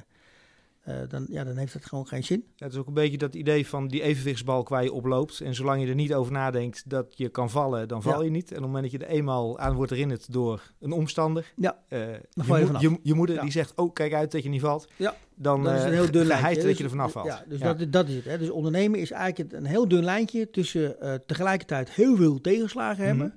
eh, 0.83 0.95
dan, 1.07 1.25
ja, 1.29 1.43
dan 1.43 1.57
heeft 1.57 1.73
het 1.73 1.85
gewoon 1.85 2.07
geen 2.07 2.23
zin. 2.23 2.45
Het 2.57 2.71
is 2.71 2.77
ook 2.77 2.87
een 2.87 2.93
beetje 2.93 3.17
dat 3.17 3.35
idee 3.35 3.67
van 3.67 3.87
die 3.87 4.01
evenwichtsbalk 4.01 4.69
waar 4.69 4.83
je 4.83 4.91
oploopt. 4.93 5.39
En 5.41 5.55
zolang 5.55 5.81
je 5.81 5.87
er 5.87 5.95
niet 5.95 6.13
over 6.13 6.31
nadenkt 6.31 6.89
dat 6.89 7.17
je 7.17 7.29
kan 7.29 7.49
vallen, 7.49 7.87
dan 7.87 8.01
val 8.01 8.17
Ja. 8.19 8.23
je 8.25 8.29
niet. 8.31 8.49
En 8.51 8.57
op 8.57 8.63
het 8.63 8.71
moment 8.71 8.91
dat 8.91 9.01
je 9.01 9.07
er 9.07 9.13
eenmaal 9.13 9.59
aan 9.59 9.75
wordt 9.75 9.91
herinnerd 9.91 10.33
door 10.33 10.71
een 10.79 10.91
omstander. 10.91 11.53
Ja, 11.55 11.77
eh, 11.87 11.99
dan 11.99 12.09
je, 12.33 12.43
val 12.43 12.57
je 12.57 12.89
je, 12.89 12.99
je 13.03 13.13
moeder 13.13 13.35
Ja. 13.35 13.41
die 13.41 13.51
zegt, 13.51 13.75
oh 13.75 13.93
kijk 13.93 14.13
uit 14.13 14.31
dat 14.31 14.43
je 14.43 14.49
niet 14.49 14.61
valt. 14.61 14.87
Ja, 14.97 15.15
Dan 15.35 15.63
dat 15.63 15.73
is 15.73 15.79
eh, 15.79 15.85
een 15.87 15.93
heel 15.93 16.11
dun 16.11 16.25
geheid 16.35 16.41
lijntje. 16.41 16.55
dat 16.61 16.69
Dus- 16.69 16.77
je 16.77 16.83
er 16.83 16.89
vanaf 16.89 17.11
valt. 17.11 17.27
Ja, 17.27 17.43
dus 17.47 17.59
Ja. 17.59 17.73
Dat, 17.73 17.91
dat 17.91 18.07
is 18.07 18.15
het. 18.15 18.25
Hè. 18.25 18.37
Dus 18.37 18.49
ondernemen 18.49 18.99
is 18.99 19.11
eigenlijk 19.11 19.53
een 19.53 19.65
heel 19.65 19.87
dun 19.87 20.03
lijntje 20.03 20.49
tussen 20.49 21.01
eh, 21.01 21.13
tegelijkertijd 21.25 21.89
heel 21.91 22.15
veel 22.15 22.41
tegenslagen 22.41 23.05
hebben. 23.05 23.25
Mhm. 23.27 23.35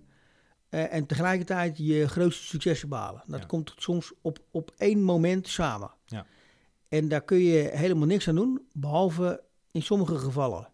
eh, 0.83 0.93
en 0.95 1.07
tegelijkertijd 1.07 1.77
je 1.79 2.09
grootste 2.09 2.45
successen 2.45 2.89
behalen. 2.89 3.23
Dat 3.27 3.47
komt 3.47 3.73
soms 3.77 4.13
op, 4.23 4.39
op 4.51 4.71
één 4.77 5.03
moment 5.03 5.49
samen. 5.49 5.91
Ja. 6.07 6.27
En 6.89 7.09
daar 7.09 7.23
kun 7.25 7.39
je 7.39 7.71
helemaal 7.73 8.07
niks 8.07 8.29
aan 8.29 8.35
doen, 8.35 8.67
behalve 8.73 9.43
in 9.71 9.83
sommige 9.83 10.19
gevallen 10.19 10.69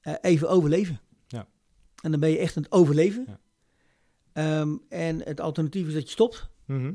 eh, 0.00 0.14
even 0.20 0.48
overleven. 0.48 1.00
Ja. 1.26 1.46
En 2.02 2.10
dan 2.10 2.20
ben 2.20 2.30
je 2.30 2.38
echt 2.38 2.56
aan 2.56 2.62
het 2.62 2.72
overleven. 2.72 3.24
Ja. 3.26 3.40
Ehm, 4.32 4.76
en 4.88 5.22
het 5.24 5.40
alternatief 5.40 5.86
is 5.86 5.92
dat 5.94 6.02
je 6.02 6.10
stopt. 6.10 6.48
Mhm. 6.64 6.92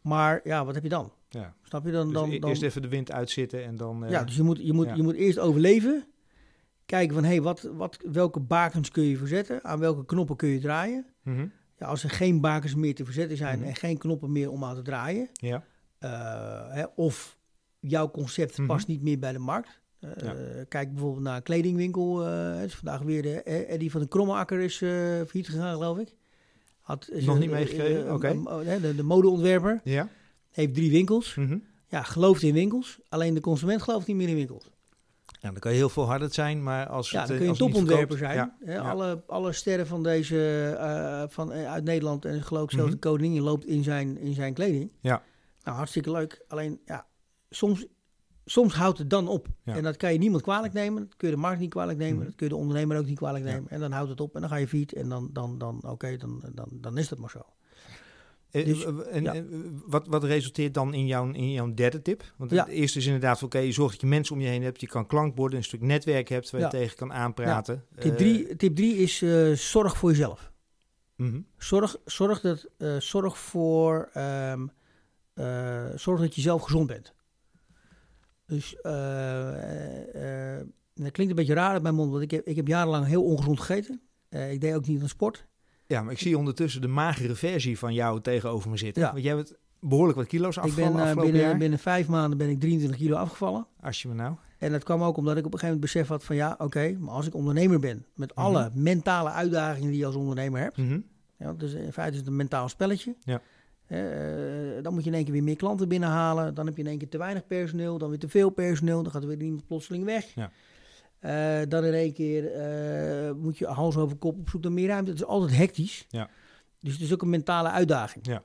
Maar 0.00 0.40
ja, 0.44 0.64
wat 0.64 0.74
heb 0.74 0.82
je 0.82 0.88
dan? 0.88 1.12
ja. 1.28 1.54
Snap 1.62 1.84
je 1.84 1.90
dan? 1.92 2.04
Dus 2.06 2.14
dan, 2.14 2.30
e- 2.30 2.38
dan 2.38 2.50
eerst 2.50 2.62
even 2.62 2.82
de 2.82 2.88
wind 2.88 3.12
uitzitten 3.12 3.64
en 3.64 3.76
dan... 3.76 4.04
eh, 4.04 4.10
ja, 4.10 4.24
dus 4.24 4.36
je 4.36 4.42
moet, 4.42 4.58
je, 4.62 4.72
moet, 4.72 4.86
ja. 4.86 4.94
je 4.94 5.02
moet 5.02 5.14
eerst 5.14 5.38
overleven. 5.38 6.04
Kijken 6.86 7.14
van, 7.14 7.24
hé, 7.24 7.40
wat, 7.40 7.62
wat, 7.62 7.98
welke 8.10 8.40
bakens 8.40 8.90
kun 8.90 9.02
je 9.02 9.16
verzetten? 9.16 9.64
Aan 9.64 9.78
welke 9.78 10.04
knoppen 10.04 10.36
kun 10.36 10.48
je 10.48 10.60
draaien? 10.60 11.06
mhm. 11.22 11.46
Ja, 11.78 11.86
als 11.88 12.04
er 12.04 12.10
geen 12.10 12.40
bakens 12.40 12.74
meer 12.74 12.94
te 12.94 13.04
verzetten 13.04 13.36
zijn 13.36 13.58
Mhm. 13.58 13.68
en 13.68 13.74
geen 13.74 13.98
knoppen 13.98 14.32
meer 14.32 14.50
om 14.50 14.64
aan 14.64 14.74
te 14.74 14.82
draaien... 14.82 15.28
ja. 15.32 15.64
Eh, 16.02 16.10
hè, 16.68 16.84
of 16.96 17.38
jouw 17.80 18.10
concept 18.10 18.58
Mhm. 18.58 18.66
past 18.66 18.86
niet 18.86 19.02
meer 19.02 19.18
bij 19.18 19.32
de 19.32 19.38
markt... 19.38 19.80
Eh, 20.00 20.10
Ja. 20.22 20.34
Kijk 20.68 20.92
bijvoorbeeld 20.92 21.22
naar 21.24 21.36
een 21.36 21.42
kledingwinkel. 21.42 22.26
eh, 22.26 22.64
is 22.64 22.74
vandaag 22.74 23.00
weer 23.00 23.22
de 23.22 23.42
Eddie 23.42 23.90
van 23.90 24.00
de 24.00 24.08
Krommeakker 24.08 24.60
is 24.60 24.76
failliet 24.76 25.48
gegaan, 25.48 25.72
geloof 25.74 25.98
ik. 25.98 26.14
Had, 26.80 27.08
is 27.10 27.24
Nog 27.24 27.38
niet 27.38 27.50
meegekregen? 27.50 28.12
Oké. 28.14 28.28
een- 28.28 28.80
de, 28.82 28.94
de 28.96 29.02
modeontwerper 29.02 29.80
Ja. 29.84 30.08
heeft 30.50 30.74
drie 30.74 30.90
winkels. 30.90 31.34
Mhm. 31.34 31.58
Ja, 31.88 32.02
gelooft 32.02 32.42
in 32.42 32.52
winkels. 32.54 33.00
Alleen 33.08 33.34
de 33.34 33.40
consument 33.40 33.82
gelooft 33.82 34.06
niet 34.06 34.16
meer 34.16 34.28
in 34.28 34.34
winkels. 34.34 34.70
Ja, 35.40 35.50
dan 35.50 35.58
kan 35.58 35.70
je 35.72 35.76
heel 35.76 35.88
veel 35.88 36.04
harder 36.04 36.32
zijn, 36.34 36.62
maar 36.62 36.86
als 36.86 37.10
Ja, 37.10 37.18
het, 37.18 37.28
dan 37.28 37.36
kun 37.36 37.46
je 37.46 37.52
een 37.52 37.58
topontwerper 37.58 38.18
zijn. 38.18 38.34
Ja. 38.36 38.56
Hè. 38.64 38.80
Alle, 38.80 39.22
alle 39.26 39.52
sterren 39.52 39.86
van 39.86 40.02
deze, 40.02 41.26
van, 41.30 41.52
uit 41.52 41.84
Nederland 41.84 42.24
en 42.24 42.42
geloof 42.42 42.64
ik 42.64 42.70
zelfs 42.70 42.84
Mhm. 42.90 42.94
de 43.00 43.08
koningin 43.08 43.42
loopt 43.42 43.66
in 43.66 43.82
zijn, 43.82 44.18
in 44.18 44.34
zijn 44.34 44.54
kleding. 44.54 44.90
Ja. 45.00 45.22
Nou, 45.64 45.76
hartstikke 45.76 46.10
leuk. 46.10 46.44
Alleen, 46.48 46.80
ja, 46.84 47.06
soms, 47.50 47.86
soms 48.44 48.74
houdt 48.74 48.98
het 48.98 49.10
dan 49.10 49.28
op. 49.28 49.46
Ja. 49.64 49.76
En 49.76 49.82
dat 49.82 49.96
kan 49.96 50.12
je 50.12 50.18
niemand 50.18 50.42
kwalijk 50.42 50.72
nemen. 50.72 51.02
Dat 51.02 51.16
kun 51.16 51.28
je 51.28 51.34
de 51.34 51.40
markt 51.40 51.60
niet 51.60 51.70
kwalijk 51.70 51.98
nemen. 51.98 52.16
Mhm. 52.16 52.24
Dat 52.26 52.34
kun 52.34 52.46
je 52.46 52.52
de 52.52 52.58
ondernemer 52.58 52.98
ook 52.98 53.06
niet 53.06 53.16
kwalijk 53.18 53.44
Ja. 53.44 53.50
nemen. 53.52 53.70
En 53.70 53.80
dan 53.80 53.92
houdt 53.92 54.10
het 54.10 54.20
op 54.20 54.34
en 54.34 54.40
dan 54.40 54.50
ga 54.50 54.56
je 54.56 54.68
fiet. 54.68 54.92
En 54.92 55.08
dan, 55.08 55.30
dan, 55.32 55.58
dan 55.58 55.82
oké, 55.82 56.16
dan, 56.16 56.42
dan, 56.54 56.68
dan 56.70 56.98
is 56.98 57.08
dat 57.08 57.18
maar 57.18 57.30
zo. 57.30 57.42
Eh, 58.50 58.64
Dus, 58.64 58.84
eh, 58.84 58.94
en, 59.10 59.22
ja. 59.22 59.34
eh, 59.34 59.42
wat, 59.86 60.06
wat 60.06 60.24
resulteert 60.24 60.74
dan 60.74 60.94
in 60.94 61.06
jouw, 61.06 61.30
in 61.32 61.52
jouw 61.52 61.74
derde 61.74 62.02
tip? 62.02 62.32
Want 62.36 62.50
het 62.50 62.66
eerste 62.66 62.98
is 62.98 63.06
inderdaad, 63.06 63.42
oké, 63.42 63.58
je 63.58 63.72
zorgt 63.72 63.92
dat 63.92 64.00
je 64.00 64.06
mensen 64.06 64.34
om 64.34 64.40
je 64.40 64.48
heen 64.48 64.62
hebt. 64.62 64.80
Je 64.80 64.86
kan 64.86 65.06
klankborden, 65.06 65.58
een 65.58 65.64
stuk 65.64 65.80
netwerk 65.80 66.28
hebt 66.28 66.50
waar 66.50 66.60
je 66.60 66.68
tegen 66.68 66.96
kan 66.96 67.12
aanpraten. 67.12 67.84
Tip 67.98 68.16
drie, 68.16 68.56
tip 68.56 68.76
drie 68.76 68.96
is 68.96 69.18
zorg 69.70 69.96
voor 69.96 70.10
jezelf. 70.10 70.52
mhm. 71.16 71.40
Zorg, 71.58 71.96
zorg, 72.04 72.40
dat, 72.40 72.68
zorg, 72.98 73.38
voor, 73.38 74.10
ehm, 74.12 74.66
eh, 75.34 75.84
zorg 75.96 76.20
dat 76.20 76.34
je 76.34 76.40
zelf 76.40 76.62
gezond 76.62 76.86
bent. 76.86 77.12
Dus 78.46 78.80
eh, 78.80 80.58
eh, 80.58 80.66
dat 80.94 81.10
klinkt 81.10 81.32
een 81.32 81.38
beetje 81.38 81.54
raar 81.54 81.72
uit 81.72 81.82
mijn 81.82 81.94
mond, 81.94 82.10
want 82.10 82.22
ik 82.22 82.30
heb, 82.30 82.46
ik 82.46 82.56
heb 82.56 82.66
jarenlang 82.68 83.06
heel 83.06 83.24
ongezond 83.24 83.60
gegeten. 83.60 84.00
Ik 84.28 84.60
deed 84.60 84.74
ook 84.74 84.86
niet 84.86 85.02
aan 85.02 85.08
sport. 85.08 85.46
Ja, 85.86 86.02
maar 86.02 86.12
ik 86.12 86.18
zie 86.18 86.38
ondertussen 86.38 86.80
de 86.80 86.88
magere 86.88 87.34
versie 87.34 87.78
van 87.78 87.94
jou 87.94 88.20
tegenover 88.20 88.70
me 88.70 88.76
zitten. 88.76 89.02
Ja. 89.02 89.12
Want 89.12 89.24
jij 89.24 89.36
hebt 89.36 89.54
behoorlijk 89.80 90.18
wat 90.18 90.26
kilo's 90.26 90.56
Ik 90.56 90.62
afgevallen 90.62 90.92
ben 90.92 91.00
eh, 91.02 91.06
afgelopen 91.06 91.30
binnen, 91.32 91.50
jaar. 91.50 91.58
binnen 91.58 91.78
vijf 91.78 92.08
maanden 92.08 92.38
ben 92.38 92.48
ik 92.48 92.60
23 92.60 92.98
kilo 93.00 93.16
afgevallen. 93.16 93.66
Als 93.80 94.02
je 94.02 94.08
me 94.08 94.14
nou. 94.14 94.34
En 94.58 94.72
dat 94.72 94.82
kwam 94.84 95.02
ook 95.02 95.16
omdat 95.16 95.36
ik 95.36 95.46
op 95.46 95.52
een 95.52 95.58
gegeven 95.58 95.74
moment 95.74 95.92
besef 95.92 96.08
had 96.08 96.24
van 96.24 96.36
ja, 96.36 96.54
oké, 96.58 96.96
maar 96.98 97.14
als 97.14 97.26
ik 97.26 97.34
ondernemer 97.34 97.78
ben, 97.80 98.06
met 98.14 98.34
Mhm. 98.34 98.44
alle 98.44 98.70
mentale 98.74 99.30
uitdagingen 99.30 99.90
die 99.90 99.98
je 99.98 100.06
als 100.06 100.14
ondernemer 100.14 100.60
hebt, 100.60 100.76
Mhm. 100.76 101.00
Ja, 101.38 101.52
dus 101.52 101.72
in 101.72 101.92
feite 101.92 102.12
is 102.12 102.18
het 102.18 102.26
een 102.28 102.36
mentaal 102.36 102.68
spelletje. 102.68 103.16
Ja. 103.24 103.40
Eh, 103.92 104.82
dan 104.82 104.92
moet 104.94 105.02
je 105.04 105.10
in 105.10 105.14
één 105.16 105.24
keer 105.24 105.32
weer 105.32 105.42
meer 105.42 105.56
klanten 105.56 105.88
binnenhalen. 105.88 106.54
Dan 106.54 106.66
heb 106.66 106.76
je 106.76 106.82
in 106.82 106.88
één 106.88 106.98
keer 106.98 107.08
te 107.08 107.18
weinig 107.18 107.46
personeel. 107.46 107.98
Dan 107.98 108.08
weer 108.08 108.18
te 108.18 108.28
veel 108.28 108.50
personeel. 108.50 109.02
Dan 109.02 109.12
gaat 109.12 109.22
er 109.22 109.28
weer 109.28 109.40
iemand 109.42 109.66
plotseling 109.66 110.04
weg. 110.04 110.26
Ja. 110.34 110.50
Eh, 111.18 111.68
dan 111.68 111.84
in 111.84 111.92
één 111.92 112.12
keer 112.12 112.52
eh, 112.52 113.32
moet 113.34 113.58
je 113.58 113.66
hals 113.66 113.96
over 113.96 114.16
kop 114.16 114.38
op 114.38 114.48
zoek 114.48 114.62
naar 114.62 114.72
meer 114.72 114.88
ruimte. 114.88 115.10
Het 115.10 115.20
is 115.20 115.26
altijd 115.26 115.56
hectisch. 115.56 116.06
Ja. 116.08 116.30
Dus 116.80 116.92
het 116.92 117.02
is 117.02 117.12
ook 117.12 117.22
een 117.22 117.30
mentale 117.30 117.68
uitdaging. 117.70 118.26
Ja. 118.26 118.42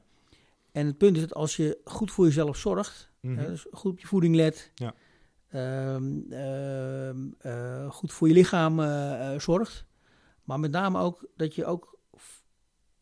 En 0.72 0.86
het 0.86 0.98
punt 0.98 1.16
is 1.16 1.22
dat 1.22 1.34
als 1.34 1.56
je 1.56 1.78
goed 1.84 2.12
voor 2.12 2.26
jezelf 2.26 2.58
zorgt, 2.58 3.12
Mhm. 3.22 3.46
dus 3.46 3.66
goed 3.72 3.92
op 3.92 4.00
je 4.00 4.08
voeding 4.08 4.36
let, 4.36 4.72
Ja. 4.76 4.94
ehm, 5.50 6.32
ehm, 6.32 7.18
eh, 7.40 7.90
goed 7.92 8.14
voor 8.14 8.28
je 8.28 8.34
lichaam 8.34 8.80
zorgt, 9.40 9.86
maar 10.44 10.60
met 10.60 10.72
name 10.72 11.00
ook 11.00 11.26
dat 11.36 11.56
je 11.56 11.66
ook 11.66 12.00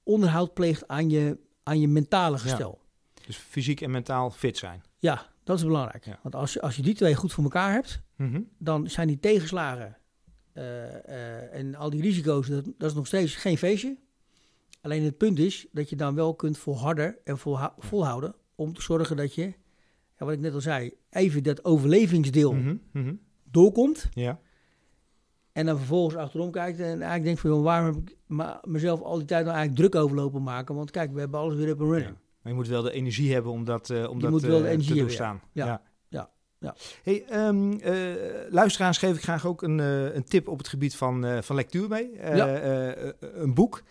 onderhoud 0.03 0.53
pleegt 0.53 0.87
aan 0.87 1.09
je, 1.09 1.37
aan 1.65 1.79
je 1.79 1.87
mentale 1.87 2.37
gestel. 2.37 2.79
Dus 3.25 3.37
fysiek 3.37 3.81
en 3.81 3.91
mentaal 3.91 4.31
fit 4.31 4.57
zijn. 4.57 4.83
Ja, 4.99 5.25
dat 5.43 5.57
is 5.57 5.63
belangrijk. 5.65 6.05
Ja. 6.05 6.19
Want 6.23 6.35
als 6.35 6.53
je, 6.53 6.61
als 6.61 6.75
je 6.75 6.81
die 6.81 6.95
twee 6.95 7.15
goed 7.15 7.33
voor 7.33 7.43
elkaar 7.43 7.71
hebt, 7.71 8.01
Mhm. 8.15 8.41
dan 8.57 8.89
zijn 8.89 9.07
die 9.07 9.19
tegenslagen 9.19 9.97
eh, 10.53 10.85
eh, 11.09 11.53
en 11.53 11.75
al 11.75 11.89
die 11.89 12.01
risico's, 12.01 12.47
dat, 12.47 12.65
dat 12.77 12.89
is 12.89 12.95
nog 12.95 13.07
steeds 13.07 13.35
geen 13.35 13.57
feestje. 13.57 13.97
Alleen 14.81 15.03
het 15.03 15.17
punt 15.17 15.39
is 15.39 15.67
dat 15.71 15.89
je 15.89 15.95
dan 15.95 16.15
wel 16.15 16.35
kunt 16.35 16.57
volharden 16.57 17.15
en 17.23 17.37
volhou- 17.37 17.73
volhouden 17.77 18.35
om 18.55 18.73
te 18.73 18.81
zorgen 18.81 19.17
dat 19.17 19.35
je, 19.35 19.41
ja, 20.17 20.25
wat 20.25 20.31
ik 20.31 20.39
net 20.39 20.53
al 20.53 20.61
zei, 20.61 20.91
even 21.09 21.43
dat 21.43 21.63
overlevingsdeel 21.65 22.53
Mhm. 22.53 22.75
Mhm. 22.91 23.13
doorkomt. 23.43 24.07
Ja. 24.13 24.39
En 25.55 25.65
dan 25.65 25.77
vervolgens 25.77 26.15
achterom 26.15 26.51
kijkt 26.51 26.79
en 26.79 26.85
eigenlijk 26.85 27.23
denkt 27.23 27.39
van, 27.39 27.49
joh, 27.49 27.63
waarom 27.63 27.85
heb 27.85 27.95
ik 27.95 28.17
mezelf 28.63 29.01
al 29.01 29.17
die 29.17 29.25
tijd 29.25 29.45
nou 29.45 29.55
eigenlijk 29.55 29.89
druk 29.89 30.03
overlopen 30.03 30.43
maken? 30.43 30.75
Want 30.75 30.91
kijk, 30.91 31.13
we 31.13 31.19
hebben 31.19 31.39
alles 31.39 31.55
weer 31.55 31.67
up 31.67 31.81
and 31.81 31.89
running. 31.89 32.11
Ja. 32.11 32.21
Maar 32.41 32.51
je 32.51 32.57
moet 32.57 32.67
wel 32.67 32.81
de 32.81 32.91
energie 32.91 33.33
hebben 33.33 33.51
om 33.51 33.63
dat, 33.63 33.89
eh 33.89 34.09
om 34.09 34.15
Je 34.15 34.21
dat 34.21 34.31
moet 34.31 34.41
wel 34.41 34.59
de 34.59 34.65
eh, 34.65 34.71
energie 34.71 34.93
te 34.93 34.99
doorstaan. 34.99 35.41
Ja. 35.51 35.81
Ja. 36.07 36.29
Ja. 36.59 36.75
Hey, 37.03 37.25
ehm, 37.29 37.71
eh, 37.71 37.93
luisteraars 38.49 38.97
geef 38.97 39.15
ik 39.15 39.23
graag 39.23 39.45
ook 39.45 39.61
een, 39.61 39.77
een 40.15 40.23
tip 40.23 40.47
op 40.47 40.57
het 40.57 40.67
gebied 40.67 40.95
van, 40.95 41.43
van 41.43 41.55
lectuur 41.55 41.89
mee. 41.89 42.11
Ja. 42.21 42.95
een 43.19 43.53
boek. 43.53 43.83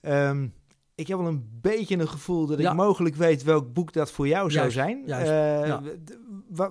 Ehm, 0.00 0.46
ik 0.94 1.08
heb 1.08 1.18
wel 1.18 1.26
een 1.26 1.48
beetje 1.60 1.98
een 1.98 2.08
gevoel 2.08 2.46
dat 2.46 2.58
ik 2.58 2.72
mogelijk 2.72 3.14
weet 3.14 3.42
welk 3.42 3.72
boek 3.72 3.92
dat 3.92 4.10
voor 4.10 4.28
jou 4.28 4.50
zou 4.50 4.70
zijn. 4.70 5.02
juist, 5.06 5.30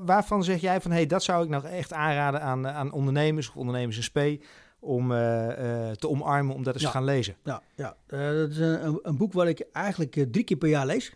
waarvan 0.05 0.43
zeg 0.43 0.61
jij 0.61 0.81
van, 0.81 0.91
hey, 0.91 1.05
dat 1.05 1.23
zou 1.23 1.43
ik 1.43 1.49
nou 1.49 1.65
echt 1.65 1.93
aanraden 1.93 2.41
aan, 2.41 2.67
aan 2.67 2.91
ondernemers 2.91 3.49
of 3.49 3.55
ondernemers 3.55 3.97
in 3.97 4.03
spe 4.03 4.39
om 4.79 5.11
eh, 5.11 5.89
eh, 5.89 5.95
te 5.95 6.09
omarmen, 6.09 6.55
om 6.55 6.63
dat 6.63 6.73
eens 6.73 6.83
Ja. 6.83 6.89
te 6.89 6.95
gaan 6.95 7.03
lezen? 7.05 7.35
Ja, 7.43 7.61
ja. 7.75 7.95
Eh, 8.07 8.19
dat 8.19 8.49
is 8.49 8.57
een, 8.57 8.99
een, 9.01 9.17
boek 9.17 9.33
wat 9.33 9.47
ik 9.47 9.65
eigenlijk 9.71 10.15
eh, 10.15 10.23
drie 10.31 10.43
keer 10.43 10.57
per 10.57 10.69
jaar 10.69 10.85
lees. 10.85 11.13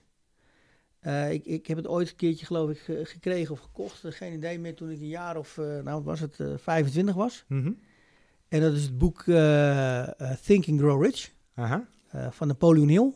Eh, 0.99 1.32
ik, 1.32 1.45
ik 1.45 1.68
heb 1.68 1.78
het 1.78 1.88
ooit 1.88 2.09
een 2.09 2.15
keertje, 2.15 2.45
geloof 2.45 2.70
ik, 2.70 2.80
ge- 2.80 3.01
gekregen 3.05 3.53
of 3.53 3.59
gekocht. 3.59 4.03
Eh, 4.03 4.11
Geen 4.11 4.34
idee 4.34 4.59
meer 4.59 4.76
toen 4.76 4.89
ik 4.91 4.99
een 4.99 5.07
jaar 5.07 5.38
of, 5.38 5.57
eh, 5.57 5.65
nou 5.84 6.03
was 6.03 6.20
het, 6.20 6.39
eh 6.39 6.47
25 6.57 7.15
was. 7.15 7.45
Mhm. 7.47 7.72
En 8.47 8.61
dat 8.61 8.74
is 8.74 8.84
het 8.84 8.97
boek 8.97 9.24
eh, 9.28 10.01
eh, 10.22 10.38
Think 10.45 10.68
and 10.68 10.80
Grow 10.80 11.03
Rich 11.03 11.32
eh, 11.55 11.76
van 12.30 12.47
Napoleon 12.47 12.88
Hill. 12.88 13.13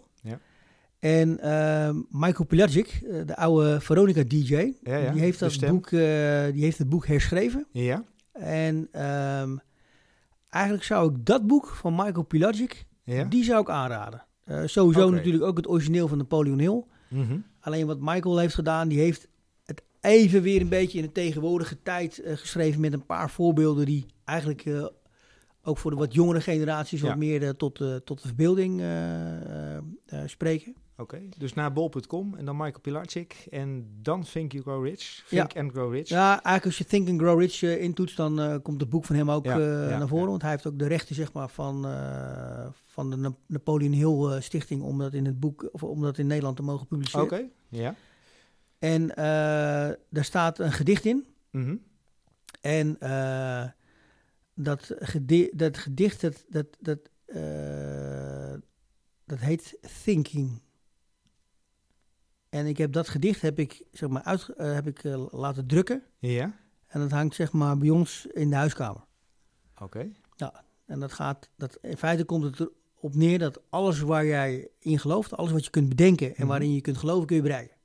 En 1.01 1.39
eh, 1.39 1.95
Michael 2.09 2.45
Pilagic, 2.45 2.87
eh, 2.87 3.21
de 3.25 3.35
oude 3.35 3.79
Veronica-DJ, 3.81 4.53
Ja, 4.83 4.95
ja, 4.95 5.11
die, 5.11 5.21
heeft 5.21 5.39
dat 5.39 5.59
boek, 5.59 5.85
eh, 5.85 5.91
die 6.51 6.63
heeft 6.63 6.77
het 6.77 6.89
boek 6.89 7.07
herschreven. 7.07 7.67
Ja, 7.71 8.03
En 8.31 8.87
ehm, 8.91 9.57
eigenlijk 10.49 10.83
zou 10.83 11.11
ik 11.11 11.25
dat 11.25 11.47
boek 11.47 11.67
van 11.67 11.95
Michael 11.95 12.23
Pilagic 12.23 12.85
ja. 13.03 13.23
die 13.23 13.43
zou 13.43 13.61
ik 13.61 13.69
aanraden. 13.69 14.25
Eh, 14.43 14.61
sowieso 14.65 15.09
natuurlijk 15.09 15.43
ook 15.43 15.57
het 15.57 15.69
origineel 15.69 16.07
van 16.07 16.17
Napoleon 16.17 16.59
Hill. 16.59 16.83
Mhm. 17.09 17.37
Alleen 17.59 17.87
wat 17.87 17.99
Michael 18.01 18.37
heeft 18.37 18.55
gedaan, 18.55 18.87
die 18.87 18.99
heeft 18.99 19.27
het 19.65 19.83
even 20.01 20.41
weer 20.41 20.61
een 20.61 20.69
beetje 20.69 20.97
in 20.97 21.05
de 21.05 21.11
tegenwoordige 21.11 21.81
tijd 21.83 22.21
geschreven 22.25 22.81
met 22.81 22.93
een 22.93 23.05
paar 23.05 23.29
voorbeelden 23.29 23.85
die 23.85 24.05
eigenlijk 24.25 24.91
ook 25.63 25.77
voor 25.77 25.91
de 25.91 25.97
wat 25.97 26.13
jongere 26.13 26.41
generaties 26.41 27.01
wat 27.01 27.17
meer 27.17 27.55
tot, 27.55 27.75
tot 28.03 28.21
de 28.21 28.27
verbeelding 28.27 28.83
spreken. 30.25 30.75
Oké, 31.01 31.21
dus 31.37 31.53
naar 31.53 31.73
bol.com 31.73 32.35
en 32.35 32.45
dan 32.45 32.55
Michael 32.57 32.79
Pilarczyk 32.81 33.47
en 33.49 33.87
dan 34.01 34.23
Think 34.23 34.51
You 34.51 34.63
Grow 34.63 34.85
Rich. 34.85 35.23
Think 35.27 35.57
and 35.57 35.71
Grow 35.71 35.93
Rich. 35.93 36.07
Ja, 36.09 36.29
eigenlijk 36.31 36.65
als 36.65 36.77
je 36.77 36.85
Think 36.85 37.09
and 37.09 37.19
Grow 37.19 37.39
Rich 37.39 37.63
eh, 37.63 37.81
intoetst, 37.81 38.17
dan 38.17 38.39
eh, 38.39 38.55
komt 38.61 38.81
het 38.81 38.89
boek 38.89 39.05
van 39.05 39.15
hem 39.15 39.31
ook 39.31 39.45
Ja, 39.45 39.59
eh, 39.59 39.89
ja, 39.89 39.97
naar 39.97 40.07
voren. 40.07 40.23
ja. 40.23 40.29
Want 40.29 40.41
hij 40.41 40.51
heeft 40.51 40.67
ook 40.67 40.79
de 40.79 40.87
rechten 40.87 41.15
zeg 41.15 41.33
maar, 41.33 41.49
van, 41.49 41.81
van 42.73 43.09
de 43.09 43.15
Na- 43.15 43.35
Napoleon 43.45 43.91
Hill 43.91 44.41
Stichting 44.41 44.81
om 44.81 44.97
dat 44.97 45.13
in 45.13 45.25
het 45.25 45.39
boek, 45.39 45.69
of 45.71 45.83
om 45.83 46.01
dat 46.01 46.17
in 46.17 46.27
Nederland 46.27 46.55
te 46.55 46.63
mogen 46.63 46.87
publiceren. 46.87 47.25
Oké, 47.25 47.43
ja. 47.69 47.95
En 48.79 49.07
daar 50.09 50.25
staat 50.25 50.59
een 50.59 50.71
gedicht 50.71 51.05
in. 51.05 51.25
Mhm. 51.51 51.75
En 52.61 52.97
dat, 54.55 54.91
gedi 54.99 55.49
dat 55.53 55.77
gedicht, 55.77 56.21
dat, 56.21 56.45
dat, 56.49 56.67
dat, 56.79 56.99
dat 59.25 59.39
heet 59.39 59.77
Thinking. 60.03 60.61
En 62.51 62.65
ik 62.65 62.77
heb 62.77 62.91
dat 62.93 63.09
gedicht 63.09 63.41
heb 63.41 63.59
ik, 63.59 63.83
zeg 63.91 64.09
maar, 64.09 64.23
uit, 64.23 64.49
eh, 64.49 64.73
heb 64.73 64.87
ik 64.87 65.03
eh, 65.03 65.25
laten 65.31 65.67
drukken. 65.67 66.03
Ja, 66.19 66.59
En 66.87 66.99
dat 66.99 67.11
hangt 67.11 67.35
zeg 67.35 67.51
maar 67.51 67.77
bij 67.77 67.89
ons 67.89 68.25
in 68.33 68.49
de 68.49 68.55
huiskamer. 68.55 69.01
oké. 69.81 70.09
En 70.85 70.99
dat 70.99 71.13
gaat, 71.13 71.49
dat, 71.55 71.77
in 71.81 71.97
feite 71.97 72.23
komt 72.23 72.43
het 72.43 72.59
erop 72.97 73.15
neer 73.15 73.39
dat 73.39 73.61
alles 73.69 73.99
waar 73.99 74.25
jij 74.25 74.69
in 74.79 74.99
gelooft, 74.99 75.37
alles 75.37 75.51
wat 75.51 75.63
je 75.65 75.69
kunt 75.71 75.89
bedenken 75.89 76.27
en 76.27 76.33
Mhm. 76.37 76.47
waarin 76.47 76.73
je 76.73 76.81
kunt 76.81 76.97
geloven, 76.97 77.27
kun 77.27 77.35
je 77.35 77.41
bereiken. 77.41 77.75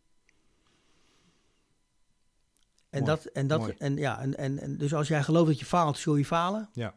En 2.91 3.03
Mooi, 3.03 3.05
dat, 3.05 3.25
en 3.25 3.47
dat, 3.47 3.59
mooi. 3.61 3.75
en 3.79 3.97
ja, 3.97 4.21
en, 4.21 4.37
en, 4.37 4.59
en 4.59 4.77
dus 4.79 4.95
als 4.95 5.09
jij 5.09 5.23
gelooft 5.23 5.47
dat 5.47 5.59
je 5.59 5.65
faalt, 5.65 5.99
zul 5.99 6.17
je 6.17 6.25
falen. 6.25 6.69
Ja. 6.73 6.95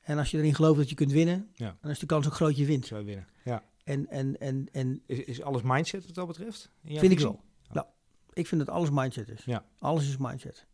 En 0.00 0.18
als 0.18 0.30
je 0.30 0.38
erin 0.38 0.54
gelooft 0.54 0.78
dat 0.78 0.88
je 0.88 0.94
kunt 0.94 1.12
winnen, 1.12 1.50
Ja. 1.54 1.76
dan 1.80 1.90
is 1.90 1.98
de 1.98 2.06
kans 2.06 2.26
ook 2.26 2.34
groot 2.34 2.48
dat 2.48 2.58
je 2.58 2.64
wint. 2.66 2.86
Zou 2.86 3.00
je 3.00 3.06
winnen. 3.06 3.28
Ja. 3.44 3.62
En, 3.84 4.10
en, 4.10 4.38
en, 4.40 4.68
en 4.72 5.02
Is, 5.06 5.18
is 5.18 5.42
alles 5.42 5.62
mindset 5.62 6.06
wat 6.06 6.14
dat 6.14 6.26
betreft? 6.26 6.70
vind 6.84 7.12
ik 7.12 7.18
wel. 7.20 7.40
Ja. 7.72 7.86
Ik 8.32 8.46
vind 8.46 8.64
dat 8.66 8.74
alles 8.74 8.90
mindset 8.90 9.28
is. 9.28 9.44
Ja. 9.44 9.64
Alles 9.78 10.08
is 10.08 10.16
mindset. 10.16 10.66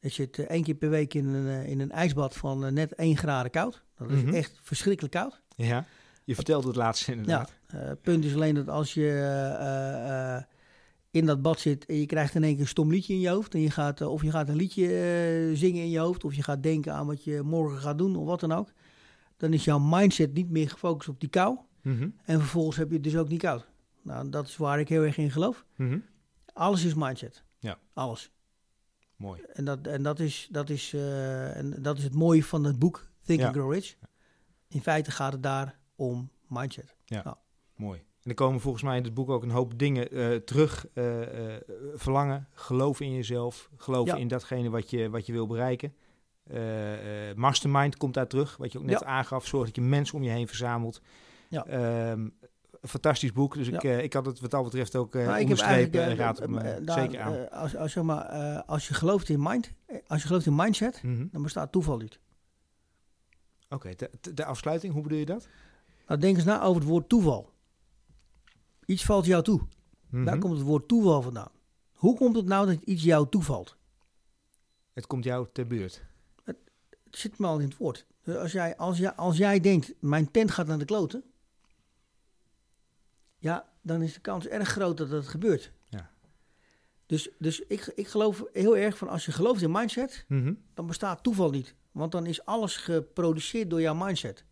Je 0.00 0.08
zit 0.08 0.38
eh, 0.38 0.44
één 0.48 0.62
keer 0.62 0.74
per 0.74 0.90
week 0.90 1.14
in 1.14 1.26
een, 1.26 1.46
eh, 1.62 1.68
in 1.70 1.80
een 1.80 1.90
ijsbad 1.90 2.36
van 2.36 2.64
eh, 2.64 2.72
net 2.72 2.94
1 2.94 3.16
graden 3.16 3.50
koud. 3.50 3.82
Dat 3.96 4.10
is 4.10 4.22
Mhm. 4.22 4.34
echt 4.34 4.58
verschrikkelijk 4.62 5.14
koud. 5.14 5.42
Ja. 5.56 5.84
Je 6.24 6.34
vertelde 6.34 6.66
het 6.66 6.76
laatst 6.76 7.08
inderdaad. 7.08 7.52
Ja, 7.68 7.78
het 7.78 8.02
punt 8.02 8.24
is 8.24 8.34
alleen 8.34 8.54
dat 8.54 8.68
als 8.68 8.94
je 8.94 9.10
in 11.10 11.26
dat 11.26 11.42
bad 11.42 11.60
zit 11.60 11.86
en 11.86 11.96
je 11.96 12.06
krijgt 12.06 12.34
in 12.34 12.42
één 12.44 12.52
keer 12.52 12.60
een 12.62 12.68
stom 12.68 12.90
liedje 12.90 13.12
in 13.14 13.20
je 13.20 13.28
hoofd. 13.28 13.54
En 13.54 13.60
je 13.60 13.70
gaat, 13.70 14.00
of 14.00 14.22
je 14.22 14.30
gaat 14.30 14.48
een 14.48 14.56
liedje 14.56 15.50
zingen 15.54 15.82
in 15.82 15.90
je 15.90 15.98
hoofd, 15.98 16.24
of 16.24 16.34
je 16.34 16.42
gaat 16.42 16.62
denken 16.62 16.92
aan 16.94 17.06
wat 17.06 17.24
je 17.24 17.42
morgen 17.42 17.78
gaat 17.78 17.98
doen, 17.98 18.16
of 18.16 18.26
wat 18.26 18.40
dan 18.40 18.52
ook. 18.52 18.72
Dan 19.36 19.52
is 19.52 19.64
jouw 19.64 19.78
mindset 19.78 20.32
niet 20.34 20.50
meer 20.50 20.70
gefocust 20.70 21.08
op 21.08 21.20
die 21.20 21.28
kou. 21.28 21.58
Mhm. 21.94 22.08
En 22.24 22.38
vervolgens 22.40 22.76
heb 22.76 22.88
je 22.88 22.94
het 22.94 23.02
dus 23.04 23.16
ook 23.16 23.28
niet 23.28 23.40
koud. 23.40 23.66
Nou, 24.02 24.28
dat 24.28 24.46
is 24.48 24.56
waar 24.56 24.80
ik 24.80 24.88
heel 24.88 25.02
erg 25.02 25.16
in 25.16 25.30
geloof. 25.30 25.64
Mhm. 25.76 25.98
Alles 26.52 26.84
is 26.84 26.94
mindset. 26.94 27.44
Ja. 27.58 27.78
Alles. 27.92 28.30
Mooi. 29.16 29.40
En 29.52 29.64
dat, 29.64 29.86
en 29.86 30.02
dat, 30.02 30.20
is, 30.20 30.48
dat, 30.50 30.70
is, 30.70 30.92
eh, 30.94 31.56
en 31.56 31.82
dat 31.82 31.98
is 31.98 32.04
het 32.04 32.14
mooie 32.14 32.44
van 32.44 32.64
het 32.64 32.78
boek 32.78 33.06
Think 33.22 33.40
Ja. 33.40 33.46
and 33.46 33.56
Grow 33.56 33.72
Rich. 33.72 33.96
In 34.68 34.80
feite 34.80 35.10
gaat 35.10 35.32
het 35.32 35.42
daar 35.42 35.78
om 35.96 36.30
mindset. 36.48 36.94
Mooi. 37.76 37.98
En 38.22 38.30
er 38.30 38.34
komen 38.34 38.60
volgens 38.60 38.82
mij 38.82 38.96
in 38.96 39.04
het 39.04 39.14
boek 39.14 39.28
ook 39.30 39.42
een 39.42 39.50
hoop 39.50 39.78
dingen 39.78 40.10
eh, 40.10 40.34
terug. 40.36 40.86
eh, 40.92 41.04
verlangen, 41.94 42.48
geloof 42.52 43.00
in 43.00 43.12
jezelf, 43.14 43.70
geloof 43.76 44.06
Ja. 44.06 44.14
in 44.16 44.28
datgene 44.28 44.70
wat 44.70 44.90
je, 44.90 45.10
wat 45.10 45.26
je 45.26 45.32
wil 45.32 45.46
bereiken. 45.46 45.94
Mastermind 47.34 47.96
komt 47.96 48.14
daar 48.14 48.26
terug, 48.28 48.56
wat 48.56 48.72
je 48.72 48.78
ook 48.78 48.84
net 48.84 49.00
Ja. 49.00 49.06
aangaf. 49.06 49.46
Zorg 49.46 49.66
dat 49.66 49.74
je 49.76 49.82
mensen 49.82 50.14
om 50.16 50.22
je 50.22 50.30
heen 50.30 50.46
verzamelt. 50.48 51.00
Ja. 51.48 51.64
Ehm, 51.66 52.20
een 52.80 52.88
fantastisch 52.88 53.32
boek, 53.32 53.54
dus 53.54 53.68
ik, 53.68 53.82
Ja. 53.82 53.90
eh, 53.90 54.02
ik 54.02 54.12
had 54.12 54.26
het 54.26 54.40
wat 54.40 54.50
dat 54.50 54.64
betreft 54.64 54.96
ook 54.96 55.14
eh 55.14 55.20
Nou, 55.26 55.32
ik 55.32 55.48
heb 55.48 55.58
onderstrepen 55.58 56.02
en 56.02 56.10
eh, 56.10 56.16
raad 56.16 56.38
hem 56.38 56.58
eh, 56.58 56.76
eh, 56.76 56.84
daar, 56.86 56.98
zeker 57.00 57.20
aan. 57.20 57.34
eh, 57.34 57.58
als, 57.60 57.76
als, 57.76 57.92
zeg 57.92 58.04
maar, 58.04 58.24
eh, 58.26 58.62
als 58.68 58.88
je 58.88 58.94
gelooft 58.94 59.28
in 59.28 59.42
mind, 59.42 59.72
eh, 59.86 59.96
als 60.06 60.20
je 60.22 60.26
gelooft 60.26 60.46
in 60.46 60.54
mindset, 60.54 61.02
Mhm. 61.02 61.26
dan 61.32 61.42
bestaat 61.42 61.72
toeval 61.72 61.96
niet. 61.96 62.18
Oké, 63.68 63.94
de, 63.96 64.10
de- 64.20 64.34
de 64.34 64.44
afsluiting, 64.44 64.92
hoe 64.92 65.02
bedoel 65.02 65.18
je 65.18 65.26
dat? 65.26 65.48
Nou, 66.06 66.20
denk 66.20 66.36
eens 66.36 66.44
na 66.44 66.62
over 66.62 66.80
het 66.80 66.90
woord 66.90 67.08
toeval. 67.08 67.52
Iets 68.84 69.04
valt 69.04 69.26
jou 69.26 69.42
toe. 69.42 69.58
Daar 70.10 70.20
Mhm. 70.22 70.38
komt 70.38 70.52
het 70.56 70.62
woord 70.66 70.88
toeval 70.88 71.22
vandaan. 71.22 71.50
Hoe 71.92 72.16
komt 72.16 72.36
het 72.36 72.46
nou 72.46 72.66
dat 72.66 72.82
iets 72.84 73.02
jou 73.02 73.28
toevalt? 73.28 73.76
Het 74.92 75.06
komt 75.06 75.24
jou 75.24 75.46
ter 75.52 75.66
buurt. 75.66 76.04
Het 76.44 76.56
zit 77.10 77.38
me 77.38 77.46
al 77.46 77.58
in 77.58 77.68
het 77.68 77.76
woord. 77.76 78.06
Dus 78.22 78.36
Als 78.36 78.52
jij, 78.52 78.76
als, 78.76 78.98
jij, 78.98 79.12
als 79.14 79.36
jij 79.36 79.60
denkt, 79.60 79.94
mijn 80.00 80.30
tent 80.30 80.50
gaat 80.50 80.66
naar 80.66 80.78
de 80.78 80.84
kloten. 80.84 81.24
Ja, 83.46 83.68
dan 83.82 84.02
is 84.02 84.14
de 84.14 84.20
kans 84.20 84.46
erg 84.46 84.68
groot 84.68 84.96
dat 84.96 85.10
dat 85.10 85.26
gebeurt. 85.28 85.72
Ja. 85.88 86.10
Dus, 87.06 87.28
dus 87.38 87.60
ik, 87.60 87.92
ik 87.94 88.08
geloof 88.08 88.44
heel 88.52 88.76
erg 88.76 88.98
van 88.98 89.08
als 89.08 89.24
je 89.26 89.32
gelooft 89.32 89.62
in 89.62 89.70
mindset, 89.70 90.24
Mhm. 90.28 90.54
dan 90.74 90.86
bestaat 90.86 91.22
toeval 91.22 91.50
niet. 91.50 91.74
Want 91.92 92.12
dan 92.12 92.26
is 92.26 92.44
alles 92.44 92.76
geproduceerd 92.76 93.70
door 93.70 93.80
jouw 93.80 93.94
mindset. 93.94 94.44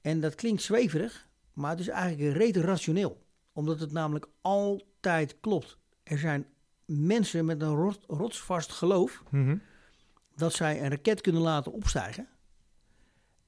En 0.00 0.20
dat 0.20 0.34
klinkt 0.34 0.62
zweverig, 0.62 1.26
maar 1.52 1.70
het 1.70 1.80
is 1.80 1.88
eigenlijk 1.88 2.36
rete 2.36 2.60
rationeel. 2.60 3.22
Omdat 3.52 3.80
het 3.80 3.92
namelijk 3.92 4.26
altijd 4.40 5.36
klopt. 5.40 5.78
Er 6.02 6.18
zijn 6.18 6.46
mensen 6.84 7.44
met 7.44 7.62
een 7.62 7.74
rot, 7.74 8.04
rotsvast 8.06 8.72
geloof 8.72 9.22
Mhm. 9.30 9.56
dat 10.36 10.52
zij 10.52 10.82
een 10.82 10.88
raket 10.90 11.20
kunnen 11.20 11.42
laten 11.42 11.72
opstijgen. 11.72 12.28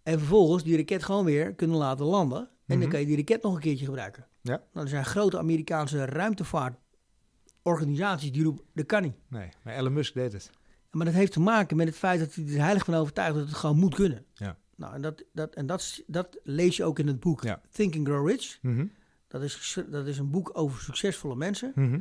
En 0.03 0.19
vervolgens 0.19 0.63
die 0.63 0.77
raket 0.77 1.03
gewoon 1.03 1.25
weer 1.25 1.55
kunnen 1.55 1.77
laten 1.77 2.07
landen. 2.07 2.39
En 2.41 2.49
Mhm. 2.67 2.81
dan 2.81 2.89
kan 2.91 3.01
je 3.01 3.07
die 3.07 3.17
raket 3.17 3.43
nog 3.43 3.55
een 3.55 3.61
keertje 3.61 3.85
gebruiken. 3.85 4.27
Ja. 4.47 4.63
Nou, 4.73 4.85
er 4.85 4.89
zijn 4.89 5.05
grote 5.05 5.39
Amerikaanse 5.39 6.05
ruimtevaartorganisaties 6.05 8.33
die 8.33 8.43
roepen, 8.45 8.65
dat 8.75 8.87
kan 8.87 9.03
niet. 9.03 9.15
Nee, 9.29 9.49
maar 9.65 9.75
Elon 9.77 9.93
Musk 9.93 10.15
deed 10.15 10.33
het. 10.33 10.51
Maar 10.91 11.05
dat 11.05 11.15
heeft 11.15 11.33
te 11.33 11.41
maken 11.41 11.77
met 11.77 11.87
het 11.87 11.97
feit 11.97 12.21
dat 12.21 12.35
hij 12.35 12.45
er 12.45 12.61
heilig 12.61 12.85
van 12.85 12.95
overtuigd 12.95 13.33
is 13.35 13.39
dat 13.41 13.49
het 13.49 13.59
gewoon 13.59 13.79
moet 13.79 13.95
kunnen. 13.95 14.25
Ja. 14.35 14.59
Nou, 14.77 14.95
en 14.95 15.03
dat, 15.03 15.25
dat, 15.33 15.55
en 15.55 15.67
dat, 15.67 16.03
dat 16.07 16.39
lees 16.43 16.77
je 16.77 16.85
ook 16.85 16.99
in 16.99 17.07
het 17.07 17.21
boek 17.21 17.43
Ja. 17.43 17.61
Think 17.71 17.97
and 17.97 18.07
Grow 18.07 18.29
Rich. 18.29 18.59
Mhm. 18.63 18.87
Dat 19.29 19.43
is, 19.43 19.79
dat 19.91 20.07
is 20.07 20.19
een 20.19 20.31
boek 20.31 20.51
over 20.53 20.83
succesvolle 20.83 21.37
mensen. 21.37 21.73
Mhm. 21.75 22.01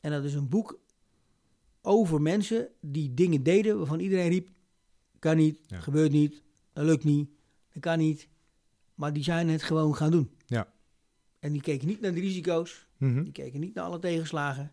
En 0.00 0.10
dat 0.10 0.24
is 0.24 0.34
een 0.34 0.48
boek 0.48 0.78
over 1.82 2.22
mensen 2.22 2.68
die 2.80 3.14
dingen 3.14 3.42
deden 3.42 3.78
waarvan 3.78 4.00
iedereen 4.00 4.28
riep: 4.28 4.48
kan 5.18 5.36
niet, 5.36 5.58
Ja. 5.66 5.80
gebeurt 5.80 6.12
niet, 6.12 6.42
dat 6.72 6.84
lukt 6.84 7.04
niet, 7.04 7.28
dat 7.72 7.82
kan 7.82 7.98
niet. 7.98 8.28
Maar 8.94 9.12
die 9.12 9.22
zijn 9.22 9.48
het 9.48 9.62
gewoon 9.62 9.96
gaan 9.96 10.10
doen. 10.10 10.30
En 11.44 11.52
die 11.52 11.60
keken 11.62 11.86
niet 11.86 12.00
naar 12.00 12.14
de 12.14 12.20
risico's, 12.20 12.86
Mhm. 12.96 13.22
die 13.22 13.32
keken 13.32 13.60
niet 13.60 13.74
naar 13.74 13.84
alle 13.84 13.98
tegenslagen, 13.98 14.72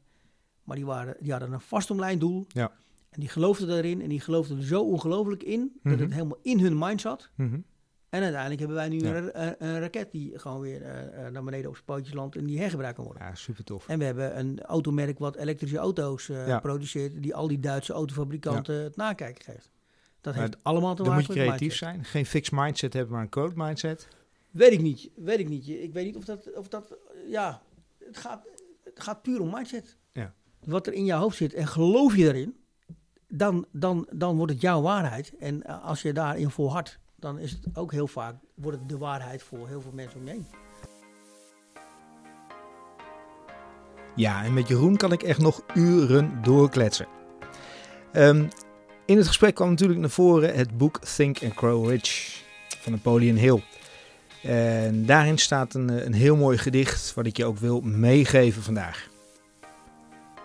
maar 0.63 0.75
die, 0.75 0.85
waren, 0.85 1.15
die 1.19 1.31
hadden 1.31 1.51
een 1.51 1.59
vastomlijnd 1.61 2.19
doel. 2.19 2.45
Ja. 2.47 2.71
En 3.09 3.19
die 3.19 3.29
geloofden 3.29 3.67
daarin 3.67 4.01
en 4.01 4.09
die 4.09 4.19
geloofden 4.19 4.57
er 4.57 4.63
zo 4.63 4.81
ongelooflijk 4.83 5.43
in 5.43 5.71
dat 5.83 5.93
Mhm. 5.93 6.01
het 6.03 6.13
helemaal 6.13 6.39
in 6.41 6.59
hun 6.59 6.77
mind 6.77 7.01
zat. 7.01 7.29
Mhm. 7.35 7.59
En 8.09 8.21
uiteindelijk 8.21 8.59
hebben 8.59 8.77
wij 8.77 8.89
nu 8.89 8.99
Ja. 8.99 9.15
een, 9.15 9.41
een, 9.41 9.55
een 9.67 9.79
raket 9.79 10.11
die 10.11 10.39
gewoon 10.39 10.59
weer 10.61 10.81
eh, 10.81 11.25
eh, 11.25 11.31
naar 11.33 11.43
beneden 11.43 11.67
op 11.69 11.73
zijn 11.73 11.85
pootjes 11.85 12.13
landt 12.13 12.35
en 12.35 12.45
die 12.45 12.59
hergebruikt 12.59 12.95
kan 12.95 13.05
worden. 13.05 13.23
Ja, 13.23 13.35
super 13.35 13.63
tof. 13.63 13.87
En 13.87 13.99
we 13.99 14.05
hebben 14.05 14.39
een 14.39 14.61
automerk 14.61 15.19
wat 15.19 15.35
elektrische 15.35 15.77
auto's 15.77 16.29
eh, 16.29 16.47
Ja. 16.47 16.59
produceert, 16.59 17.21
die 17.23 17.35
al 17.35 17.47
die 17.47 17.59
Duitse 17.59 17.93
autofabrikanten 17.93 18.75
het 18.83 18.95
nakijken 18.95 19.43
geeft. 19.43 19.69
Dat 20.21 20.33
Maar 20.33 20.43
heeft 20.43 20.63
allemaal 20.63 20.95
te 20.95 21.03
Dan 21.03 21.13
moet 21.13 21.21
maken 21.27 21.33
je 21.41 21.47
met 21.49 21.57
creatief 21.57 21.81
mindset. 21.81 21.89
zijn. 21.89 22.05
Geen 22.05 22.25
fixed 22.25 22.59
mindset 22.59 22.93
hebben, 22.93 23.13
maar 23.13 23.21
een 23.23 23.29
code 23.29 23.53
mindset. 23.55 24.07
Weet 24.51 24.71
ik 24.71 24.81
niet, 24.81 25.09
weet 25.15 25.39
ik 25.39 25.49
niet. 25.49 25.67
Ik 25.67 25.93
weet 25.93 26.05
niet 26.05 26.15
of 26.15 26.25
dat, 26.25 26.53
of 26.53 26.67
dat 26.67 26.91
eh, 26.91 27.31
ja, 27.31 27.61
het 27.97 28.17
gaat, 28.17 28.47
het 28.83 28.99
gaat 28.99 29.21
puur 29.21 29.41
om 29.41 29.49
mindset. 29.49 29.97
Ja. 30.11 30.33
Wat 30.63 30.87
er 30.87 30.93
in 30.93 31.05
jouw 31.05 31.19
hoofd 31.19 31.37
zit 31.37 31.53
en 31.53 31.67
geloof 31.67 32.15
je 32.15 32.23
daarin, 32.23 32.55
dan, 33.27 33.65
dan, 33.71 34.07
dan 34.11 34.35
wordt 34.37 34.51
het 34.51 34.61
jouw 34.61 34.81
waarheid. 34.81 35.37
En 35.39 35.63
eh, 35.63 35.85
als 35.85 36.01
je 36.01 36.13
daarin 36.13 36.49
volhardt, 36.49 36.99
dan 37.15 37.39
is 37.39 37.51
het 37.51 37.77
ook 37.77 37.91
heel 37.91 38.07
vaak, 38.07 38.35
wordt 38.53 38.79
het 38.79 38.89
de 38.89 38.97
waarheid 38.97 39.43
voor 39.43 39.67
heel 39.67 39.81
veel 39.81 39.91
mensen 39.93 40.19
om 40.19 40.25
je 40.25 40.31
heen. 40.31 40.45
Ja, 44.15 44.43
en 44.43 44.53
met 44.53 44.67
Jeroen 44.67 44.97
kan 44.97 45.11
ik 45.11 45.23
echt 45.23 45.39
nog 45.39 45.63
uren 45.73 46.41
doorkletsen. 46.43 47.07
Ehm, 48.11 48.47
in 49.05 49.17
het 49.17 49.27
gesprek 49.27 49.55
kwam 49.55 49.69
natuurlijk 49.69 49.99
naar 49.99 50.09
voren 50.09 50.55
het 50.55 50.77
boek 50.77 50.99
Think 50.99 51.43
and 51.43 51.53
Grow 51.53 51.89
Rich 51.89 52.43
van 52.77 52.91
Napoleon 52.91 53.35
Hill. 53.35 53.63
En 54.43 55.05
daarin 55.05 55.37
staat 55.37 55.73
een, 55.73 55.89
eh, 55.89 56.05
een 56.05 56.13
heel 56.13 56.35
mooi 56.35 56.57
gedicht 56.57 57.13
wat 57.13 57.25
ik 57.25 57.37
je 57.37 57.45
ook 57.45 57.57
wil 57.57 57.81
meegeven 57.81 58.63
vandaag. 58.63 59.09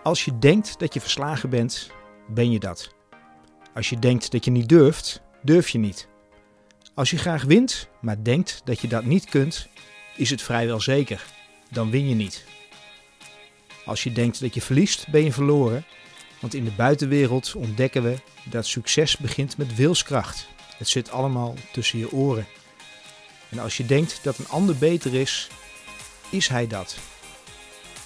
Als 0.03 0.25
je 0.25 0.39
denkt 0.39 0.79
dat 0.79 0.93
je 0.93 1.01
verslagen 1.01 1.49
bent, 1.49 1.91
ben 2.27 2.51
je 2.51 2.59
dat. 2.59 2.95
Als 3.73 3.89
je 3.89 3.99
denkt 3.99 4.31
dat 4.31 4.45
je 4.45 4.51
niet 4.51 4.69
durft, 4.69 5.21
durf 5.41 5.69
je 5.69 5.77
niet. 5.77 6.07
Als 6.93 7.09
je 7.09 7.17
graag 7.17 7.43
wint, 7.43 7.89
maar 8.01 8.23
denkt 8.23 8.61
dat 8.65 8.79
je 8.79 8.87
dat 8.87 9.05
niet 9.05 9.25
kunt, 9.25 9.67
is 10.15 10.29
het 10.29 10.41
vrijwel 10.41 10.81
zeker. 10.81 11.25
Dan 11.71 11.89
win 11.89 12.09
je 12.09 12.15
niet. 12.15 12.45
Als 13.85 14.03
je 14.03 14.11
denkt 14.11 14.39
dat 14.39 14.53
je 14.53 14.61
verliest, 14.61 15.07
ben 15.07 15.23
je 15.23 15.31
verloren. 15.31 15.85
Want 16.39 16.53
in 16.53 16.63
de 16.63 16.71
buitenwereld 16.71 17.55
ontdekken 17.55 18.03
we 18.03 18.15
dat 18.49 18.65
succes 18.65 19.17
begint 19.17 19.57
met 19.57 19.75
wilskracht. 19.75 20.47
Het 20.77 20.87
zit 20.87 21.11
allemaal 21.11 21.55
tussen 21.71 21.99
je 21.99 22.11
oren. 22.11 22.45
En 23.49 23.59
als 23.59 23.77
je 23.77 23.85
denkt 23.85 24.19
dat 24.21 24.37
een 24.37 24.49
ander 24.49 24.75
beter 24.75 25.13
is, 25.13 25.49
is 26.29 26.47
hij 26.47 26.67
dat. 26.67 26.97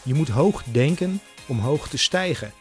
Je 0.03 0.13
moet 0.13 0.27
hoog 0.27 0.63
denken 0.63 1.21
om 1.45 1.59
hoog 1.59 1.89
te 1.89 1.97
stijgen. 1.97 2.53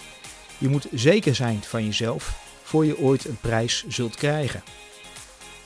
Je 0.59 0.69
moet 0.69 0.87
zeker 0.93 1.35
zijn 1.35 1.63
van 1.63 1.85
jezelf 1.85 2.39
voor 2.63 2.85
je 2.85 2.99
ooit 2.99 3.25
een 3.25 3.39
prijs 3.41 3.85
zult 3.89 4.17
krijgen. 4.17 4.63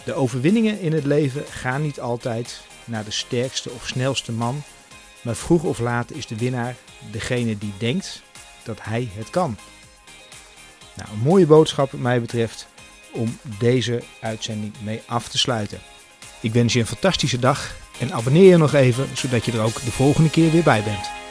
De 0.05 0.15
overwinningen 0.15 0.81
in 0.81 0.93
het 0.93 1.05
leven 1.05 1.45
gaan 1.47 1.83
niet 1.83 2.01
altijd 2.01 2.61
naar 2.85 3.05
de 3.05 3.11
sterkste 3.11 3.71
of 3.71 3.87
snelste 3.87 4.33
man, 4.33 4.63
maar 5.23 5.37
vroeg 5.37 5.63
of 5.63 5.79
laat 5.79 6.11
is 6.11 6.27
de 6.27 6.37
winnaar 6.37 6.77
degene 7.11 7.59
die 7.59 7.73
denkt 7.79 8.23
dat 8.63 8.79
hij 8.83 9.11
het 9.15 9.31
kan. 9.31 9.59
Nou, 10.95 11.11
een 11.11 11.19
mooie 11.19 11.47
boodschap 11.47 11.93
mij 11.93 12.21
betreft 12.21 12.67
om 13.13 13.39
deze 13.59 14.03
uitzending 14.21 14.75
mee 14.83 15.03
af 15.07 15.29
te 15.29 15.39
sluiten. 15.39 15.81
Ik 16.45 16.53
wens 16.53 16.73
je 16.73 16.81
een 16.81 16.87
fantastische 16.87 17.39
dag 17.39 17.75
en 17.99 18.13
abonneer 18.13 18.49
je 18.49 18.57
nog 18.57 18.75
even, 18.75 19.07
zodat 19.13 19.45
je 19.45 19.53
er 19.53 19.63
ook 19.63 19.85
de 19.85 19.91
volgende 19.91 20.31
keer 20.31 20.51
weer 20.51 20.63
bij 20.63 20.83
bent. 20.83 21.24